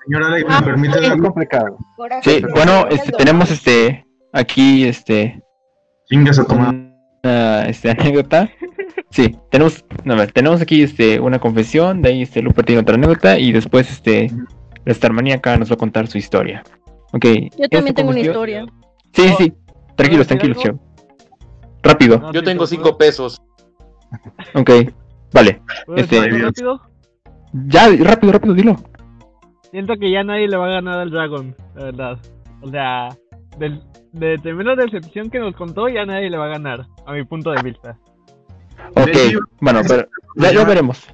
[0.05, 1.77] Señor Alex, Ah, ¿me permite Es complicado.
[2.23, 5.43] Sí, bueno, este, tenemos este, aquí, este,
[6.07, 6.75] Chingas a tomar.
[7.25, 8.49] una este, anécdota.
[9.11, 12.81] Sí, tenemos, no, a ver, tenemos aquí este, una confesión, de ahí este, Luper tiene
[12.83, 14.31] otra anécdota y después este,
[14.85, 16.63] la Starmaníaca nos va a contar su historia.
[17.13, 17.27] Ok.
[17.59, 18.65] Yo también tengo una historia.
[19.13, 19.53] Sí, sí, sí.
[19.97, 20.81] Tranquilos, tranquilos, chavo.
[21.83, 22.31] Rápido.
[22.33, 23.41] Yo tengo cinco pesos.
[24.55, 24.71] Ok,
[25.33, 25.61] vale.
[25.87, 26.81] ¿Puedo Este, decir rápido?
[27.67, 28.77] ya, rápido, rápido, dilo.
[29.73, 32.19] Siento que ya nadie le va a ganar al Dragon, la verdad.
[32.61, 33.09] O sea,
[33.59, 33.83] del,
[34.13, 37.51] de tremenda decepción que nos contó, ya nadie le va a ganar, a mi punto
[37.51, 37.99] de vista.
[38.95, 39.17] Ok,
[39.61, 41.07] bueno, pero ya, ya veremos.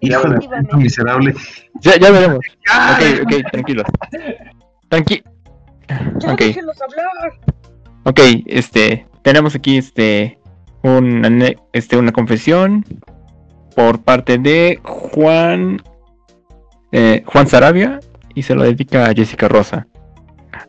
[0.00, 1.34] Hijo de puta miserable.
[1.82, 2.38] Ya, ya veremos.
[2.38, 3.86] Ok, ok, tranquilos.
[4.88, 5.22] Tranqui.
[6.26, 6.42] Ok.
[8.04, 10.38] Ok, este, tenemos aquí este,
[10.82, 12.84] un, ane- este, una confesión
[13.76, 15.82] por parte de Juan,
[16.92, 18.00] eh, Juan Sarabia
[18.34, 19.86] y se lo dedica a Jessica Rosa.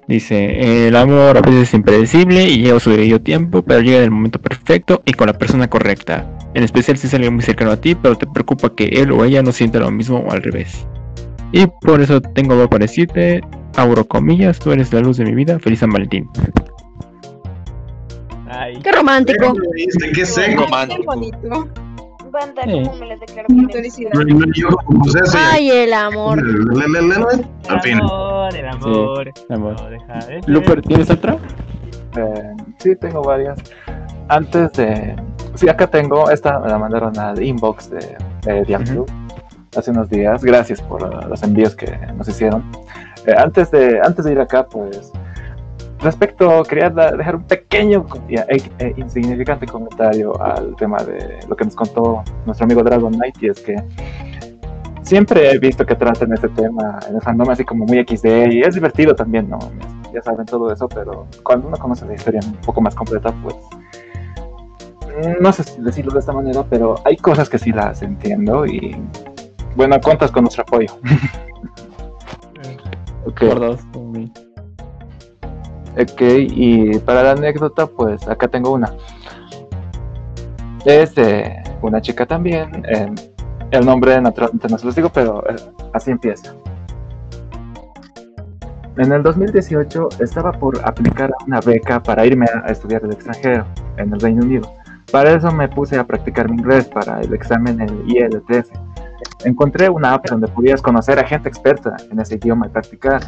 [0.07, 4.03] Dice, el amor a veces es impredecible y lleva su debido tiempo, pero llega en
[4.03, 6.30] el momento perfecto y con la persona correcta.
[6.53, 9.23] En especial si es alguien muy cercano a ti, pero te preocupa que él o
[9.23, 10.86] ella no sienta lo mismo o al revés.
[11.53, 13.41] Y por eso tengo algo para decirte,
[13.76, 16.28] abro comillas, tú eres la luz de mi vida, feliz San Valentín.
[18.84, 19.53] Qué romántico.
[19.76, 20.65] Este, qué seco.
[20.88, 21.69] Qué bonito.
[22.31, 23.47] ¿Cómo me les declaro.
[25.35, 26.41] Ay, el amor.
[26.41, 27.25] Le, le, le, le.
[27.69, 27.99] Al fin.
[27.99, 29.31] amor, el amor.
[29.35, 29.81] Sí, amor.
[29.81, 30.49] No deja de ser.
[30.49, 31.37] Luper, ¿tienes otra?
[32.17, 33.59] Eh, sí, tengo varias.
[34.29, 35.15] Antes de.
[35.55, 36.29] Sí, acá tengo.
[36.29, 39.05] Esta me la mandaron al inbox de, de
[39.75, 40.43] hace unos días.
[40.43, 42.63] Gracias por los envíos que nos hicieron.
[43.25, 45.11] Eh, antes, de, antes de ir acá, pues.
[46.02, 51.56] Respecto, quería da- dejar un pequeño y e- e insignificante comentario al tema de lo
[51.56, 53.76] que nos contó nuestro amigo Dragon Knight, y es que
[55.03, 58.61] siempre he visto que tratan este tema en el fandom así como muy XD, y
[58.61, 59.60] es divertido también, ¿no?
[60.14, 63.56] Ya saben todo eso, pero cuando uno conoce la historia un poco más completa, pues
[65.40, 68.98] no sé si decirlo de esta manera, pero hay cosas que sí las entiendo y
[69.76, 70.90] bueno, cuentas con nuestro apoyo.
[73.26, 73.40] ok.
[73.40, 74.32] Por dos, por mí.
[76.19, 78.94] Y para la anécdota, pues acá tengo una.
[80.86, 82.84] Es de, una chica también.
[82.88, 83.14] eh,
[83.72, 85.56] el nombre naturalmente no se los digo, pero eh,
[85.94, 86.53] así empieza.
[88.98, 93.65] En el 2018 estaba por aplicar una beca para irme a a estudiar al extranjero,
[93.98, 94.69] en el Reino Unido.
[95.11, 98.69] Para eso me puse a practicar mi inglés para el examen el IELTS.
[99.45, 103.22] Encontré una app donde podías conocer a gente experta en ese idioma y practicar.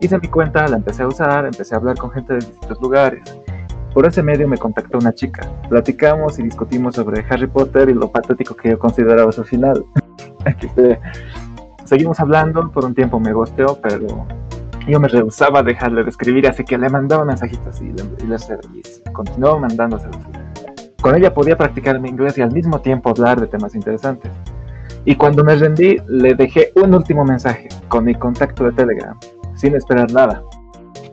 [0.00, 3.22] Hice mi cuenta, la empecé a usar, empecé a hablar con gente de distintos lugares.
[3.92, 5.50] Por ese medio me contactó una chica.
[5.68, 9.84] Platicamos y discutimos sobre Harry Potter y lo patético que yo consideraba su final.
[10.74, 10.98] Se-
[11.84, 14.06] Seguimos hablando, por un tiempo me gosteó, pero
[14.86, 18.26] yo me rehusaba a dejarle de escribir, así que le mandaba mensajitos y le, y
[18.28, 18.36] le
[18.74, 20.16] y continuó mandándoselos.
[21.02, 24.30] Con ella podía practicar mi inglés y al mismo tiempo hablar de temas interesantes.
[25.04, 29.18] Y cuando me rendí, le dejé un último mensaje con mi contacto de Telegram,
[29.60, 30.42] sin esperar nada.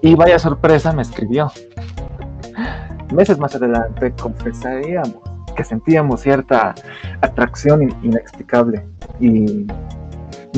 [0.02, 1.52] Y vaya sorpresa, me escribió.
[3.14, 5.16] Meses más adelante confesaríamos
[5.56, 6.76] que sentíamos cierta
[7.22, 8.86] atracción in- inexplicable
[9.20, 9.66] y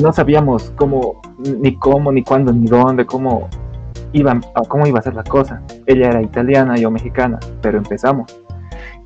[0.02, 3.48] no sabíamos cómo, ni cómo, ni cuándo, ni dónde, cómo
[4.12, 4.38] iba,
[4.68, 5.62] cómo iba a ser la cosa.
[5.86, 8.36] Ella era italiana, yo mexicana, pero empezamos.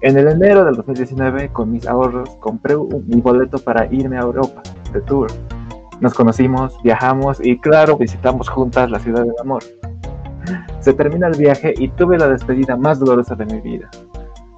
[0.01, 4.23] En el enero del 2019, con mis ahorros, compré un- mi boleto para irme a
[4.23, 4.62] Europa
[4.93, 5.28] de tour.
[6.05, 9.62] Nos conocimos, viajamos y claro, visitamos juntas la ciudad del amor.
[10.81, 13.89] Se termina el viaje y tuve la despedida más dolorosa de mi vida.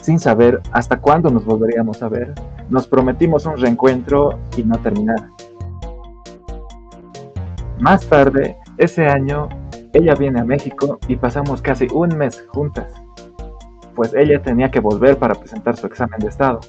[0.00, 2.34] Sin saber hasta cuándo nos volveríamos a ver,
[2.68, 5.28] nos prometimos un reencuentro y no terminar.
[7.78, 9.48] Más tarde, ese año,
[9.92, 12.92] ella viene a México y pasamos casi un mes juntas,
[13.96, 16.60] pues ella tenía que volver para presentar su examen de estado.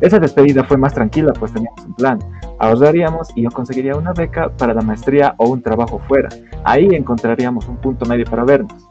[0.00, 2.18] Esa despedida fue más tranquila, pues teníamos un plan.
[2.58, 6.30] Ahorraríamos y yo conseguiría una beca para la maestría o un trabajo fuera.
[6.64, 8.88] Ahí encontraríamos un punto medio para vernos.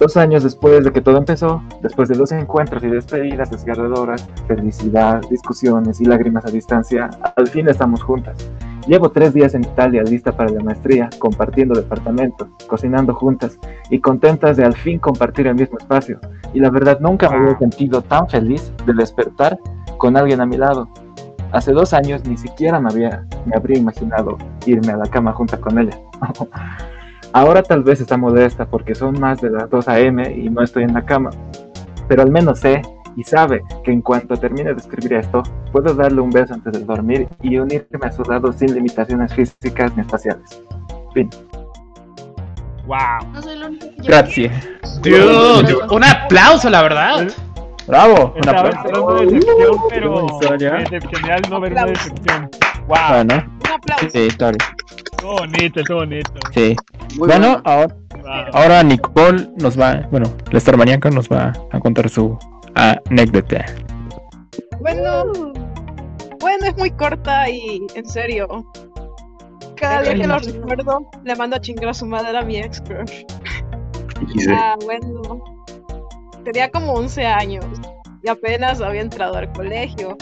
[0.00, 5.20] Dos años después de que todo empezó, después de los encuentros y despedidas desgarradoras, felicidad,
[5.28, 8.48] discusiones y lágrimas a distancia, al fin estamos juntas.
[8.88, 13.58] Llevo tres días en Italia lista para la maestría, compartiendo departamento, cocinando juntas
[13.90, 16.18] y contentas de al fin compartir el mismo espacio.
[16.54, 19.58] Y la verdad nunca me había sentido tan feliz de despertar
[19.98, 20.88] con alguien a mi lado.
[21.52, 25.60] Hace dos años ni siquiera me, había, me habría imaginado irme a la cama junta
[25.60, 25.98] con ella.
[27.34, 30.34] Ahora tal vez está modesta porque son más de las 2 a.m.
[30.34, 31.28] y no estoy en la cama.
[32.08, 32.80] Pero al menos sé
[33.18, 35.42] y sabe que en cuanto termine de escribir esto,
[35.72, 39.94] puedo darle un beso antes de dormir y unirme a su lado sin limitaciones físicas
[39.96, 40.62] ni espaciales.
[41.12, 41.28] Fin.
[42.86, 42.96] Wow.
[43.32, 45.00] No soy lo único que yo- Gracias.
[45.02, 47.26] Dude, un aplauso, la verdad.
[47.86, 48.32] Bravo.
[48.34, 48.78] Un Estaba aplauso.
[48.86, 50.72] esperando decepción, pero Qué buena historia.
[50.72, 52.50] me decepcioné al no ver una decepción.
[52.86, 52.96] Wow.
[53.10, 54.10] Bueno, Un aplauso.
[54.10, 54.58] sí, historia.
[55.10, 56.32] Estuvo bonito, estuvo bonito.
[56.54, 56.76] Sí.
[57.18, 57.62] Muy bueno, bueno.
[57.64, 62.38] ahora, ahora Nicole nos va, bueno, la Star Maníaca nos va a contar su
[62.74, 63.64] anécdota.
[64.80, 65.52] Bueno,
[66.40, 68.46] bueno, es muy corta y en serio.
[69.76, 72.80] Cada día que lo recuerdo, le mando a chingar a su madre a mi ex
[72.80, 73.24] crush.
[74.50, 75.42] Ah, bueno.
[76.44, 77.64] Tenía como 11 años
[78.22, 80.16] y apenas había entrado al colegio.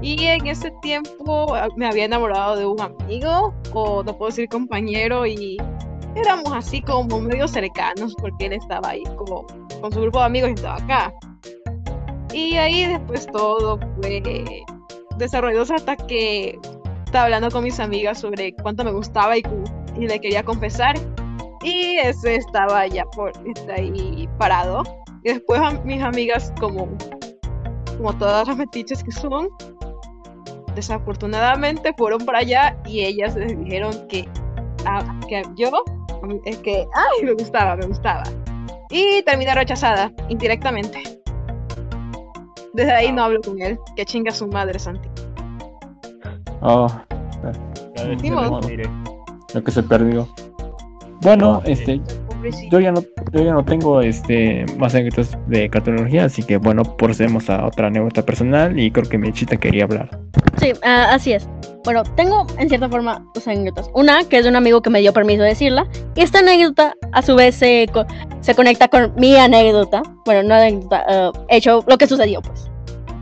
[0.00, 4.48] Y en ese tiempo ah, me había enamorado de un amigo, o no puedo decir
[4.48, 5.58] compañero, y
[6.16, 9.46] éramos así como medio cercanos porque él estaba ahí como
[9.80, 11.14] con su grupo de amigos y estaba acá.
[12.32, 14.22] Y ahí después todo fue
[15.18, 16.58] desarrollándose hasta que
[17.04, 19.42] estaba hablando con mis amigas sobre cuánto me gustaba y,
[19.98, 20.96] y le quería confesar.
[21.62, 24.82] Y ese estaba ya por está ahí parado.
[25.24, 26.88] Y después a mis amigas, como,
[27.96, 29.48] como todas las metiches que son,
[30.74, 34.28] desafortunadamente fueron para allá y ellas les dijeron que,
[34.86, 35.70] ah, que yo,
[36.44, 38.24] es que, ay, me gustaba, me gustaba.
[38.90, 41.21] Y terminé rechazada, indirectamente.
[42.74, 43.78] Desde ahí no hablo con él.
[43.96, 45.08] Que chinga su madre, Santi.
[46.60, 46.86] Oh,
[49.54, 50.28] lo que se perdió.
[51.22, 52.00] Bueno, este.
[52.70, 53.02] Yo ya no,
[53.32, 57.86] yo ya no tengo este más anécdotas de cartología, así que bueno, procedemos a otra
[57.88, 60.08] anécdota personal y creo que mi chita quería hablar.
[60.58, 61.48] Sí, ah, así es.
[61.84, 63.90] Bueno, tengo en cierta forma dos anécdotas.
[63.94, 65.86] Una que es de un amigo que me dio permiso de decirla.
[66.14, 68.06] Y esta anécdota a su vez se, co-
[68.40, 70.02] se conecta con mi anécdota.
[70.24, 72.70] Bueno, no anécdota, ah, hecho lo que sucedió pues.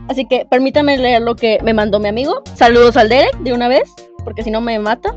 [0.09, 2.43] Así que permítame leer lo que me mandó mi amigo.
[2.55, 3.89] Saludos al Derek de una vez,
[4.23, 5.15] porque si no me mata.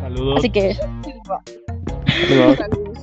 [0.00, 0.38] Saludos.
[0.38, 2.56] Así que Saludos.
[2.56, 2.93] Saludos,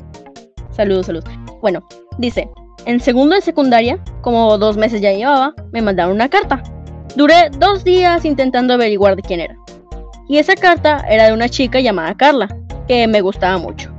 [0.72, 1.23] saludos.
[1.61, 1.88] Bueno,
[2.18, 2.49] dice,
[2.85, 6.64] en segundo de secundaria, como dos meses ya llevaba, me mandaron una carta.
[7.15, 9.56] Duré dos días intentando averiguar de quién era.
[10.27, 12.48] Y esa carta era de una chica llamada Carla,
[12.88, 13.91] que me gustaba mucho.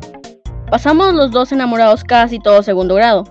[0.71, 3.25] Pasamos los dos enamorados casi todo segundo grado.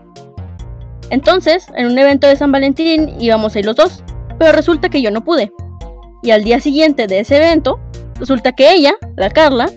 [1.09, 4.03] Entonces, en un evento de San Valentín íbamos a ir los dos,
[4.39, 5.51] Pero resulta que yo no pude.
[6.23, 7.79] Y al día siguiente de ese evento,
[8.15, 9.69] resulta que ella, la Carla,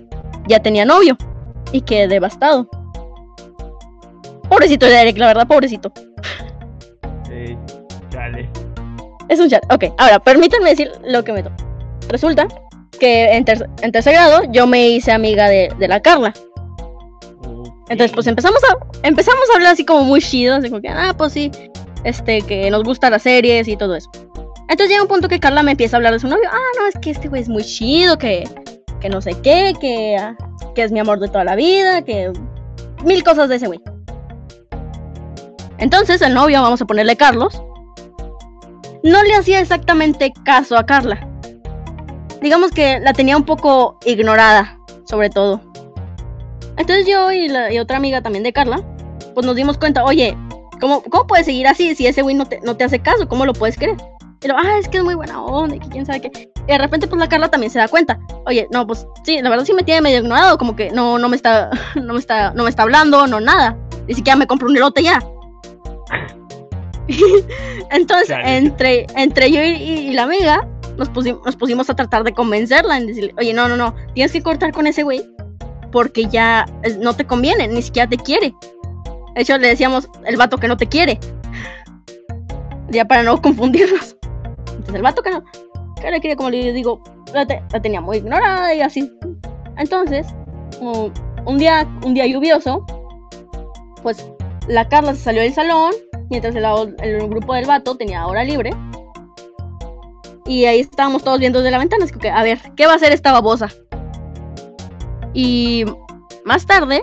[0.46, 1.16] ya tenía novio.
[1.72, 2.68] Y quedé devastado.
[4.54, 5.92] Pobrecito de la verdad, pobrecito.
[7.26, 7.58] Sí,
[8.12, 8.48] dale.
[9.28, 9.64] Es un chat.
[9.72, 11.56] Ok, ahora permítanme decir lo que me tocó.
[12.08, 12.46] Resulta
[13.00, 16.32] que en, ter- en tercer grado yo me hice amiga de, de la Carla.
[17.88, 21.14] Entonces, pues empezamos a empezamos a hablar así como muy chido, así como que, ah,
[21.18, 21.50] pues sí,
[22.04, 24.08] este, que nos gustan las series y todo eso.
[24.68, 26.48] Entonces llega un punto que Carla me empieza a hablar de su novio.
[26.48, 28.48] Ah, no, es que este güey es muy chido, que,
[29.00, 30.36] que no sé qué, que, ah,
[30.76, 32.32] que es mi amor de toda la vida, que
[33.04, 33.80] mil cosas de ese güey.
[35.78, 37.62] Entonces el novio, vamos a ponerle Carlos,
[39.02, 41.28] no le hacía exactamente caso a Carla.
[42.40, 45.60] Digamos que la tenía un poco ignorada, sobre todo.
[46.76, 48.82] Entonces yo y, otra amiga también de Carla,
[49.34, 50.36] pues nos dimos cuenta, oye,
[50.80, 53.28] ¿cómo, cómo puedes seguir así si ese güey no te, no te hace caso?
[53.28, 53.96] ¿Cómo lo puedes creer?
[54.42, 56.52] Lo, ah, es que es muy buena onda, y quién sabe qué.
[56.66, 58.18] Y de repente, pues la Carla también se da cuenta.
[58.46, 61.28] Oye, no, pues sí, la verdad sí me tiene medio ignorado, como que no, no
[61.28, 63.76] me está, no me está, no me está hablando, no nada.
[64.06, 65.18] Ni siquiera me compro un elote ya.
[67.90, 70.66] Entonces, entre, entre yo y, y la amiga,
[70.96, 74.32] nos, pusi- nos pusimos a tratar de convencerla, en decirle, oye, no, no, no, tienes
[74.32, 75.22] que cortar con ese güey,
[75.92, 76.66] porque ya
[77.00, 78.54] no te conviene, ni siquiera te quiere.
[79.34, 81.18] De hecho, le decíamos el vato que no te quiere.
[82.90, 84.16] Ya para no confundirnos.
[84.68, 85.44] Entonces, el vato que no,
[86.00, 89.10] que le quiere, como le digo, la, te- la tenía muy ignorada y así.
[89.76, 90.26] Entonces,
[90.80, 92.86] un día, un día lluvioso,
[94.02, 94.24] pues
[94.68, 95.92] la Carla se salió del salón,
[96.30, 98.70] mientras el, grupo del vato tenía hora libre.
[100.46, 102.06] Y ahí estábamos todos viendo desde la ventana.
[102.34, 103.68] a ver, ¿qué va a hacer esta babosa?
[105.32, 105.84] Y
[106.44, 107.02] más tarde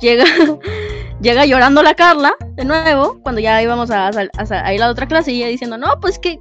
[0.00, 0.24] llega,
[1.20, 5.32] llega llorando la Carla de nuevo, cuando ya íbamos a, ir a la otra clase
[5.32, 6.38] y ella diciendo, no, pues que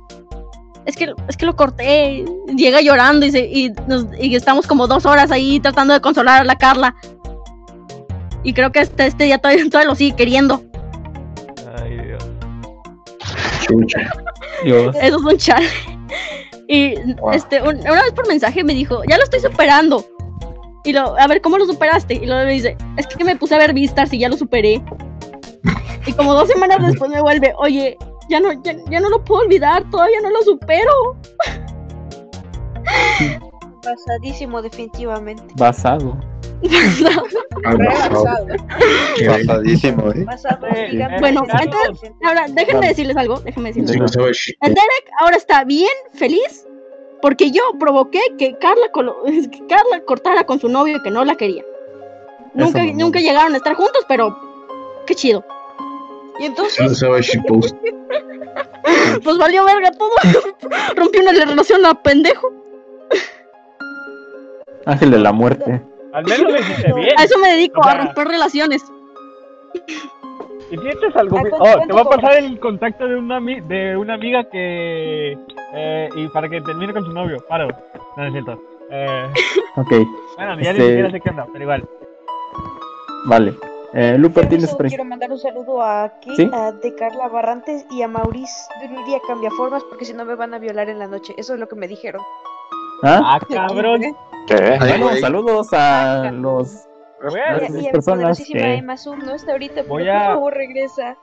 [0.86, 2.26] es que, es que lo corté.
[2.56, 6.56] Llega llorando y, nos- y estamos como dos horas ahí tratando de consolar a la
[6.56, 6.96] Carla.
[8.46, 10.62] Y creo que este, este día todavía, todavía lo sigue queriendo.
[11.82, 12.24] Ay, Dios.
[14.64, 14.96] Dios.
[15.02, 15.68] Eso es un chale.
[16.68, 16.96] Y
[17.34, 20.06] este, un- una vez por mensaje me dijo, ya lo estoy superando.
[20.84, 22.14] Y lo, a ver, ¿cómo lo superaste?
[22.14, 24.84] Y luego me dice, es que me puse a ver vistas y ya lo superé.
[26.06, 27.98] Y como dos semanas después me vuelve, oye,
[28.30, 30.92] ya no, ya, ya no lo puedo olvidar, todavía no lo supero.
[33.84, 35.44] Basadísimo, definitivamente.
[35.56, 36.18] Basado.
[39.28, 40.26] Basadísimo, ¿eh?
[41.20, 44.08] Bueno, entonces, ahora déjenme decirles algo, déjenme decirles Sí, algo.
[44.08, 44.56] sabes.
[44.62, 46.66] El Derek ahora está bien feliz
[47.22, 51.36] porque yo provoqué que Carla, colo- que Carla cortara con su novio que no la
[51.36, 51.64] quería.
[52.54, 54.38] Nunca, no nunca llegaron a estar juntos, pero
[55.06, 55.44] qué chido.
[56.40, 56.78] Y entonces,
[59.24, 60.12] pues valió verga todo.
[60.96, 62.52] Rompió una relación a pendejo.
[64.86, 65.82] Ángel de la muerte.
[66.16, 67.10] Al menos lo hiciste bien.
[67.20, 68.84] A eso me dedico, O a sea, romper relaciones.
[70.72, 71.38] ¿Y tienes algo?
[71.38, 75.38] ¿A cuánto- Oh, te voy a pasar el contacto de una, de una amiga que...
[75.74, 77.38] eh, y para que termine con su novio.
[77.48, 77.68] Paro.
[77.68, 78.62] No, no es cierto.
[78.90, 79.26] Eh,
[79.76, 79.92] Ok.
[80.38, 81.88] bueno, ya Este- ni siquiera sé qué onda, pero igual.
[83.26, 83.54] Vale.
[83.94, 86.50] Eh, Luper, tienes pre- quiero mandar un saludo a aquí, ¿Sí?
[86.52, 90.60] a de Carla Barrantes y a Maurice Dururía Cambiaformas porque si no me van a
[90.60, 91.34] violar en la noche.
[91.38, 92.22] Eso es lo que me dijeron.
[93.04, 93.40] ¿Ah?
[93.50, 94.02] cabrón.
[94.48, 95.22] Bueno, güey.
[95.22, 96.88] saludos a los
[97.22, 100.34] Y las a, y personas que Emma Zoom no está ahorita, pero Voy a- por
[100.36, 101.18] favor regresa.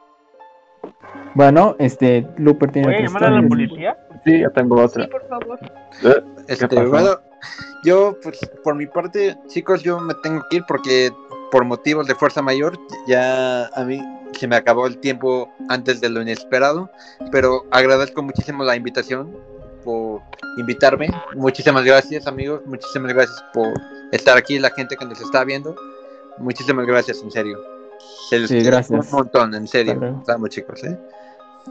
[1.34, 3.96] bueno, este Luper tiene Voy a llamar a la policía.
[4.24, 5.04] Sí, yo tengo otra.
[5.04, 5.58] Sí, por favor.
[6.48, 7.18] Este, bueno,
[7.84, 11.10] yo, pues, por mi parte, chicos, yo me tengo que ir porque
[11.50, 14.00] por motivos de fuerza mayor, ya a mí
[14.32, 16.90] se me acabó el tiempo antes de lo inesperado,
[17.30, 19.36] pero agradezco muchísimo la invitación
[19.84, 20.20] por
[20.58, 21.08] invitarme.
[21.34, 22.60] Muchísimas gracias, amigos.
[22.66, 23.68] Muchísimas gracias por
[24.12, 25.74] estar aquí, la gente que nos está viendo.
[26.38, 27.58] Muchísimas gracias, en serio.
[28.28, 29.06] Se les Sí, gracias.
[29.12, 30.16] Un montón, en serio.
[30.20, 30.98] Estamos, chicos, ¿eh?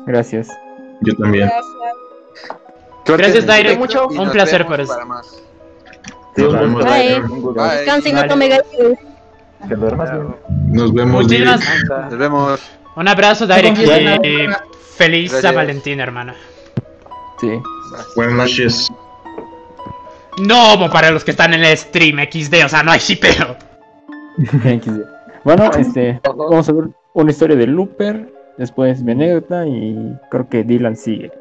[0.06, 0.48] Gracias.
[1.02, 1.48] Yo también.
[1.48, 1.66] Gracias,
[3.06, 3.78] Suerte, Daire.
[3.78, 4.88] mucho y Un nos placer eso.
[4.88, 5.42] para más.
[6.38, 6.86] Nos vemos.
[6.86, 7.20] Bye.
[7.20, 7.78] Bye.
[7.78, 8.30] Descansa y no Vale.
[8.30, 8.98] tome gallos.
[9.68, 10.36] Que duermas bien.
[10.68, 11.24] Nos vemos.
[11.24, 11.98] Muchísimas- Diego.
[12.10, 12.62] Nos vemos.
[12.96, 13.48] Un abrazo.
[13.48, 13.80] Gracias.
[14.24, 14.48] y
[14.96, 15.42] feliz Gracias.
[15.42, 16.34] San Valentín, hermano.
[17.40, 17.60] Sí.
[18.16, 18.92] Buenas noches.
[20.40, 23.56] No, para los que están en el stream XD, o sea, no hay shipeo.
[24.38, 25.02] XD.
[25.44, 30.64] Bueno, este, vamos a ver una historia de Looper, después mi anécdota y creo que
[30.64, 31.32] Dylan sigue.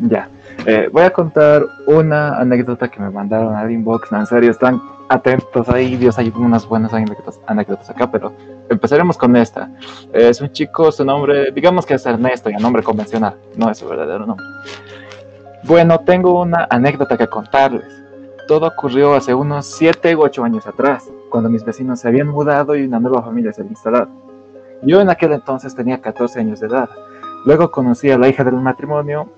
[0.00, 0.28] Ya.
[0.66, 4.10] Eh, voy a contar una anécdota que me mandaron al inbox.
[4.10, 5.96] No, en serio, están atentos ahí.
[5.96, 8.32] Dios, hay unas buenas anécdotas, anécdotas acá, pero
[8.70, 9.70] empezaremos con esta.
[10.12, 13.70] Eh, es un chico, su nombre, digamos que es Ernesto, y el nombre convencional, no
[13.70, 14.46] es su verdadero nombre.
[15.64, 18.02] Bueno, tengo una anécdota que contarles.
[18.48, 22.74] Todo ocurrió hace unos 7 u 8 años atrás, cuando mis vecinos se habían mudado
[22.74, 24.08] y una nueva familia se había instalado.
[24.82, 26.90] Yo en aquel entonces tenía 14 años de edad.
[27.44, 29.28] Luego conocí a la hija del matrimonio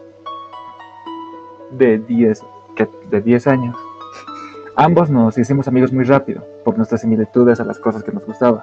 [1.72, 2.42] de 10,
[2.74, 3.76] que- de 10 años.
[4.76, 8.62] Ambos nos hicimos amigos muy rápido, por nuestras similitudes a las cosas que nos gustaban.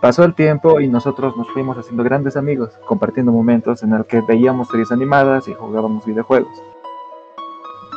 [0.00, 4.20] Pasó el tiempo y nosotros nos fuimos haciendo grandes amigos, compartiendo momentos en los que
[4.20, 6.62] veíamos series animadas y jugábamos videojuegos.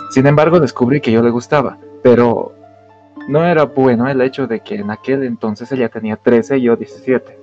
[0.09, 2.53] Sin embargo, descubrí que yo le gustaba, pero
[3.27, 6.75] no era bueno el hecho de que en aquel entonces ella tenía 13 y yo
[6.75, 7.39] 17.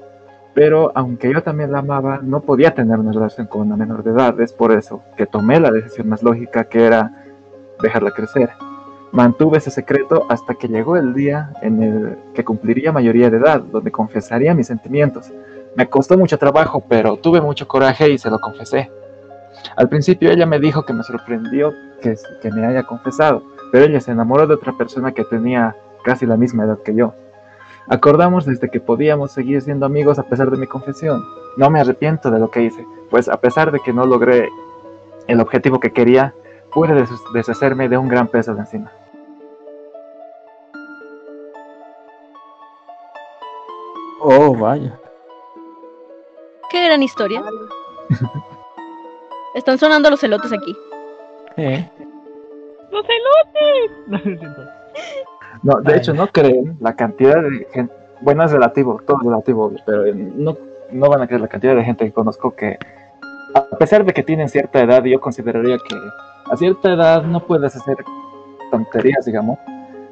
[0.55, 4.11] Pero aunque yo también la amaba, no podía tener una relación con una menor de
[4.11, 4.39] edad.
[4.41, 7.25] Es por eso que tomé la decisión más lógica, que era
[7.81, 8.51] dejarla crecer.
[9.13, 13.61] Mantuve ese secreto hasta que llegó el día en el que cumpliría mayoría de edad,
[13.61, 15.33] donde confesaría mis sentimientos.
[15.75, 18.91] Me costó mucho trabajo, pero tuve mucho coraje y se lo confesé.
[19.77, 24.01] Al principio ella me dijo que me sorprendió que, que me haya confesado, pero ella
[24.01, 27.15] se enamoró de otra persona que tenía casi la misma edad que yo.
[27.89, 31.23] Acordamos desde que podíamos seguir siendo amigos a pesar de mi confesión.
[31.57, 34.49] No me arrepiento de lo que hice, pues a pesar de que no logré
[35.27, 36.35] el objetivo que quería,
[36.73, 38.91] pude des- deshacerme de un gran peso de encima.
[44.21, 44.99] Oh, vaya.
[46.71, 47.43] Qué gran historia.
[49.55, 50.77] Están sonando los elotes aquí.
[51.57, 51.89] Eh,
[52.91, 53.93] ¡Los elotes!
[54.13, 54.63] No, lo siento.
[55.63, 57.95] No, de hecho, no creen la cantidad de gente.
[58.21, 60.57] Bueno, es relativo, todo es relativo, obvio, pero no,
[60.91, 62.79] no van a creer la cantidad de gente que conozco que,
[63.55, 65.97] a pesar de que tienen cierta edad, yo consideraría que
[66.51, 67.97] a cierta edad no puedes hacer
[68.71, 69.59] tonterías, digamos.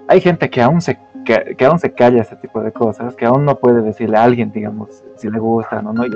[0.09, 3.27] Hay gente que aún se que, que aún se calla ese tipo de cosas, que
[3.27, 6.07] aún no puede decirle a alguien, digamos, si le gustan o no.
[6.07, 6.11] Y,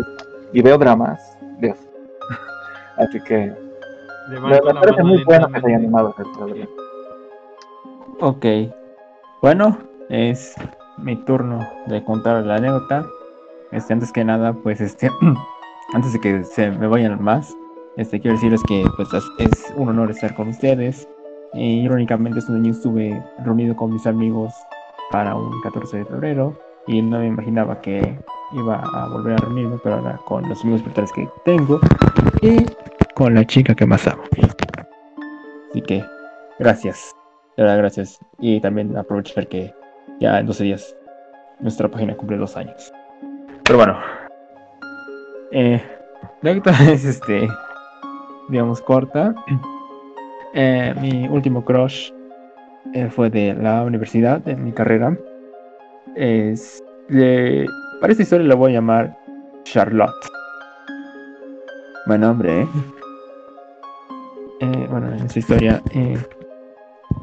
[0.53, 1.34] y veo dramas.
[2.97, 3.53] Así que
[4.29, 6.15] me, parece muy bueno que se haya animado
[8.21, 8.47] ok.
[9.43, 9.77] Bueno,
[10.09, 10.55] es
[10.99, 13.05] mi turno de contar la anécdota.
[13.73, 15.11] Este, antes que nada, pues este,
[15.95, 17.53] antes de que se me vayan más,
[17.97, 21.09] este, quiero decirles que pues es- es un honor estar con ustedes.
[21.55, 24.53] E, irónicamente, este año estuve reunido con mis amigos
[25.11, 26.57] para un 14 de febrero
[26.87, 28.19] y no me imaginaba que
[28.55, 31.81] iba a volver a reunirme, pero ahora con los amigos virtuales que tengo
[32.41, 32.65] y
[33.15, 34.23] con la chica que más amo.
[35.71, 36.05] Así que,
[36.59, 37.13] gracias.
[37.57, 38.19] De verdad, gracias.
[38.39, 39.73] Y también aprovechar que
[40.21, 40.97] ya en 12 días
[41.61, 42.93] nuestra página cumple dos años.
[43.65, 43.99] Pero bueno.
[45.53, 45.83] Eh,
[46.43, 46.51] la
[46.91, 47.49] es este.
[48.49, 49.35] Digamos corta.
[50.57, 52.13] Eh, mi último crush
[52.93, 55.19] eh, fue de la universidad, de mi carrera.
[56.15, 56.81] Es.
[57.09, 57.67] de-
[58.05, 59.17] para esta historia la voy a llamar
[59.63, 60.13] Charlotte.
[62.05, 62.69] Buen nombre, ¿eh?
[64.61, 65.83] Eh, bueno, en esta historia.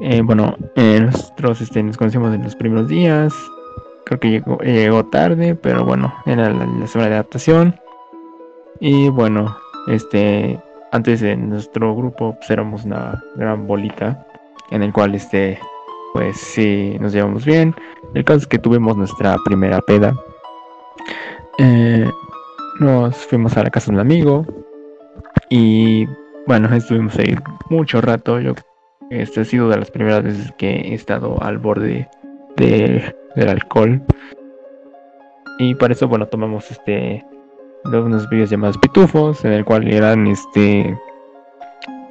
[0.00, 3.32] eh, bueno, nosotros este, nos conocimos en los primeros días.
[4.06, 7.76] Creo que llegó, tarde, pero bueno, era la, la semana de adaptación.
[8.80, 9.56] Y bueno,
[9.86, 10.60] este,
[10.90, 14.26] antes en nuestro grupo pues, éramos una gran bolita
[14.72, 15.60] en el cual este,
[16.12, 17.72] pues sí, nos llevamos bien.
[18.14, 20.12] El caso es que tuvimos nuestra primera peda.
[21.58, 22.10] Eh,
[22.80, 24.46] nos fuimos a la casa de un amigo
[25.50, 26.06] y
[26.46, 27.36] bueno, estuvimos ahí
[27.70, 28.40] mucho rato.
[28.40, 28.54] Yo
[29.10, 32.08] este ha sido de las primeras veces que he estado al borde
[32.56, 34.02] de, del alcohol.
[35.58, 37.24] Y para eso, bueno, tomamos este
[37.84, 40.96] unos bebidas llamados pitufos, en el cual eran este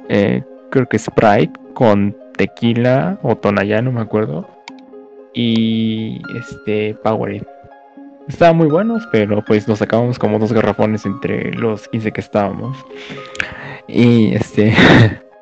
[0.08, 4.46] eh, creo que Sprite con tequila o tonallá, no me acuerdo.
[5.34, 7.46] Y este Powerade.
[8.28, 12.76] Estaban muy buenos, pero pues nos sacábamos como dos garrafones entre los 15 que estábamos.
[13.88, 14.74] Y este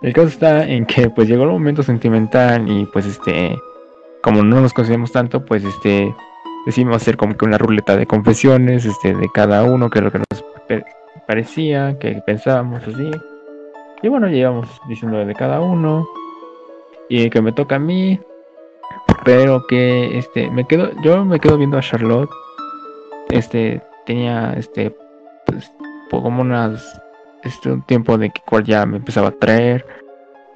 [0.00, 3.58] El caso está en que pues llegó el momento sentimental y pues este
[4.22, 6.14] como no nos conocíamos tanto, pues este
[6.66, 10.12] decidimos hacer como que una ruleta de confesiones, este de cada uno, que es lo
[10.12, 10.44] que nos
[11.26, 13.10] parecía, que pensábamos así.
[14.02, 16.06] Y bueno, llegamos diciendo de cada uno
[17.08, 18.20] y que me toca a mí,
[19.28, 22.30] pero que este me quedo yo me quedo viendo a Charlotte.
[23.28, 24.96] Este tenía este
[25.44, 25.70] pues
[26.08, 26.98] como unas
[27.44, 29.84] este un tiempo de que cual ya me empezaba a atraer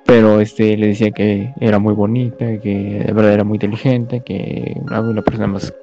[0.06, 4.74] pero este le decía que era muy bonita que de verdad era muy inteligente que
[4.86, 5.74] era una persona más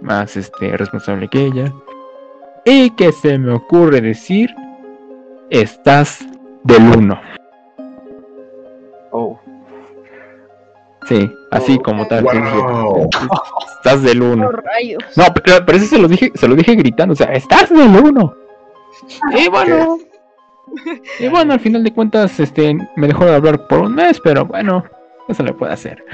[0.00, 1.72] más este responsable que ella
[2.64, 4.54] y que se me ocurre decir
[5.50, 6.24] estás
[6.62, 7.20] del uno
[9.10, 9.40] Oh.
[11.08, 13.08] sí así como tal Wow.
[13.76, 14.50] estás del uno
[15.16, 17.96] no pero, pero eso se lo dije se lo dije gritando o sea estás del
[17.96, 18.34] uno
[19.34, 19.98] y bueno
[21.20, 24.44] Y bueno, al final de cuentas, este, me dejó de hablar por un mes, pero
[24.44, 24.84] bueno,
[25.28, 26.04] eso le puede hacer.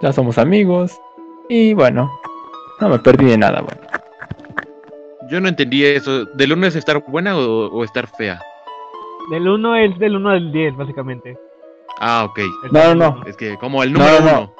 [0.00, 0.98] Ya somos amigos.
[1.48, 2.10] Y bueno,
[2.80, 3.80] no me perdí de nada, bueno.
[5.30, 6.26] Yo no entendí eso.
[6.26, 8.40] ¿Del 1 es estar buena o, o estar fea?
[9.30, 11.38] Del 1 es del 1 al 10, básicamente.
[12.00, 12.38] Ah, ok.
[12.72, 13.24] No, no, no.
[13.26, 14.30] Es que como el número no, 1.
[14.32, 14.52] no.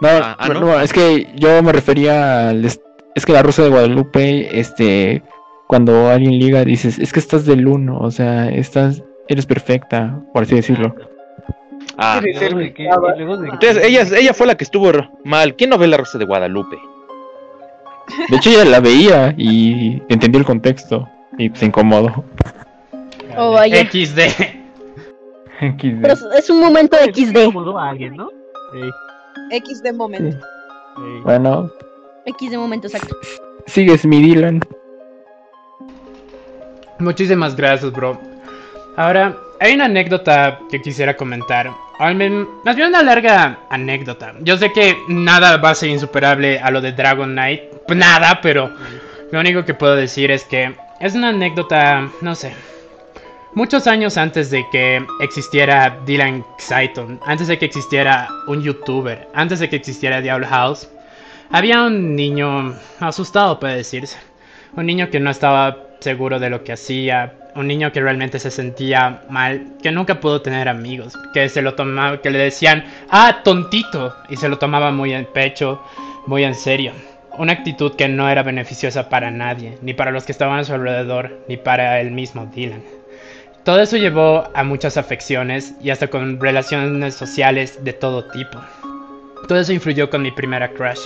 [0.00, 2.64] No, Ah, ah, no, es que yo me refería al...
[2.64, 2.80] es-
[3.26, 5.24] que la Rosa de Guadalupe, este,
[5.66, 10.44] cuando alguien liga, dices, es que estás del uno, o sea, estás, eres perfecta, por
[10.44, 10.94] así decirlo.
[11.96, 12.20] Ah.
[12.22, 14.92] Entonces, ella, ella fue la que estuvo
[15.24, 15.56] mal.
[15.56, 16.76] ¿Quién no ve la Rosa de Guadalupe?
[18.30, 22.24] De hecho, ella la veía y entendió el contexto y se incomodó.
[23.36, 23.84] Oh, vaya.
[23.84, 24.20] XD.
[25.60, 27.44] Pero es- un momento de XD.
[27.44, 28.28] incomodó a alguien, ¿no?
[29.50, 30.36] X de momento.
[31.24, 31.70] Bueno,
[32.26, 33.16] X de momento, exacto.
[33.66, 34.60] sigues mi Dylan.
[36.98, 38.18] Muchísimas gracias, bro.
[38.96, 41.70] Ahora, hay una anécdota que quisiera comentar.
[41.98, 42.14] Al
[42.64, 44.34] Más bien una larga anécdota.
[44.40, 47.62] Yo sé que nada va a ser insuperable a lo de Dragon Knight.
[47.88, 48.70] Nada, pero
[49.32, 52.54] lo único que puedo decir es que es una anécdota, no sé.
[53.54, 59.58] Muchos años antes de que existiera Dylan Xaiton, antes de que existiera un youtuber, antes
[59.58, 60.88] de que existiera Diablo House,
[61.50, 64.18] había un niño asustado, puede decirse.
[64.76, 68.50] Un niño que no estaba seguro de lo que hacía, un niño que realmente se
[68.50, 73.40] sentía mal, que nunca pudo tener amigos, que se lo tomaba, que le decían, ah,
[73.42, 75.82] tontito, y se lo tomaba muy en pecho,
[76.26, 76.92] muy en serio.
[77.38, 80.74] Una actitud que no era beneficiosa para nadie, ni para los que estaban a su
[80.74, 82.97] alrededor, ni para el mismo Dylan.
[83.64, 88.58] Todo eso llevó a muchas afecciones y hasta con relaciones sociales de todo tipo.
[89.46, 91.00] Todo eso influyó con mi primera crush.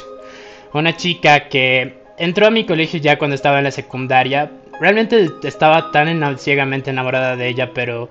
[0.72, 4.50] Una chica que entró a mi colegio ya cuando estaba en la secundaria.
[4.80, 8.10] Realmente estaba tan ciegamente enamorada de ella, pero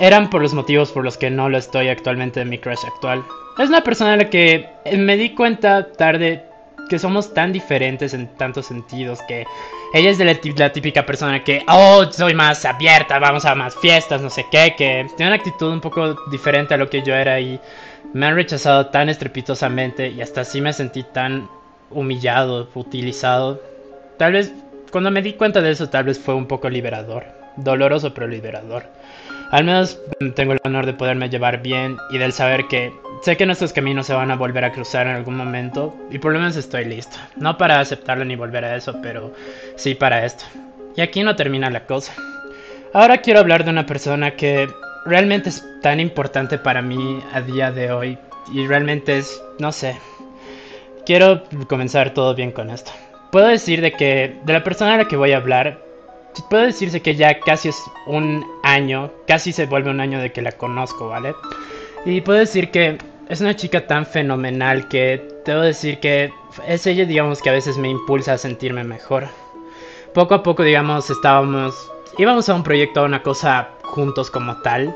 [0.00, 3.22] eran por los motivos por los que no lo estoy actualmente de mi crush actual.
[3.58, 6.44] Es una persona a la que eh, me di cuenta tarde
[6.88, 9.44] que somos tan diferentes en tantos sentidos que
[9.92, 13.76] ella es de la, la típica persona que, oh, soy más abierta, vamos a más
[13.76, 17.14] fiestas, no sé qué, que tiene una actitud un poco diferente a lo que yo
[17.14, 17.60] era y
[18.12, 21.48] me han rechazado tan estrepitosamente y hasta así me sentí tan
[21.90, 23.60] humillado, utilizado.
[24.18, 24.52] Tal vez
[24.90, 27.24] cuando me di cuenta de eso, tal vez fue un poco liberador,
[27.56, 28.84] doloroso pero liberador.
[29.50, 32.92] Al menos mm, tengo el honor de poderme llevar bien y del saber que
[33.26, 36.32] sé que nuestros caminos se van a volver a cruzar en algún momento y por
[36.32, 37.16] lo menos estoy listo.
[37.34, 39.34] No para aceptarlo ni volver a eso, pero
[39.74, 40.44] sí para esto.
[40.94, 42.14] Y aquí no termina la cosa.
[42.94, 44.68] Ahora quiero hablar de una persona que
[45.06, 48.16] realmente es tan importante para mí a día de hoy
[48.54, 49.98] y realmente es, no sé,
[51.04, 52.92] quiero comenzar todo bien con esto.
[53.32, 55.80] Puedo decir de que de la persona a la que voy a hablar,
[56.48, 60.42] puedo decirse que ya casi es un año, casi se vuelve un año de que
[60.42, 61.34] la conozco, ¿vale?
[62.04, 62.98] Y puedo decir que
[63.28, 66.32] es una chica tan fenomenal que debo decir que
[66.66, 69.28] es ella, digamos, que a veces me impulsa a sentirme mejor.
[70.14, 71.74] Poco a poco, digamos, estábamos,
[72.18, 74.94] íbamos a un proyecto, a una cosa juntos como tal.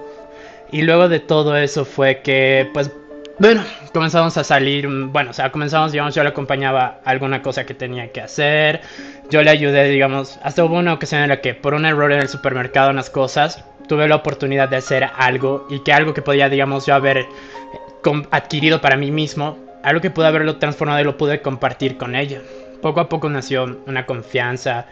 [0.73, 2.93] Y luego de todo eso fue que, pues,
[3.39, 7.66] bueno, comenzamos a salir, bueno, o sea, comenzamos, digamos, yo le acompañaba a alguna cosa
[7.66, 8.82] que tenía que hacer,
[9.31, 12.20] yo le ayudé, digamos, hasta hubo una ocasión en la que por un error en
[12.20, 16.48] el supermercado, unas cosas, tuve la oportunidad de hacer algo y que algo que podía,
[16.48, 17.27] digamos, yo haber
[18.31, 22.40] adquirido para mí mismo, algo que pude haberlo transformado y lo pude compartir con ella.
[22.82, 24.86] Poco a poco nació una confianza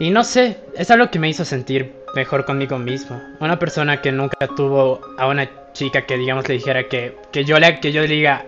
[0.00, 3.20] y no sé, es algo que me hizo sentir mejor conmigo mismo.
[3.40, 7.58] Una persona que nunca tuvo a una chica que digamos le dijera que, que yo
[7.58, 8.44] le que yo le diga,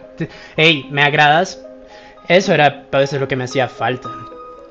[0.57, 1.63] hey, me agradas.
[2.29, 4.09] Eso era a veces lo que me hacía falta.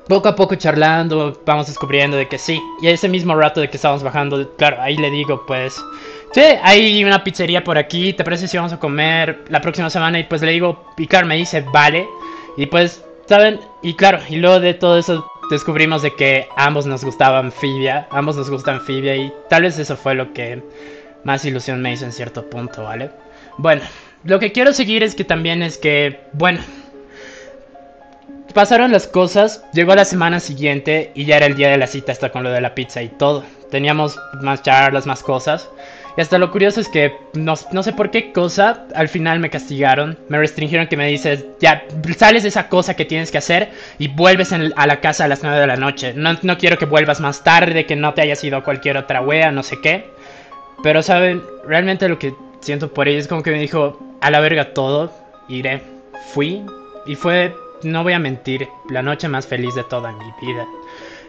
[0.08, 2.60] Poco a poco charlando, vamos descubriendo de que sí.
[2.82, 5.82] Y ese mismo rato de que estábamos bajando, claro, ahí le digo, pues,
[6.36, 10.18] sí, hay una pizzería por aquí, ¿te parece si vamos a comer la próxima semana?
[10.18, 12.06] Y pues le digo, claro, me dice, vale.
[12.58, 13.58] Y pues, ¿saben?
[13.82, 18.36] Y claro, y luego de todo eso descubrimos de que ambos nos gustaba Anfibia, ambos
[18.36, 20.62] nos gusta Anfibia y tal vez eso fue lo que
[21.24, 23.10] más ilusión me hizo en cierto punto, ¿vale?
[23.56, 23.80] Bueno,
[24.24, 26.60] lo que quiero seguir es que también es que, bueno,
[28.52, 32.12] pasaron las cosas, llegó la semana siguiente y ya era el día de la cita
[32.12, 33.42] hasta con lo de la pizza y todo.
[33.70, 35.70] Teníamos más charlas, más cosas.
[36.16, 39.50] Y hasta lo curioso es que no, no sé por qué cosa, al final me
[39.50, 41.84] castigaron, me restringieron que me dices, ya
[42.16, 45.42] sales de esa cosa que tienes que hacer y vuelves a la casa a las
[45.42, 46.14] 9 de la noche.
[46.16, 49.20] No, no quiero que vuelvas más tarde, que no te hayas ido a cualquier otra
[49.20, 50.06] wea, no sé qué.
[50.82, 54.40] Pero saben, realmente lo que siento por ella es como que me dijo, a la
[54.40, 55.12] verga todo,
[55.48, 55.82] iré.
[56.32, 56.62] Fui
[57.06, 60.66] y fue, no voy a mentir, la noche más feliz de toda mi vida.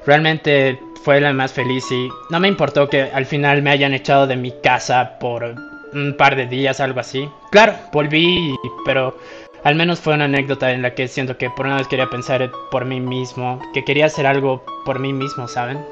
[0.07, 4.25] Realmente fue la más feliz y no me importó que al final me hayan echado
[4.25, 5.53] de mi casa por
[5.93, 7.29] un par de días, algo así.
[7.51, 8.55] Claro, volví,
[8.85, 9.17] pero
[9.65, 12.49] al menos fue una anécdota en la que siento que por una vez quería pensar
[12.71, 15.85] por mí mismo, que quería hacer algo por mí mismo, ¿saben?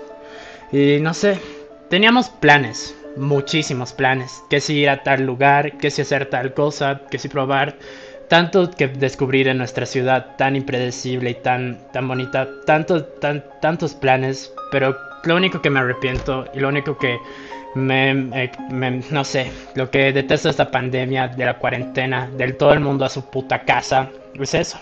[0.72, 1.38] Y no sé,
[1.90, 7.02] teníamos planes, muchísimos planes, que si ir a tal lugar, que si hacer tal cosa,
[7.12, 7.76] que si probar
[8.28, 13.94] tanto que descubrir en nuestra ciudad tan impredecible y tan, tan bonita, tanto, tan, tantos
[13.94, 17.18] planes, pero lo único que me arrepiento y lo único que
[17.76, 18.14] me,
[19.12, 23.06] no sé, lo que detesto de esta pandemia, de la cuarentena, del todo el mundo
[23.06, 24.80] a su puta casa, es eso,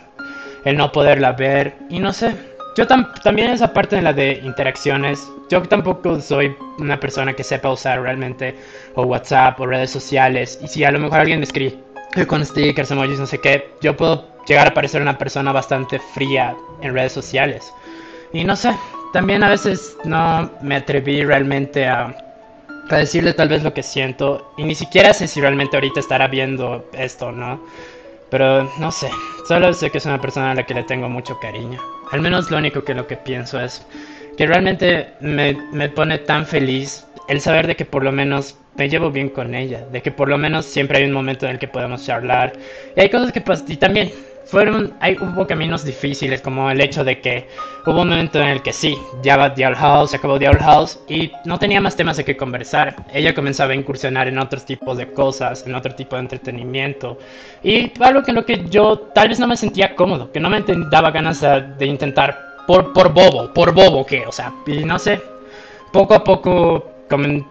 [0.63, 2.35] el no poderla ver y no sé.
[2.75, 7.43] Yo tam- también esa parte de la de interacciones, yo tampoco soy una persona que
[7.43, 8.55] sepa usar realmente
[8.95, 11.77] o WhatsApp o redes sociales y si a lo mejor alguien me escribe
[12.27, 16.55] con stickers, emojis, no sé qué, yo puedo llegar a parecer una persona bastante fría
[16.81, 17.73] en redes sociales.
[18.31, 18.75] Y no sé,
[19.13, 22.15] también a veces no me atreví realmente a,
[22.89, 26.27] a decirle tal vez lo que siento y ni siquiera sé si realmente ahorita estará
[26.27, 27.59] viendo esto, ¿no?
[28.29, 29.09] Pero no sé,
[29.47, 31.79] solo sé que es una persona a la que le tengo mucho cariño.
[32.11, 33.85] Al menos lo único que lo que pienso es
[34.37, 38.89] que realmente me, me pone tan feliz el saber de que por lo menos me
[38.89, 41.59] llevo bien con ella, de que por lo menos siempre hay un momento en el
[41.59, 42.53] que podemos charlar.
[42.95, 44.11] Y hay cosas que pasan, y también
[44.45, 47.47] fueron, hay, hubo caminos difíciles, como el hecho de que
[47.85, 50.49] hubo un momento en el que sí, ya va The Owl House, se acabó The
[50.49, 52.95] Owl House, y no tenía más temas de qué conversar.
[53.13, 57.17] Ella comenzaba a incursionar en otros tipos de cosas, en otro tipo de entretenimiento,
[57.63, 60.49] y algo que en lo que yo tal vez no me sentía cómodo, que no
[60.49, 62.37] me daba ganas de, de intentar
[62.67, 65.21] por, por bobo, por bobo que, o sea, y no sé,
[65.91, 66.92] poco a poco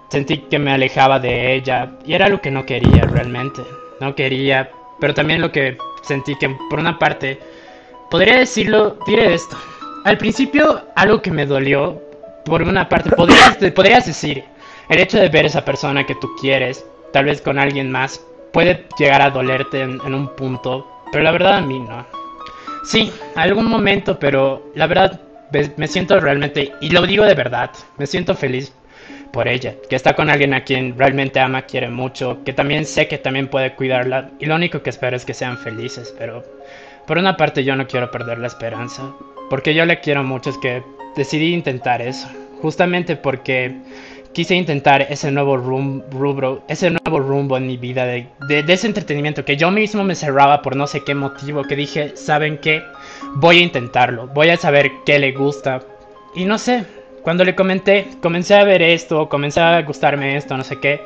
[0.09, 3.63] sentí que me alejaba de ella y era lo que no quería realmente.
[4.01, 4.71] No quería,
[5.01, 7.39] pero también lo que sentí que por una parte,
[8.11, 9.57] podría decirlo, diré esto.
[10.05, 12.01] Al principio algo que me dolió,
[12.45, 14.45] por una parte, podrías, podrías decir,
[14.89, 18.21] el hecho de ver esa persona que tú quieres, tal vez con alguien más,
[18.53, 22.05] puede llegar a dolerte en, en un punto, pero la verdad a mí no.
[22.85, 25.21] Sí, algún momento, pero la verdad
[25.77, 28.73] me siento realmente, y lo digo de verdad, me siento feliz
[29.33, 33.09] por ella, que está con alguien a quien realmente ama, quiere mucho, que también sé
[33.09, 36.45] que también puede cuidarla, y lo único que espero es que sean felices, pero
[37.07, 39.13] por una parte yo no quiero perder la esperanza,
[39.51, 40.83] porque yo le quiero mucho, es que
[41.17, 42.29] decidí intentar eso,
[42.61, 43.75] justamente porque
[44.33, 46.03] quise intentar ese nuevo rum-
[46.69, 50.15] ese nuevo rumbo en mi vida de, de, de ese entretenimiento que yo mismo me
[50.15, 52.83] cerraba por no sé qué motivo, que dije, ¿saben qué?
[53.35, 55.83] Voy a intentarlo, voy a saber qué le gusta.
[56.35, 56.85] Y no sé,
[57.23, 61.01] cuando le comenté, comencé a ver esto, comencé a gustarme esto, no sé qué,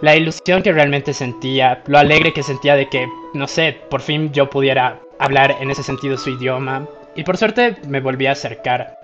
[0.00, 4.32] la ilusión que realmente sentía, lo alegre que sentía de que, no sé, por fin
[4.32, 6.86] yo pudiera hablar en ese sentido su idioma.
[7.16, 8.96] Y por suerte me volví a acercar.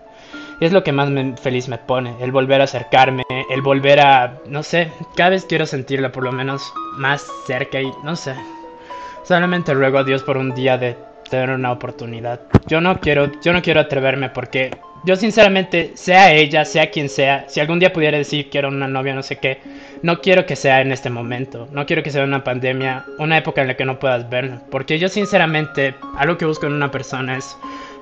[0.61, 4.39] Es lo que más me- feliz me pone, el volver a acercarme, el volver a,
[4.47, 8.35] no sé, cada vez quiero sentirla por lo menos más cerca y no sé.
[9.25, 10.97] Solamente ruego a Dios por un día de
[11.29, 12.41] tener una oportunidad.
[12.67, 14.71] Yo no quiero, yo no quiero atreverme porque
[15.05, 19.15] yo sinceramente, sea ella, sea quien sea, si algún día pudiera decir quiero una novia,
[19.15, 19.59] no sé qué,
[20.03, 23.61] no quiero que sea en este momento, no quiero que sea una pandemia, una época
[23.61, 27.37] en la que no puedas verme, porque yo sinceramente, algo que busco en una persona
[27.37, 27.57] es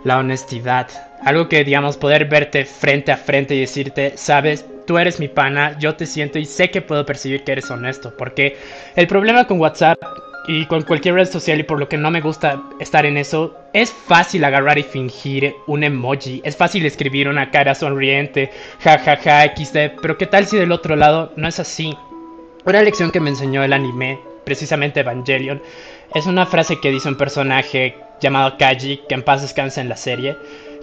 [0.04, 0.88] la honestidad,
[1.24, 5.76] algo que digamos poder verte frente a frente y decirte, sabes, tú eres mi pana,
[5.78, 8.56] yo te siento y sé que puedo percibir que eres honesto, porque
[8.94, 9.98] el problema con WhatsApp
[10.46, 13.56] y con cualquier red social y por lo que no me gusta estar en eso,
[13.72, 18.50] es fácil agarrar y fingir un emoji, es fácil escribir una cara sonriente,
[18.80, 21.96] jajaja, XD, pero ¿qué tal si del otro lado no es así?
[22.64, 25.62] Una lección que me enseñó el anime, precisamente Evangelion,
[26.14, 29.96] es una frase que dice un personaje llamado Kaji, que en paz descansa en la
[29.96, 30.36] serie,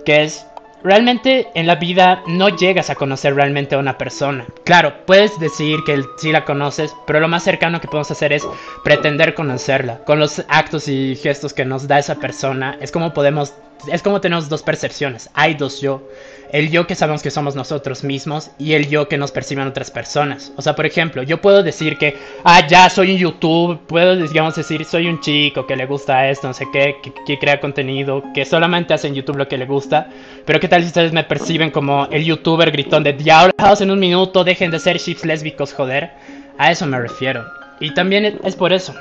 [0.06, 0.46] que es,
[0.84, 4.46] realmente en la vida no llegas a conocer realmente a una persona.
[4.64, 8.48] Claro, puedes decir que sí la conoces, pero lo más cercano que podemos hacer es
[8.84, 10.00] pretender conocerla.
[10.06, 13.54] Con los actos y gestos que nos da esa persona, es como podemos,
[13.88, 16.08] es como tenemos dos percepciones, hay dos yo.
[16.52, 19.92] El yo que sabemos que somos nosotros mismos y el yo que nos perciben otras
[19.92, 20.52] personas.
[20.56, 24.56] O sea, por ejemplo, yo puedo decir que, ah, ya soy un YouTube, puedo, digamos,
[24.56, 26.96] decir, soy un chico que le gusta esto, no sé qué,
[27.26, 30.10] que, crea contenido, que solamente hace en YouTube lo que le gusta.
[30.46, 33.92] Pero ¿qué tal si ustedes me perciben como el youtuber gritón de Diablo House en
[33.92, 36.10] un minuto, dejen de ser chips lésbicos, joder?
[36.58, 37.46] A eso me refiero.
[37.80, 38.96] Y también es por eso.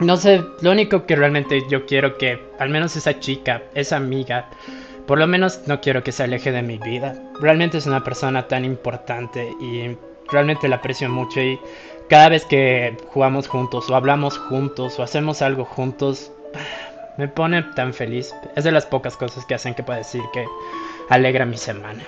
[0.00, 4.48] No sé, lo único que realmente yo quiero que, al menos esa chica, esa amiga,
[5.06, 7.14] por lo menos no quiero que se aleje de mi vida.
[7.40, 9.96] Realmente es una persona tan importante y
[10.30, 11.60] realmente la aprecio mucho y
[12.08, 16.32] cada vez que jugamos juntos o hablamos juntos o hacemos algo juntos,
[17.18, 18.34] me pone tan feliz.
[18.56, 20.44] Es de las pocas cosas que hacen que pueda decir que
[21.08, 22.02] alegra mi semana.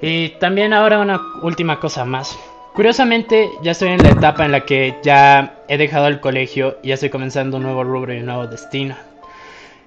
[0.00, 2.36] Y también ahora una última cosa más.
[2.74, 6.88] Curiosamente, ya estoy en la etapa en la que ya he dejado el colegio y
[6.88, 8.96] ya estoy comenzando un nuevo rubro y un nuevo destino.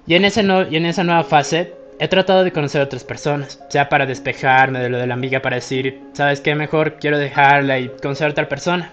[0.06, 3.04] Y en, ese no- y en esa nueva fase he tratado de conocer a otras
[3.04, 6.54] personas, sea para despejarme de lo de la amiga, para decir, ¿sabes qué?
[6.54, 8.90] Mejor quiero dejarla y conocer a tal persona.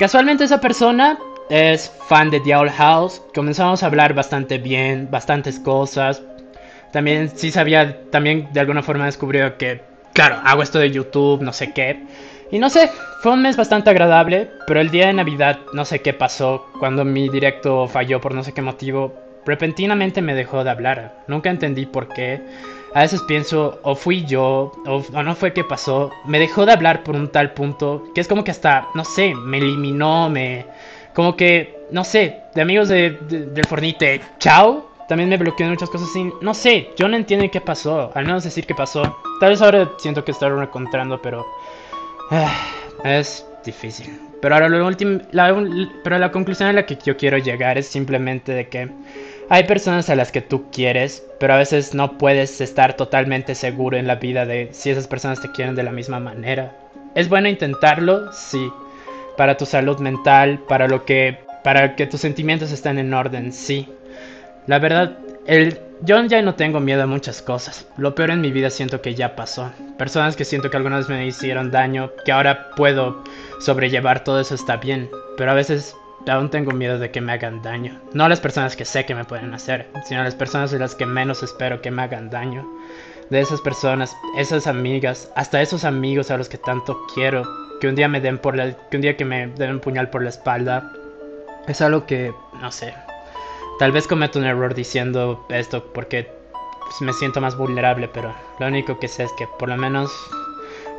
[0.00, 1.18] Casualmente esa persona
[1.50, 6.20] es fan de The Owl House, comenzamos a hablar bastante bien, bastantes cosas.
[6.92, 9.82] También sí sabía, también de alguna forma descubrió que,
[10.14, 12.02] claro, hago esto de YouTube, no sé qué.
[12.50, 16.00] Y no sé, fue un mes bastante agradable, pero el día de Navidad no sé
[16.00, 19.12] qué pasó, cuando mi directo falló por no sé qué motivo,
[19.44, 21.24] repentinamente me dejó de hablar.
[21.26, 22.40] Nunca entendí por qué.
[22.94, 26.10] A veces pienso, o fui yo, o, no fue que pasó.
[26.24, 29.34] Me dejó de hablar por un tal punto que es como que hasta, no sé,
[29.34, 30.64] me eliminó, me...
[31.14, 34.86] Como que, no sé, de amigos de, de- del Fornite, chao.
[35.08, 36.30] También me bloqueó en muchas cosas así.
[36.40, 38.10] No sé, yo no entiendo qué pasó.
[38.14, 39.02] Al menos decir qué pasó.
[39.40, 41.44] Tal vez ahora siento que estoy encontrando, pero...
[42.30, 42.52] ah,
[43.04, 44.20] es difícil.
[44.40, 45.20] Pero ahora lo último...
[45.32, 45.54] La,
[46.04, 48.88] pero la conclusión a la que yo quiero llegar es simplemente de que...
[49.50, 53.96] Hay personas a las que tú quieres, pero a veces no puedes estar totalmente seguro
[53.96, 56.76] en la vida de si esas personas te quieren de la misma manera.
[57.14, 58.70] Es bueno intentarlo, sí,
[59.38, 63.88] para tu salud mental, para lo que para que tus sentimientos estén en orden, sí.
[64.66, 67.86] La verdad, el yo ya no tengo miedo a muchas cosas.
[67.96, 69.72] Lo peor en mi vida siento que ya pasó.
[69.96, 73.22] Personas que siento que alguna vez me hicieron daño, que ahora puedo
[73.60, 75.96] sobrellevar todo eso está bien, pero a veces
[76.28, 78.00] aún tengo miedo de que me hagan daño.
[78.12, 81.06] No las personas que sé que me pueden hacer, sino las personas de las que
[81.06, 82.66] menos espero que me hagan daño.
[83.30, 87.42] De esas personas, esas amigas, hasta esos amigos a los que tanto quiero,
[87.80, 90.10] que un día me den por la, que un día que me den un puñal
[90.10, 90.92] por la espalda,
[91.66, 92.94] es algo que, no sé,
[93.78, 96.28] tal vez cometo un error diciendo esto porque
[96.80, 100.10] pues, me siento más vulnerable, pero lo único que sé es que por lo menos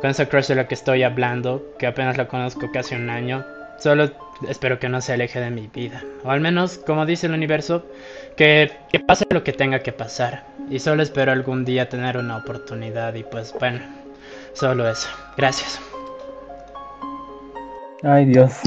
[0.00, 3.44] con esa crush de la que estoy hablando, que apenas la conozco casi un año,
[3.78, 4.10] solo
[4.48, 6.02] espero que no se aleje de mi vida.
[6.24, 7.84] O al menos, como dice el universo,
[8.36, 10.44] que, que pase lo que tenga que pasar.
[10.70, 13.80] Y solo espero algún día tener una oportunidad y pues bueno,
[14.54, 15.08] solo eso.
[15.36, 15.80] Gracias.
[18.02, 18.60] Ay, Dios.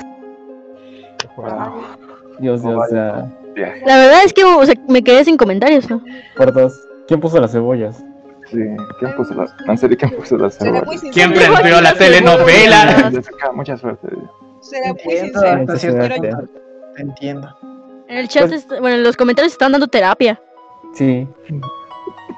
[2.40, 6.02] Dios, Dios, o La verdad es que o sea, me quedé sin comentarios, ¿no?
[6.36, 6.74] por dos.
[7.08, 8.04] ¿Quién puso las cebollas?
[8.50, 8.60] Sí,
[9.00, 11.02] ¿quién puso las, en serio, quién puso las cebollas?
[11.14, 13.12] ¿Quién prendió la telenovela?
[13.54, 14.08] Mucha suerte.
[14.62, 16.16] Será muy Entiendo, sincero.
[16.96, 17.50] Te entiendo.
[18.08, 20.40] En el chat, est- bueno, en los comentarios están dando terapia.
[20.94, 21.28] Sí.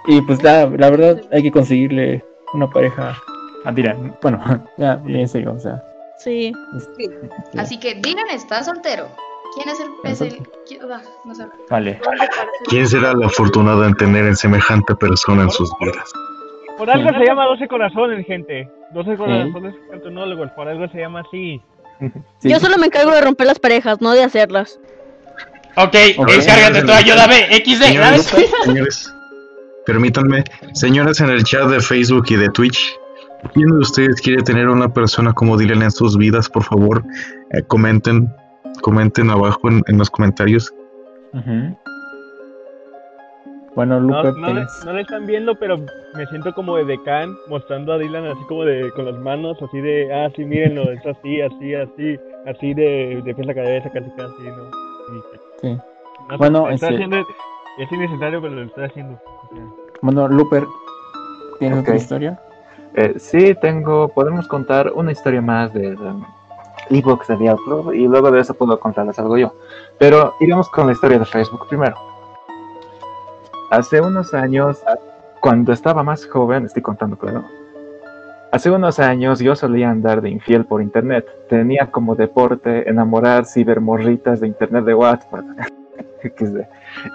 [0.07, 2.23] Y pues la, la verdad hay que conseguirle
[2.53, 3.15] una pareja
[3.65, 4.15] a Dylan.
[4.21, 4.39] Bueno,
[4.77, 5.83] ya, ya en serio, o sea.
[6.19, 6.53] Sí.
[7.57, 9.07] Así que Dylan está soltero.
[9.55, 9.87] ¿Quién es el.?
[10.11, 11.45] Es el qui- ah, no sé.
[11.69, 11.99] Vale.
[12.67, 16.11] ¿Quién será la afortunada en tener en semejante persona en sus vidas?
[16.77, 18.69] Por algo se llama 12 corazones, gente.
[18.93, 21.61] 12 corazones cartonólogos, por algo se llama así.
[22.43, 24.79] Yo solo me encargo de romper las parejas, no de hacerlas.
[25.77, 27.47] Ok, encárgate tú, ayúdame.
[27.51, 28.33] XD, Señores,
[28.63, 29.13] señores,
[29.85, 32.97] permítanme, señores en el chat de Facebook y de Twitch,
[33.53, 36.49] ¿quién de ustedes quiere tener una persona como Dylan en sus vidas?
[36.49, 37.03] Por favor,
[37.51, 38.33] eh, comenten,
[38.85, 40.71] comenten abajo en, en los comentarios.
[43.75, 45.77] Bueno, No, Lupe, no, le, tienes- no le están viendo, pero
[46.13, 49.81] me siento como de decán mostrando a Dylan así como de con las manos, así
[49.81, 54.09] de, ah, sí, mírenlo, es así, así, así, así de, de pies a cabeza, casi
[54.11, 54.63] casi, ¿no?
[55.17, 55.21] Y-
[55.61, 55.67] Sí.
[55.73, 57.17] no sé, Bueno, lo estoy este- haciendo,
[57.79, 59.19] es innecesario, pero lo estoy haciendo.
[60.01, 60.63] Bueno, Luper,
[61.59, 62.39] ¿tienes otra historia?
[62.93, 65.97] Eh, sí, tengo, podemos contar una historia más del
[66.89, 69.53] um, ebook de Dial Club y luego de eso puedo contarles algo yo.
[69.97, 71.95] Pero iremos con la historia de Facebook primero.
[73.71, 74.81] Hace unos años,
[75.41, 77.43] cuando estaba más joven, estoy contando, claro.
[78.51, 81.25] Hace unos años yo solía andar de infiel por internet.
[81.49, 85.43] Tenía como deporte enamorar cibermorritas de internet de WhatsApp.
[86.23, 86.57] XD.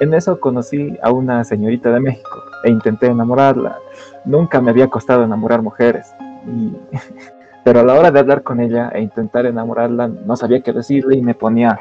[0.01, 2.31] En eso conocí a una señorita de México
[2.65, 3.77] e intenté enamorarla.
[4.25, 6.13] Nunca me había costado enamorar mujeres.
[6.47, 6.77] y-
[7.65, 11.17] Pero a la hora de hablar con ella e intentar enamorarla, no sabía qué decirle
[11.17, 11.79] y me ponía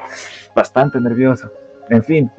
[0.54, 1.50] bastante nervioso.
[1.88, 2.30] En fin,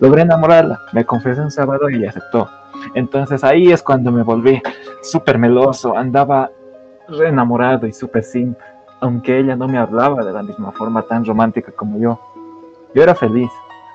[0.00, 0.80] logré enamorarla.
[0.92, 2.48] Me confesé un sábado y aceptó.
[2.94, 4.60] Entonces ahí es cuando me volví
[5.02, 6.50] súper meloso, andaba
[7.08, 8.58] re enamorado y súper simp,
[9.00, 12.20] aunque ella no me hablaba de la misma forma tan romántica como yo.
[12.94, 13.50] Yo era feliz.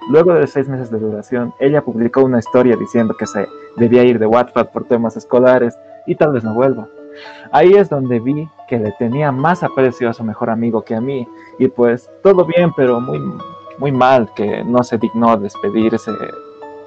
[0.10, 3.48] Luego de seis meses de duración, ella publicó una historia diciendo que se
[3.78, 6.88] debía ir de Wattpad por temas escolares y tal vez no vuelva.
[7.52, 11.02] Ahí es donde vi que le tenía más aprecio a su mejor amigo que a
[11.02, 11.28] mí,
[11.58, 13.20] y pues todo bien, pero muy,
[13.80, 16.12] muy mal que no se dignó despedirse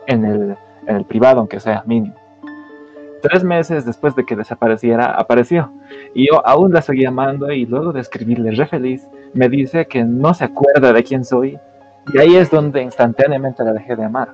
[0.06, 0.56] en el,
[0.86, 2.14] en el privado, aunque sea mínimo.
[3.20, 5.72] Tres meses después de que desapareciera, apareció.
[6.14, 10.04] Y yo aún la seguía amando y luego de escribirle re feliz, me dice que
[10.04, 11.58] no se acuerda de quién soy.
[12.14, 14.28] Y ahí es donde instantáneamente la dejé de amar.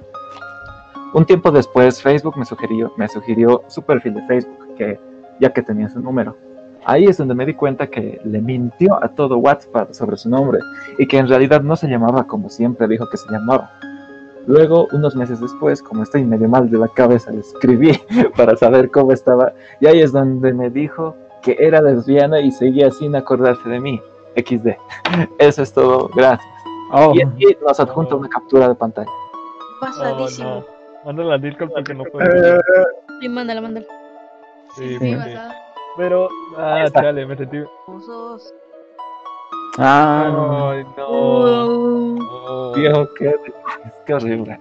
[1.14, 5.00] Un tiempo después, Facebook me sugirió, me sugirió su perfil de Facebook, que,
[5.40, 6.36] ya que tenía su número.
[6.84, 10.60] Ahí es donde me di cuenta que le mintió a todo WhatsApp sobre su nombre
[10.98, 13.70] y que en realidad no se llamaba como siempre dijo que se llamaba.
[14.46, 17.92] Luego, unos meses después, como estoy medio mal de la cabeza, le escribí
[18.36, 22.90] para saber cómo estaba y ahí es donde me dijo que era lesbiana y seguía
[22.90, 24.00] sin acordarse de mí.
[24.36, 24.68] XD.
[25.38, 26.46] Eso es todo, gracias.
[27.14, 29.10] Y aquí nos adjunta una captura de pantalla.
[29.80, 30.64] Pasadísimo.
[31.04, 32.26] Mándala al Discord porque no puedo.
[33.20, 33.86] Sí, mándala, mándala.
[34.76, 35.38] Sí, sí, porque-
[35.98, 37.58] Pero, ah, chale, me sentí.
[39.78, 41.04] Ah, Ay, no.
[41.06, 42.72] Oh.
[42.74, 43.34] Viejo, qué,
[44.06, 44.58] qué horrible.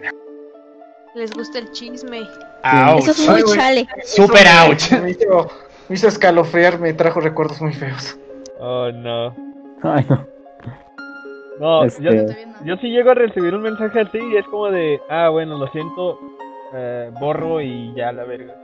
[1.15, 2.21] Les gusta el chisme.
[2.63, 3.03] Ouch.
[3.07, 3.87] Eso es muy chale.
[4.03, 4.91] Super ouch.
[4.93, 5.47] Me hizo,
[5.89, 8.17] me hizo escalofriar, me trajo recuerdos muy feos.
[8.59, 9.27] Oh, no.
[9.83, 10.25] Ay, no.
[11.59, 12.11] No, Este- yo,
[12.65, 15.67] yo sí llego a recibir un mensaje así y es como de, ah, bueno, lo
[15.69, 16.19] siento,
[16.73, 18.55] eh, borro y ya la verga.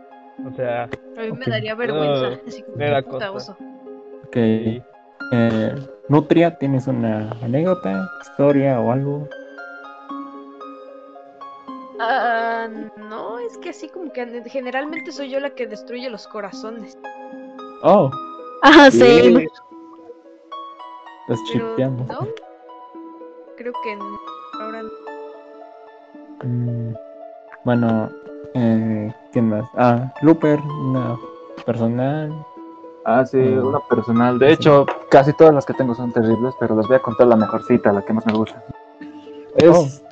[0.46, 2.40] O sea, A mí me daría vergüenza.
[2.48, 3.52] Así como me da puta cosa.
[3.54, 3.58] oso.
[4.28, 4.36] Ok.
[4.36, 5.76] Eh,
[6.10, 9.28] Nutria, ¿tienes una anécdota, historia o algo?
[12.00, 16.98] Ah, no, es que así como que generalmente soy yo la que destruye los corazones.
[17.84, 18.10] Oh,
[18.64, 19.00] Ah, sí.
[19.00, 19.48] sí.
[21.28, 22.04] estás Pero chipeando.
[22.06, 22.28] no.
[23.58, 24.20] Creo que no,
[24.60, 24.90] ahora no.
[26.44, 26.94] Mm,
[27.64, 28.10] bueno,
[28.54, 29.66] eh, ¿quién más?
[29.76, 31.16] Ah, Looper, una
[31.66, 32.34] personal.
[33.06, 33.66] Ah, sí, Mm.
[33.68, 34.40] una personal.
[34.40, 37.36] De hecho, casi todas las que tengo son terribles, pero les voy a contar la
[37.36, 38.64] mejorcita, la que más me gusta.
[39.56, 40.04] Es.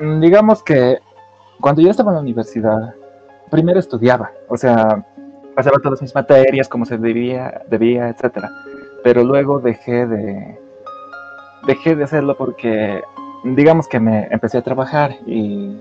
[0.00, 0.98] Mm, Digamos que
[1.60, 2.94] cuando yo estaba en la universidad,
[3.50, 5.04] primero estudiaba, o sea,
[5.54, 8.50] pasaba todas mis materias como se debía, debía, etcétera.
[9.02, 10.60] Pero luego dejé de.
[11.66, 13.02] Dejé de hacerlo porque,
[13.44, 15.80] digamos que me empecé a trabajar y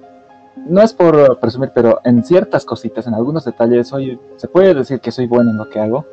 [0.56, 5.00] no es por presumir, pero en ciertas cositas, en algunos detalles, soy, se puede decir
[5.00, 6.06] que soy bueno en lo que hago.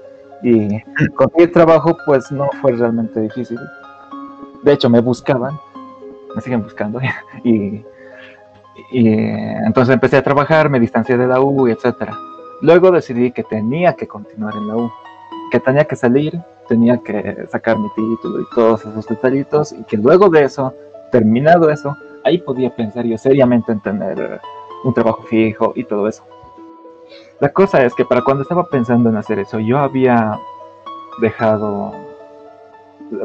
[0.43, 0.81] Y
[1.14, 3.59] conseguir trabajo, pues no fue realmente difícil.
[4.64, 5.56] De hecho, me buscaban,
[6.35, 7.01] me siguen buscando.
[7.44, 7.85] y,
[8.90, 12.16] y entonces empecé a trabajar, me distancié de la U, etcétera.
[12.60, 14.90] Luego decidí que tenía que continuar en la U,
[15.51, 19.97] que tenía que salir, tenía que sacar mi título y todos esos detallitos, y que
[19.97, 20.74] luego de eso,
[21.10, 24.39] terminado eso, ahí podía pensar yo seriamente en tener eh,
[24.85, 26.24] un trabajo fijo y todo eso.
[27.40, 30.39] La cosa es que para cuando estaba pensando en hacer eso, yo había
[31.20, 31.93] dejado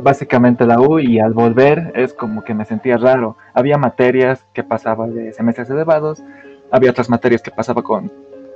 [0.02, 3.38] básicamente la U y al volver es como que me sentía raro.
[3.54, 6.22] Había materias que pasaba de semestres elevados,
[6.72, 8.12] había otras materias que pasaba con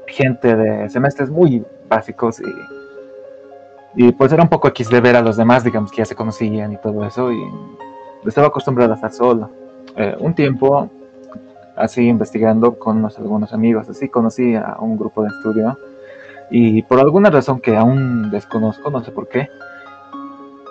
[0.07, 5.21] gente de semestres muy básicos y, y pues era un poco X de ver a
[5.21, 7.41] los demás, digamos que ya se conocían y todo eso y
[8.25, 9.49] estaba acostumbrado a estar solo.
[9.97, 10.89] Eh, un tiempo
[11.75, 15.77] así investigando con unos, algunos amigos, así conocí a un grupo de estudio
[16.49, 19.49] y por alguna razón que aún desconozco, no sé por qué,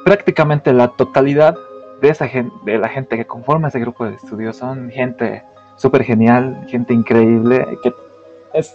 [0.05, 1.57] prácticamente la totalidad
[2.01, 5.43] de esa gente, de la gente que conforma ese grupo de estudio son gente
[5.77, 7.93] súper genial, gente increíble, que
[8.53, 8.75] es,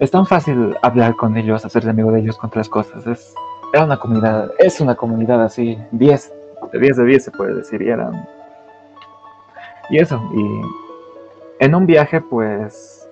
[0.00, 3.06] es tan fácil hablar con ellos, hacerse amigo de ellos con tres cosas.
[3.06, 3.34] Es,
[3.72, 6.32] era una comunidad, es una comunidad así, 10,
[6.72, 8.26] de 10 de 10 se puede decir, y eran...
[9.90, 13.08] Y eso, y en un viaje pues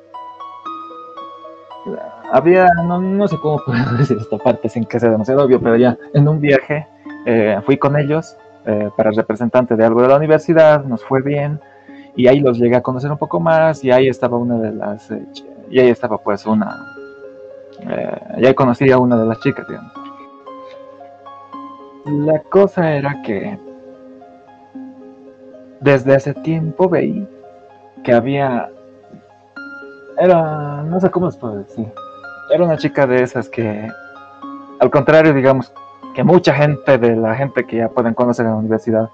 [2.33, 5.77] había, no, no sé cómo puedo decir esta parte sin que sea demasiado obvio, pero
[5.77, 6.87] ya en un viaje
[7.27, 8.37] eh, fui con ellos
[8.67, 11.61] eh, para representante de algo de la universidad, nos fue bien
[12.17, 15.11] y ahí los llegué a conocer un poco más y ahí estaba una de las,
[15.11, 15.23] eh,
[15.71, 16.97] y ahí estaba pues una,
[18.39, 19.93] y ahí conocí a una de las chicas, digamos.
[22.05, 23.59] La cosa era que
[25.83, 27.29] desde ese tiempo veí
[28.05, 28.71] que había
[30.19, 31.93] era no sé cómo les puedo decir
[32.53, 33.89] era una chica de esas que
[34.79, 35.73] al contrario digamos
[36.15, 39.11] que mucha gente de la gente que ya pueden conocer en la universidad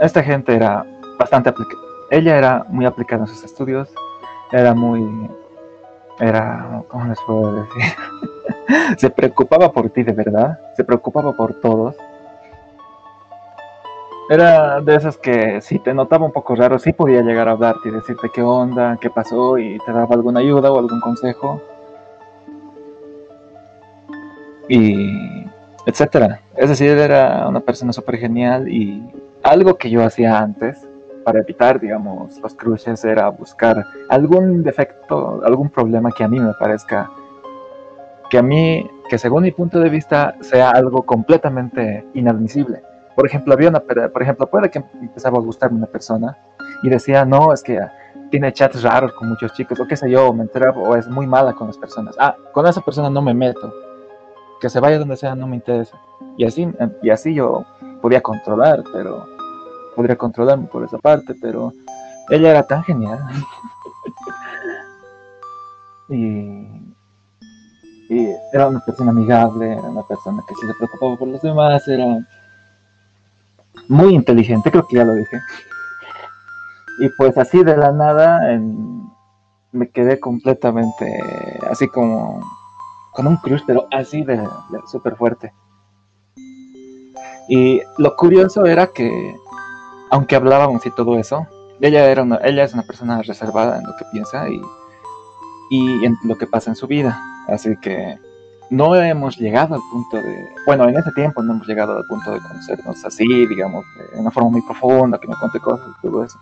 [0.00, 0.86] esta gente era
[1.18, 3.92] bastante aplicada ella era muy aplicada en sus estudios
[4.52, 5.28] era muy
[6.20, 7.82] era cómo les puedo decir
[8.96, 11.96] se preocupaba por ti de verdad se preocupaba por todos
[14.30, 17.88] era de esas que si te notaba un poco raro, sí podía llegar a hablarte
[17.88, 21.60] y decirte qué onda, qué pasó y te daba alguna ayuda o algún consejo.
[24.68, 25.44] Y
[25.86, 26.40] etcétera.
[26.56, 29.02] Es decir, era una persona súper genial y
[29.42, 30.78] algo que yo hacía antes,
[31.24, 36.52] para evitar, digamos, los crushes era buscar algún defecto, algún problema que a mí me
[36.54, 37.10] parezca,
[38.30, 42.82] que a mí, que según mi punto de vista sea algo completamente inadmisible.
[43.14, 46.36] Por ejemplo, había una, por ejemplo, puede que empezaba a gustarme una persona
[46.82, 47.78] y decía, no, es que
[48.30, 51.26] tiene chats raros con muchos chicos, o qué sé yo, me enteraba, o es muy
[51.26, 52.16] mala con las personas.
[52.18, 53.72] Ah, con esa persona no me meto.
[54.60, 55.96] Que se vaya donde sea, no me interesa.
[56.36, 56.68] Y así,
[57.02, 57.64] y así yo
[58.02, 59.26] podía controlar, pero
[59.94, 61.72] podría controlarme por esa parte, pero
[62.30, 63.18] ella era tan genial.
[66.08, 66.94] y,
[68.10, 71.86] y era una persona amigable, era una persona que sí se preocupaba por los demás,
[71.86, 72.18] era
[73.88, 75.40] muy inteligente, creo que ya lo dije.
[77.00, 79.04] Y pues así de la nada en-
[79.72, 81.20] me quedé completamente
[81.68, 82.40] así como
[83.12, 85.52] con un crush, pero así de, de súper fuerte.
[87.48, 89.34] Y lo curioso era que,
[90.10, 91.46] aunque hablábamos y todo eso,
[91.80, 94.60] ella, era una- ella es una persona reservada en lo que piensa y,
[95.70, 97.20] y en lo que pasa en su vida.
[97.48, 98.18] Así que
[98.74, 102.30] no hemos llegado al punto de, bueno, en ese tiempo no hemos llegado al punto
[102.32, 106.24] de conocernos así, digamos, de una forma muy profunda, que me cuente cosas y todo
[106.24, 106.38] eso.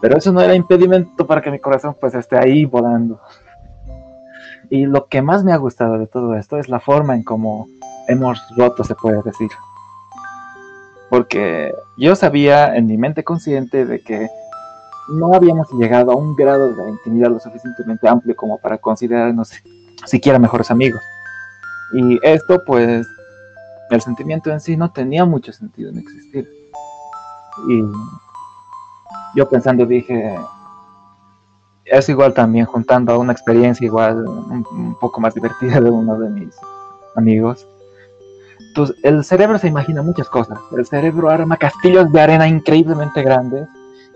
[0.00, 3.20] Pero eso no era impedimento para que mi corazón pues esté ahí volando.
[4.70, 7.66] Y lo que más me ha gustado de todo esto es la forma en cómo
[8.06, 9.50] hemos roto, se puede decir.
[11.10, 14.28] Porque yo sabía en mi mente consciente de que
[15.08, 19.52] no habíamos llegado a un grado de intimidad lo suficientemente amplio como para considerarnos
[20.06, 21.02] siquiera mejores amigos.
[21.92, 23.06] Y esto, pues,
[23.90, 26.48] el sentimiento en sí no tenía mucho sentido en existir.
[27.68, 27.82] Y
[29.34, 30.38] yo pensando dije,
[31.84, 36.28] es igual también juntando a una experiencia igual un, poco más divertida de uno de
[36.30, 36.54] mis
[37.16, 37.66] amigos.
[38.68, 40.58] Entonces, el cerebro se imagina muchas cosas.
[40.76, 43.66] El cerebro arma castillos de arena increíblemente grandes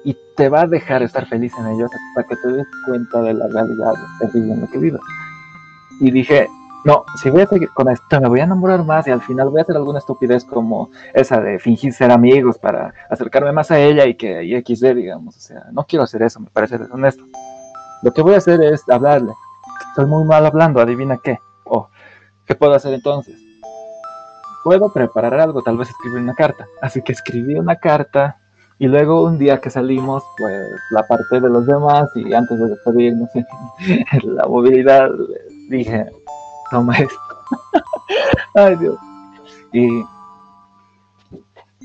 [0.04, 3.34] y te va a dejar estar feliz en ellos hasta que te des cuenta de
[3.34, 5.00] la realidad terrible en la que vives.
[6.02, 6.48] Y dije,
[6.84, 9.50] no, si voy a seguir con esto, me voy a enamorar más y al final
[9.50, 13.78] voy a hacer alguna estupidez como esa de fingir ser amigos para acercarme más a
[13.78, 15.36] ella y que y XD, digamos.
[15.36, 17.24] O sea, no quiero hacer eso, me parece deshonesto.
[18.02, 19.32] Lo que voy a hacer es hablarle.
[19.94, 21.38] Soy muy mal hablando, adivina qué.
[21.66, 21.88] Oh,
[22.46, 23.36] ¿qué puedo hacer entonces?
[24.64, 26.66] Puedo preparar algo, tal vez escribir una carta.
[26.80, 28.38] Así que escribí una carta
[28.80, 32.70] y luego un día que salimos, pues la aparté de los demás y antes de
[32.70, 33.30] despedirnos
[34.24, 35.08] la movilidad
[35.68, 36.06] dije,
[36.70, 37.18] toma esto.
[38.54, 38.98] Ay Dios.
[39.72, 40.04] Y,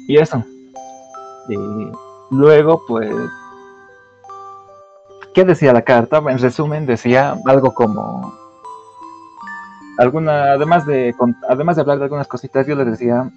[0.07, 0.43] y eso.
[1.49, 1.57] Y
[2.31, 3.13] luego pues,
[5.33, 6.17] ¿qué decía la carta?
[6.17, 8.33] En resumen decía algo como
[9.97, 11.15] alguna, además de,
[11.49, 13.29] además de hablar de algunas cositas, yo le decía,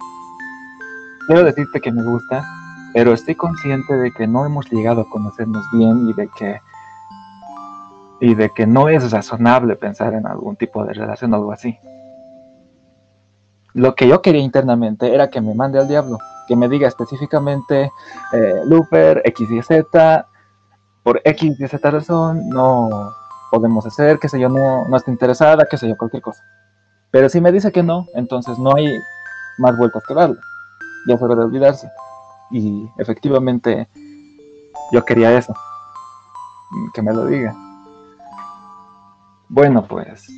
[1.27, 2.45] quiero decirte que me gusta,
[2.93, 6.59] pero estoy consciente de que no hemos llegado a conocernos bien y de que
[8.21, 11.77] y de que no es razonable pensar en algún tipo de relación o algo así.
[13.73, 17.91] Lo que yo quería internamente era que me mande al diablo, que me diga específicamente,
[18.31, 20.27] eh, Looper, X y Z,
[21.03, 23.11] por X y Z razón, no
[23.49, 26.43] podemos hacer, qué sé yo, no, no está interesada, qué sé yo, cualquier cosa.
[27.09, 28.99] Pero si me dice que no, entonces no hay
[29.57, 30.37] más vueltas que darle.
[31.07, 31.89] Ya hora de olvidarse.
[32.51, 33.87] Y efectivamente
[34.91, 35.55] yo quería eso.
[36.93, 37.55] Que me lo diga.
[39.53, 40.31] Bueno, pues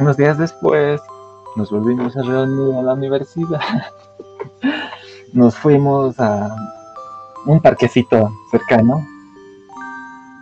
[0.00, 1.02] unos días después
[1.54, 3.60] nos volvimos a reunir a la universidad.
[5.34, 6.56] Nos fuimos a
[7.44, 9.06] un parquecito cercano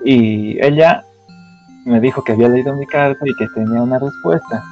[0.04, 1.04] y ella
[1.84, 4.64] me dijo que había leído mi carta y que tenía una respuesta.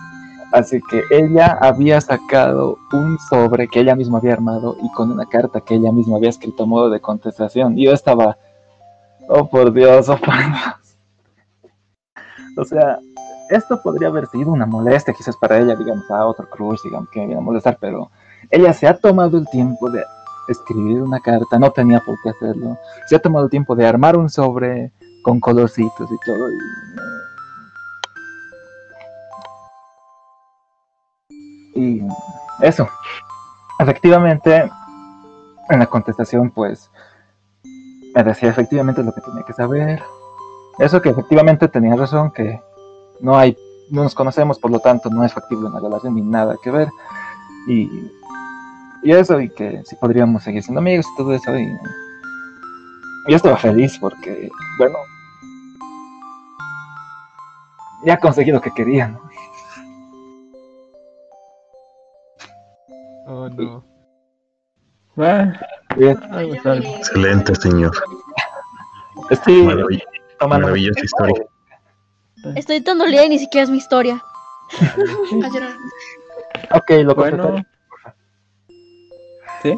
[0.53, 5.27] Así que ella había sacado un sobre que ella misma había armado y con una
[5.27, 7.77] carta que ella misma había escrito a modo de contestación.
[7.77, 8.39] Y yo estaba,
[9.29, 10.79] oh por Dios, oh por Dios.
[12.59, 12.99] O sea,
[13.51, 17.21] esto podría haber sido una molestia quizás para ella, digamos, a otro crush, digamos, que
[17.21, 18.11] me iba a molestar, pero
[18.51, 20.03] ella se ha tomado el tiempo de
[20.49, 22.79] escribir una carta, no tenía por qué hacerlo.
[23.07, 24.93] Se ha tomado el tiempo de armar un sobre
[25.23, 26.49] con colorcitos y todo.
[31.75, 32.09] Y, y
[32.63, 32.89] eso.
[33.79, 34.71] Efectivamente,
[35.69, 36.91] en la contestación, pues,
[38.15, 40.03] me decía efectivamente lo que tenía que saber.
[40.79, 42.61] Eso que efectivamente tenía razón, que
[43.21, 43.57] no hay,
[43.91, 46.89] no nos conocemos, por lo tanto no es factible una relación ni nada que ver.
[47.69, 47.91] Y,
[49.03, 51.57] y eso, y que si podríamos seguir siendo amigos y todo eso.
[51.59, 51.67] Y,
[53.29, 54.97] yo estaba feliz porque, bueno,
[58.05, 59.21] ya conseguí lo que quería, ¿no?
[63.27, 63.85] Oh, no.
[65.19, 65.53] Ah,
[65.97, 66.19] Bien.
[66.97, 67.93] Excelente, señor.
[69.31, 70.03] Estoy Maravill-
[70.39, 71.45] tomando- maravillosa historia.
[72.55, 74.23] Estoy tan dolida y ni siquiera es mi historia.
[75.45, 75.73] A llorar.
[76.73, 77.43] Ok, lo Bueno.
[77.43, 77.67] completaré.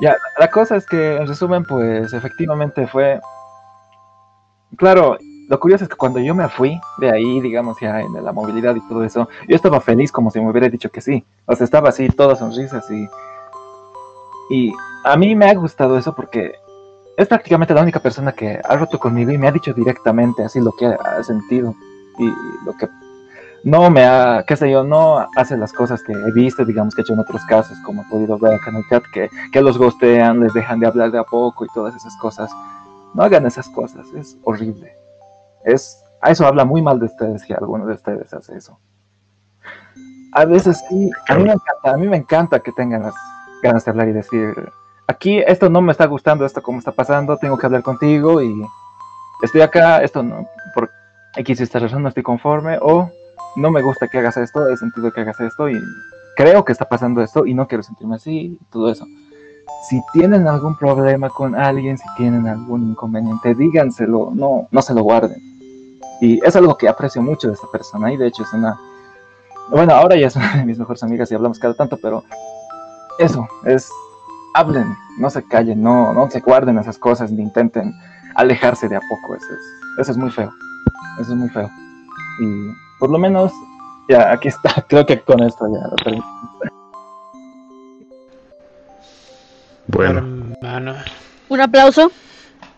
[0.00, 3.18] Ya, la cosa es que, en resumen, pues efectivamente fue.
[4.76, 5.16] Claro,
[5.48, 8.76] lo curioso es que cuando yo me fui de ahí, digamos, ya en la movilidad
[8.76, 11.24] y todo eso, yo estaba feliz como si me hubiera dicho que sí.
[11.46, 13.08] O sea, estaba así, todas sonrisas y.
[14.50, 14.72] Y
[15.04, 16.54] a mí me ha gustado eso porque
[17.16, 20.60] es prácticamente la única persona que ha roto conmigo y me ha dicho directamente así
[20.60, 21.74] lo que ha sentido
[22.18, 22.32] y
[22.64, 22.88] lo que
[23.62, 27.02] no me ha, qué sé yo, no hace las cosas que he visto, digamos que
[27.02, 29.60] he hecho en otros casos, como he podido ver acá en el chat, que, que
[29.60, 32.50] los gostean, les dejan de hablar de a poco y todas esas cosas.
[33.14, 34.94] No hagan esas cosas, es horrible.
[35.64, 38.78] Es, a eso habla muy mal de ustedes que alguno de ustedes hace eso.
[40.32, 43.14] A veces sí, a mí me encanta, a mí me encanta que tengan las
[43.62, 44.54] ganas de hablar y decir,
[45.06, 48.64] aquí esto no me está gustando, esto cómo está pasando, tengo que hablar contigo y
[49.42, 50.46] estoy acá, esto no,
[51.36, 53.10] X esta razón no estoy conforme, o
[53.56, 55.80] no me gusta que hagas esto, he sentido que hagas esto y
[56.36, 59.06] creo que está pasando esto y no quiero sentirme así, todo eso.
[59.88, 65.02] Si tienen algún problema con alguien, si tienen algún inconveniente, díganselo, no, no se lo
[65.02, 65.40] guarden.
[66.20, 68.78] Y es algo que aprecio mucho de esta persona y de hecho es una...
[69.70, 72.24] Bueno, ahora ya es una de mis mejores amigas y hablamos cada tanto, pero
[73.18, 73.88] eso, es...
[74.52, 77.94] Hablen, no se callen, no, no se guarden esas cosas ni intenten
[78.34, 79.60] alejarse de a poco, eso es,
[80.00, 80.50] eso es muy feo,
[81.18, 81.70] eso es muy feo.
[82.40, 83.52] Y por lo menos,
[84.08, 86.24] ya, aquí está, creo que con esto ya lo termino.
[89.86, 90.94] Bueno, Mano,
[91.48, 92.12] Un aplauso.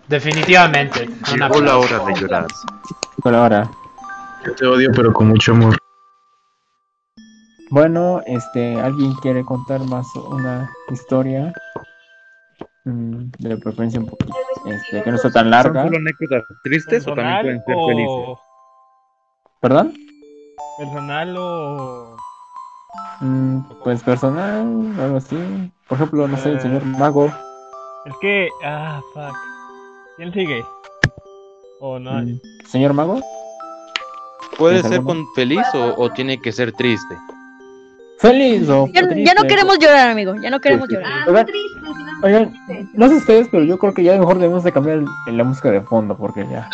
[0.08, 1.06] definitivamente.
[1.08, 2.46] un llegó la hora de llorar.
[3.22, 3.70] Por ahora.
[4.46, 5.76] Yo te odio, pero con mucho amor.
[7.70, 11.52] Bueno, este, ¿alguien quiere contar más una historia?
[12.84, 14.34] Mm, de preferencia un poquito,
[14.66, 15.82] este, que no sea tan larga.
[15.82, 18.38] ¿Son solo anécdotas tristes o también pueden ser o- felices?
[19.60, 19.94] ¿Perdón?
[20.78, 22.16] ¿Personal o.?
[23.20, 25.38] Mm, pues personal, algo así.
[25.88, 27.26] Por ejemplo, no sé, el señor Mago.
[28.06, 28.48] Es que.
[28.64, 29.36] Ah, fuck.
[30.16, 30.64] ¿Quién sigue?
[31.80, 32.12] O no.
[32.20, 33.20] Mm, ¿Señor Mago?
[34.58, 37.16] ¿Puede ¿Tienes ser con feliz o, o tiene que ser triste?
[38.18, 40.34] Feliz o Ya, ya no queremos llorar, amigo.
[40.36, 41.24] Ya no queremos sí, llorar.
[41.26, 41.46] ¿Verdad?
[42.22, 42.52] Oigan,
[42.94, 45.70] no sé ustedes, pero yo creo que ya mejor debemos de cambiar el- la música
[45.70, 46.68] de fondo porque ya.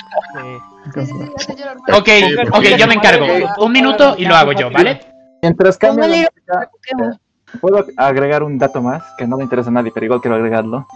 [1.95, 2.09] Ok,
[2.53, 3.25] ok, yo me encargo.
[3.59, 5.01] Un minuto y lo hago yo, ¿vale?
[5.43, 6.71] Mientras cambia la Póngale- música,
[7.15, 10.37] eh, puedo agregar un dato más que no le interesa a nadie, pero igual quiero
[10.37, 10.87] agregarlo.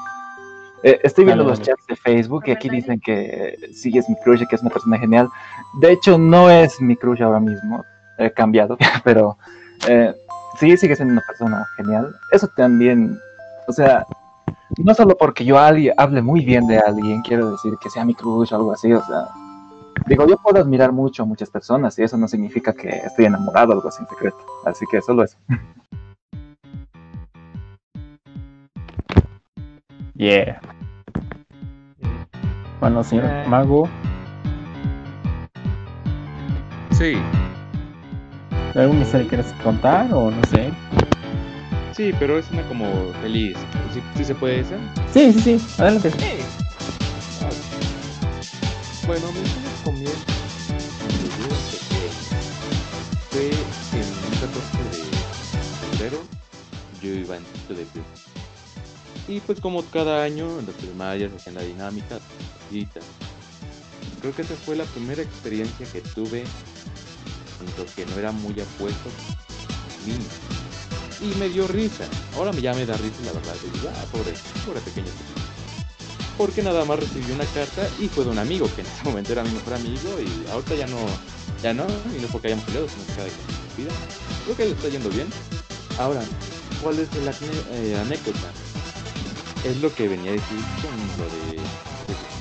[0.82, 1.70] Eh, estoy viendo Dale, los dale.
[1.76, 4.70] chats de Facebook y aquí dicen que sí es mi crush y que es una
[4.70, 5.28] persona genial.
[5.80, 7.84] De hecho, no es mi crush ahora mismo,
[8.18, 9.38] he cambiado, pero
[9.88, 10.12] eh,
[10.58, 12.12] sí sigue siendo una persona genial.
[12.32, 13.16] Eso también,
[13.68, 14.04] o sea,
[14.78, 18.52] no solo porque yo hable muy bien de alguien, quiero decir que sea mi crush
[18.52, 19.28] o algo así, o sea,
[20.06, 23.70] digo, yo puedo admirar mucho a muchas personas y eso no significa que estoy enamorado
[23.70, 24.38] o algo así en secreto.
[24.64, 25.36] Así que solo eso.
[30.14, 30.60] Yeah.
[32.78, 33.44] Bueno, señor Eh.
[33.48, 33.88] Mago,
[36.92, 37.16] Sí,
[38.76, 40.70] ¿alguna historia quieres contar o no sé?
[41.94, 43.56] Sí, pero es una como feliz.
[43.92, 44.76] ¿Sí, sí se puede esa?
[45.12, 46.10] Sí, sí, sí, adelante.
[49.06, 50.10] Bueno, mi pequeño.
[53.30, 56.18] Fue en un 14 de febrero,
[57.02, 58.22] yo iba en sexto de primaria.
[59.28, 62.18] Y pues como cada año en las primarias hacían la dinámica.
[64.20, 66.46] Creo que esa fue la primera experiencia que tuve en
[67.76, 69.10] lo que no era muy apuesto.
[71.22, 72.04] Y me dio risa.
[72.36, 73.54] Ahora ya me da risa la verdad.
[73.72, 74.34] Digo, ah, pobre,
[74.66, 75.10] pobre pequeño
[76.38, 79.32] porque nada más recibí una carta y fue de un amigo que en ese momento
[79.32, 80.98] era mi mejor amigo y ahorita ya no,
[81.62, 81.86] ya no,
[82.16, 83.92] y no porque hayamos peleado, sino que cada quien vida.
[84.44, 85.28] Creo que le está yendo bien.
[85.98, 86.22] Ahora,
[86.82, 87.32] ¿cuál es la
[87.72, 88.50] eh, anécdota?
[89.64, 91.62] Es lo que venía a decir con lo de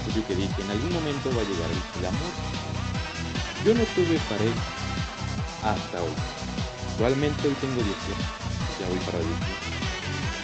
[0.04, 2.32] principio que dije, en algún momento va a llegar el, el amor.
[3.66, 4.62] Yo no tuve pareja
[5.64, 6.14] hasta hoy.
[6.94, 8.41] Actualmente hoy tengo 18,
[8.88, 9.36] voy para 18.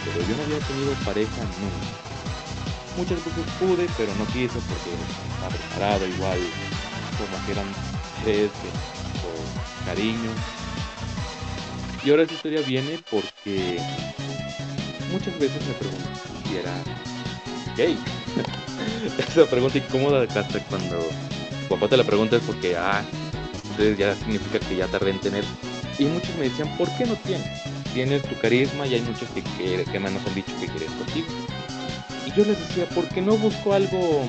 [0.04, 2.08] Pero yo no había tenido pareja nunca
[2.98, 4.90] muchas veces pude, pero no quise porque
[5.30, 6.38] estaba preparado igual,
[7.16, 7.66] como que eran
[8.24, 8.50] tres
[9.22, 10.30] por cariño.
[12.04, 13.78] Y ahora esta historia viene porque
[15.12, 16.14] muchas veces me preguntan
[16.48, 16.74] si era
[17.76, 17.96] gay.
[19.28, 23.04] Esa pregunta incómoda hasta cuando tu papá te la pregunta es porque, ah,
[23.62, 25.44] entonces ya significa que ya tardé en tener.
[25.98, 27.77] Y muchos me decían, ¿por qué no tienes?
[27.94, 30.92] Tienes tu carisma y hay muchos que, que, que me nos han dicho que quieren
[30.98, 31.26] contigo.
[32.26, 34.28] Y yo les decía, ¿por qué no busco algo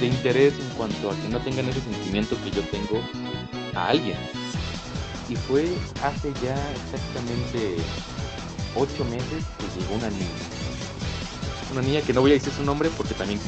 [0.00, 3.02] de interés en cuanto a que no tengan ese sentimiento que yo tengo
[3.74, 4.16] a alguien?
[5.28, 5.68] Y fue
[6.02, 7.76] hace ya exactamente
[8.74, 10.48] ocho meses que llegó una niña.
[11.70, 13.40] Una niña que no voy a decir su nombre porque también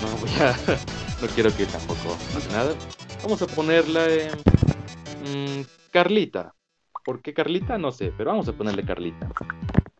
[0.00, 0.56] no voy a,
[1.20, 2.74] no quiero que tampoco pase nada.
[3.22, 6.54] Vamos a ponerla en mm, Carlita.
[7.08, 7.78] ¿Por qué Carlita?
[7.78, 9.30] No sé, pero vamos a ponerle Carlita.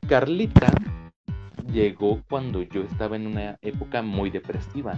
[0.06, 0.70] Carlita
[1.72, 4.92] llegó cuando yo estaba en una época muy depresiva.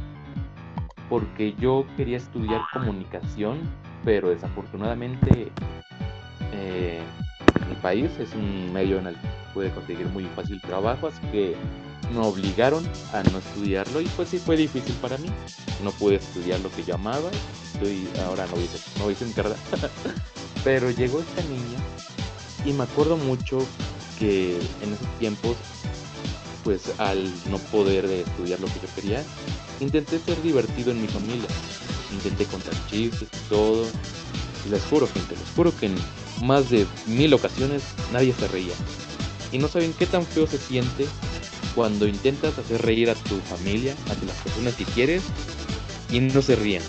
[1.09, 3.61] Porque yo quería estudiar comunicación,
[4.05, 5.53] pero desafortunadamente
[6.53, 7.01] eh,
[7.69, 11.55] mi país es un medio en el que puede conseguir muy fácil trabajo, así que
[12.13, 15.29] me obligaron a no estudiarlo y pues sí fue difícil para mí.
[15.85, 17.31] No pude estudiar lo que yo amaba,
[17.73, 19.57] estoy ahora no hice, no hice en carrera.
[20.65, 21.79] Pero llegó esta niña
[22.65, 23.67] y me acuerdo mucho
[24.19, 25.57] que en esos tiempos,
[26.63, 29.25] pues al no poder estudiar lo que yo quería,
[29.81, 31.49] intenté ser divertido en mi familia.
[32.13, 33.87] Intenté contar chistes y todo.
[34.67, 35.95] Y les juro, gente, les juro que en
[36.43, 37.83] más de mil ocasiones
[38.13, 38.75] nadie se reía.
[39.53, 41.07] Y no saben qué tan feo se siente
[41.75, 45.23] cuando intentas hacer reír a tu familia, a las personas que quieres,
[46.11, 46.83] y no se ríen.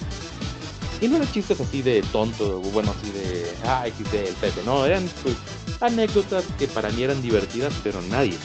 [1.01, 4.85] Y no eran chistes así de tonto, bueno, así de, ay, chiste el Pepe, no,
[4.85, 5.35] eran pues
[5.80, 8.38] anécdotas que para mí eran divertidas, pero nadie,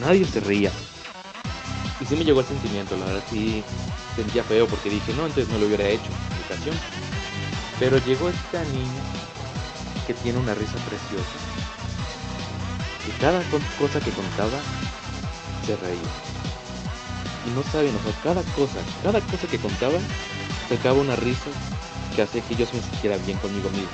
[0.00, 0.70] nadie se reía.
[1.98, 3.64] Y sí me llegó el sentimiento, la verdad sí
[4.16, 6.76] sentía feo porque dije, no, antes no lo hubiera hecho en ocasión.
[7.80, 9.02] Pero llegó esta niña
[10.06, 11.38] que tiene una risa preciosa.
[13.08, 14.58] Y cada co- cosa que contaba
[15.64, 16.02] se reía.
[17.46, 19.98] Y no saben, o sea, cada cosa, cada cosa que contaba
[20.68, 21.50] sacaba una risa
[22.14, 23.88] que hacía que yo me sintiera bien conmigo mismo.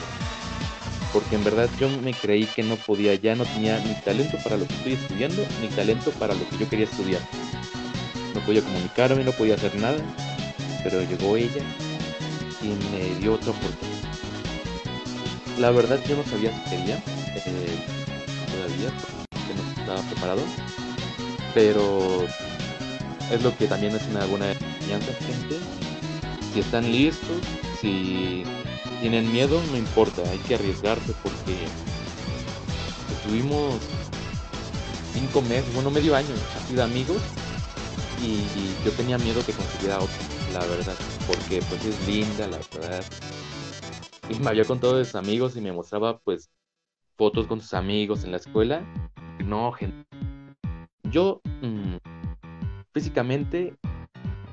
[1.12, 4.56] Porque en verdad yo me creí que no podía, ya no tenía ni talento para
[4.56, 7.20] lo que estoy estudiando, ni talento para lo que yo quería estudiar.
[8.34, 9.98] No podía comunicarme, no podía hacer nada,
[10.82, 11.62] pero llegó ella
[12.62, 13.94] y me dio otra oportunidad.
[15.58, 17.78] La verdad yo no sabía si quería, eh,
[18.50, 18.90] todavía,
[19.30, 20.42] porque no estaba preparado,
[21.54, 22.26] pero
[23.30, 25.58] es lo que también es una buena enseñanza, gente.
[26.54, 27.42] Si están listos,
[27.80, 28.44] si
[29.00, 31.66] tienen miedo, no importa, hay que arriesgarse porque
[33.10, 33.74] estuvimos
[35.12, 37.20] cinco meses, bueno, medio año así de amigos
[38.22, 38.38] y,
[38.84, 40.16] yo tenía miedo que consiguiera otra,
[40.52, 40.94] la verdad,
[41.26, 43.04] porque pues es linda, la verdad.
[44.30, 46.50] Y me había contado de sus amigos y me mostraba pues
[47.16, 48.86] fotos con sus amigos en la escuela.
[49.44, 50.06] No, gente.
[51.10, 51.96] Yo mm,
[52.92, 53.74] físicamente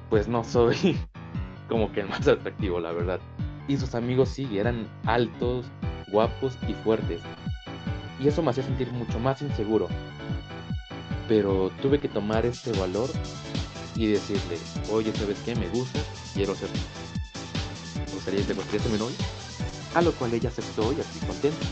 [0.09, 0.97] pues no soy
[1.71, 3.19] como que el más atractivo, la verdad.
[3.67, 5.65] Y sus amigos sí, eran altos,
[6.09, 7.21] guapos y fuertes.
[8.19, 9.87] Y eso me hacía sentir mucho más inseguro.
[11.27, 13.09] Pero tuve que tomar este valor
[13.95, 14.57] y decirle,
[14.91, 15.55] oye, ¿sabes qué?
[15.55, 15.99] Me gusta,
[16.33, 16.69] quiero ser...
[18.05, 19.15] ¿Te gustaría, te gustaría ser mi novia?
[19.95, 21.65] A lo cual ella aceptó y así contenta.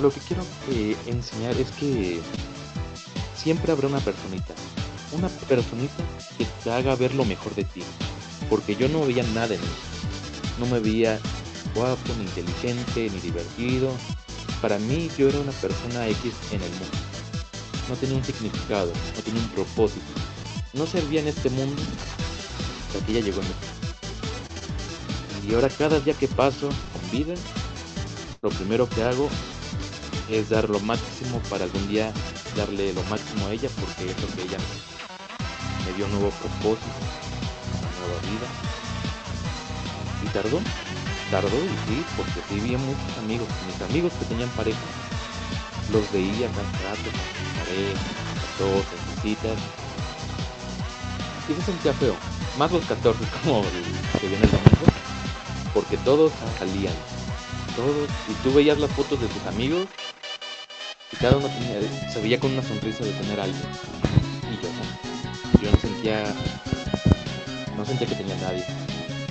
[0.00, 2.20] Lo que quiero eh, enseñar es que
[3.34, 4.54] siempre habrá una personita.
[5.12, 6.02] Una personita
[6.38, 7.82] que te haga ver lo mejor de ti.
[8.50, 9.66] Porque yo no veía nada en mí.
[10.58, 11.18] No me veía
[11.74, 13.90] guapo, ni inteligente, ni divertido.
[14.60, 16.98] Para mí yo era una persona X en el mundo.
[17.88, 20.04] No tenía un significado, no tenía un propósito.
[20.74, 21.80] No servía en este mundo
[22.86, 23.54] hasta que ella llegó en mí.
[25.48, 27.34] Y ahora cada día que paso con vida,
[28.42, 29.28] lo primero que hago
[30.28, 32.12] es dar lo máximo para algún día
[32.56, 34.58] darle lo máximo a ella porque es lo que ella
[35.86, 36.86] me, dio un nuevo propósito,
[40.22, 40.60] Y tardó,
[41.30, 44.78] tardó y sí, porque sí vi muchos amigos, mis amigos que tenían pareja,
[45.92, 47.10] los veía cada rato
[47.58, 49.58] sus todos en visitas.
[51.48, 52.14] Y se sentía feo,
[52.58, 54.86] más los 14 como que viene el domingo,
[55.74, 56.94] porque todos salían,
[57.74, 59.88] todos, y tú veías las fotos de tus amigos
[61.12, 61.80] y cada uno tenía,
[62.12, 63.58] se veía con una sonrisa de tener algo.
[64.50, 65.62] Y yo.
[65.62, 66.22] Yo no sentía,
[67.90, 68.64] sentía que tenía nadie,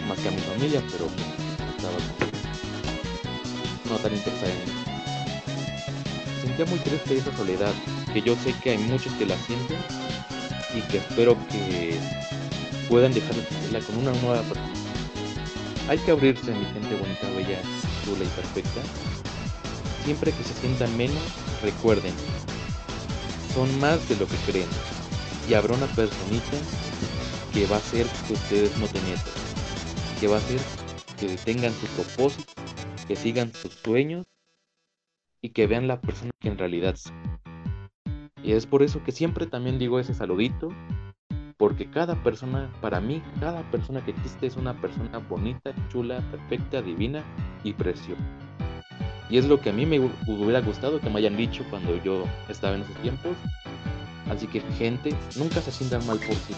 [0.05, 1.25] más que a mi familia, pero pues,
[1.77, 1.95] estaba
[3.89, 4.71] no tan interesada en mí.
[6.41, 7.71] Sentía muy triste esa soledad,
[8.13, 9.77] que yo sé que hay muchos que la sienten
[10.75, 11.97] y que espero que
[12.89, 14.73] puedan dejar de sentirla con una nueva persona.
[15.87, 17.61] Hay que abrirse, mi gente bonita, bella,
[18.03, 18.81] chula y perfecta.
[20.03, 21.23] Siempre que se sientan menos,
[21.63, 22.13] recuerden,
[23.53, 24.67] son más de lo que creen.
[25.47, 26.57] Y habrá una personita
[27.51, 29.21] que va a hacer que ustedes no tengan
[30.19, 30.69] que va a hacer
[31.19, 32.53] que tengan su propósito,
[33.07, 34.25] que sigan sus sueños
[35.41, 37.13] y que vean la persona que en realidad son.
[38.43, 40.69] Y es por eso que siempre también digo ese saludito
[41.57, 46.81] Porque cada persona, para mí, cada persona que existe es una persona bonita, chula, perfecta,
[46.81, 47.23] divina
[47.63, 48.23] y preciosa.
[49.29, 51.95] Y es lo que a mí me hu- hubiera gustado que me hayan dicho cuando
[51.97, 53.37] yo estaba en esos tiempos.
[54.29, 56.55] Así que gente, nunca se sientan mal por sí.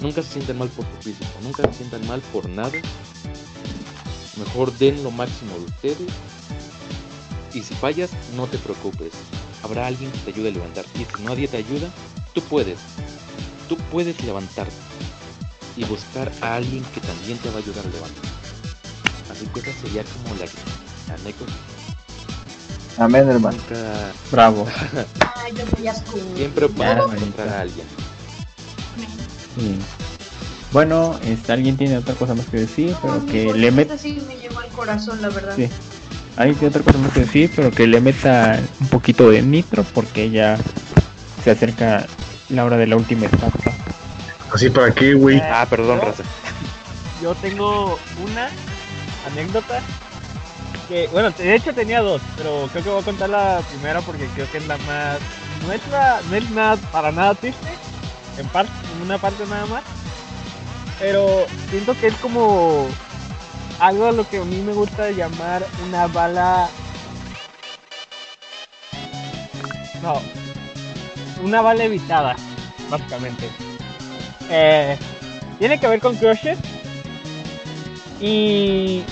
[0.00, 1.30] Nunca se sientan mal por su físico.
[1.42, 2.70] Nunca se sientan mal por nada.
[4.36, 6.08] Mejor den lo máximo de ustedes.
[7.54, 9.12] Y si fallas, no te preocupes.
[9.62, 10.84] Habrá alguien que te ayude a levantar.
[10.94, 11.88] Y si nadie te ayuda,
[12.34, 12.78] tú puedes.
[13.68, 14.72] Tú puedes levantarte.
[15.76, 18.24] Y buscar a alguien que también te va a ayudar a levantar.
[19.30, 21.52] Así que esa sería como la anécdota.
[22.98, 23.56] Amén, hermano.
[23.56, 24.66] Nunca- Bravo.
[25.36, 25.92] Ay, yo.
[26.36, 27.16] Siempre Ya, vamos a manita.
[27.16, 27.86] encontrar a alguien.
[29.58, 29.78] Sí.
[30.72, 33.96] Bueno, este, alguien tiene otra cosa más que decir, pero que le meta.
[33.96, 35.54] Sí me llegó al corazón, la verdad.
[35.56, 35.68] Sí.
[36.36, 39.82] Alguien tiene otra cosa más que decir, pero que le meta un poquito de nitro
[39.94, 40.58] porque ya
[41.42, 42.06] se acerca
[42.48, 43.58] la hora de la última etapa.
[44.52, 45.40] Así para qué, güey.
[45.40, 46.22] Ah, perdón, Raza.
[47.22, 48.48] Yo tengo una
[49.30, 49.80] anécdota
[50.88, 54.26] que, bueno, de hecho tenía dos, pero creo que voy a contar la primera porque
[54.34, 55.18] creo que es la más,
[55.66, 57.68] no es la, no es nada, para nada triste,
[58.38, 59.82] en parte, en una parte nada más,
[60.98, 62.86] pero siento que es como
[63.80, 66.68] algo a lo que a mí me gusta llamar una bala,
[70.02, 70.20] no,
[71.42, 72.36] una bala evitada,
[72.90, 73.48] básicamente.
[74.50, 74.98] Eh,
[75.58, 76.58] tiene que ver con crushes
[78.20, 79.02] y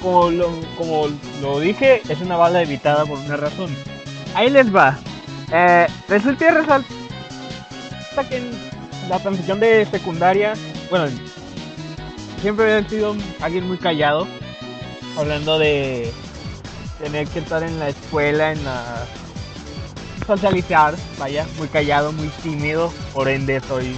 [0.00, 1.08] como lo, como
[1.40, 3.74] lo dije, es una bala evitada por una razón.
[4.34, 4.98] Ahí les va.
[5.52, 6.52] Eh, resulta y
[8.20, 8.50] que en
[9.08, 10.54] la transición de secundaria,
[10.90, 11.06] bueno,
[12.40, 14.26] siempre he sido alguien muy callado,
[15.16, 16.12] hablando de
[17.02, 19.06] tener que estar en la escuela, en la
[20.26, 23.96] socializar, vaya, muy callado, muy tímido, por ende soy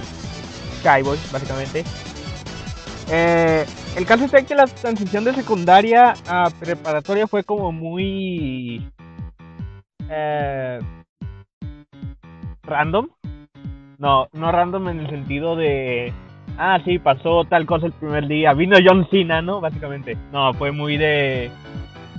[0.81, 1.83] shy boy, básicamente.
[3.11, 8.91] Eh, el caso es que la transición de secundaria a preparatoria fue como muy
[10.09, 10.79] eh,
[12.63, 13.07] random.
[14.05, 16.13] No, no random en el sentido de
[16.59, 19.59] ah sí pasó tal cosa el primer día, vino John Cena, ¿no?
[19.59, 20.15] Básicamente.
[20.31, 21.49] No, fue muy de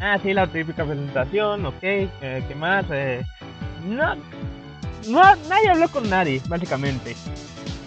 [0.00, 2.86] ah sí la típica presentación, ok, eh, ¿qué más?
[2.90, 3.22] Eh,
[3.88, 4.16] no,
[5.08, 7.14] no, nadie habló con nadie, básicamente.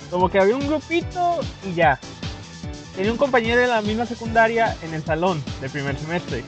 [0.10, 2.00] Como que había un grupito y ya.
[2.96, 6.46] Tenía un compañero de la misma secundaria en el salón del primer semestre.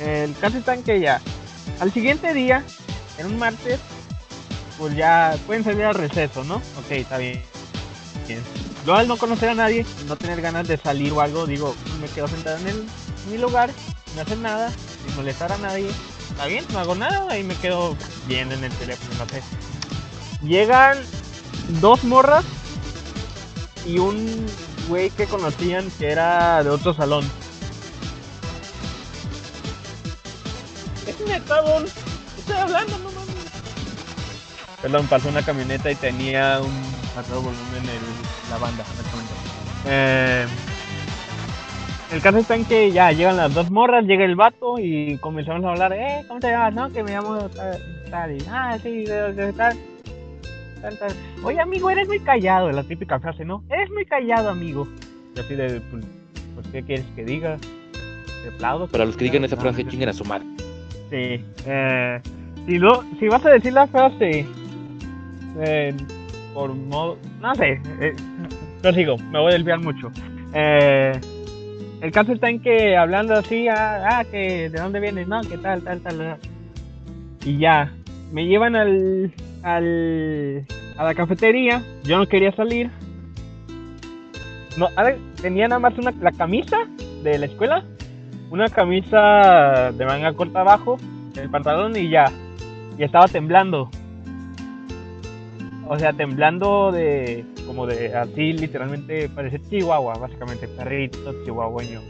[0.00, 1.20] El caso está en que ya.
[1.80, 2.62] Al siguiente día,
[3.18, 3.80] en un martes,
[4.78, 6.56] pues ya pueden salir al receso, ¿no?
[6.56, 7.42] Ok, está bien.
[8.26, 8.42] bien.
[8.86, 12.28] Al no conocer a nadie, no tener ganas de salir o algo, digo, me quedo
[12.28, 12.86] sentado en,
[13.30, 13.70] mi lugar,
[14.14, 15.90] no hacer nada, sin molestar a nadie.
[16.30, 17.96] Está bien, no hago nada y me quedo
[18.26, 19.42] viendo en el teléfono, no sé.
[20.42, 20.98] Llegan
[21.80, 22.44] dos morras
[23.86, 24.46] y un
[24.88, 27.24] güey que conocían que era de otro salón.
[31.06, 31.62] Es neta.
[32.38, 33.23] Estoy hablando, no.
[34.84, 36.70] Perdón, pasó una camioneta y tenía un
[37.18, 38.84] a todo volumen el, la banda.
[39.86, 40.44] Eh,
[42.12, 45.64] el caso está en que ya llegan las dos morras, llega el vato y comenzamos
[45.64, 46.74] a hablar, eh, ¿cómo te llamas?
[46.74, 47.48] No, que me llamo
[48.10, 51.12] tal, y, ah, sí, tal, tal, tal.
[51.42, 53.64] Oye, amigo, eres muy callado, la típica frase, ¿no?
[53.70, 54.86] Eres muy callado, amigo.
[55.34, 56.04] Y así de, pues,
[56.56, 57.56] pues, ¿qué quieres que diga?
[58.42, 58.86] Te aplaudo.
[58.88, 60.44] Para los que digan esa No, frase, chinguen a su madre.
[61.08, 61.42] Sí.
[61.64, 62.20] Eh,
[62.66, 64.46] si, lo, si vas a decir la frase
[65.60, 65.94] eh,
[66.52, 67.18] por modo...
[67.40, 67.80] No sé.
[68.00, 68.14] Eh,
[68.82, 70.10] prosigo, me voy a desviar mucho.
[70.52, 71.12] Eh,
[72.00, 75.56] el caso está en que hablando así, ah, ah, que de dónde vienes, no, que
[75.58, 76.36] tal, tal, tal.
[77.44, 77.92] Y ya,
[78.30, 80.66] me llevan al, al,
[80.98, 82.90] a la cafetería, yo no quería salir.
[84.76, 84.88] No,
[85.40, 86.76] tenía nada más una, la camisa
[87.22, 87.84] de la escuela,
[88.50, 90.98] una camisa de manga corta abajo,
[91.36, 92.26] el pantalón y ya.
[92.98, 93.90] Y estaba temblando.
[95.88, 97.44] O sea, temblando de.
[97.66, 98.14] Como de.
[98.16, 99.28] Así, literalmente.
[99.28, 100.66] Parece chihuahua, básicamente.
[100.68, 102.00] Perrito chihuahueño.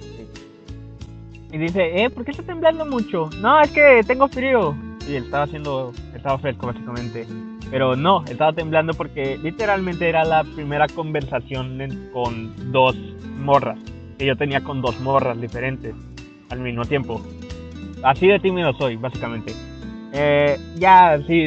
[1.52, 3.30] Y dice, eh, ¿por qué está temblando mucho?
[3.40, 4.74] No, es que tengo frío.
[5.08, 5.92] Y él estaba haciendo.
[6.14, 7.26] Estaba fresco, básicamente.
[7.70, 12.96] Pero no, estaba temblando porque literalmente era la primera conversación en- con dos
[13.38, 13.78] morras.
[14.18, 15.94] Que yo tenía con dos morras diferentes
[16.50, 17.20] al mismo tiempo.
[18.02, 19.52] Así de tímido soy, básicamente.
[20.12, 21.46] Eh, ya, sí,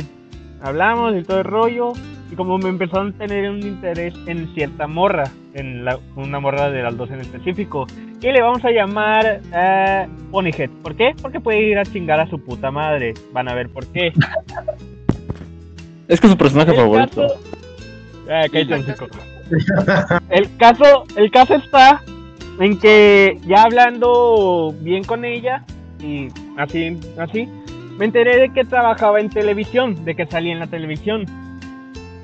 [0.62, 1.94] hablamos y todo el rollo.
[2.32, 6.70] Y como me empezaron a tener un interés en cierta morra, en la- una morra
[6.70, 7.88] de las dos en específico,
[8.20, 10.70] que le vamos a llamar eh, Ponyhead.
[10.84, 11.16] ¿Por qué?
[11.22, 13.14] Porque puede ir a chingar a su puta madre.
[13.34, 14.12] Van a ver por qué.
[16.08, 17.22] Es que es su personaje El favorito.
[17.22, 17.40] caso-
[18.26, 19.08] cállate, hocico.
[20.30, 22.02] El caso, el caso está
[22.60, 25.64] en que ya hablando bien con ella
[26.02, 27.48] y así, así,
[27.98, 31.26] me enteré de que trabajaba en televisión, de que salía en la televisión.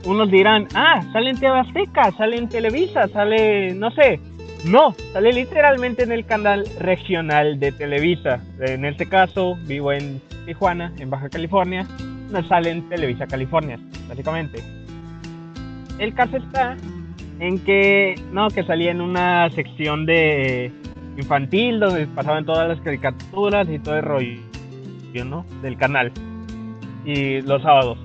[0.05, 4.19] Unos dirán, ah, sale en TV Azteca, sale en Televisa, sale, no sé.
[4.65, 8.41] No, sale literalmente en el canal regional de Televisa.
[8.59, 11.87] En este caso, vivo en Tijuana, en Baja California.
[12.31, 14.59] No sale en Televisa California, básicamente.
[15.99, 16.75] El caso está
[17.39, 20.71] en que, no, que salía en una sección de
[21.17, 25.45] infantil donde pasaban todas las caricaturas y todo el rollo, ¿no?
[25.61, 26.11] Del canal.
[27.05, 27.97] Y los sábados,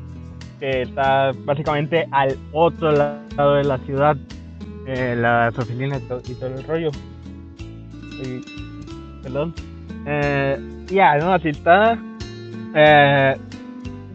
[0.58, 4.16] que está básicamente al otro lado de la ciudad,
[4.86, 6.90] eh, las oficinas y todo, el rollo.
[8.22, 9.54] Y- perdón.
[10.06, 11.98] Eh, ya, no, así está.
[12.74, 13.36] Eh,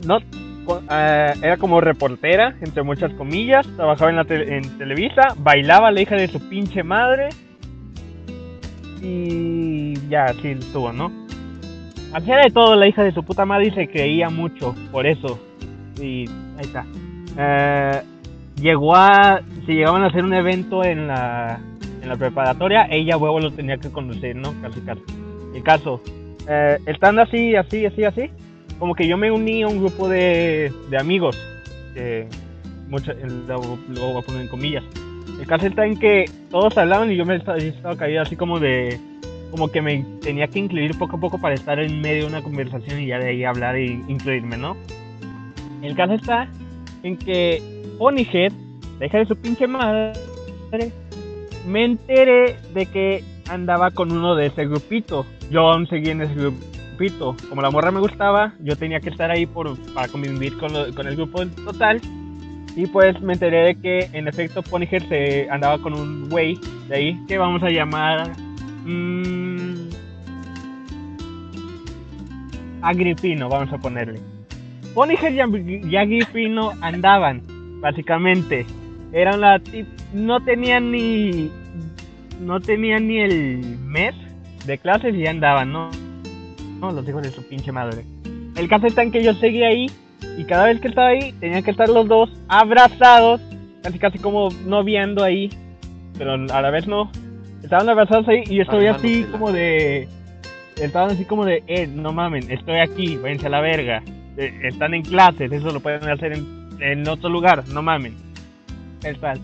[0.05, 6.01] no, eh, era como reportera, entre muchas comillas, trabajaba en, la en Televisa, bailaba la
[6.01, 7.29] hija de su pinche madre
[9.01, 11.11] y ya, así estuvo, ¿no?
[12.13, 15.39] Hacía de todo la hija de su puta madre se creía mucho, por eso.
[16.03, 16.25] Y
[16.57, 16.85] ahí está.
[17.37, 18.01] Eh,
[18.61, 21.59] llegó a, si llegaban a hacer un evento en la,
[22.01, 24.53] en la preparatoria, ella huevo lo tenía que conocer, ¿no?
[24.61, 25.01] Casi casi.
[25.55, 26.01] El caso,
[26.47, 28.29] eh, estando así, así, así, así,
[28.79, 31.37] como que yo me uní a un grupo de, de amigos,
[31.93, 32.27] que
[32.89, 34.83] mucha- lo, lo voy a poner en comillas.
[35.39, 38.59] El caso está en que todos hablaban y yo me estaba, estaba caído así como
[38.59, 38.99] de,
[39.51, 42.41] como que me tenía que incluir poco a poco para estar en medio de una
[42.41, 44.75] conversación y ya de ahí hablar e incluirme, ¿no?
[45.83, 46.47] El caso está
[47.03, 47.61] en que
[47.99, 48.53] Ponyhead,
[48.99, 50.13] la hija de su pinche madre,
[51.67, 55.25] me enteré de que andaba con uno de ese grupito.
[55.51, 57.35] Yo aún seguía en ese grupito.
[57.49, 61.05] Como la morra me gustaba, yo tenía que estar ahí por, para convivir con, con
[61.05, 61.99] el grupo en total.
[62.75, 66.95] Y pues me enteré de que en efecto Ponyhead se andaba con un güey de
[66.95, 68.31] ahí que vamos a llamar
[68.85, 69.89] mm,
[72.81, 74.32] Agripino, vamos a ponerle.
[74.93, 77.41] Ponyhead y Agri- y Agripino andaban,
[77.81, 78.65] básicamente.
[79.11, 81.51] Eran la tip- no tenían ni
[82.39, 84.13] no tenían ni el mes
[84.65, 85.89] de clases y ya andaban, ¿no?
[86.79, 88.03] No, los hijos de su pinche madre.
[88.55, 89.87] El caso está en que yo seguía ahí
[90.37, 93.39] y cada vez que estaba ahí tenían que estar los dos abrazados,
[93.83, 95.49] casi casi como no viendo ahí,
[96.17, 97.11] pero a la vez no.
[97.63, 100.07] Estaban abrazados ahí y yo estoy así como de
[100.81, 104.01] estaban así como de, eh, no mamen, estoy aquí, váyanse a la verga.
[104.37, 106.45] Eh, están en clases, eso lo pueden hacer en,
[106.79, 108.15] en otro lugar, no mamen.
[109.03, 109.39] Es tal.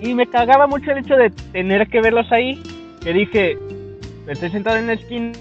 [0.00, 2.60] Y me cagaba mucho el hecho de tener que verlos ahí,
[3.02, 3.58] que dije,
[4.26, 5.32] estoy sentado en la esquina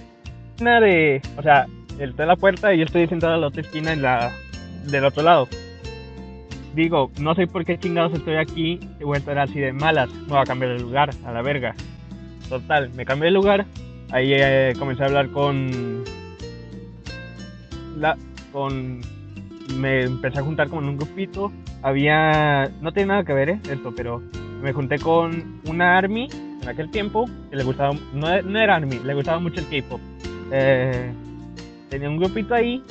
[0.81, 3.93] de, o sea, estoy en la puerta y yo estoy sentado en la otra esquina
[3.93, 4.31] en la,
[4.85, 5.47] del otro lado.
[6.75, 10.27] Digo, no sé por qué chingados estoy aquí voy a estar así de malas, me
[10.27, 11.75] voy a cambiar de lugar, a la verga.
[12.47, 13.65] Total, me cambié de lugar,
[14.11, 16.03] ahí eh, comencé a hablar con
[18.51, 19.01] con
[19.75, 21.51] me empecé a juntar con un grupito
[21.83, 23.59] había no tiene nada que ver ¿eh?
[23.69, 24.21] esto pero
[24.61, 26.27] me junté con una army
[26.61, 30.01] en aquel tiempo que le gustaba no, no era army le gustaba mucho el K-pop
[30.51, 31.11] Eh,
[31.89, 32.83] tenía un grupito ahí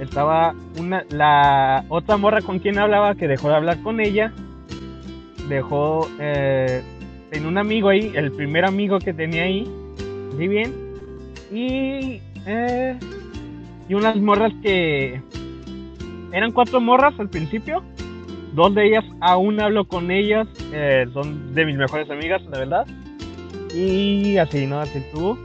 [0.00, 4.32] estaba una la otra morra con quien hablaba que dejó de hablar con ella
[5.48, 6.82] dejó eh,
[7.30, 9.70] tenía un amigo ahí el primer amigo que tenía ahí
[10.38, 10.72] ¿sí bien?
[11.52, 12.98] Y, eh,
[13.88, 15.20] y unas morras que
[16.32, 17.82] eran cuatro morras al principio.
[18.54, 20.46] Dos de ellas aún hablo con ellas.
[20.72, 22.86] eh, son de mis mejores amigas, la verdad.
[23.74, 24.80] Y así, ¿no?
[24.80, 25.36] Así estuvo.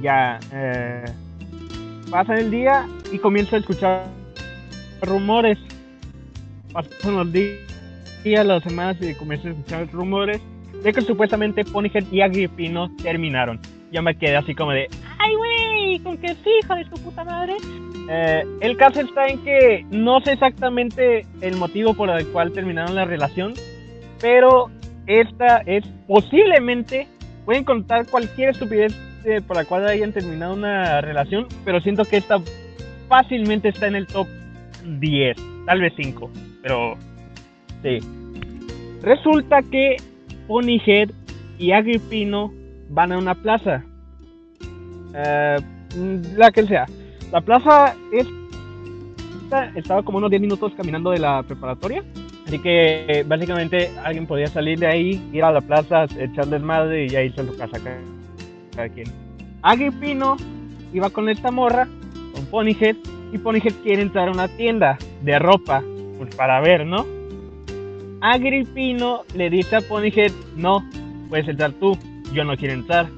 [0.00, 1.04] Ya, eh,
[2.10, 4.06] pasa el día y comienzo a escuchar
[5.02, 5.58] rumores.
[6.72, 10.40] Pasan los días, las semanas y comienzo a escuchar rumores
[10.82, 13.60] de que supuestamente Ponyhead y Agripino terminaron.
[13.92, 14.88] Yo me quedé así como de,
[15.18, 15.98] ¡ay, güey!
[15.98, 17.56] ¿Con qué sí, hija de su puta madre?
[18.08, 22.94] Eh, el caso está en que no sé exactamente el motivo por el cual terminaron
[22.94, 23.52] la relación,
[24.18, 24.70] pero
[25.06, 27.06] esta es posiblemente,
[27.44, 32.16] pueden contar cualquier estupidez eh, por la cual hayan terminado una relación, pero siento que
[32.16, 32.40] esta
[33.08, 34.26] fácilmente está en el top
[34.84, 36.30] 10, tal vez 5,
[36.62, 36.96] pero
[37.82, 37.98] sí.
[39.02, 39.96] Resulta que
[40.48, 41.10] Ponyhead
[41.58, 42.52] y Agripino
[42.92, 43.82] van a una plaza.
[45.14, 45.56] Eh,
[46.36, 46.86] la que sea.
[47.30, 48.26] La plaza es
[49.76, 52.02] estaba como unos 10 minutos caminando de la preparatoria.
[52.46, 57.04] Así que eh, básicamente alguien podía salir de ahí, ir a la plaza, echar desmadre
[57.04, 57.78] y ya irse a su casa
[58.74, 59.06] cada quien.
[59.62, 60.36] Agripino
[60.92, 61.86] iba con esta morra,
[62.34, 62.96] con Ponyhead,
[63.32, 65.82] y Ponyhead quiere entrar a una tienda de ropa,
[66.18, 67.06] pues para ver, ¿no?
[68.20, 70.84] Agripino le dice a Ponyhead, no,
[71.28, 71.96] puedes entrar tú,
[72.32, 73.08] yo no quiero entrar.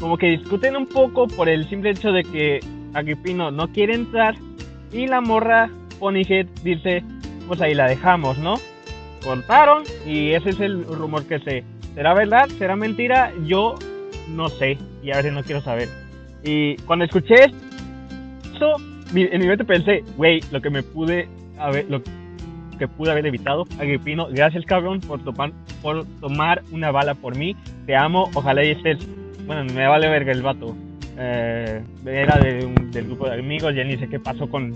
[0.00, 2.60] Como que discuten un poco por el simple hecho de que
[2.94, 4.34] Agripino no quiere entrar
[4.92, 7.02] y la morra Ponyhead dice,
[7.46, 8.54] pues ahí la dejamos, ¿no?
[9.22, 11.64] Cortaron y ese es el rumor que sé.
[11.94, 12.48] ¿Será verdad?
[12.58, 13.32] ¿Será mentira?
[13.46, 13.76] Yo
[14.28, 15.88] no sé y a veces no quiero saber.
[16.42, 17.46] Y cuando escuché
[19.12, 21.28] mi- en mi mente pensé, güey, lo que me pude
[21.88, 22.00] lo
[22.78, 25.52] que pude haber evitado, Agripino, gracias cabrón por tomar,
[25.82, 28.98] por tomar una bala por mí, te amo, ojalá y estés,
[29.46, 30.74] bueno, me vale verga el vato,
[31.18, 34.74] Eh, era de un- del grupo de amigos, ya ni sé qué pasó con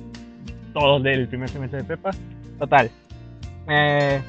[0.74, 2.10] todos del primer semestre de prepa,
[2.58, 2.90] total.
[3.68, 4.20] Eh,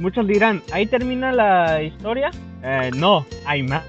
[0.00, 2.30] muchos dirán, ¿ahí termina la historia?
[2.64, 3.84] Eh, no, hay más.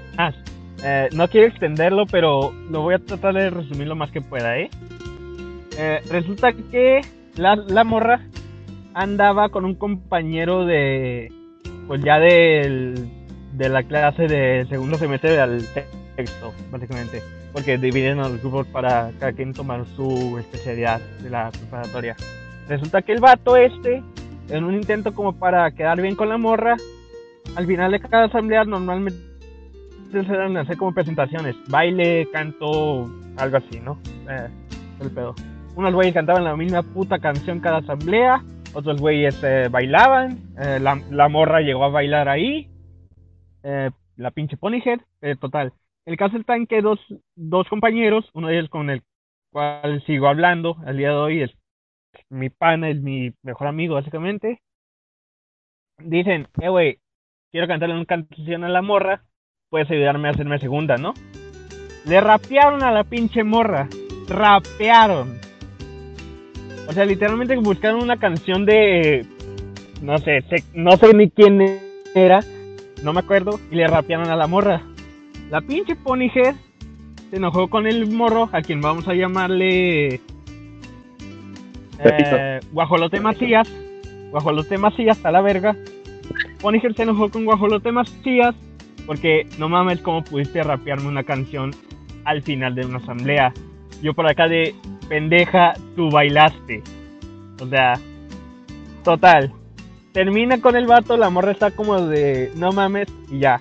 [0.84, 4.56] Eh, no quiero extenderlo, pero lo voy a tratar de resumir lo más que pueda,
[4.58, 4.70] ¿eh?
[5.76, 7.00] Eh, resulta que
[7.36, 8.20] la, la morra
[8.94, 11.32] andaba con un compañero de,
[11.86, 13.10] pues ya del,
[13.52, 17.22] de la clase de segundo semestre al sexto, básicamente,
[17.52, 22.16] porque dividen los grupos para cada quien tomar su especialidad de la preparatoria.
[22.68, 24.02] Resulta que el vato este,
[24.48, 26.76] en un intento como para quedar bien con la morra,
[27.56, 29.18] al final de cada asamblea normalmente
[30.10, 33.98] se suelen hacer como presentaciones, baile, canto, algo así, ¿no?
[34.28, 34.48] Eh,
[35.00, 35.34] el pedo.
[35.74, 41.00] Unos güeyes cantaban la misma puta canción cada asamblea, otros güeyes eh, bailaban, eh, la,
[41.10, 42.70] la morra llegó a bailar ahí,
[43.62, 45.00] eh, la pinche Ponyhead,
[45.40, 45.72] total.
[46.04, 46.98] El caso está en que dos,
[47.34, 49.02] dos compañeros, uno de ellos con el
[49.50, 51.50] cual sigo hablando al día de hoy, es
[52.28, 54.60] mi pana, es mi mejor amigo básicamente,
[55.98, 56.98] dicen, eh güey,
[57.50, 59.24] quiero cantarle una canción a la morra,
[59.70, 61.14] puedes ayudarme a hacerme segunda, ¿no?
[62.06, 63.88] Le rapearon a la pinche morra,
[64.28, 65.41] rapearon.
[66.92, 69.24] O sea, literalmente buscaron una canción de.
[70.02, 71.58] No sé, no sé ni quién
[72.14, 72.40] era,
[73.02, 74.82] no me acuerdo, y le rapearon a la morra.
[75.48, 76.54] La pinche Ponyhead
[77.30, 80.20] se enojó con el morro, a quien vamos a llamarle.
[81.98, 83.72] Eh, Guajolote Macías.
[84.30, 85.74] Guajolote Macías, a la verga.
[86.60, 88.54] Ponyhead se enojó con Guajolote Macías
[89.06, 91.70] porque no mames, ¿cómo pudiste rapearme una canción
[92.24, 93.54] al final de una asamblea?
[94.02, 94.74] Yo por acá de
[95.08, 96.82] pendeja, tú bailaste.
[97.60, 97.94] O sea,
[99.04, 99.52] total.
[100.12, 103.58] Termina con el vato, la morra está como de no mames y ya.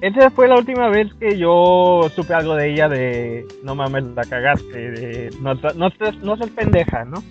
[0.00, 4.24] Esa fue la última vez que yo supe algo de ella de no mames, la
[4.24, 7.22] cagaste, no, no, seas- pendeja, ¿no?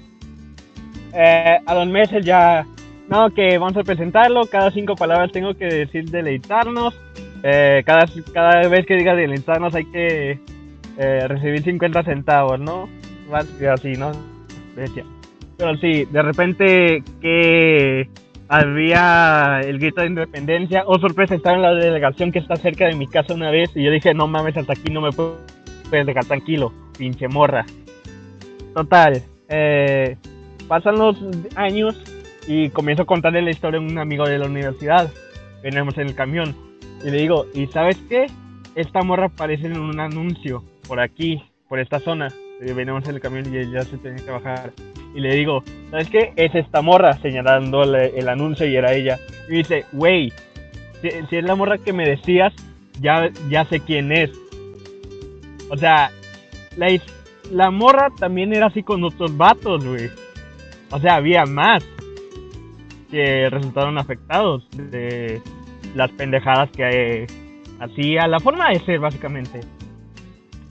[1.13, 2.65] Eh, a los meses ya,
[3.07, 6.95] no, que vamos a presentarlo, cada cinco palabras tengo que decir deleitarnos,
[7.43, 10.39] eh, cada, cada vez que diga deleitarnos hay que
[10.97, 12.87] eh, recibir 50 centavos, ¿no?
[13.57, 14.11] Que así, ¿no?
[14.75, 15.03] Decía.
[15.57, 18.09] Pero sí, de repente que
[18.47, 22.95] había el grito de independencia, oh sorpresa, estaba en la delegación que está cerca de
[22.95, 26.25] mi casa una vez y yo dije, no mames, hasta aquí no me puedes dejar
[26.25, 27.65] tranquilo, pinche morra.
[28.73, 30.17] Total, eh,
[30.67, 31.17] pasan los
[31.55, 32.01] años
[32.47, 35.11] y comienzo a contarle la historia a un amigo de la universidad.
[35.61, 36.55] Venimos en el camión
[37.03, 38.27] y le digo, ¿y sabes qué?
[38.75, 42.29] Esta morra aparece en un anuncio por aquí, por esta zona.
[42.61, 44.73] Y venimos en el camión y ella se tenía que bajar.
[45.15, 46.33] Y le digo, ¿sabes qué?
[46.35, 49.19] Es esta morra, señalando el anuncio y era ella.
[49.47, 50.31] Y dice, güey,
[51.01, 52.53] si, si es la morra que me decías,
[52.99, 54.31] ya, ya sé quién es.
[55.69, 56.11] O sea,
[56.75, 56.87] la,
[57.51, 60.09] la morra también era así con otros vatos, güey.
[60.91, 61.83] O sea, había más
[63.11, 65.41] que resultaron afectados de
[65.95, 67.27] las pendejadas que eh,
[67.79, 69.61] hacía, la forma de ser, básicamente.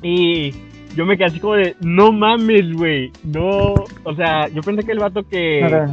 [0.02, 0.52] Y
[0.94, 3.74] yo me quedé así como de, no mames, güey, no.
[4.04, 5.86] O sea, yo pensé que el vato que,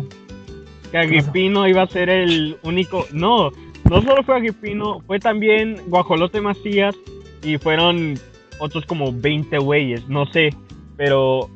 [0.91, 3.05] que Agripino iba a ser el único.
[3.11, 3.51] No,
[3.89, 6.95] no solo fue Agripino, fue también Guajolote Macías
[7.43, 8.15] y fueron
[8.59, 10.49] otros como 20 güeyes, no sé.
[10.97, 11.49] Pero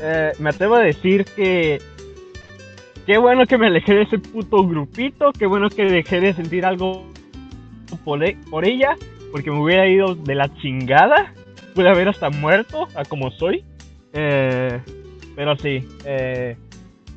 [0.00, 1.80] eh, me atrevo a decir que
[3.06, 6.64] qué bueno que me alejé de ese puto grupito, qué bueno que dejé de sentir
[6.64, 7.04] algo
[8.04, 8.96] por, por ella,
[9.30, 11.34] porque me hubiera ido de la chingada,
[11.74, 13.64] pude haber hasta muerto a como soy.
[14.12, 14.80] Eh,
[15.36, 16.56] pero sí, eh,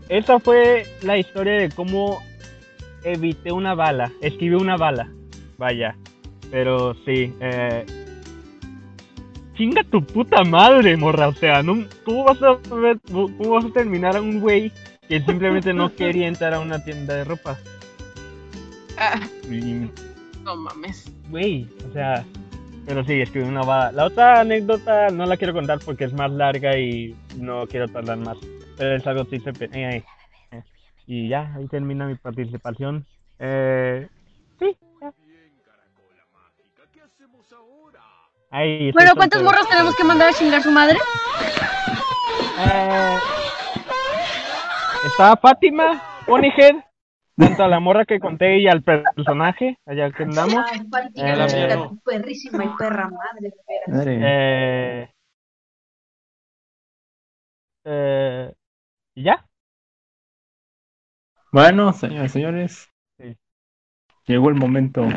[0.10, 2.20] esa fue la historia de cómo
[3.04, 5.10] evité una bala, esquivé una bala,
[5.58, 5.96] vaya.
[6.50, 7.86] Pero sí, eh,
[9.56, 11.28] chinga tu puta madre, morra.
[11.28, 14.72] O sea, no, ¿cómo, vas a ver- ¿cómo vas a terminar a un güey
[15.08, 17.58] que simplemente no quería entrar a una tienda de ropa?
[18.98, 19.20] Ah,
[19.52, 19.90] Y,
[20.44, 21.12] no mames.
[21.30, 22.26] Güey, o sea,
[22.88, 23.92] pero sí, escribí una bala.
[23.92, 28.18] La otra anécdota no la quiero contar porque es más larga y no quiero tardar
[28.18, 28.38] más.
[28.78, 29.52] Pero es algo triste.
[29.74, 30.04] eh,
[30.52, 30.64] eh.
[31.06, 33.06] Y ya, ahí termina mi participación.
[33.40, 34.08] Eh,
[34.58, 34.78] sí.
[35.02, 35.14] ya.
[38.52, 40.98] Ahí, Bueno, ¿cuántos morros tenemos que mandar a chingar su madre?
[42.60, 43.18] Eh,
[45.08, 46.76] está Fátima, Ponyhead,
[47.38, 50.66] tanto a la morra que conté y al personaje, allá que andamos.
[50.72, 50.82] Ay,
[51.16, 54.08] Eh, la chica, tu perrísima y perra madre, veras.
[54.08, 55.10] Eh,
[57.86, 58.54] eh,
[59.16, 59.46] ¿y ya?
[61.52, 62.90] Bueno, señores, señores.
[63.18, 63.38] Sí.
[64.26, 65.08] Llegó el momento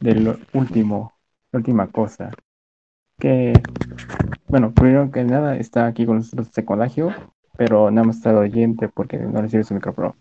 [0.00, 1.12] del último,
[1.52, 2.30] la última cosa.
[3.18, 3.52] Que,
[4.48, 7.14] bueno, primero que nada está aquí con nosotros este colegio,
[7.56, 10.16] pero nada más está oyente porque no recibe su micrófono.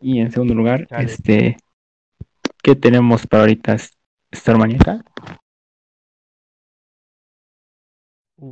[0.00, 1.56] Y en segundo lugar, este,
[2.62, 3.76] ¿qué tenemos para ahorita,
[4.32, 5.04] Star Maníaca?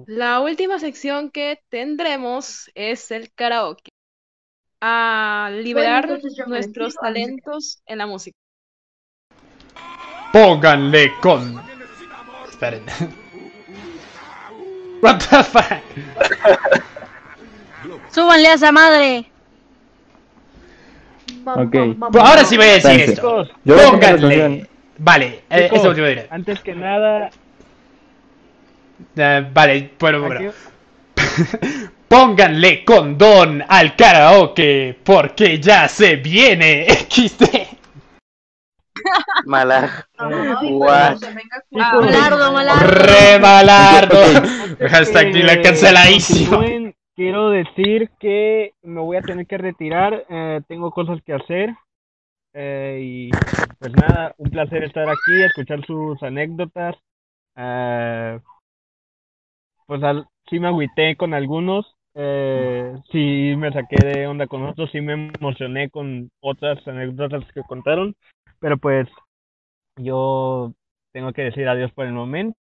[0.07, 3.91] La última sección que tendremos es el karaoke.
[4.81, 8.37] A liberar Bueno, nuestros talentos en la música.
[10.33, 11.61] Pónganle con.
[12.49, 12.85] Esperen.
[15.03, 15.83] What the fuck?
[18.11, 19.31] Súbanle a esa madre.
[21.47, 21.97] Okay.
[22.01, 23.49] Ahora sí voy a decir esto.
[23.65, 24.67] Pónganle.
[24.99, 26.27] Vale, eh, eso último diré.
[26.31, 27.31] Antes que nada.
[29.17, 30.53] Eh, vale, bueno, bueno.
[32.09, 37.45] Pónganle condón al karaoke porque ya se viene XD.
[39.47, 40.07] Malar.
[41.71, 42.87] Malardo, malardo.
[42.87, 44.23] Re malardo.
[44.89, 46.63] Hashtag la canceladísimo.
[47.17, 51.71] Quiero decir que me voy a tener que retirar, eh, tengo cosas que hacer.
[52.55, 53.31] eh, y
[53.79, 56.97] pues nada, un placer estar aquí, escuchar sus anécdotas.
[57.57, 58.41] eh,
[59.87, 60.01] pues
[60.49, 65.31] sí me agüité con algunos, eh, sí me saqué de onda con otros, sí me
[65.39, 68.15] emocioné con otras anécdotas que contaron,
[68.61, 69.09] pero pues
[69.97, 70.73] yo
[71.13, 72.57] tengo que decir adiós por el momento.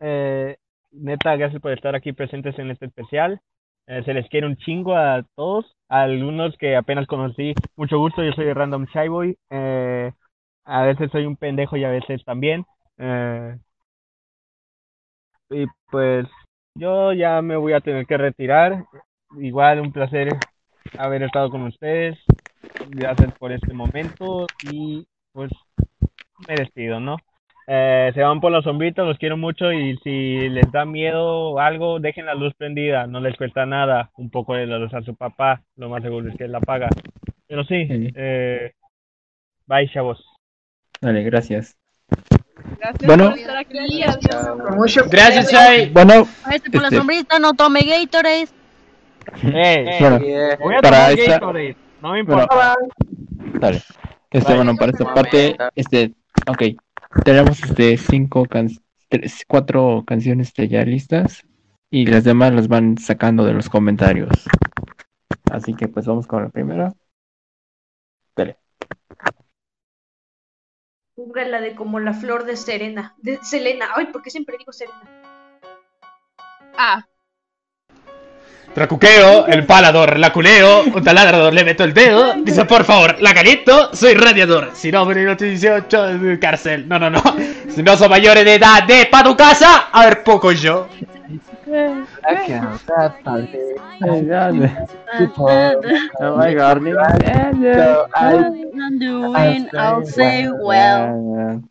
[0.00, 0.56] Eh,
[0.92, 3.40] neta, gracias por estar aquí presentes en este especial.
[3.86, 7.54] Eh, se les quiere un chingo a todos, a algunos que apenas conocí.
[7.76, 9.38] Mucho gusto, yo soy Random Shy Boy.
[9.50, 10.12] Eh,
[10.64, 12.66] a veces soy un pendejo y a veces también.
[12.98, 13.56] Eh,
[15.50, 16.26] y pues
[16.74, 18.84] yo ya me voy a tener que retirar.
[19.38, 20.28] Igual un placer
[20.98, 22.18] haber estado con ustedes.
[22.90, 25.50] Gracias por este momento y pues
[26.46, 27.16] me despido, ¿no?
[27.70, 31.58] Eh, se van por los sombritos, los quiero mucho y si les da miedo o
[31.60, 34.10] algo, dejen la luz prendida, no les cuesta nada.
[34.16, 36.60] Un poco de la luz a su papá, lo más seguro es que él la
[36.60, 36.88] paga.
[37.46, 38.12] Pero sí, Sí.
[38.16, 38.72] eh,
[39.66, 40.24] bye, chavos.
[41.02, 41.76] Dale, gracias.
[42.78, 43.30] Gracias Bueno.
[43.30, 44.02] por estar aquí.
[44.02, 45.08] Adiós.
[45.10, 45.90] Gracias, Chai.
[45.90, 48.48] Bueno, Este por la Este- sombrita, no tome Gatorade.
[49.44, 50.18] Eh, bueno,
[50.60, 52.74] voy a para esta- Gatorade, no me bueno, importa.
[53.60, 53.76] dale.
[54.30, 54.56] Este, Vale.
[54.56, 56.12] bueno, para esta parte, este,
[56.46, 56.62] ok,
[57.24, 58.68] tenemos este cinco can
[59.08, 61.44] tres, cuatro canciones este, ya listas
[61.90, 64.30] y las demás las van sacando de los comentarios.
[65.50, 66.92] Así que pues vamos con la primera.
[68.36, 68.58] Dale.
[71.16, 73.14] la de como la flor de Serena.
[73.18, 73.86] De Selena.
[73.94, 75.00] Ay, ¿por qué siempre digo Serena?
[76.76, 77.06] Ah,
[78.78, 83.34] Tracuqueo, el palador, la culeo, un taladrador le meto el dedo, dice por favor, la
[83.34, 84.70] caliento, soy radiador.
[84.74, 86.86] Si no, de 18, de cárcel.
[86.86, 87.20] No, no, no.
[87.68, 90.86] Si no son mayores de edad, de pa' tu casa, a ver poco yo.
[96.20, 96.80] Oh my god.
[98.78, 101.64] I'm doing, I'll say well.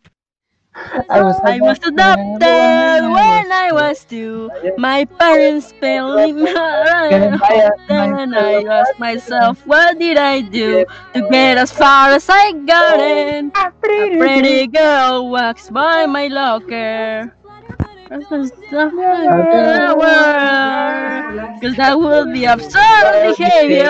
[1.08, 1.22] I
[1.60, 4.50] was adopted when I was two.
[4.76, 6.42] My parents failed me.
[7.88, 10.84] Then I asked myself, what did I do
[11.14, 13.46] to get as far as I got it?
[13.56, 17.37] A pretty girl walks by my locker.
[21.60, 23.88] Because that would be absurd behavior.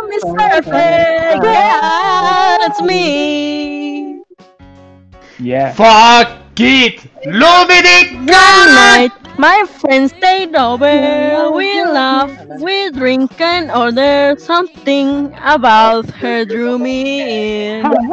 [0.07, 1.43] Miss Perfect.
[1.43, 4.21] Yeah, that's me.
[5.37, 5.73] Yeah.
[5.73, 7.01] Fuck it!
[7.25, 9.11] Lumidic Night.
[9.39, 17.21] My friends stayed over, we laugh, we drink and order something about her drew me
[17.79, 18.03] in.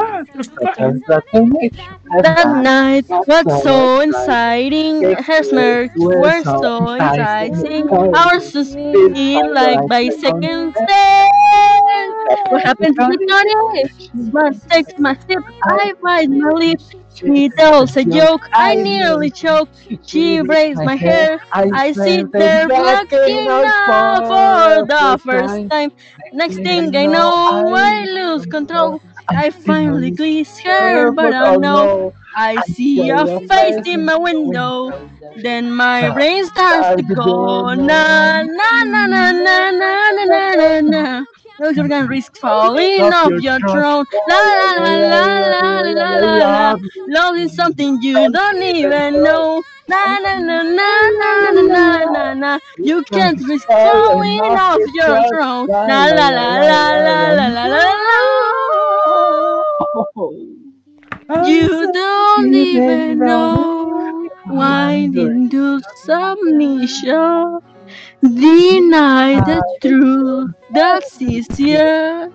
[2.23, 10.75] That night was so exciting, her smirks were so enticing, our suspicion like by second
[10.77, 12.17] stage.
[12.49, 13.93] What happened to the tonic?
[14.33, 16.81] My sex, my sip, I bite my lip.
[17.25, 19.71] She tells a joke, I nearly choke.
[20.05, 21.41] She braids my hair,
[21.73, 25.91] I sit there looking up for the first time.
[26.33, 29.03] Next thing I know, I lose control.
[29.29, 31.91] I finally kiss her, but I know.
[32.35, 34.93] I see a face in my window.
[35.35, 41.25] Then my brain starts to go na na na na na na na na na.
[41.59, 44.05] No, you're gonna risk falling off your throne.
[44.29, 46.77] La la la la la la la la.
[47.09, 49.63] Love is something you don't even know.
[49.89, 52.59] Na na na na na na na na na.
[52.83, 55.69] You can't risk falling off your throne.
[55.87, 59.63] La la la la la la la la la.
[61.47, 67.61] You don't even know why into submission.
[68.23, 69.45] Deny ah.
[69.45, 72.33] the truth that's easier.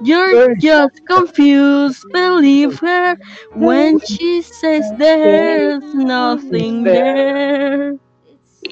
[0.00, 3.16] You're just confused, believe her
[3.54, 7.98] when she says there's nothing there.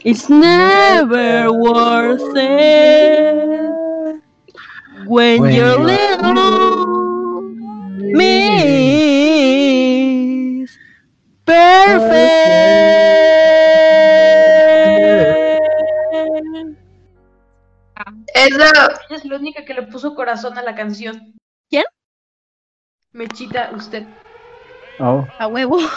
[0.05, 4.21] It's never worth it
[5.07, 6.87] when, When you're little.
[7.99, 9.17] Miss
[11.45, 12.86] Perfect.
[18.57, 18.71] Ella,
[19.09, 21.35] ella es la única que le puso corazón a la canción.
[21.69, 21.85] ¿Quién?
[23.13, 24.07] Mechita, usted.
[24.99, 25.27] Oh.
[25.39, 25.79] A huevo.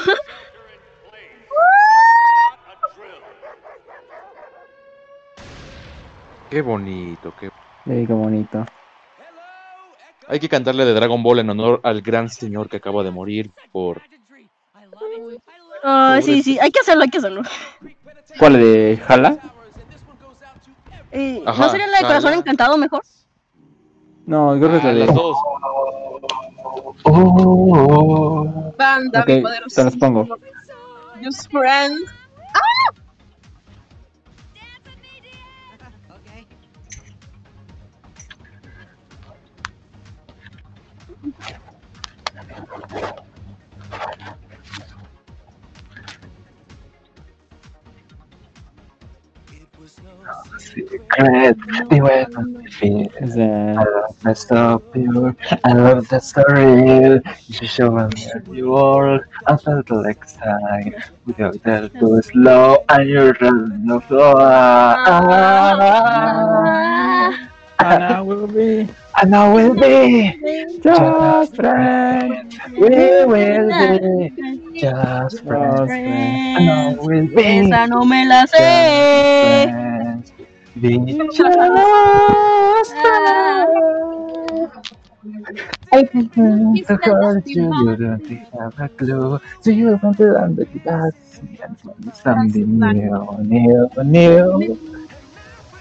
[6.49, 7.51] Qué bonito, qué...
[7.85, 8.65] Sí, qué bonito.
[10.27, 13.51] Hay que cantarle de Dragon Ball en honor al gran señor que acaba de morir
[13.71, 14.01] por...
[15.83, 17.43] Ah, sí, sí, hay que hacerlo, hay que hacerlo.
[18.39, 19.38] ¿Cuál de Jala?
[21.11, 23.01] Eh, Ajá, ¿No sería la de corazón encantado mejor?
[24.25, 24.99] No, yo creo que Ah, de.
[25.05, 25.38] las dos.
[27.03, 28.73] Oh.
[28.77, 29.83] Banda, Ok, mi te poderoso.
[29.83, 30.27] los pongo.
[31.23, 32.01] Just friends.
[32.53, 32.93] ¡Ah!
[50.88, 51.58] Secret,
[51.90, 53.08] the way to feel
[53.77, 57.19] I love the so pure, I love the so real.
[57.48, 60.93] You show me the world, I felt like excited.
[61.25, 64.35] Without that too slow, and you're no flow.
[67.80, 68.88] And I will be,
[69.22, 70.35] and I will be
[70.83, 72.40] just friends.
[72.77, 74.32] We will be
[74.74, 75.99] just friends.
[76.56, 79.99] And I will be Esa no me la sé.
[80.82, 80.98] Be
[85.91, 89.40] I think to hurt you, don't have a clue.
[89.61, 94.80] So you want to under the gas and something new, new, new.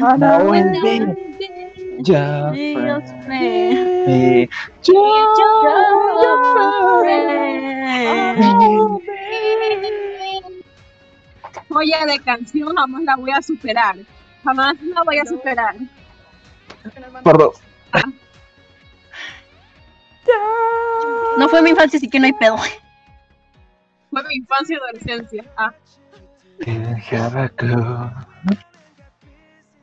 [0.00, 1.06] And I
[1.98, 3.14] will be just.
[3.28, 4.48] Be
[4.82, 5.18] just
[11.68, 13.96] Joya de canción, jamás la voy a superar.
[14.42, 15.76] Jamás la voy a superar.
[17.22, 17.50] Perdón.
[21.36, 22.56] No fue mi infancia, así que no hay pedo.
[24.10, 25.44] Fue mi infancia y adolescencia.
[25.56, 25.72] Ah.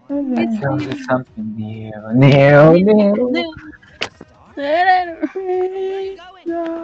[0.08, 3.54] Something new, new, new.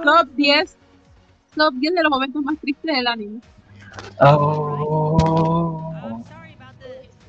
[0.03, 0.77] Top 10.
[1.55, 3.39] Top 10 de los momentos más tristes del anime.
[4.19, 6.23] Oh.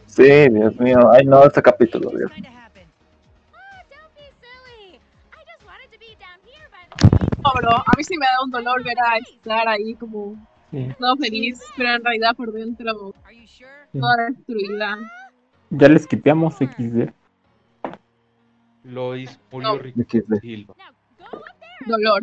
[0.06, 1.10] Sí, Dios mío.
[1.12, 2.48] Ay, no, este capítulo, Dios mío.
[7.44, 10.36] No, bro, a mí sí me da un dolor ver a estar ahí como
[10.70, 10.88] Sí.
[10.98, 13.12] todo feliz, pero en realidad por dentro
[13.92, 14.96] toda destruida.
[15.74, 16.66] Ya les quipeamos ah.
[16.66, 17.10] XD.
[18.84, 20.02] Lois Polio Rico
[20.40, 20.74] Silva.
[21.86, 22.22] Dolor.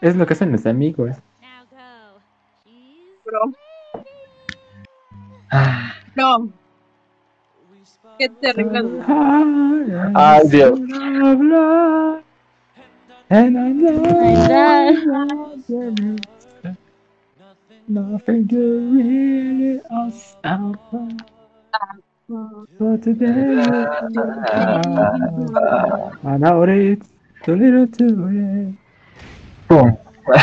[0.00, 1.16] Es lo que hacen los amigos.
[3.24, 3.52] Bro.
[5.52, 5.94] Ah.
[6.16, 6.52] No.
[8.18, 8.82] Qué terrible.
[9.06, 10.80] Ah, Ay, Dios.
[13.30, 14.04] And I love,
[15.70, 16.33] I
[17.88, 20.78] nothing to really us out.
[22.78, 23.58] But today,
[26.24, 27.08] I know it's
[27.44, 28.74] too little too late.
[29.68, 29.98] Boom.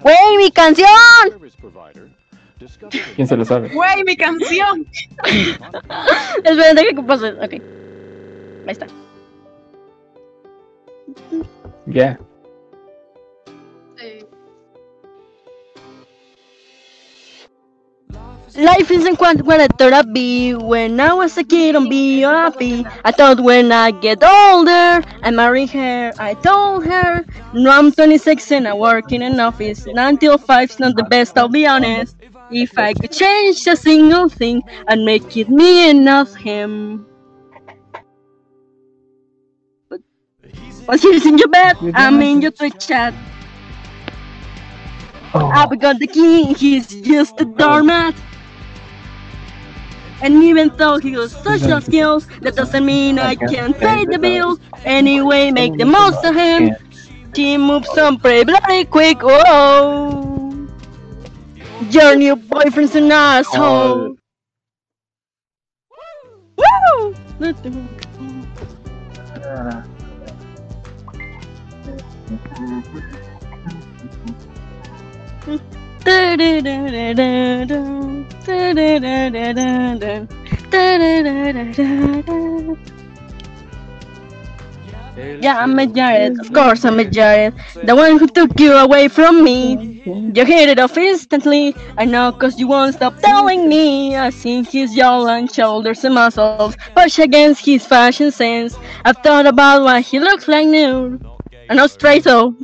[0.00, 0.88] ¡Güey, mi canción!
[3.16, 3.68] ¿Quién se lo sabe?
[3.68, 4.86] ¡Güey, mi canción!
[6.44, 7.32] Espera, deja que pase.
[7.32, 7.81] Ok.
[8.66, 8.86] Ahí está.
[11.86, 12.16] Yeah.
[18.54, 22.84] Life isn't quite what I thought I'd be when I was a kid on B.O.P.
[23.02, 26.12] I thought when I get older, I marry her.
[26.18, 27.24] I told her,
[27.54, 29.86] no, I'm 26 and I work in an office.
[29.86, 32.14] 9 till 5's not the best, I'll be honest.
[32.50, 37.06] If I could change a single thing, I'd make it me and not him.
[40.86, 41.76] What's he's in your bed?
[41.94, 43.14] I'm in your Twitch chat.
[45.34, 48.14] Ah, I've got the king, he's just a doormat.
[50.22, 54.58] And even though he has social skills, that doesn't mean I can't pay the bills.
[54.84, 56.76] Anyway, make the most of him.
[57.34, 59.18] Team moves on pretty bloody quick.
[59.22, 60.68] Oh,
[61.90, 64.16] your new boyfriend's an asshole.
[66.56, 67.14] Woo!
[85.42, 86.40] Yeah, I'm a Jared.
[86.40, 87.54] Of course, I'm a Jared.
[87.84, 90.02] The one who took you away from me.
[90.06, 91.76] You hit it off instantly.
[91.98, 94.16] I know, cause you won't stop telling me.
[94.16, 96.76] I see his jawline, shoulders, and muscles.
[96.96, 98.76] Push against his fashion sense.
[99.04, 101.20] I've thought about what he looks like new.
[101.72, 102.54] I know straight though.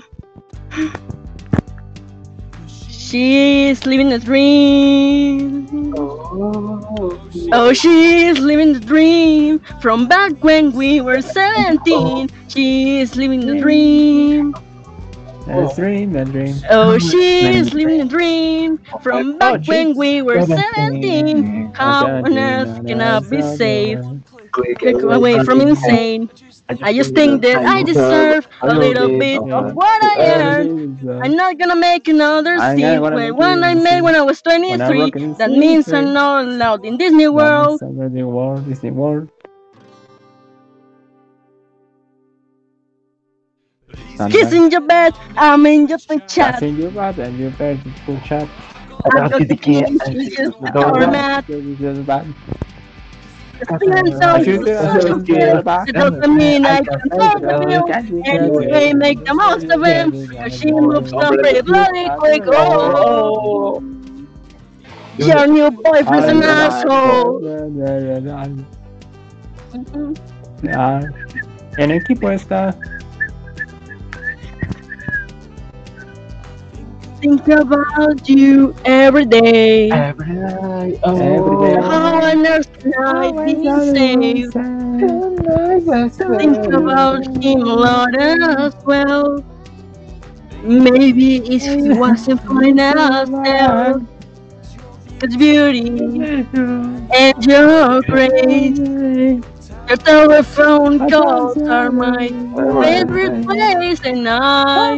[2.90, 5.94] She's living the dream.
[7.54, 12.28] Oh, she's living the dream from back when we were 17.
[12.48, 14.54] She's living the dream.
[15.46, 16.56] A dream, a dream.
[16.68, 21.72] Oh, she's living the dream from oh, back when we were 17.
[21.72, 24.04] How on earth can I be saved?
[24.80, 26.30] Get away from insane.
[26.82, 30.70] I just think that I deserve a little bit of what I earned.
[31.22, 34.14] I'm not gonna make another I'm seat not gonna when make one I made when
[34.16, 35.14] I was 23.
[35.38, 37.80] That means I'm not allowed in Disney World.
[37.98, 39.30] Disney World, Disney World.
[44.28, 46.54] He's in your bed, I'm in your chat.
[46.54, 48.48] That's in your bed and you better to chat.
[49.04, 50.68] I've got the key, she's just a
[53.60, 54.44] I can solve
[57.40, 57.84] the bill.
[58.26, 60.12] Anyway, make the most of him.
[60.36, 62.42] Cause she moves on pretty bloody quick.
[62.46, 63.82] Oh,
[65.16, 67.42] your new boyfriend's an asshole.
[70.72, 71.00] Ah,
[71.78, 72.74] en equipo está.
[77.20, 79.90] Think about you every day.
[79.90, 80.98] Every day.
[81.02, 84.52] How on earth can I be oh, saved?
[86.38, 89.44] Think about him a lot as well.
[90.62, 94.00] Maybe if he wasn't fine as there.
[95.20, 95.88] Cause beauty
[97.12, 99.57] and your grace.
[99.88, 102.28] Your telephone calls are my
[102.82, 104.96] favorite place, and I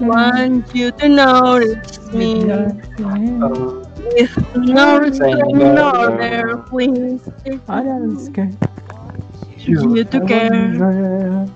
[0.00, 2.44] want you to notice me.
[2.44, 7.26] With no respect, no there, please.
[9.60, 11.46] You to care.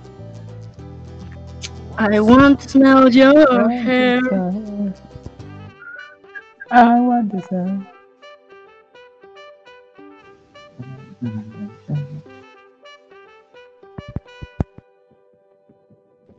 [1.98, 4.20] I want to smell your hair.
[6.70, 7.78] I want to say.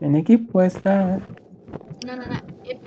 [0.04, 1.18] En equipo está.
[2.06, 2.36] No, no, no.
[2.66, 2.78] eh,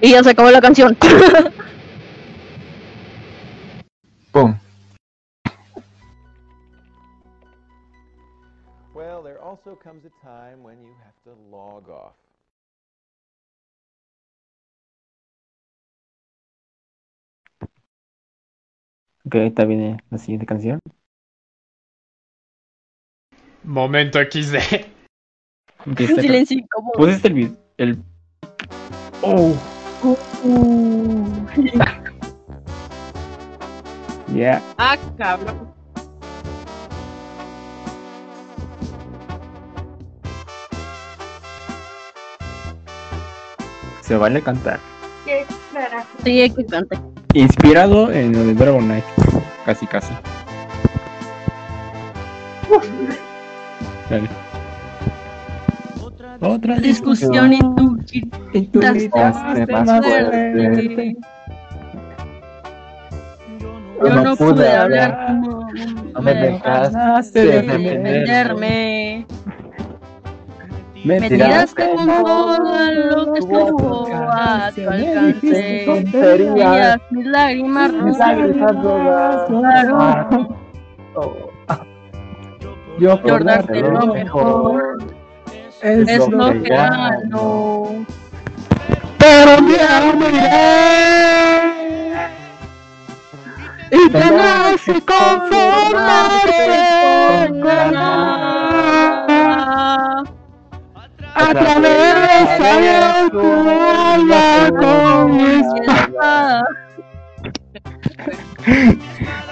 [0.00, 0.96] Y ya se acabó la canción.
[4.32, 4.56] Boom.
[8.94, 12.14] Well, there also comes a time when you have to log off.
[19.24, 20.78] Ok, ahorita viene la siguiente canción.
[23.70, 24.58] Momento XD.
[25.96, 26.92] Silencio incómodo.
[26.94, 27.52] Pusiste el video.
[27.78, 28.02] El...
[29.22, 29.54] Oh,
[30.42, 31.46] Uh.
[34.34, 34.60] yeah.
[34.76, 35.72] Ah, cabrón.
[44.00, 44.80] Se vale cantar.
[45.24, 46.08] ¿Qué carajo?
[46.24, 47.00] Sí, hay que cantar.
[47.34, 49.04] Inspirado en lo de Dragon Knight.
[49.64, 50.12] Casi, casi.
[54.10, 54.28] Dale.
[56.40, 57.98] Otra Discusión y tú
[58.52, 61.16] Y tú gritas gritaste más más fuerte.
[64.02, 65.34] Yo no pude hablar
[66.14, 69.26] No me dejaste defenderme.
[71.04, 75.82] Me Me tiraste tiraste con todo lo que estuvo a tu alcance.
[75.86, 77.00] tonterías.
[77.10, 79.42] Mis lágrimas Mis lágrimas rojas.
[79.48, 81.49] Claro.
[83.00, 84.98] Yo Por darte lo mejor.
[85.80, 88.04] Es lo que gano.
[89.16, 91.70] Pero día me iré
[93.90, 96.52] y tendrás que conformarte
[97.48, 97.60] con
[97.94, 99.24] nada.
[101.34, 106.64] A través de saber tu alma con mi espada.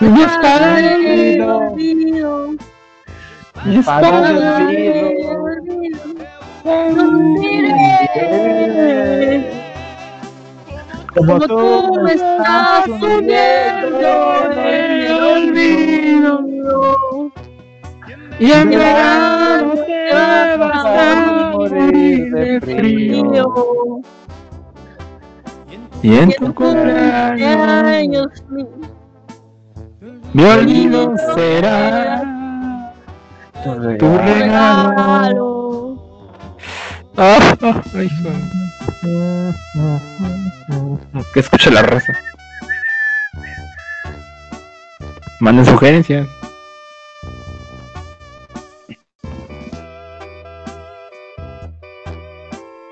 [0.01, 0.69] Mi espada
[11.15, 16.33] Como tú me estás hundiendo en el olvido.
[18.39, 24.01] Y en verano te vas a morir de frío.
[26.03, 28.29] Y en Y tu cumpleaños
[30.35, 32.38] mi olvido será
[33.63, 35.49] tu tu regalo.
[37.17, 38.09] Ah, ah, ay.
[41.33, 42.13] Que escuche la raza.
[45.41, 46.29] Manden sugerencias.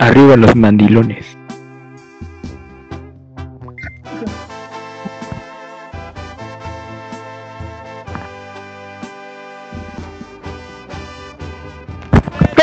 [0.00, 1.35] Arriba los mandilones.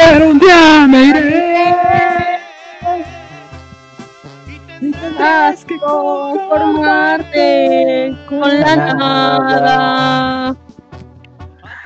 [0.06, 2.40] Pero un día me iré.
[4.80, 10.56] Tendrás que conformarte con la nada.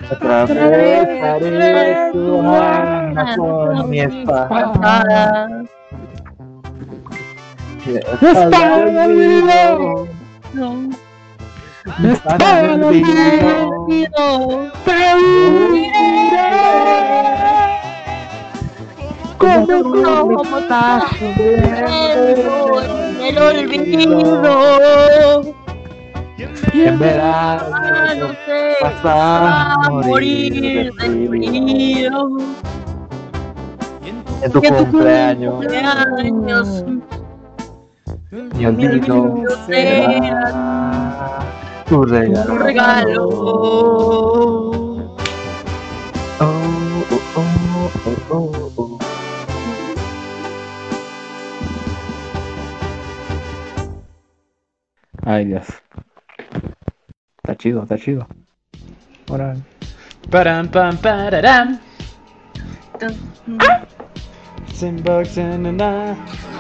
[0.10, 5.48] Atravesaré tu alma con mi espada.
[7.86, 10.08] Mi espada de olvido.
[12.00, 14.72] Mi espada de olvido.
[14.86, 14.94] Te
[19.38, 19.72] Como
[22.82, 24.54] en el olvido.
[26.74, 32.38] Y en verano sé, a morir de frío.
[34.42, 35.66] En tu cumpleaños
[38.60, 41.40] mi olvido será
[41.88, 42.58] tu tu regalo.
[42.58, 43.28] regalo.
[46.40, 47.92] Oh, oh, oh,
[48.30, 48.97] oh, oh,
[55.30, 55.66] Ay, Dios.
[57.44, 58.26] Está chido, está chido.
[59.30, 59.58] Ahora.
[60.32, 61.80] Param, pam, pararam.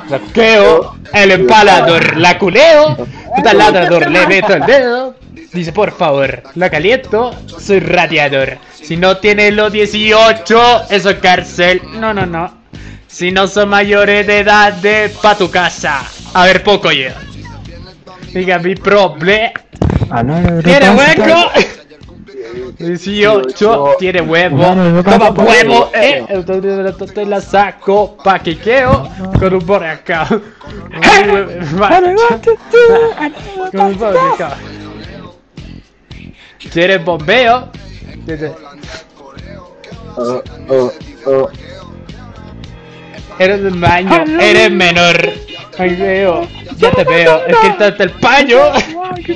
[0.09, 3.07] La cuqueo, el empalador, la culeo,
[3.41, 5.15] taladrador, le meto el dedo.
[5.53, 8.57] Dice, por favor, la caliento, soy radiador.
[8.73, 11.81] Si no tiene los 18, eso es cárcel.
[11.93, 12.53] No, no, no.
[13.07, 16.03] Si no son mayores de edad, de pa' tu casa.
[16.33, 17.11] A ver, poco yo.
[18.33, 19.51] Diga mi problema.
[20.63, 21.51] ¿Tiene hueco?
[22.77, 24.63] 18, tiene huevo,
[25.03, 30.27] toma huevo, eh, entonces la saco pa' quiqueo con un por acá.
[30.27, 30.39] Con
[33.81, 34.57] un por acá.
[36.71, 37.69] ¿Quieres bombeo?
[43.39, 45.33] Eres del baño, eres menor.
[45.77, 48.57] Ay, veo, ya te veo, es que estás el paño.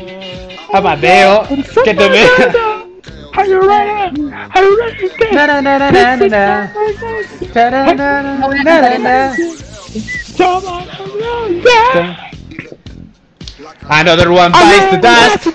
[0.73, 1.47] Amadeo,
[1.83, 2.29] que te veo.
[13.89, 15.47] Another one bites the dust.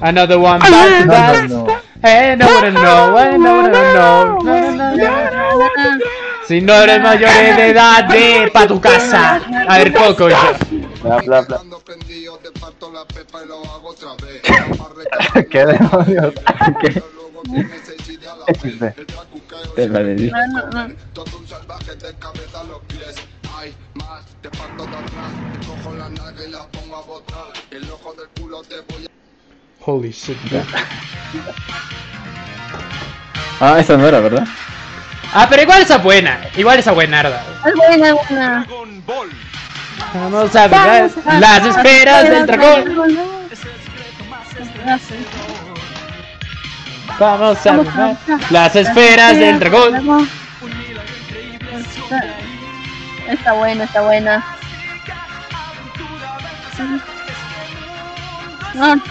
[0.00, 1.48] Another one bites the No, no, dust.
[1.50, 2.08] no.
[2.08, 5.68] Eh, no, no, no, eh, no, no, no, no, no, no, no.
[6.46, 9.40] Si no eres mayor de edad, ve pa' tu casa.
[9.68, 10.36] A ver, poco yo.
[11.02, 11.60] Bla, bla, bla.
[15.50, 16.34] ¿Qué demonios?
[16.80, 17.02] ¿Qué?
[18.54, 18.94] XD.
[19.74, 20.30] Te la leí.
[20.30, 20.94] No, no, no.
[29.80, 30.36] Holy shit.
[33.60, 34.46] Ah, esa no era, ¿verdad?
[35.34, 36.40] Ah, pero igual esa buena.
[36.56, 37.42] Igual esa buenarda.
[37.66, 38.66] Es buena, buena.
[40.14, 43.18] Vamos a ver las esferas del dragón.
[47.18, 48.16] Vamos a ver
[48.50, 50.28] las esferas del dragón.
[53.28, 54.44] Está buena, está buena.
[58.74, 59.02] No.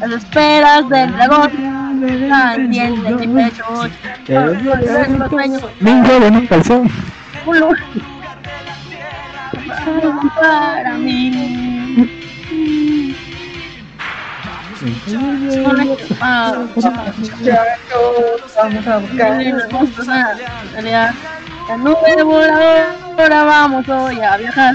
[0.00, 1.50] Las esperas del dragón.
[2.32, 3.64] Ah, entiende mi pecho.
[4.28, 5.62] Los sueños.
[5.80, 6.90] Me huevo en un calzón.
[10.40, 12.08] Para mí.
[16.20, 16.66] Ah,
[18.56, 19.42] Vamos a buscar.
[21.68, 24.74] La nube voladora, vamos hoy a viajar.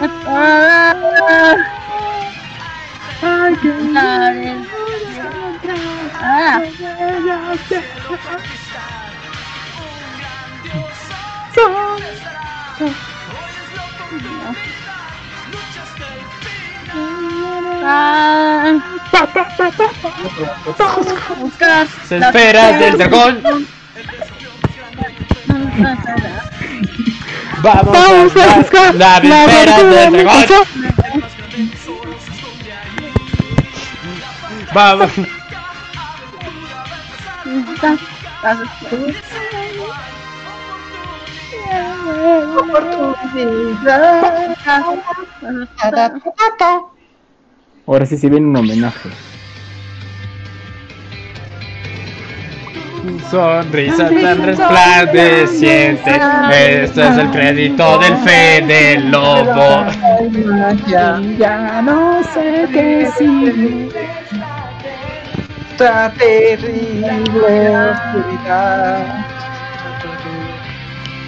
[0.00, 0.08] Ay,
[3.96, 4.54] Ah.
[6.20, 6.60] Ah.
[22.08, 23.66] Se las esferas del dragón.
[27.64, 30.44] Vamos, Vamos a buscar la abertura del dragón.
[34.74, 35.10] Vamos.
[47.86, 49.08] Ahora sí se viene un homenaje.
[53.30, 56.20] Sonrisa tan resplandeciente.
[56.52, 59.86] Este es el crédito del fe del lobo.
[60.86, 63.88] Ya, ya no sé qué sigue.
[65.70, 69.26] Esta terrible oscuridad.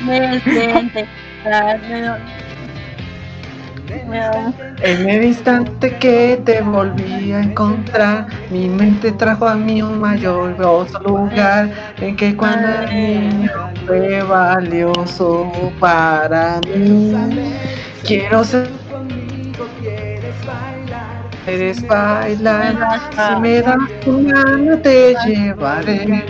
[0.04, 1.08] Me siente.
[3.88, 10.98] En el instante que te volví a encontrar, mi mente trajo a mí un maravilloso
[11.00, 13.50] lugar en que cuando era niño
[13.86, 17.14] fue valioso para mí.
[18.04, 18.68] Quiero ser
[21.46, 26.24] quieres bailar, si me das tu mano te llevaré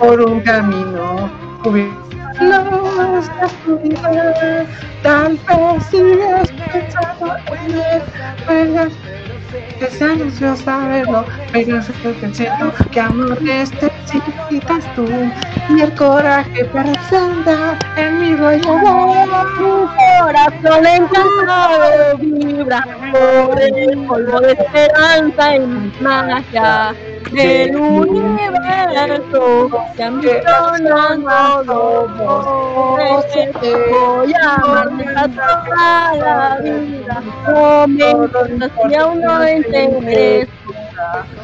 [0.00, 1.30] por un camino
[1.62, 2.07] cubierto
[2.40, 4.66] de oscuridad.
[5.02, 7.36] Tal vez sigues pensando
[8.48, 8.92] en él,
[10.38, 15.06] yo saberlo, pero sé que siento que amor necesitas tú
[15.70, 18.78] y el coraje para andar en mi rollo.
[19.58, 19.86] Mi
[20.20, 26.94] corazón encantado vibra por el polvo de esperanza y magia
[27.32, 29.68] del universo
[30.02, 33.24] ambicionando los
[33.90, 37.22] voy a amarte hasta toda la vida.
[37.46, 40.48] No me importa si aún no entiendes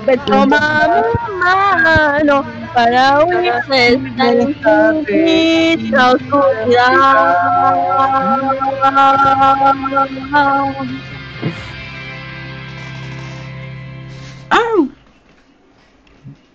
[0.07, 7.35] Ven, toma mi mano para unirse esta infinita oscuridad.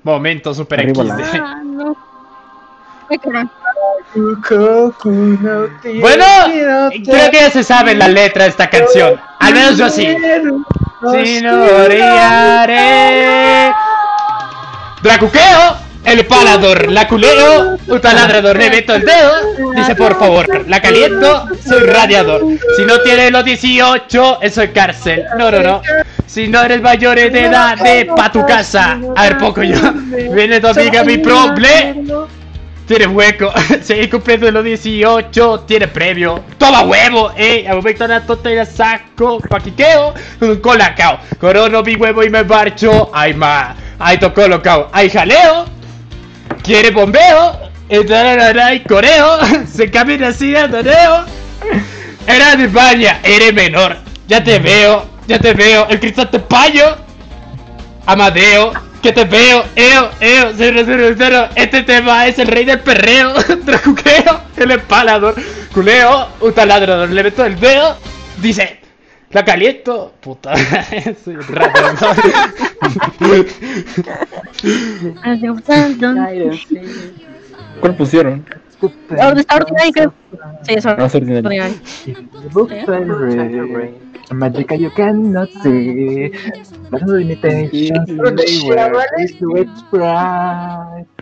[0.04, 1.08] Momento super Arriba XD.
[1.08, 1.96] la- Ah, no.
[6.00, 6.26] Bueno,
[7.06, 9.20] creo que ya se sabe la letra de esta canción.
[9.40, 10.08] Al menos yo sí.
[11.24, 11.66] Si no.
[15.02, 19.34] Dracuqueo, el palador, la culeo, un taladrador, le meto el dedo.
[19.76, 22.44] Dice por favor, la caliento, soy radiador.
[22.78, 25.26] Si no tienes los 18, eso es cárcel.
[25.38, 25.82] No, no, no.
[26.26, 29.00] Si no eres mayor de edad, de pa' tu casa.
[29.16, 29.78] A ver, poco yo.
[30.34, 31.96] Viene tu amiga, mi proble.
[32.88, 33.54] Tiene hueco,
[33.84, 36.44] seguir cumpliendo los 18, tiene premio.
[36.58, 37.66] Toma huevo, eh.
[37.68, 39.40] Al momento la tonta y la saco.
[39.48, 41.20] Paquiqueo, un colacao.
[41.40, 43.12] Corono mi huevo y me marcho.
[43.14, 43.76] Ay, ma.
[44.00, 44.90] Ay, tocó locao.
[44.92, 45.79] Ay, jaleo.
[46.64, 47.70] Quiere bombeo.
[47.90, 49.40] Y coreo.
[49.74, 51.26] Se camina así, andoneo.
[52.28, 53.98] Era de España, eres menor.
[54.28, 55.06] Ya te veo.
[55.28, 56.98] ya te veo, el cristal te payo.
[58.06, 61.50] Amadeo, que te veo, eo, eo, cero, cero, cero.
[61.56, 63.34] Este tema es el rey del perreo,
[63.66, 65.36] trajuqueo, el empalador,
[65.74, 67.98] culeo, un taladrador, le meto el dedo,
[68.38, 68.79] dice,
[69.32, 70.54] la caliento, puta,
[71.24, 71.80] soy un rato,
[77.80, 78.46] ¿Cuál pusieron?
[78.82, 79.92] ¿Dónde está Ordinary?
[80.64, 81.60] Sí, es Ordinary.
[82.88, 83.96] Ordinary.
[84.32, 86.30] Magic you cannot see.
[86.92, 87.00] The
[88.36, 89.06] they were
[89.58, 91.19] its.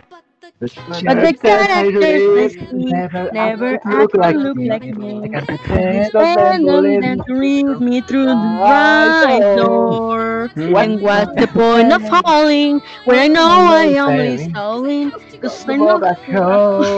[0.59, 0.69] The
[1.05, 4.67] But the characters I see never, never act look like look me.
[4.67, 5.21] like me.
[5.23, 10.49] I can pretend Stand that on that read me through the ah, right door.
[10.53, 10.75] Hmm.
[10.75, 15.11] And what's the point of falling when I know I only stalling?
[15.41, 16.83] Cause I know back home.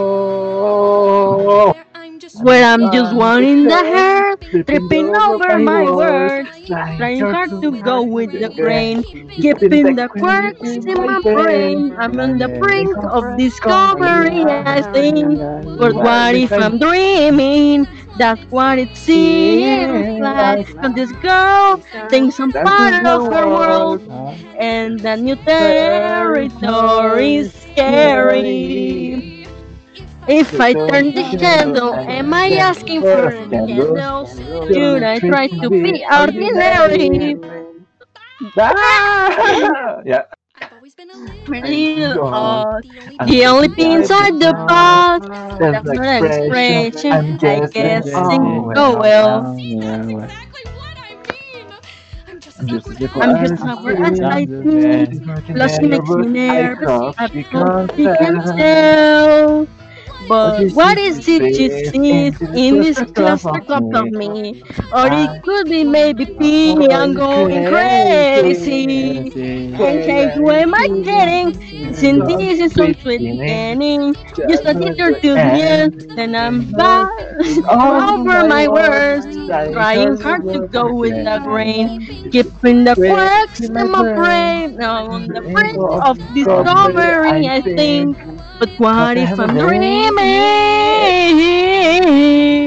[0.61, 1.73] Oh.
[2.33, 4.35] Where I'm just wanting the hair,
[4.65, 6.49] tripping over my words,
[6.97, 9.03] trying hard to go with the grain,
[9.39, 11.93] keeping the quirks in my brain.
[11.97, 15.41] I'm on the brink of discovery, I think.
[15.77, 17.87] But what if I'm dreaming?
[18.15, 20.67] That's what it seems like.
[20.81, 24.01] And this girl thinks I'm part of her world,
[24.55, 29.08] and the new territory is scary.
[30.29, 34.41] If I turn the handle, am I asking for candles?
[34.71, 37.37] Should I try to be ordinary?
[40.05, 40.25] Yeah.
[41.63, 42.83] Little uh, odd.
[43.19, 45.27] The only thing inside the box,
[45.59, 47.39] that's not an expression.
[47.43, 49.47] I guess things go well.
[53.19, 55.11] I'm just over as I think.
[55.55, 57.15] Plus, she makes me nervous.
[57.17, 59.67] I don't think I can tell.
[60.29, 63.61] But what is it you see in this cluster
[63.93, 64.55] of me?
[64.91, 69.33] Or it could be maybe me, I'm going crazy.
[69.79, 71.53] And hey, who am I getting?
[71.91, 74.15] Since this is some sweet beginning,
[74.47, 77.11] just a teacher to the then I'm back
[77.99, 79.27] over my words,
[79.71, 81.91] trying hard to go with the grain,
[82.31, 84.75] keeping the quirks in my brain.
[84.77, 88.17] Now on the brink of discovery, I think.
[88.59, 90.19] But what if I'm dreaming?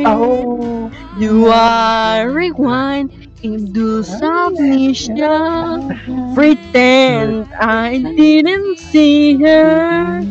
[0.06, 3.10] Oh, you are rewind
[3.42, 5.90] into submission.
[6.34, 10.26] Pretend I didn't see her.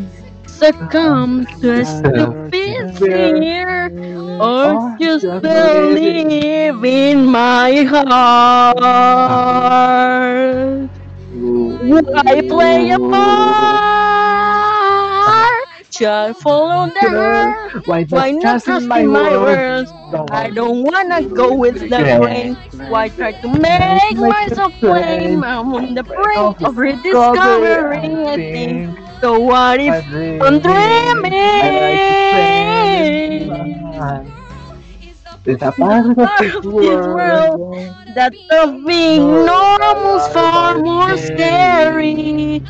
[0.46, 3.92] Succumb to a stupid fear,
[4.40, 8.10] or just believe in my heart.
[11.82, 14.01] Would I play a part?
[16.00, 17.54] I follow her?
[17.84, 19.92] Why Why not trust in my words?
[20.30, 22.56] I don't wanna go with the grain.
[22.86, 25.42] Why try to make myself plain?
[25.44, 28.88] I'm on the brink of rediscovery, I think.
[29.20, 29.96] So what if
[30.40, 31.32] I'm dreaming?
[35.44, 37.60] It's a part of Part this of this world.
[37.60, 42.62] world that of being normal's far more scary.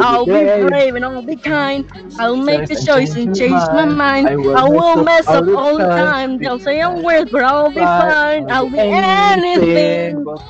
[0.00, 1.84] I'll be brave and I'll be kind.
[2.18, 4.28] I'll make the choice and change my mind.
[4.28, 6.38] I will mess up all the time.
[6.38, 8.50] They'll say I'm weird, but I'll be fine.
[8.50, 10.40] I'll be anything but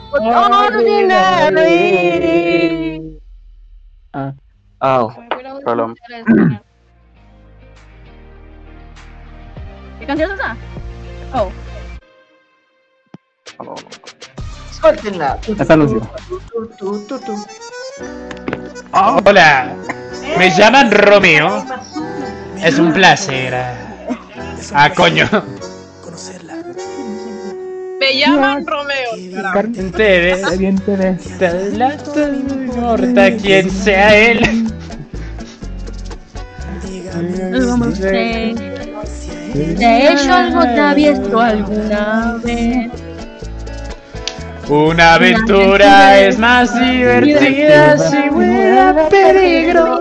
[0.72, 1.82] ordinary.
[4.14, 4.32] Uh,
[4.82, 5.14] oh,
[5.66, 5.96] Rolón.
[9.98, 10.56] ¿Qué canción es esa?
[11.32, 11.44] Ah?
[11.44, 11.52] Oh.
[14.72, 15.38] Suéltenla.
[15.46, 16.00] Esa anuncio.
[18.92, 18.98] Tú.
[19.24, 19.74] Hola,
[20.38, 21.64] me llaman Romeo.
[22.62, 23.54] Es un placer.
[24.74, 25.26] Ah, coño.
[27.98, 29.92] Me llaman Romeo.
[29.96, 30.58] Te ves.
[30.58, 31.40] bien te ves.
[31.78, 31.92] No
[32.62, 34.68] importa quién sea él.
[37.66, 38.54] Vamos a ver.
[39.52, 43.01] ¿Te he hecho algo travieso alguna vez?
[44.68, 50.00] Una aventura es más divertida si huele a peligro.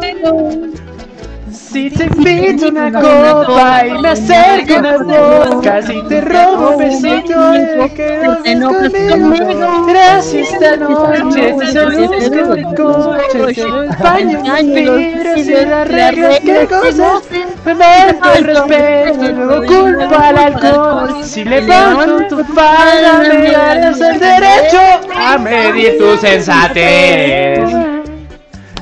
[1.71, 7.53] Si te invito una copa y me acerco una boca, si te robo un besito,
[7.53, 9.85] es que Te conmigo.
[9.87, 16.39] Gracias esta noche, te saludas con el coche, el paño en fibra, si las reglas
[16.41, 17.23] que cosas,
[17.63, 21.23] me falta respeto, luego culpa al alcohol.
[21.23, 24.81] Si levanto tu falda, me darás el derecho
[25.15, 28.00] a medir tu sensatez.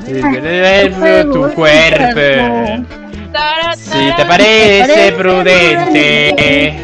[0.09, 2.85] Tu cuerpo.
[3.77, 6.75] Si te parece prudente.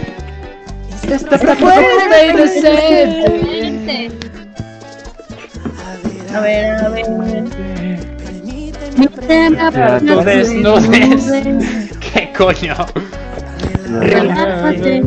[1.09, 4.11] Esta propuesta indecente.
[6.35, 7.05] A ver, a ver.
[10.05, 11.25] Tú desnudes.
[11.99, 12.75] ¿Qué coño?
[14.01, 15.03] Relájate.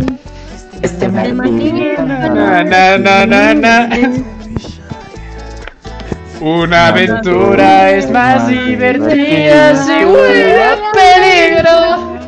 [0.82, 2.64] Este na,
[2.98, 3.88] na, na, na.
[6.40, 12.18] Una aventura es más divertida si huele a peligro.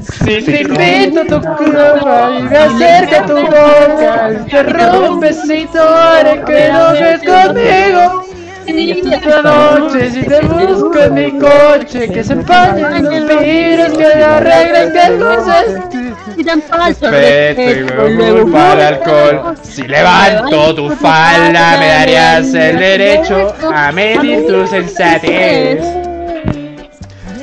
[0.00, 5.78] Si te invito tu cama y me acerca tu boca, y te rompes y te
[5.78, 8.24] haré que enojes conmigo.
[8.66, 14.24] Esta noche si te busco en mi coche, que se empañen los virus, que le
[14.24, 16.15] arreglen que luces.
[16.44, 19.56] Dan falso Respeto y luego para alcohol.
[19.62, 25.80] Si levanto tu falda, me darías el derecho a medir tu sensatez.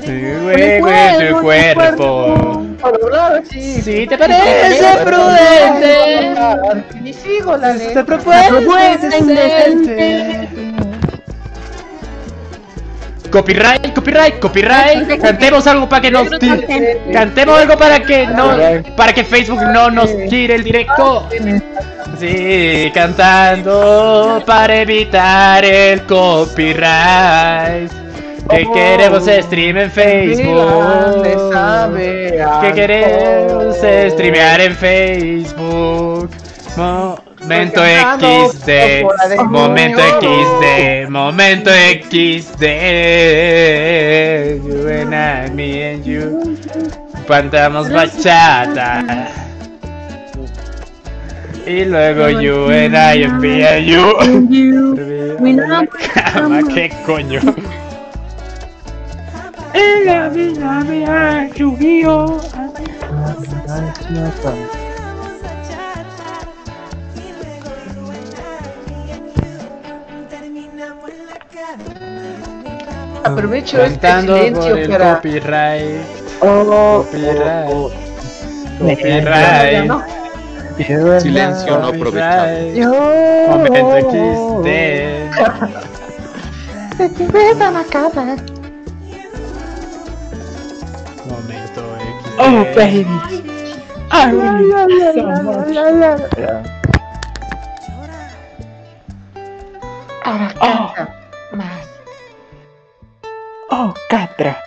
[0.08, 2.64] Luego en tu cuerpo.
[3.84, 6.34] Si te parece prudente,
[7.78, 8.06] letra.
[8.06, 10.93] propuesta es indecente.
[13.34, 15.20] Copyright, copyright, copyright.
[15.20, 16.30] Cantemos algo para que nos
[17.12, 18.52] cantemos algo para que no
[18.96, 21.28] para que Facebook no nos tire el directo.
[22.20, 27.92] Sí, cantando para evitar el copyright.
[28.52, 31.24] Que queremos stream en Facebook.
[32.62, 33.78] Que queremos
[34.12, 36.30] streamear en Facebook.
[37.44, 39.04] Momento XD,
[39.50, 42.64] momento XD, momento XD.
[44.64, 46.58] You and I, me and you.
[47.28, 49.04] Cantamos bachata.
[51.68, 54.96] Y luego you and I and me and you.
[56.14, 57.42] Cama, ¿qué coño?
[59.74, 62.40] En la vida mía, Yu-Gi-Oh!
[73.24, 75.16] Aprovecho este Cantando por silencio el para.
[75.16, 76.02] copyright.
[76.42, 77.70] Oh, Copyright.
[77.70, 77.92] oh,
[78.80, 79.86] Copyright.
[79.86, 80.04] no.
[81.20, 82.58] Silencio no aprovechado.
[83.50, 84.68] Momento XD.
[86.98, 88.36] Se te besa la cara.
[91.26, 92.40] Momento XD.
[92.40, 93.06] Oh, baby.
[93.06, 93.44] Much.
[100.26, 101.23] Ahora canta
[101.54, 101.88] más.
[103.70, 104.62] Oh, Catra.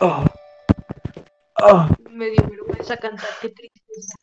[0.00, 0.24] Oh.
[1.62, 1.86] Oh.
[2.10, 4.14] Me dio vergüenza cantar, qué tristeza.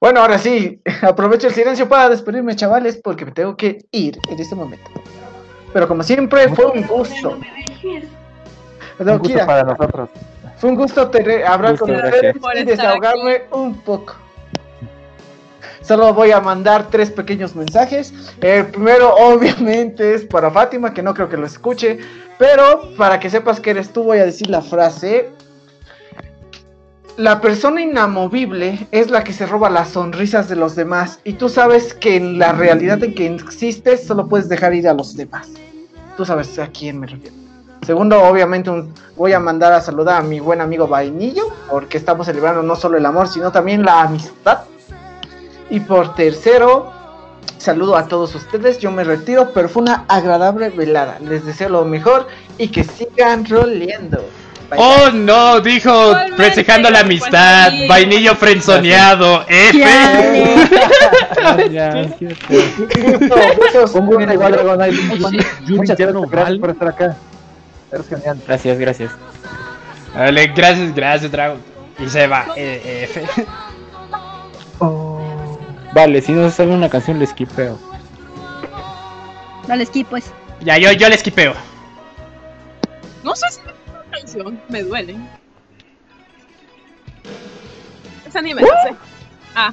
[0.00, 4.38] Bueno, ahora sí, aprovecho el silencio para despedirme, chavales, porque me tengo que ir en
[4.38, 4.90] este momento.
[5.72, 7.38] Pero como siempre, fue un gusto.
[8.96, 10.10] Perdón, Un gusto Kira, para nosotros.
[10.56, 14.16] fue un gusto tener- hablar Gusto, con ustedes y desahogarme un poco.
[15.88, 18.12] Solo voy a mandar tres pequeños mensajes.
[18.42, 21.98] El primero, obviamente, es para Fátima, que no creo que lo escuche.
[22.38, 25.30] Pero para que sepas que eres tú, voy a decir la frase.
[27.16, 31.20] La persona inamovible es la que se roba las sonrisas de los demás.
[31.24, 34.92] Y tú sabes que en la realidad en que existes, solo puedes dejar ir a
[34.92, 35.48] los demás.
[36.18, 37.34] Tú sabes a quién me refiero.
[37.86, 38.70] Segundo, obviamente,
[39.16, 42.98] voy a mandar a saludar a mi buen amigo Vainillo, porque estamos celebrando no solo
[42.98, 44.67] el amor, sino también la amistad.
[45.70, 46.92] Y por tercero,
[47.58, 48.78] saludo a todos ustedes.
[48.78, 51.18] Yo me retiro, pero fue una agradable velada.
[51.20, 54.24] Les deseo lo mejor y que sigan roleando.
[54.70, 59.78] Bye, Oh no, dijo festejando la amistad, vainillo frenzoneado, F.
[65.68, 67.16] Muchas gracias por estar acá.
[67.90, 68.38] Eres genial.
[68.46, 69.10] Gracias, gracias.
[70.14, 71.58] Dale, gracias, gracias, Dragon.
[71.98, 73.26] Y se va, eh, F.
[75.98, 77.76] Vale, si no se sabe una canción, le skipeo.
[79.66, 80.32] Dale, skip, pues.
[80.60, 81.54] Ya, yo, yo le esquipeo.
[83.24, 85.16] No sé si es una canción, me duele.
[88.28, 88.94] Esa ni me la sé.
[89.56, 89.72] Ah,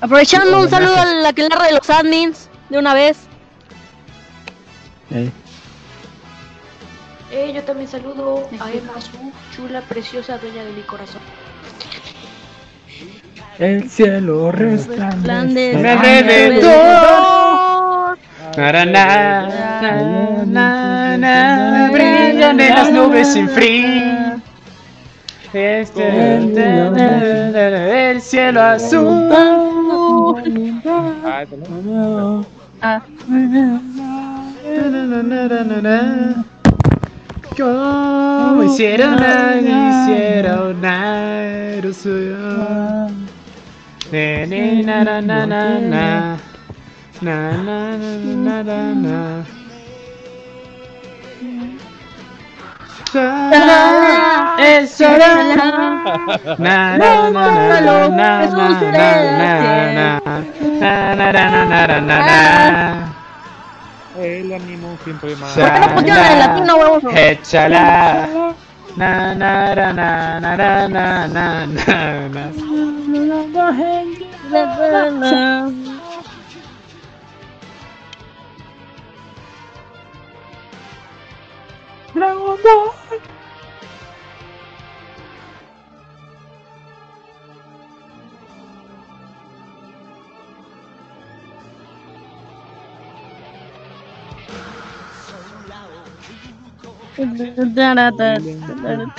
[0.00, 3.18] Aprovechando un saludo a la que de los admins de una vez.
[5.10, 5.30] Eh.
[7.30, 11.20] Eh, yo también saludo a Emma, su chula, preciosa dueña de mi corazón.
[13.58, 15.78] El cielo resplandece.
[15.78, 16.64] Me alrededor.
[18.56, 24.34] Na, na, na, na, na, brillan en las nubes sin frío.
[25.52, 26.36] Este,
[28.10, 29.32] el cielo azul.
[32.82, 33.02] Ah.
[37.56, 40.84] Como hicieron a hicieron
[64.20, 65.56] El ánimo siempre más.
[67.16, 68.54] Échala.
[68.96, 72.44] Na, na, na, na, ra, na, na, na, na.
[82.14, 83.33] Dragon Ball.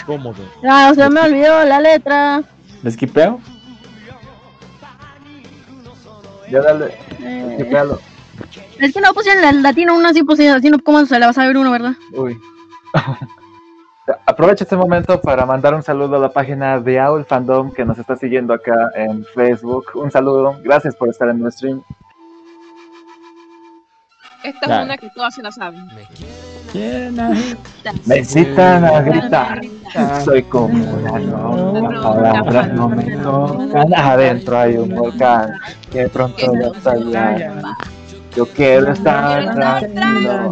[0.05, 0.43] Cómodo.
[0.67, 2.43] Ah, se me olvidó la letra.
[2.83, 3.39] ¿Me esquipeo?
[6.49, 6.93] Ya dale.
[7.21, 7.99] Eh, Esquipealo.
[8.79, 11.31] es que no pusieron el latino uno así, pues así no, ¿cómo se le va
[11.31, 11.93] a saber uno, verdad?
[12.13, 12.37] Uy.
[14.27, 17.97] Aprovecho este momento para mandar un saludo a la página de Owl Fandom que nos
[17.97, 19.85] está siguiendo acá en Facebook.
[19.95, 20.59] Un saludo.
[20.63, 21.81] Gracias por estar en el stream.
[24.45, 24.81] Esta Dale.
[24.81, 25.87] es una que todas se la saben.
[28.05, 29.61] Me incitan a gritar.
[30.23, 32.01] Soy como la loca.
[32.01, 33.93] Palabras no me tocan.
[33.93, 35.53] Adentro hay un volcán
[35.91, 37.53] que pronto va a estallar.
[38.35, 40.51] Yo quiero estar tranquilo.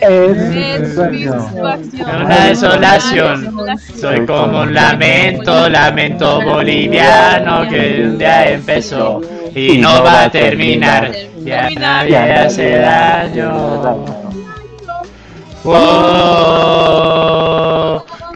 [0.00, 0.36] Es
[0.80, 1.48] mi sueño.
[1.54, 3.56] Una desolación.
[3.98, 9.20] Soy como un lamento, lamento boliviano que un día empezó
[9.54, 11.29] y no va a terminar.
[11.44, 14.00] Ya nadie hace daño.
[15.64, 17.00] Oh.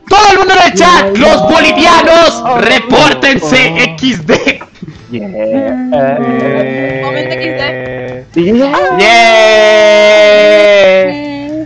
[0.09, 4.33] Todo el mundo en el chat, los bolivianos, repórtense XD.
[5.11, 5.35] Yeah.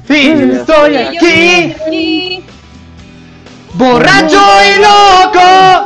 [0.07, 0.21] Sí,
[0.53, 2.45] estoy aquí,
[3.75, 5.78] borracho y loco.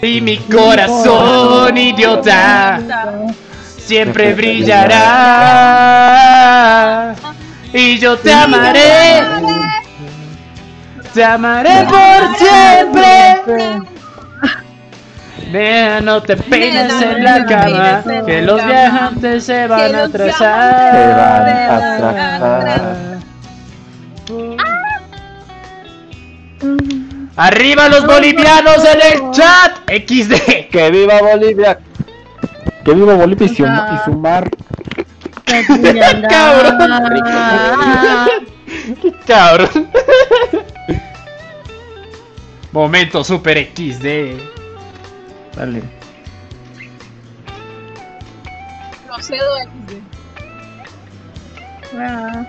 [0.00, 2.80] Y mi corazón idiota
[3.78, 4.94] siempre brillará.
[7.72, 9.22] Y yo te amaré,
[11.12, 13.40] te amaré por siempre.
[15.50, 20.94] Nena, no te peines en la cama, que los viajantes se van a atrasar.
[20.94, 23.11] Se van a atrasar.
[27.36, 29.78] Arriba los bolivianos en el chat.
[29.88, 30.68] XD.
[30.70, 31.78] Que viva Bolivia.
[32.84, 34.48] Que viva Bolivia y su, y su mar.
[36.28, 36.78] Cabrón.
[39.00, 39.90] Qué cabrón.
[42.72, 44.38] Momento super XD.
[45.56, 45.82] Dale.
[49.06, 49.92] Procedo XD.
[51.98, 52.44] Ah.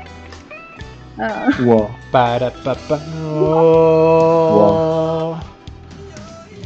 [1.20, 1.50] Ah.
[1.60, 1.90] Wow.
[2.12, 3.00] Para papá.
[3.38, 5.38] Oh.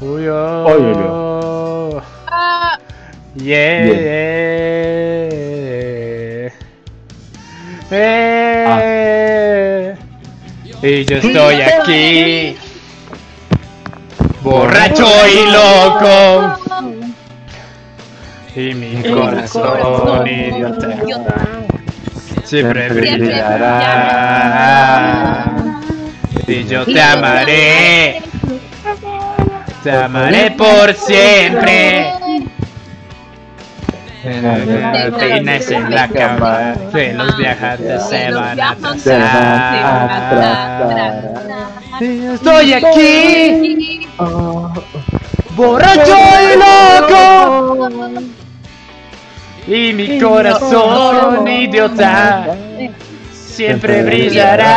[0.01, 0.65] Uy, oh.
[0.67, 2.01] Oy, oy, oy.
[2.27, 2.77] Ah,
[3.35, 3.83] Yeah.
[7.89, 9.95] Eh.
[10.81, 12.57] Y yo estoy aquí.
[14.41, 16.57] Borracho y loco.
[18.55, 20.87] Y mi corazón idiota.
[22.47, 24.31] Siempre brillará.
[26.47, 28.21] Y yo te amaré.
[29.83, 32.13] Te amaré por siempre.
[35.19, 40.13] Peines en la cama, que los viajantes se van a atrasar.
[41.99, 44.07] Estoy aquí,
[45.53, 47.89] borracho y loco.
[49.67, 52.55] Y mi corazón idiota
[53.31, 54.73] siempre brillará.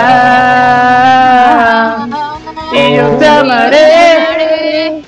[2.73, 5.03] Y yo te amaré,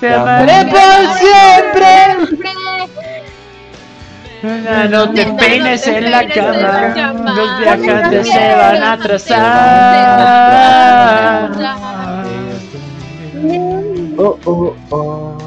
[0.00, 2.16] te amaré por siempre.
[4.90, 6.94] No te peines en la cama,
[7.34, 9.38] los viajantes se van a atrasar.
[14.20, 15.38] Oh, oh, oh.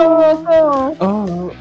[0.00, 0.94] loco.
[1.00, 1.59] Oh, oh.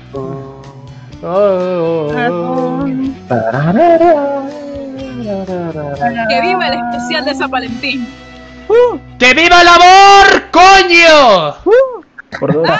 [6.30, 8.07] Que viva el especial de San Valentín.
[9.17, 11.56] ¡Que viva el amor, coño!
[12.39, 12.69] Por dos.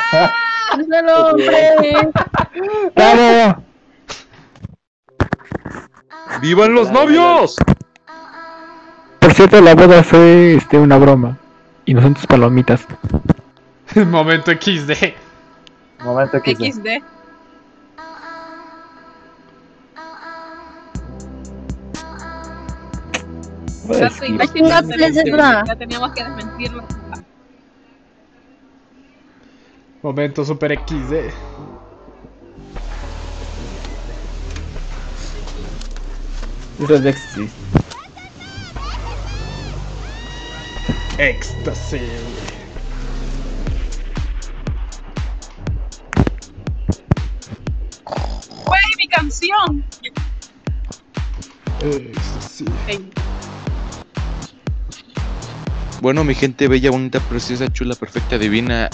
[0.78, 2.12] El hombre.
[2.96, 3.64] ¡Bravo!
[6.42, 7.56] ¡Vivan los novios!
[9.20, 11.38] Por cierto, la boda fue este, una broma.
[11.86, 12.86] Y no son tus palomitas.
[13.96, 14.92] Momento XD.
[16.04, 16.64] Momento XD.
[16.64, 16.88] XD.
[23.98, 26.84] Ya, teníamos que desmentirlo.
[30.02, 31.14] Momento super XD.
[36.80, 37.52] Eso es éxtasis.
[41.18, 42.02] Éxtasis.
[48.66, 49.84] ¡Güey, mi canción!
[51.82, 52.68] Éxtasis.
[52.88, 53.12] Ey,
[56.02, 58.90] Bueno, mi gente bella, bonita, preciosa, chula, perfecta, divina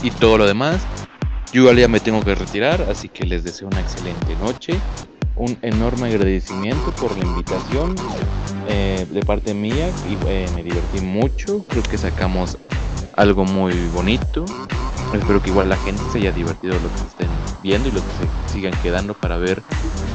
[0.00, 0.86] y todo lo demás.
[1.52, 4.80] Yo ya me tengo que retirar, así que les deseo una excelente noche.
[5.34, 7.96] Un enorme agradecimiento por la invitación
[8.68, 11.64] eh, de parte mía y eh, me divertí mucho.
[11.68, 12.56] Creo que sacamos
[13.16, 14.44] algo muy bonito.
[15.12, 17.30] Espero que igual la gente se haya divertido lo que estén
[17.62, 19.60] viendo y lo que se sigan quedando para ver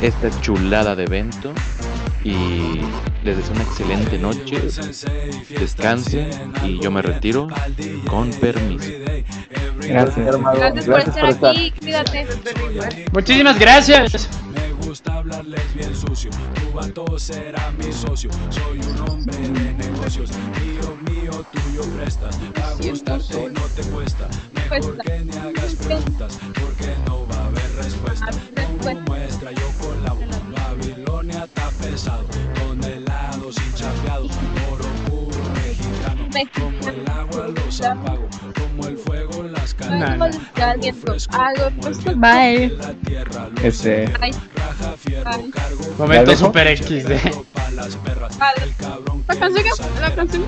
[0.01, 1.53] esta chulada de evento.
[2.23, 2.81] Y
[3.23, 4.61] les deseo una excelente noche.
[5.49, 6.29] Descansen
[6.63, 7.47] y yo me retiro
[8.07, 8.89] con permiso.
[9.79, 10.59] Gracias, hermano.
[10.59, 12.27] Gracias por estar aquí, cuídate.
[13.13, 14.29] Muchísimas gracias.
[14.53, 16.29] Me gusta hablarles bien sucio.
[16.55, 18.29] Tu vato será mi socio.
[18.49, 20.31] Soy un hombre de negocios.
[20.59, 22.37] Mío, mío, tuyo prestas.
[22.61, 24.27] A gustarte no te cuesta.
[24.53, 26.39] Mejor que ni hagas preguntas.
[26.59, 28.29] Porque no va a haber respuesta.
[28.83, 30.38] Como muestra yo colabo.
[32.05, 32.25] Babilonia está pesado.
[32.55, 34.31] Tonelados hinchapeados.
[34.71, 36.29] Oro puro mexicano.
[36.53, 38.27] Como el agua los apago.
[38.55, 40.39] Como el fuego las Algo caldo.
[40.55, 42.15] de aliento, algo puesto.
[42.15, 42.77] Bye.
[43.63, 44.11] Este.
[45.97, 47.09] Momento super XD.
[48.37, 48.75] Vale.
[49.27, 50.45] La canción que la canción.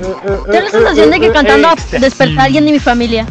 [0.00, 3.26] Tengo la sensación de que cantando despertar a alguien de mi familia.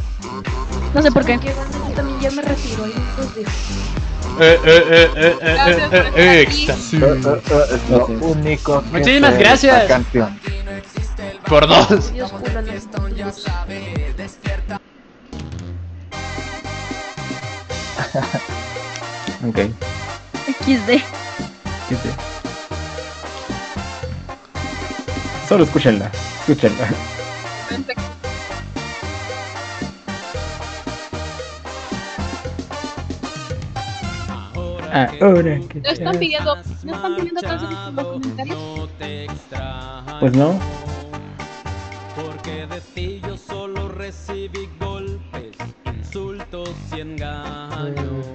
[0.93, 1.39] No sé por qué.
[1.43, 1.51] Yo
[1.95, 2.83] también ya me retiro.
[2.85, 3.51] ahí los dejo.
[4.41, 6.93] Eh, eh, eh, eh, eh, éxtasis.
[6.93, 9.85] Es lo único que Muchísimas gracias.
[9.87, 10.39] canción.
[11.47, 12.11] Por dos.
[19.47, 19.57] Ok.
[20.65, 20.99] XD.
[21.87, 22.07] XD.
[25.47, 26.11] Solo escúchenla.
[26.41, 26.87] Escúchenla.
[34.91, 38.57] Ahora que No están pidiendo, no están pidiendo canciones por los comentarios.
[40.19, 40.59] Pues no.
[42.15, 48.25] Porque de ti yo solo recibí golpes, insultos y engaños.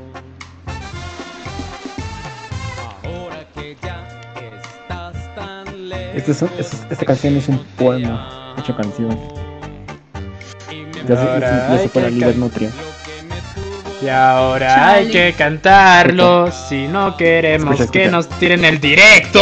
[3.02, 6.14] Ahora que ya estás tan lejos.
[6.16, 6.50] Este es un-
[6.90, 9.18] esta canción es un poema hecho canción.
[11.06, 12.70] Ya se, ya se hay fue la can- nutria.
[14.04, 19.40] Y ahora hay que cantarlo si no queremos Escucha, que nos tiren el directo.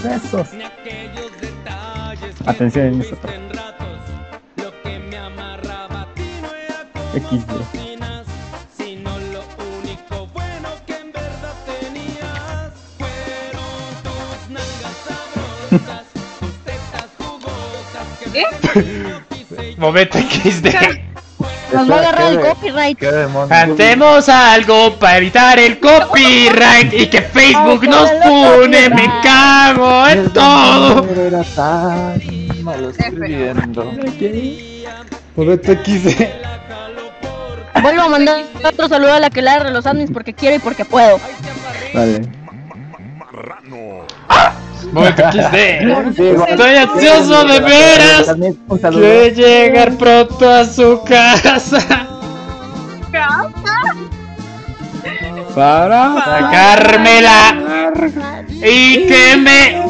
[0.00, 0.50] Besos.
[2.46, 3.40] Atención en esta parte.
[7.12, 7.50] XD.
[18.32, 18.44] ¿Qué?
[19.76, 20.68] Momento XD.
[21.72, 22.98] Nos va a agarrar el copyright.
[23.48, 28.90] Cantemos algo para evitar el copyright y que Facebook nos pune.
[28.90, 31.06] Me cago en todo.
[31.14, 32.20] Era tan
[32.62, 33.92] malo escribiendo.
[35.36, 36.24] Momento XD.
[37.82, 40.84] Vuelvo a mandar otro saludo a la que de los admins porque quiero y porque
[40.84, 41.18] puedo.
[41.94, 42.28] Vale.
[44.92, 45.56] Momento XD.
[46.48, 48.36] Estoy ansioso de veras.
[48.90, 52.06] Quiere llegar pronto a su casa
[55.54, 57.90] Para sacármela
[58.62, 59.82] y que me.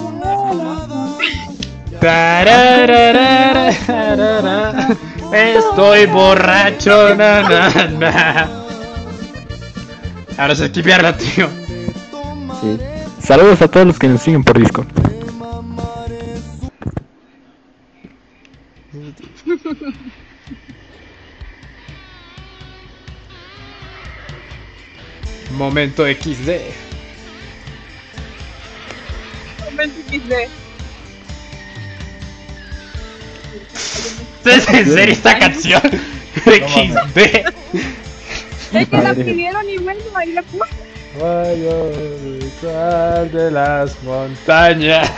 [5.32, 8.48] Estoy borracho, na, na, na.
[10.38, 11.48] Ahora se esquipearla, tío.
[12.60, 12.78] Sí.
[13.30, 14.88] Saludos a todos los que nos siguen por Discord.
[25.52, 26.50] Momento XD.
[29.64, 30.32] Momento XD.
[34.44, 35.82] ¿Es en serio esta canción?
[36.34, 37.18] XD.
[38.72, 40.89] Es que la pidieron y bueno, ahí la puse.
[41.14, 45.10] De sal de las montañas.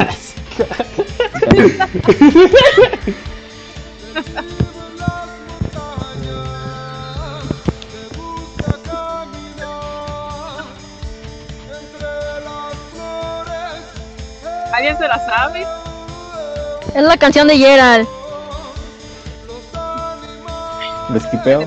[14.72, 15.66] ¿Alguien se la sabe?
[16.94, 18.08] Es la canción de Gerald.
[21.10, 21.66] Lo esquipeo.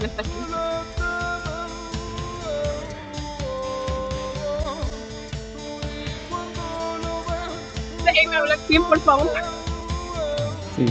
[8.16, 9.30] Déjenme hablar bien, por favor.
[10.77, 10.85] Sí.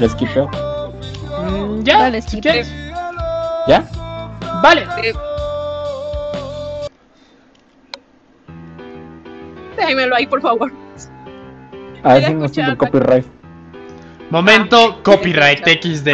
[0.00, 0.48] Lo esquipeo.
[1.50, 2.72] Mm, Ya, Dale, si sí, quieres.
[3.68, 3.84] ¿Ya?
[4.62, 4.86] Vale.
[9.76, 10.72] Déjenmelo ahí, por favor.
[12.04, 13.35] A ver si no copyright.
[14.30, 16.08] Momento copyright XD.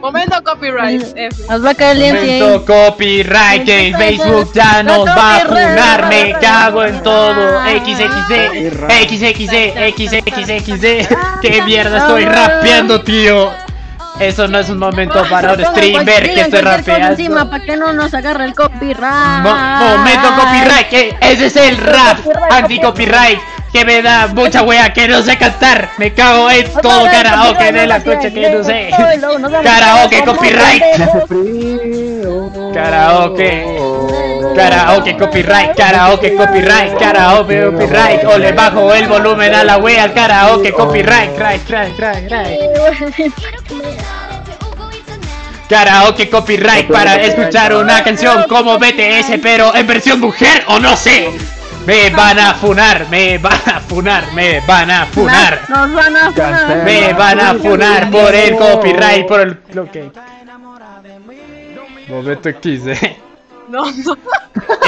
[0.00, 1.02] Momento copyright.
[1.14, 1.42] F.
[1.50, 6.32] Nos va a caer el Momento copyright que Facebook ya nos va a funar, me
[6.40, 7.60] cago en todo.
[7.66, 9.54] XXD, XXD,
[9.94, 11.14] XXXD.
[11.42, 13.50] Qué mierda estoy rapeando, tío.
[14.18, 17.08] Eso no es un momento para un streamer que estoy rapeando.
[17.08, 19.42] encima para que no nos agarre el copyright.
[19.42, 22.18] Mo- momento copyright, que ese es el rap
[22.50, 23.38] anti-copyright
[23.72, 25.90] que me da mucha wea que no sé cantar.
[25.98, 28.90] Me cago en todo karaoke de la coche que no sé.
[29.62, 30.82] Karaoke copyright.
[32.74, 33.80] Karaoke.
[34.54, 38.24] Karaoke copyright, karaoke copyright, karaoke copyright.
[38.24, 41.30] O le bajo el volumen a la wea al karaoke copyright.
[41.36, 41.60] Cry.
[45.68, 51.30] Karaoke copyright para escuchar una canción como BTS pero en versión mujer o no sé.
[51.86, 55.60] Me van a funar, me van a funar, me van a funar.
[55.68, 56.84] Nos van a funar.
[56.84, 60.10] Me van a funar por el copyright, por el lo que
[62.08, 62.88] Momento XD.
[63.68, 64.16] No, no.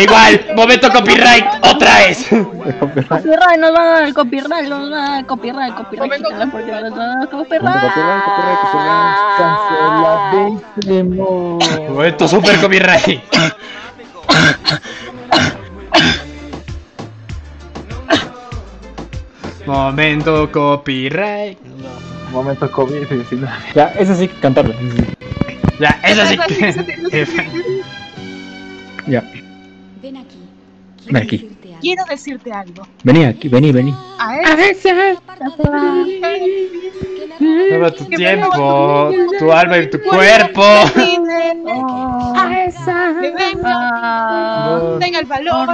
[0.01, 2.27] Igual, momento copyright otra vez.
[2.29, 6.13] Copyright, nos van a dar el copyright, nos van a dar el copyright, copyright.
[6.17, 7.93] quítala porque nos van a dar copyright.
[11.89, 13.23] Momento super copyright.
[19.67, 21.59] Momento copyright.
[22.31, 23.07] Momento COVID.
[23.09, 23.49] sí, sí, no.
[23.75, 24.75] Ya, ese sí, cantarlo.
[25.79, 27.27] Ya, eso sí que.
[29.09, 29.21] Ya.
[30.01, 30.39] Ven aquí.
[31.07, 31.51] Ven aquí.
[31.81, 32.87] Quiero decirte algo.
[33.03, 33.93] Vení aquí, vení, vení.
[34.21, 35.19] A ese.
[37.39, 40.63] Toma tu tiempo, tu alma y tu cuerpo.
[42.37, 43.15] A esa.
[43.21, 44.99] Que venga.
[45.01, 45.69] Tenga el valor.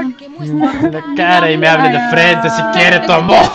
[0.90, 3.50] La cara y me hable de frente si quiere tu amor.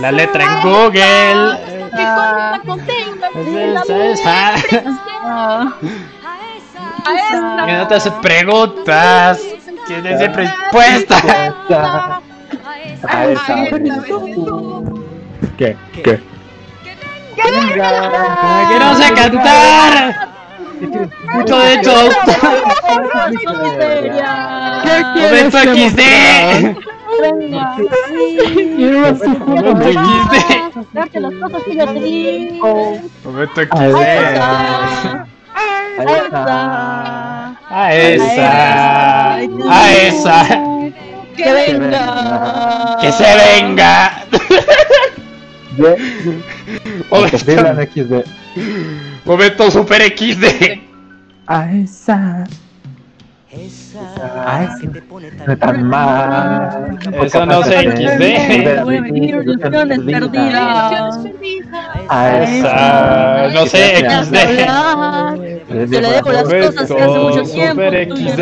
[0.00, 1.58] La letra en Google.
[1.90, 2.04] Que.
[7.66, 9.40] Que no te hace preguntas.
[9.86, 11.24] Tiene siempre respuestas.
[13.08, 13.54] A esa.
[15.56, 15.76] ¿Qué?
[15.92, 16.20] ¿Qué?
[17.34, 20.28] Que no sé cantar.
[21.34, 21.92] Mucho de hecho.
[25.14, 26.00] Momento XD.
[29.46, 30.34] Momento XD.
[30.92, 32.98] Darte las cosas que yo te digo.
[33.24, 34.00] Momento A XD.
[34.02, 35.26] esa.
[37.68, 39.34] A esa.
[39.36, 40.44] A esa.
[41.36, 42.96] Que venga.
[43.00, 44.12] Que se venga.
[45.76, 46.42] Ye-
[47.10, 48.24] Momento, XD.
[49.24, 50.80] momento super XD.
[51.46, 52.44] A esa.
[54.46, 54.78] A esa.
[55.46, 56.98] No tan mal.
[57.22, 58.22] Eso no sé XD.
[62.08, 63.48] A Esa.
[63.52, 64.32] No sé XD.
[65.72, 67.82] Te le debo las cosas que hace mucho tiempo.
[67.82, 68.40] Super XD.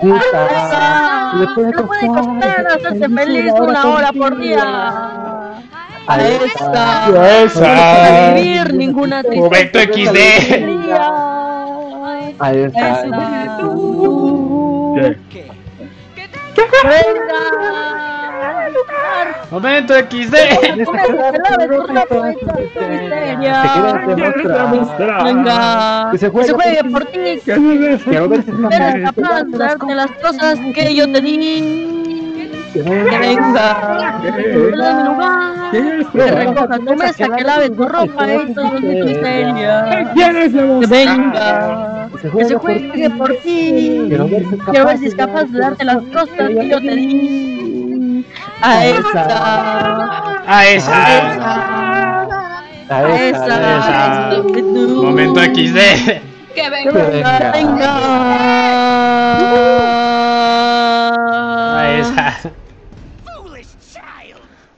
[0.00, 1.32] Das.
[1.32, 5.62] No puede costar hacerte feliz una hora por día.
[6.06, 7.06] A esa.
[7.06, 7.74] A esa.
[7.74, 10.12] No puede vivir ninguna Momento tristeza.
[10.12, 10.98] XD.
[12.38, 13.06] A esa.
[19.50, 20.34] Momento XD.
[25.24, 27.40] Venga, que se juegue por ti.
[27.44, 31.96] Quiero ver si es Eres capaz de darte las cosas que yo te di.
[32.72, 35.70] Que venga, que mi lugar.
[35.72, 40.12] Que recoja tu mesa, que lave tu ropa y todo de tu histeria.
[40.14, 44.06] Que venga, que se juegue por ti.
[44.70, 47.85] Quiero ver si es capaz de darte las cosas que yo te di.
[48.60, 49.22] A esa.
[50.46, 50.96] A esa.
[52.88, 54.42] A esa.
[55.02, 55.78] Momento XD.
[56.54, 57.52] Que venga.
[61.78, 62.38] Ahí está.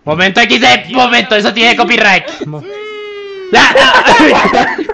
[0.04, 2.24] Momento XD, momento, eso tiene copyright.
[3.52, 3.74] Ya,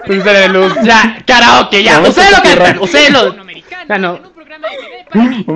[0.07, 0.33] ya.
[0.33, 1.99] De luz, ya, karaoke, ya.
[2.01, 3.35] Ustedes lo cantan, ustedes lo.
[3.87, 4.34] Ya no.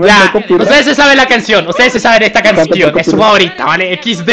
[0.05, 3.99] Ya, ustedes se saben la canción, ustedes se saben esta canción, es su favorita, ¿vale?
[4.01, 4.29] XD.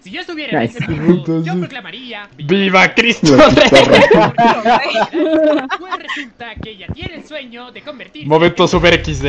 [0.00, 2.28] Si yo estuviera en ese mundo, yo proclamaría.
[2.36, 3.36] ¡Viva Cristo!
[5.78, 8.28] Pues resulta que ella tiene el sueño de convertirse.
[8.28, 9.26] Momento super XD.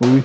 [0.00, 0.24] Uy.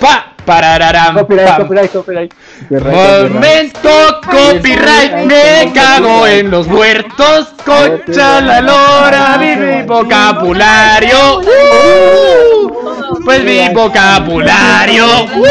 [0.00, 1.58] Pa, parararam, Copyright, pam.
[1.62, 2.32] copyright, copyright.
[2.70, 11.40] Momento copyright, me cago en los muertos, concha la lora, mi vocabulario.
[11.40, 15.24] Uh, pues mi vocabulario.
[15.36, 15.48] Uh,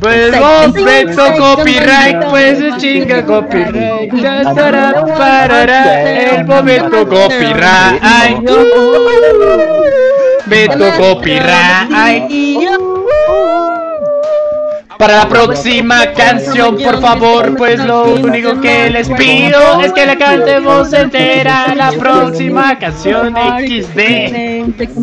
[0.00, 4.14] pues momento copyright, pues chinga copyright.
[4.14, 8.48] Ya estará parará el momento copyright.
[8.48, 9.85] Uh,
[10.46, 12.30] Momento copyright.
[14.96, 20.16] Para la próxima canción, por favor, pues lo único que les pido es que la
[20.16, 21.74] cantemos entera.
[21.74, 24.98] La próxima canción XD.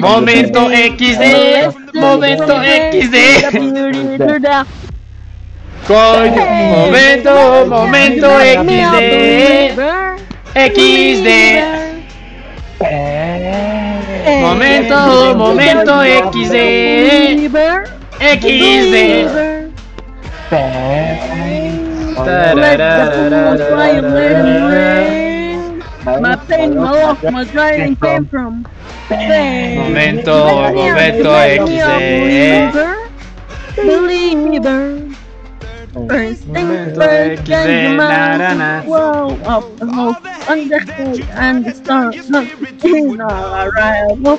[0.00, 1.94] Momento XD.
[1.94, 3.16] Momento XD.
[5.86, 9.78] Coño, momento, momento XD.
[10.54, 11.89] XD.
[14.38, 16.54] Momento, momento XD.
[18.20, 19.26] XD.
[26.20, 28.64] My pain, my loss, my driving came from.
[29.10, 32.72] Momento, momento XD.
[33.76, 35.09] Believer.
[35.92, 40.80] First things first, then your mind Whoa, up the hope, under
[41.32, 42.46] and the stars, not
[42.84, 44.38] in our arrival.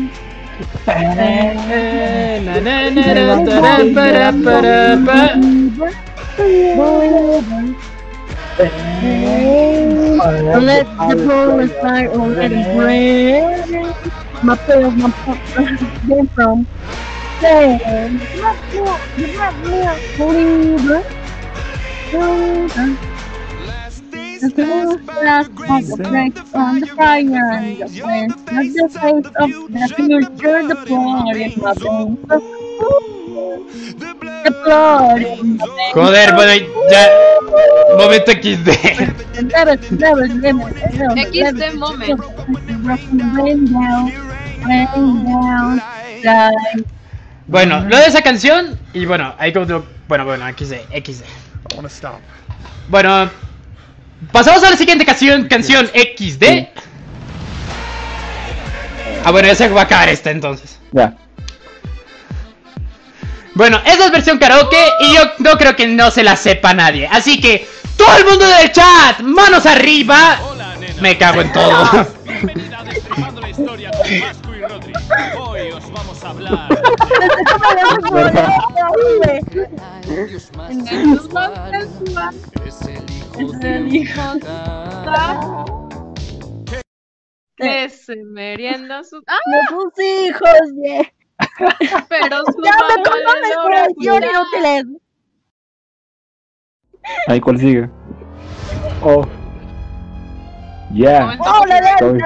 [10.53, 13.65] Let the pole is already red,
[14.41, 15.09] my pills, my
[16.07, 16.67] game from.
[17.43, 17.79] Say,
[18.33, 21.01] you have milk, you have milk, believer,
[22.11, 22.97] believer.
[24.41, 30.75] The of the break on the fire and the the face of the future, the.
[35.93, 36.53] Joder, bueno,
[36.89, 37.07] ya.
[37.95, 38.69] Momento XD.
[41.75, 42.19] Moment.
[47.45, 48.79] Bueno, lo de esa canción.
[48.93, 49.85] Y bueno, ahí como.
[50.07, 51.23] Bueno, bueno, XD, XD.
[52.89, 53.29] Bueno,
[54.31, 56.67] pasamos a la siguiente canción, canción XD.
[59.23, 60.79] Ah, bueno, ya se va a acabar esta entonces.
[60.91, 61.15] Ya.
[63.53, 67.07] Bueno, esa es versión karaoke y yo no creo que no se la sepa nadie.
[67.07, 67.67] Así que,
[67.97, 70.39] todo el mundo del chat, manos arriba.
[71.01, 72.07] Me cago en todo.
[75.37, 75.90] Hoy os
[76.23, 76.69] vamos a hablar.
[83.37, 84.21] Es el hijo
[87.55, 89.21] Que se merienda su.
[89.27, 89.37] ¡Ah!
[89.45, 90.49] De sus hijos,
[90.83, 91.03] yeah.
[92.09, 92.87] Pero su Ya mamá
[94.17, 94.85] el inútiles.
[97.27, 97.89] Ahí, ¿cuál sigue?
[99.01, 99.25] Oh.
[100.93, 101.35] Ya.
[101.39, 102.19] Oh, la Estoy- de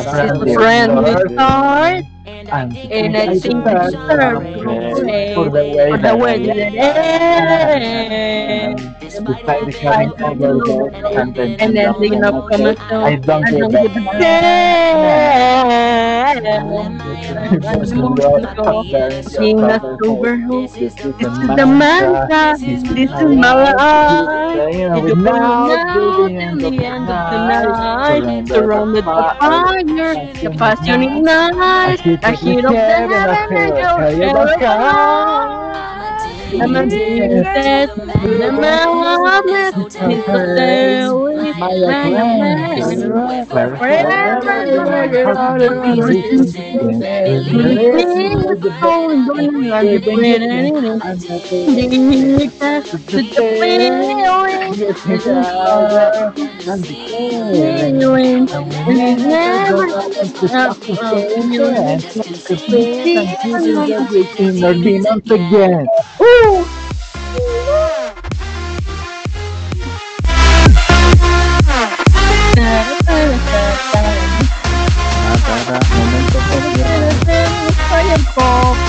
[0.55, 6.57] brand new start, and I think it's perfect For the way for the way that
[6.57, 8.83] it ends.
[9.01, 13.53] Despite the having overdose and then And then the enough coming I don't I give
[13.53, 14.01] don't a give a
[16.35, 16.43] Sing
[19.63, 22.59] a sober This is the mantra.
[22.59, 24.99] This is my life.
[24.99, 29.05] If you now till the end of the night, surrounded
[36.61, 39.75] to the madness.
[64.85, 65.39] Need to
[77.91, 78.84] Momento,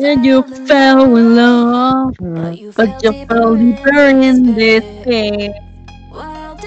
[0.00, 2.14] Yeah, you fell in love,
[2.76, 5.50] but you fell deeper in despair.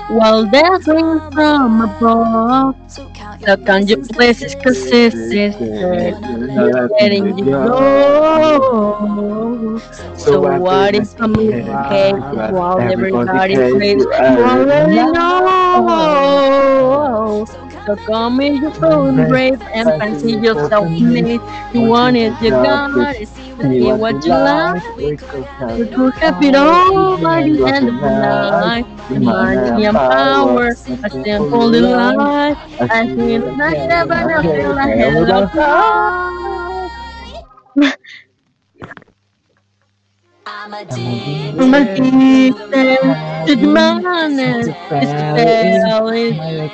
[0.07, 2.75] While dancing from above,
[3.79, 5.15] you please excuse this?
[6.99, 9.81] Letting you go.
[10.15, 14.05] So what is communicated while everybody plays?
[14.27, 15.85] You already know.
[17.85, 21.41] So come in your phone brave and fancy yourself made.
[21.73, 22.79] You want it, you got
[23.19, 23.29] it.
[23.69, 24.81] See what you love.
[25.75, 27.17] You could have it all.
[27.19, 28.85] By the end of the night.
[29.15, 32.57] Money and power, a simple little life.
[32.89, 35.49] I feel like never, I feel like hell of
[41.57, 44.69] I'm addicted to the madness.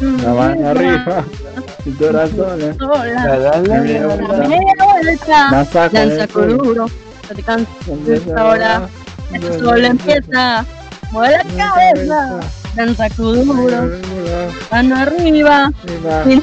[0.00, 1.24] La mano arriba.
[5.50, 6.28] Danza el
[6.74, 6.86] no
[7.34, 8.88] te ahora,
[9.58, 10.64] solo empieza,
[11.10, 12.40] mueve la cabeza,
[12.74, 13.90] danza duro,
[14.70, 15.70] mano arriba,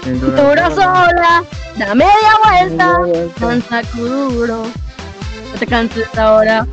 [0.03, 1.43] cintura sola,
[1.77, 2.99] da media vuelta,
[3.39, 6.65] danza duro, no te canses ahora,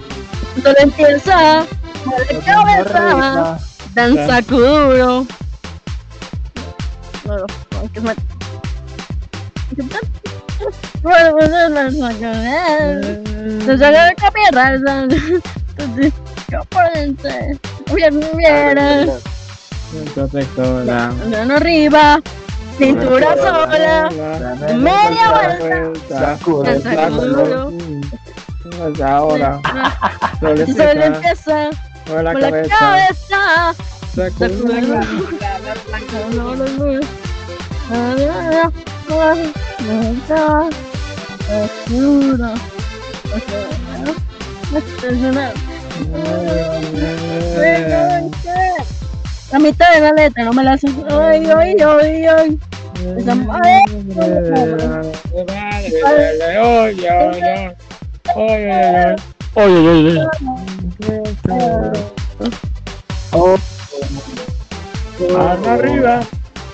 [0.63, 1.65] solo empieza,
[2.05, 3.59] la cabeza,
[3.95, 5.27] danza duro.
[7.81, 8.15] Hay que me-
[13.65, 14.65] Se saca la capirra,
[20.57, 21.13] Sola.
[21.31, 22.21] mano arriba,
[22.77, 24.11] cintura sola,
[24.75, 26.37] media vuelta,
[27.11, 27.73] duro,
[29.05, 29.61] Ahora.
[30.41, 31.71] Solo empieza.
[32.25, 32.77] la con la cabeza.
[32.79, 33.75] cabeza,
[34.15, 34.81] Sacude.
[41.89, 42.53] Duro.
[43.25, 43.69] O sea,
[44.05, 44.13] ¿no?
[45.01, 45.55] Personal.
[49.55, 50.91] La mitad de la letra, no me la haces.
[51.09, 52.59] Ay, ay, ay, ay.
[53.17, 53.79] Esa madre.
[65.31, 66.21] Mano arriba.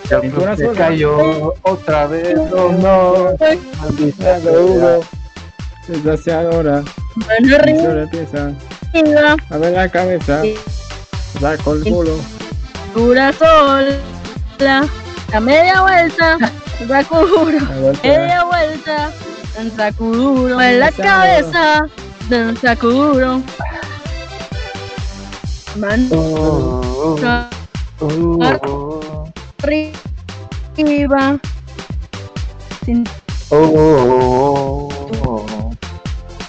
[0.09, 3.37] Cintura Se cayó otra vez, oh no.
[3.79, 5.01] Maldita duro.
[5.87, 6.83] Desgraciadora.
[7.17, 8.57] Mano arriba.
[9.51, 10.41] A ver la cabeza.
[11.39, 12.40] Saco el culo.
[12.95, 14.89] Dura sola.
[15.33, 16.39] A media vuelta.
[16.89, 17.59] Sacuduro.
[18.03, 19.11] Media vuelta.
[19.77, 20.61] Sacuduro.
[20.61, 21.87] En la cabeza.
[22.61, 23.43] Sacuduro.
[25.77, 27.17] Mano.
[29.63, 31.39] Arriba.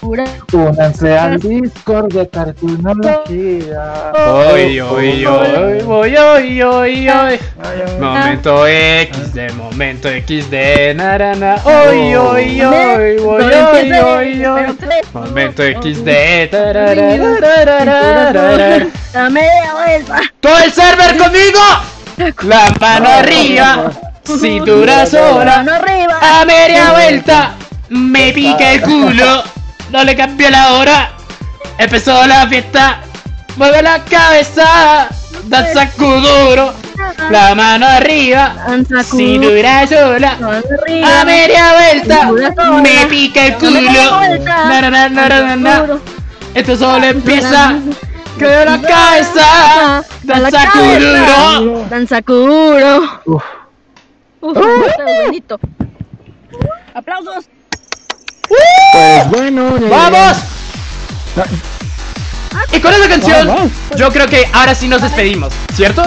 [0.01, 0.25] Cintura.
[0.53, 4.11] Únanse al Discord de cartunología.
[4.13, 7.39] Oy, oy, oy, oy, oy, oy, oy.
[7.99, 11.55] Momento X de momento X de narana.
[11.63, 14.77] Oy, oy, oy, oy, oy, oy, oy.
[15.13, 18.88] Momento X de tararararararara.
[19.13, 20.21] A media vuelta.
[20.39, 21.59] ¡Todo el server conmigo!
[22.43, 23.91] La mano arriba,
[24.23, 26.17] cintura sola, Mano arriba.
[26.21, 27.51] a media vuelta,
[27.89, 29.43] me pica el culo,
[29.91, 31.11] no le cambió la hora,
[31.77, 33.01] empezó la fiesta,
[33.57, 35.09] mueve la cabeza,
[35.45, 36.73] da sacuduro,
[37.29, 38.55] la mano arriba,
[39.03, 40.37] cintura sola,
[41.03, 42.31] a media vuelta,
[42.81, 45.99] me pica el culo, na, na, na, na, na, na.
[46.53, 47.75] esto solo empieza,
[48.37, 51.85] creo la cabeza, da sacuduro.
[51.89, 53.21] Dan sacuduro.
[53.25, 53.43] Uf.
[54.41, 55.59] Uf, está bonito.
[56.93, 57.45] Aplausos.
[58.93, 60.38] Pues bueno, ya ¡Vamos!
[62.73, 63.71] Y con esa canción, Vamos.
[63.97, 66.03] yo creo que ahora sí nos despedimos, ¿cierto?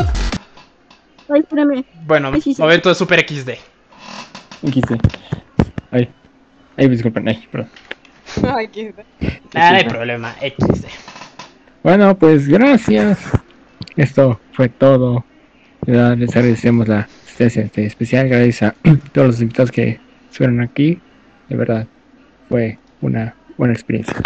[1.33, 1.85] Ay, espérame.
[2.07, 2.61] Bueno, Ay, sí, sí.
[2.61, 3.51] momento de Super XD.
[4.71, 4.99] Quise.
[5.91, 6.09] Ay.
[6.77, 7.71] Ay, disculpen, ay, perdón.
[8.55, 8.95] Ay, qué-
[9.55, 10.87] Nada, no hay problema, XD.
[11.83, 13.19] Bueno, pues gracias.
[13.97, 15.25] Esto fue todo.
[15.87, 18.29] Ya Les agradecemos la asistencia este, especial.
[18.29, 18.75] Gracias a
[19.13, 20.01] todos los invitados que
[20.31, 20.99] estuvieron aquí.
[21.49, 21.87] De verdad,
[22.49, 24.17] fue una buena experiencia.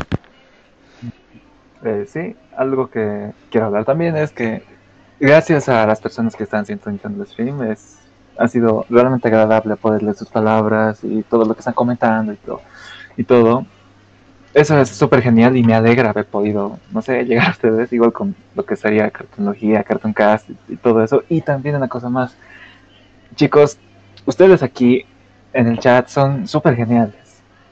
[1.85, 4.63] Eh, sí, algo que quiero hablar también es que
[5.21, 7.99] gracias a las personas que están sintonizando el stream, es,
[8.37, 12.37] ha sido realmente agradable poder leer sus palabras y todo lo que están comentando y
[12.37, 12.61] todo.
[13.17, 13.67] Y todo.
[14.55, 18.13] Eso es súper genial y me alegra haber podido, no sé, llegar a ustedes, igual
[18.13, 21.23] con lo que sería cartonología, cartooncast y, y todo eso.
[21.29, 22.37] Y también una cosa más.
[23.35, 23.79] Chicos,
[24.25, 25.05] ustedes aquí
[25.53, 27.28] en el chat son súper geniales.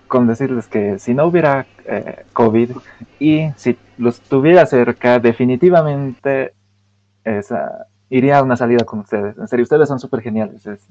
[0.09, 2.71] Con decirles que si no hubiera eh, COVID
[3.19, 6.55] y si los tuviera cerca, definitivamente
[7.25, 9.37] esa, iría a una salida con ustedes.
[9.37, 10.67] En serio, ustedes son súper geniales.
[10.67, 10.87] es-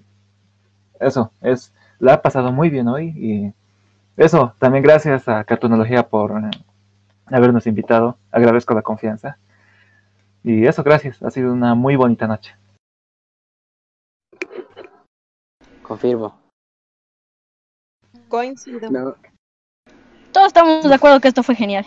[0.99, 3.53] eso, es, la ha pasado muy bien hoy y
[4.17, 6.49] eso, también gracias a Cartoonología por eh,
[7.25, 8.17] habernos invitado.
[8.31, 9.37] Agradezco la confianza.
[10.43, 11.21] Y eso, gracias.
[11.23, 12.55] Ha sido una muy bonita noche.
[15.81, 16.44] Confirmo.
[18.27, 18.89] Coincido.
[20.31, 21.85] Todos estamos de acuerdo que esto fue genial.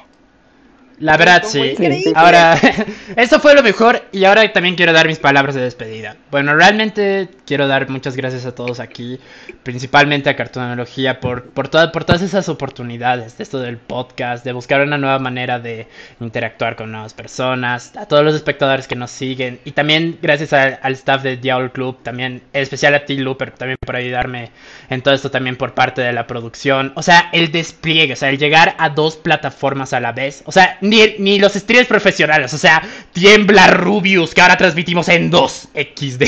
[1.01, 1.75] La verdad, sí.
[2.15, 2.59] Ahora,
[3.17, 6.17] esto fue lo mejor y ahora también quiero dar mis palabras de despedida.
[6.33, 9.21] Bueno, realmente quiero dar muchas gracias a todos aquí,
[9.63, 14.53] principalmente a Cartonología por, por, toda- por todas esas oportunidades de esto del podcast, de
[14.53, 15.87] buscar una nueva manera de
[16.21, 20.81] interactuar con nuevas personas, a todos los espectadores que nos siguen y también gracias al,
[20.83, 24.51] al staff de Diablo Club, también en especial a ti, Looper, también por ayudarme
[24.91, 26.93] en todo esto también por parte de la producción.
[26.97, 30.43] O sea, el despliegue, o sea, el llegar a dos plataformas a la vez.
[30.47, 35.31] O sea, ni, ni los streamers profesionales, o sea, tiembla Rubius, que ahora transmitimos en
[35.31, 36.23] 2 XD.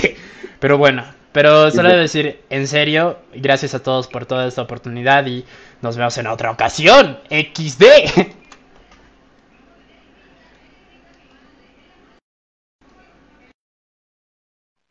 [0.59, 5.27] Pero bueno, pero solo debo decir, en serio, gracias a todos por toda esta oportunidad
[5.27, 5.45] y
[5.81, 7.19] nos vemos en otra ocasión.
[7.31, 7.85] XD.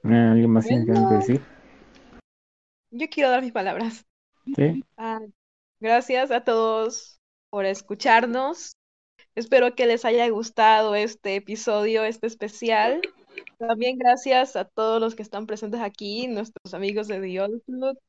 [0.02, 1.42] Eh, ¿Alguien más tiene que decir?
[2.92, 4.06] Yo quiero dar mis palabras.
[4.56, 4.84] Sí.
[4.98, 5.20] Ah,
[5.82, 7.20] gracias a todos
[7.52, 8.72] por escucharnos.
[9.36, 13.02] Espero que les haya gustado este episodio, este especial.
[13.58, 18.00] También gracias a todos los que están presentes aquí, nuestros amigos de The Old Club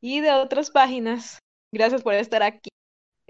[0.00, 1.40] y de otras páginas.
[1.72, 2.70] Gracias por estar aquí.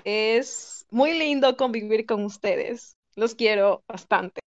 [0.05, 2.97] Es muy lindo convivir con ustedes.
[3.15, 4.41] Los quiero bastante.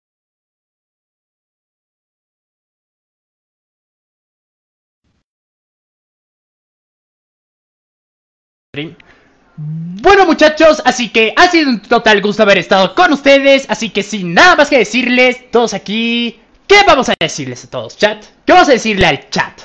[10.06, 14.04] Bueno muchachos, así que ha sido un total gusto haber estado con ustedes, así que
[14.04, 18.24] sin nada más que decirles, todos aquí, ¿qué vamos a decirles a todos, chat?
[18.44, 19.62] ¿Qué vamos a decirle al chat?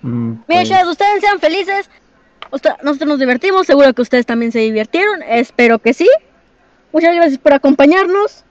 [0.00, 1.90] Mm, Mira, pues, chavos, ustedes sean felices.
[2.82, 5.22] Nosotros nos divertimos, seguro que ustedes también se divirtieron.
[5.22, 6.08] Espero que sí.
[6.90, 8.44] Muchas gracias por acompañarnos.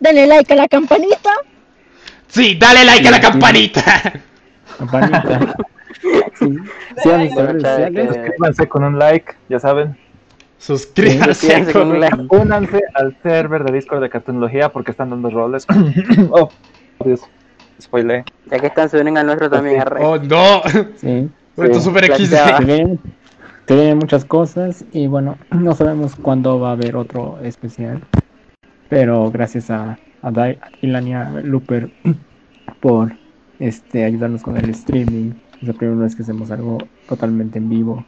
[0.00, 1.34] Denle like a la campanita.
[2.28, 4.22] Sí, dale like a la campanita.
[4.78, 5.56] Campanita.
[7.02, 9.96] Sigan mis redes sociales, suscríbanse con un like, ya saben.
[10.58, 12.26] Suscríbanse con un like.
[12.30, 15.66] Únanse al server de Discord de Cartonología porque están dando roles.
[16.30, 16.50] oh,
[17.04, 17.20] Dios.
[17.80, 18.24] Spoilé.
[18.50, 19.80] Ya que están, se unen al nuestro también.
[19.80, 20.04] arre.
[20.04, 20.62] Oh no.
[20.96, 21.28] Sí.
[21.56, 22.34] Esto es super XD.
[23.66, 28.02] Se vienen, muchas cosas y bueno, no sabemos cuándo va a haber otro especial.
[28.88, 31.90] Pero gracias a, a Dai, a Dylan y a Looper
[32.80, 33.12] por
[33.58, 35.32] este ayudarnos con el streaming.
[35.60, 38.06] Es la primera vez que hacemos algo totalmente en vivo.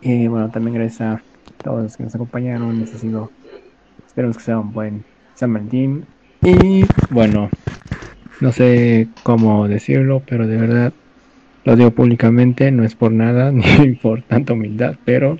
[0.00, 1.22] Y bueno, también gracias a
[1.62, 2.82] todos los que nos acompañaron.
[2.82, 3.32] Ha sido,
[4.06, 5.04] esperemos que sea un buen
[5.34, 6.06] San Valentín.
[6.42, 7.50] Y bueno,
[8.40, 10.92] no sé cómo decirlo, pero de verdad
[11.64, 15.36] lo digo públicamente, no es por nada ni por tanta humildad, pero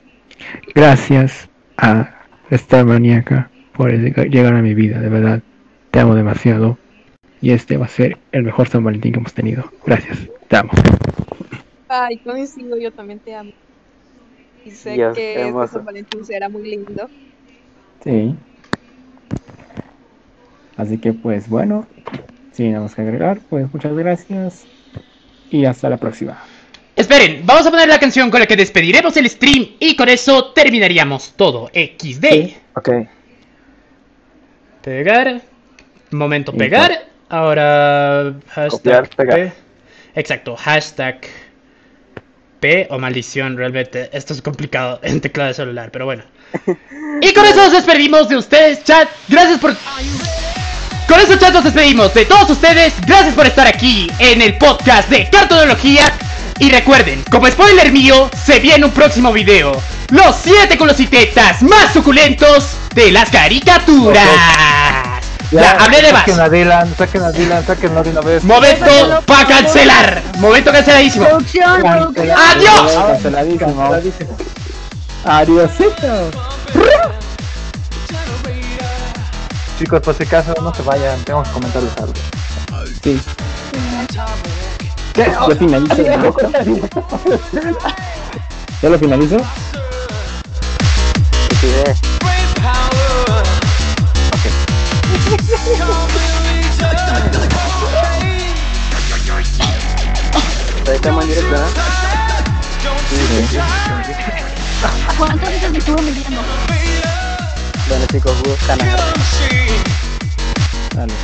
[0.75, 5.43] gracias a esta maníaca por lleg- llegar a mi vida, de verdad,
[5.91, 6.79] te amo demasiado
[7.45, 9.71] y este va a ser el mejor San Valentín que hemos tenido.
[9.85, 10.71] Gracias, te amo.
[11.89, 13.53] Ay, coincido, yo también te amo.
[14.65, 15.69] Y sé Dios, que este.
[15.69, 17.07] San Valentín será muy lindo.
[18.03, 18.35] Sí.
[20.79, 21.87] Así que pues bueno,
[22.53, 24.65] sin nada más que agregar, pues muchas gracias
[25.51, 26.43] y hasta la próxima.
[26.97, 30.55] Esperen, vamos a poner la canción con la que despediremos el stream y con eso
[30.55, 31.71] terminaríamos todo.
[31.75, 32.55] XD.
[32.75, 32.89] Ok.
[34.83, 35.43] Pegar.
[36.11, 37.14] Momento Y pegar.
[37.35, 38.33] Ahora.
[38.55, 39.09] Hashtag Copiar.
[39.09, 39.53] P.
[40.15, 41.19] Exacto, hashtag
[42.61, 43.57] P o maldición.
[43.57, 46.23] Realmente, esto es complicado en teclado de celular, pero bueno.
[47.21, 49.09] Y con eso nos despedimos de ustedes, chat.
[49.29, 49.75] Gracias por.
[51.09, 52.93] Con eso, chat, nos despedimos de todos ustedes.
[53.07, 56.13] Gracias por estar aquí en el podcast de Cartonología.
[56.59, 59.81] Y recuerden, como spoiler mío, se viene un próximo video.
[60.11, 65.04] Los 7 culositetas más suculentos de las caricaturas.
[65.55, 66.23] Ya, hablé de más.
[66.23, 68.43] Saquen a Dylan, saquen a Dylan, sáquenlo de una vez.
[68.43, 70.23] Momento para cancelar.
[70.39, 71.27] Momento canceladísimo.
[71.27, 72.37] Producción, producción.
[72.37, 72.93] ¡Adiós!
[72.93, 73.77] Canceladísimo.
[73.77, 74.37] Canceladísimo.
[75.25, 76.31] Adiosito.
[79.79, 82.13] Chicos, por si acaso no se vayan, tengo que comentarles algo.
[83.03, 83.21] Sí.
[85.13, 85.33] ¿Qué?
[85.49, 86.03] ¿Ya finalizo?
[88.83, 89.37] ¿Ya lo finalizo?
[100.85, 101.73] Mereka mandiri banget.
[103.09, 103.41] Ini.
[105.49, 106.45] itu di dua miliar loh.
[107.89, 108.85] Dan si kohu kanan.
[110.93, 111.17] Lalu.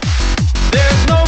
[0.72, 1.20] Kita.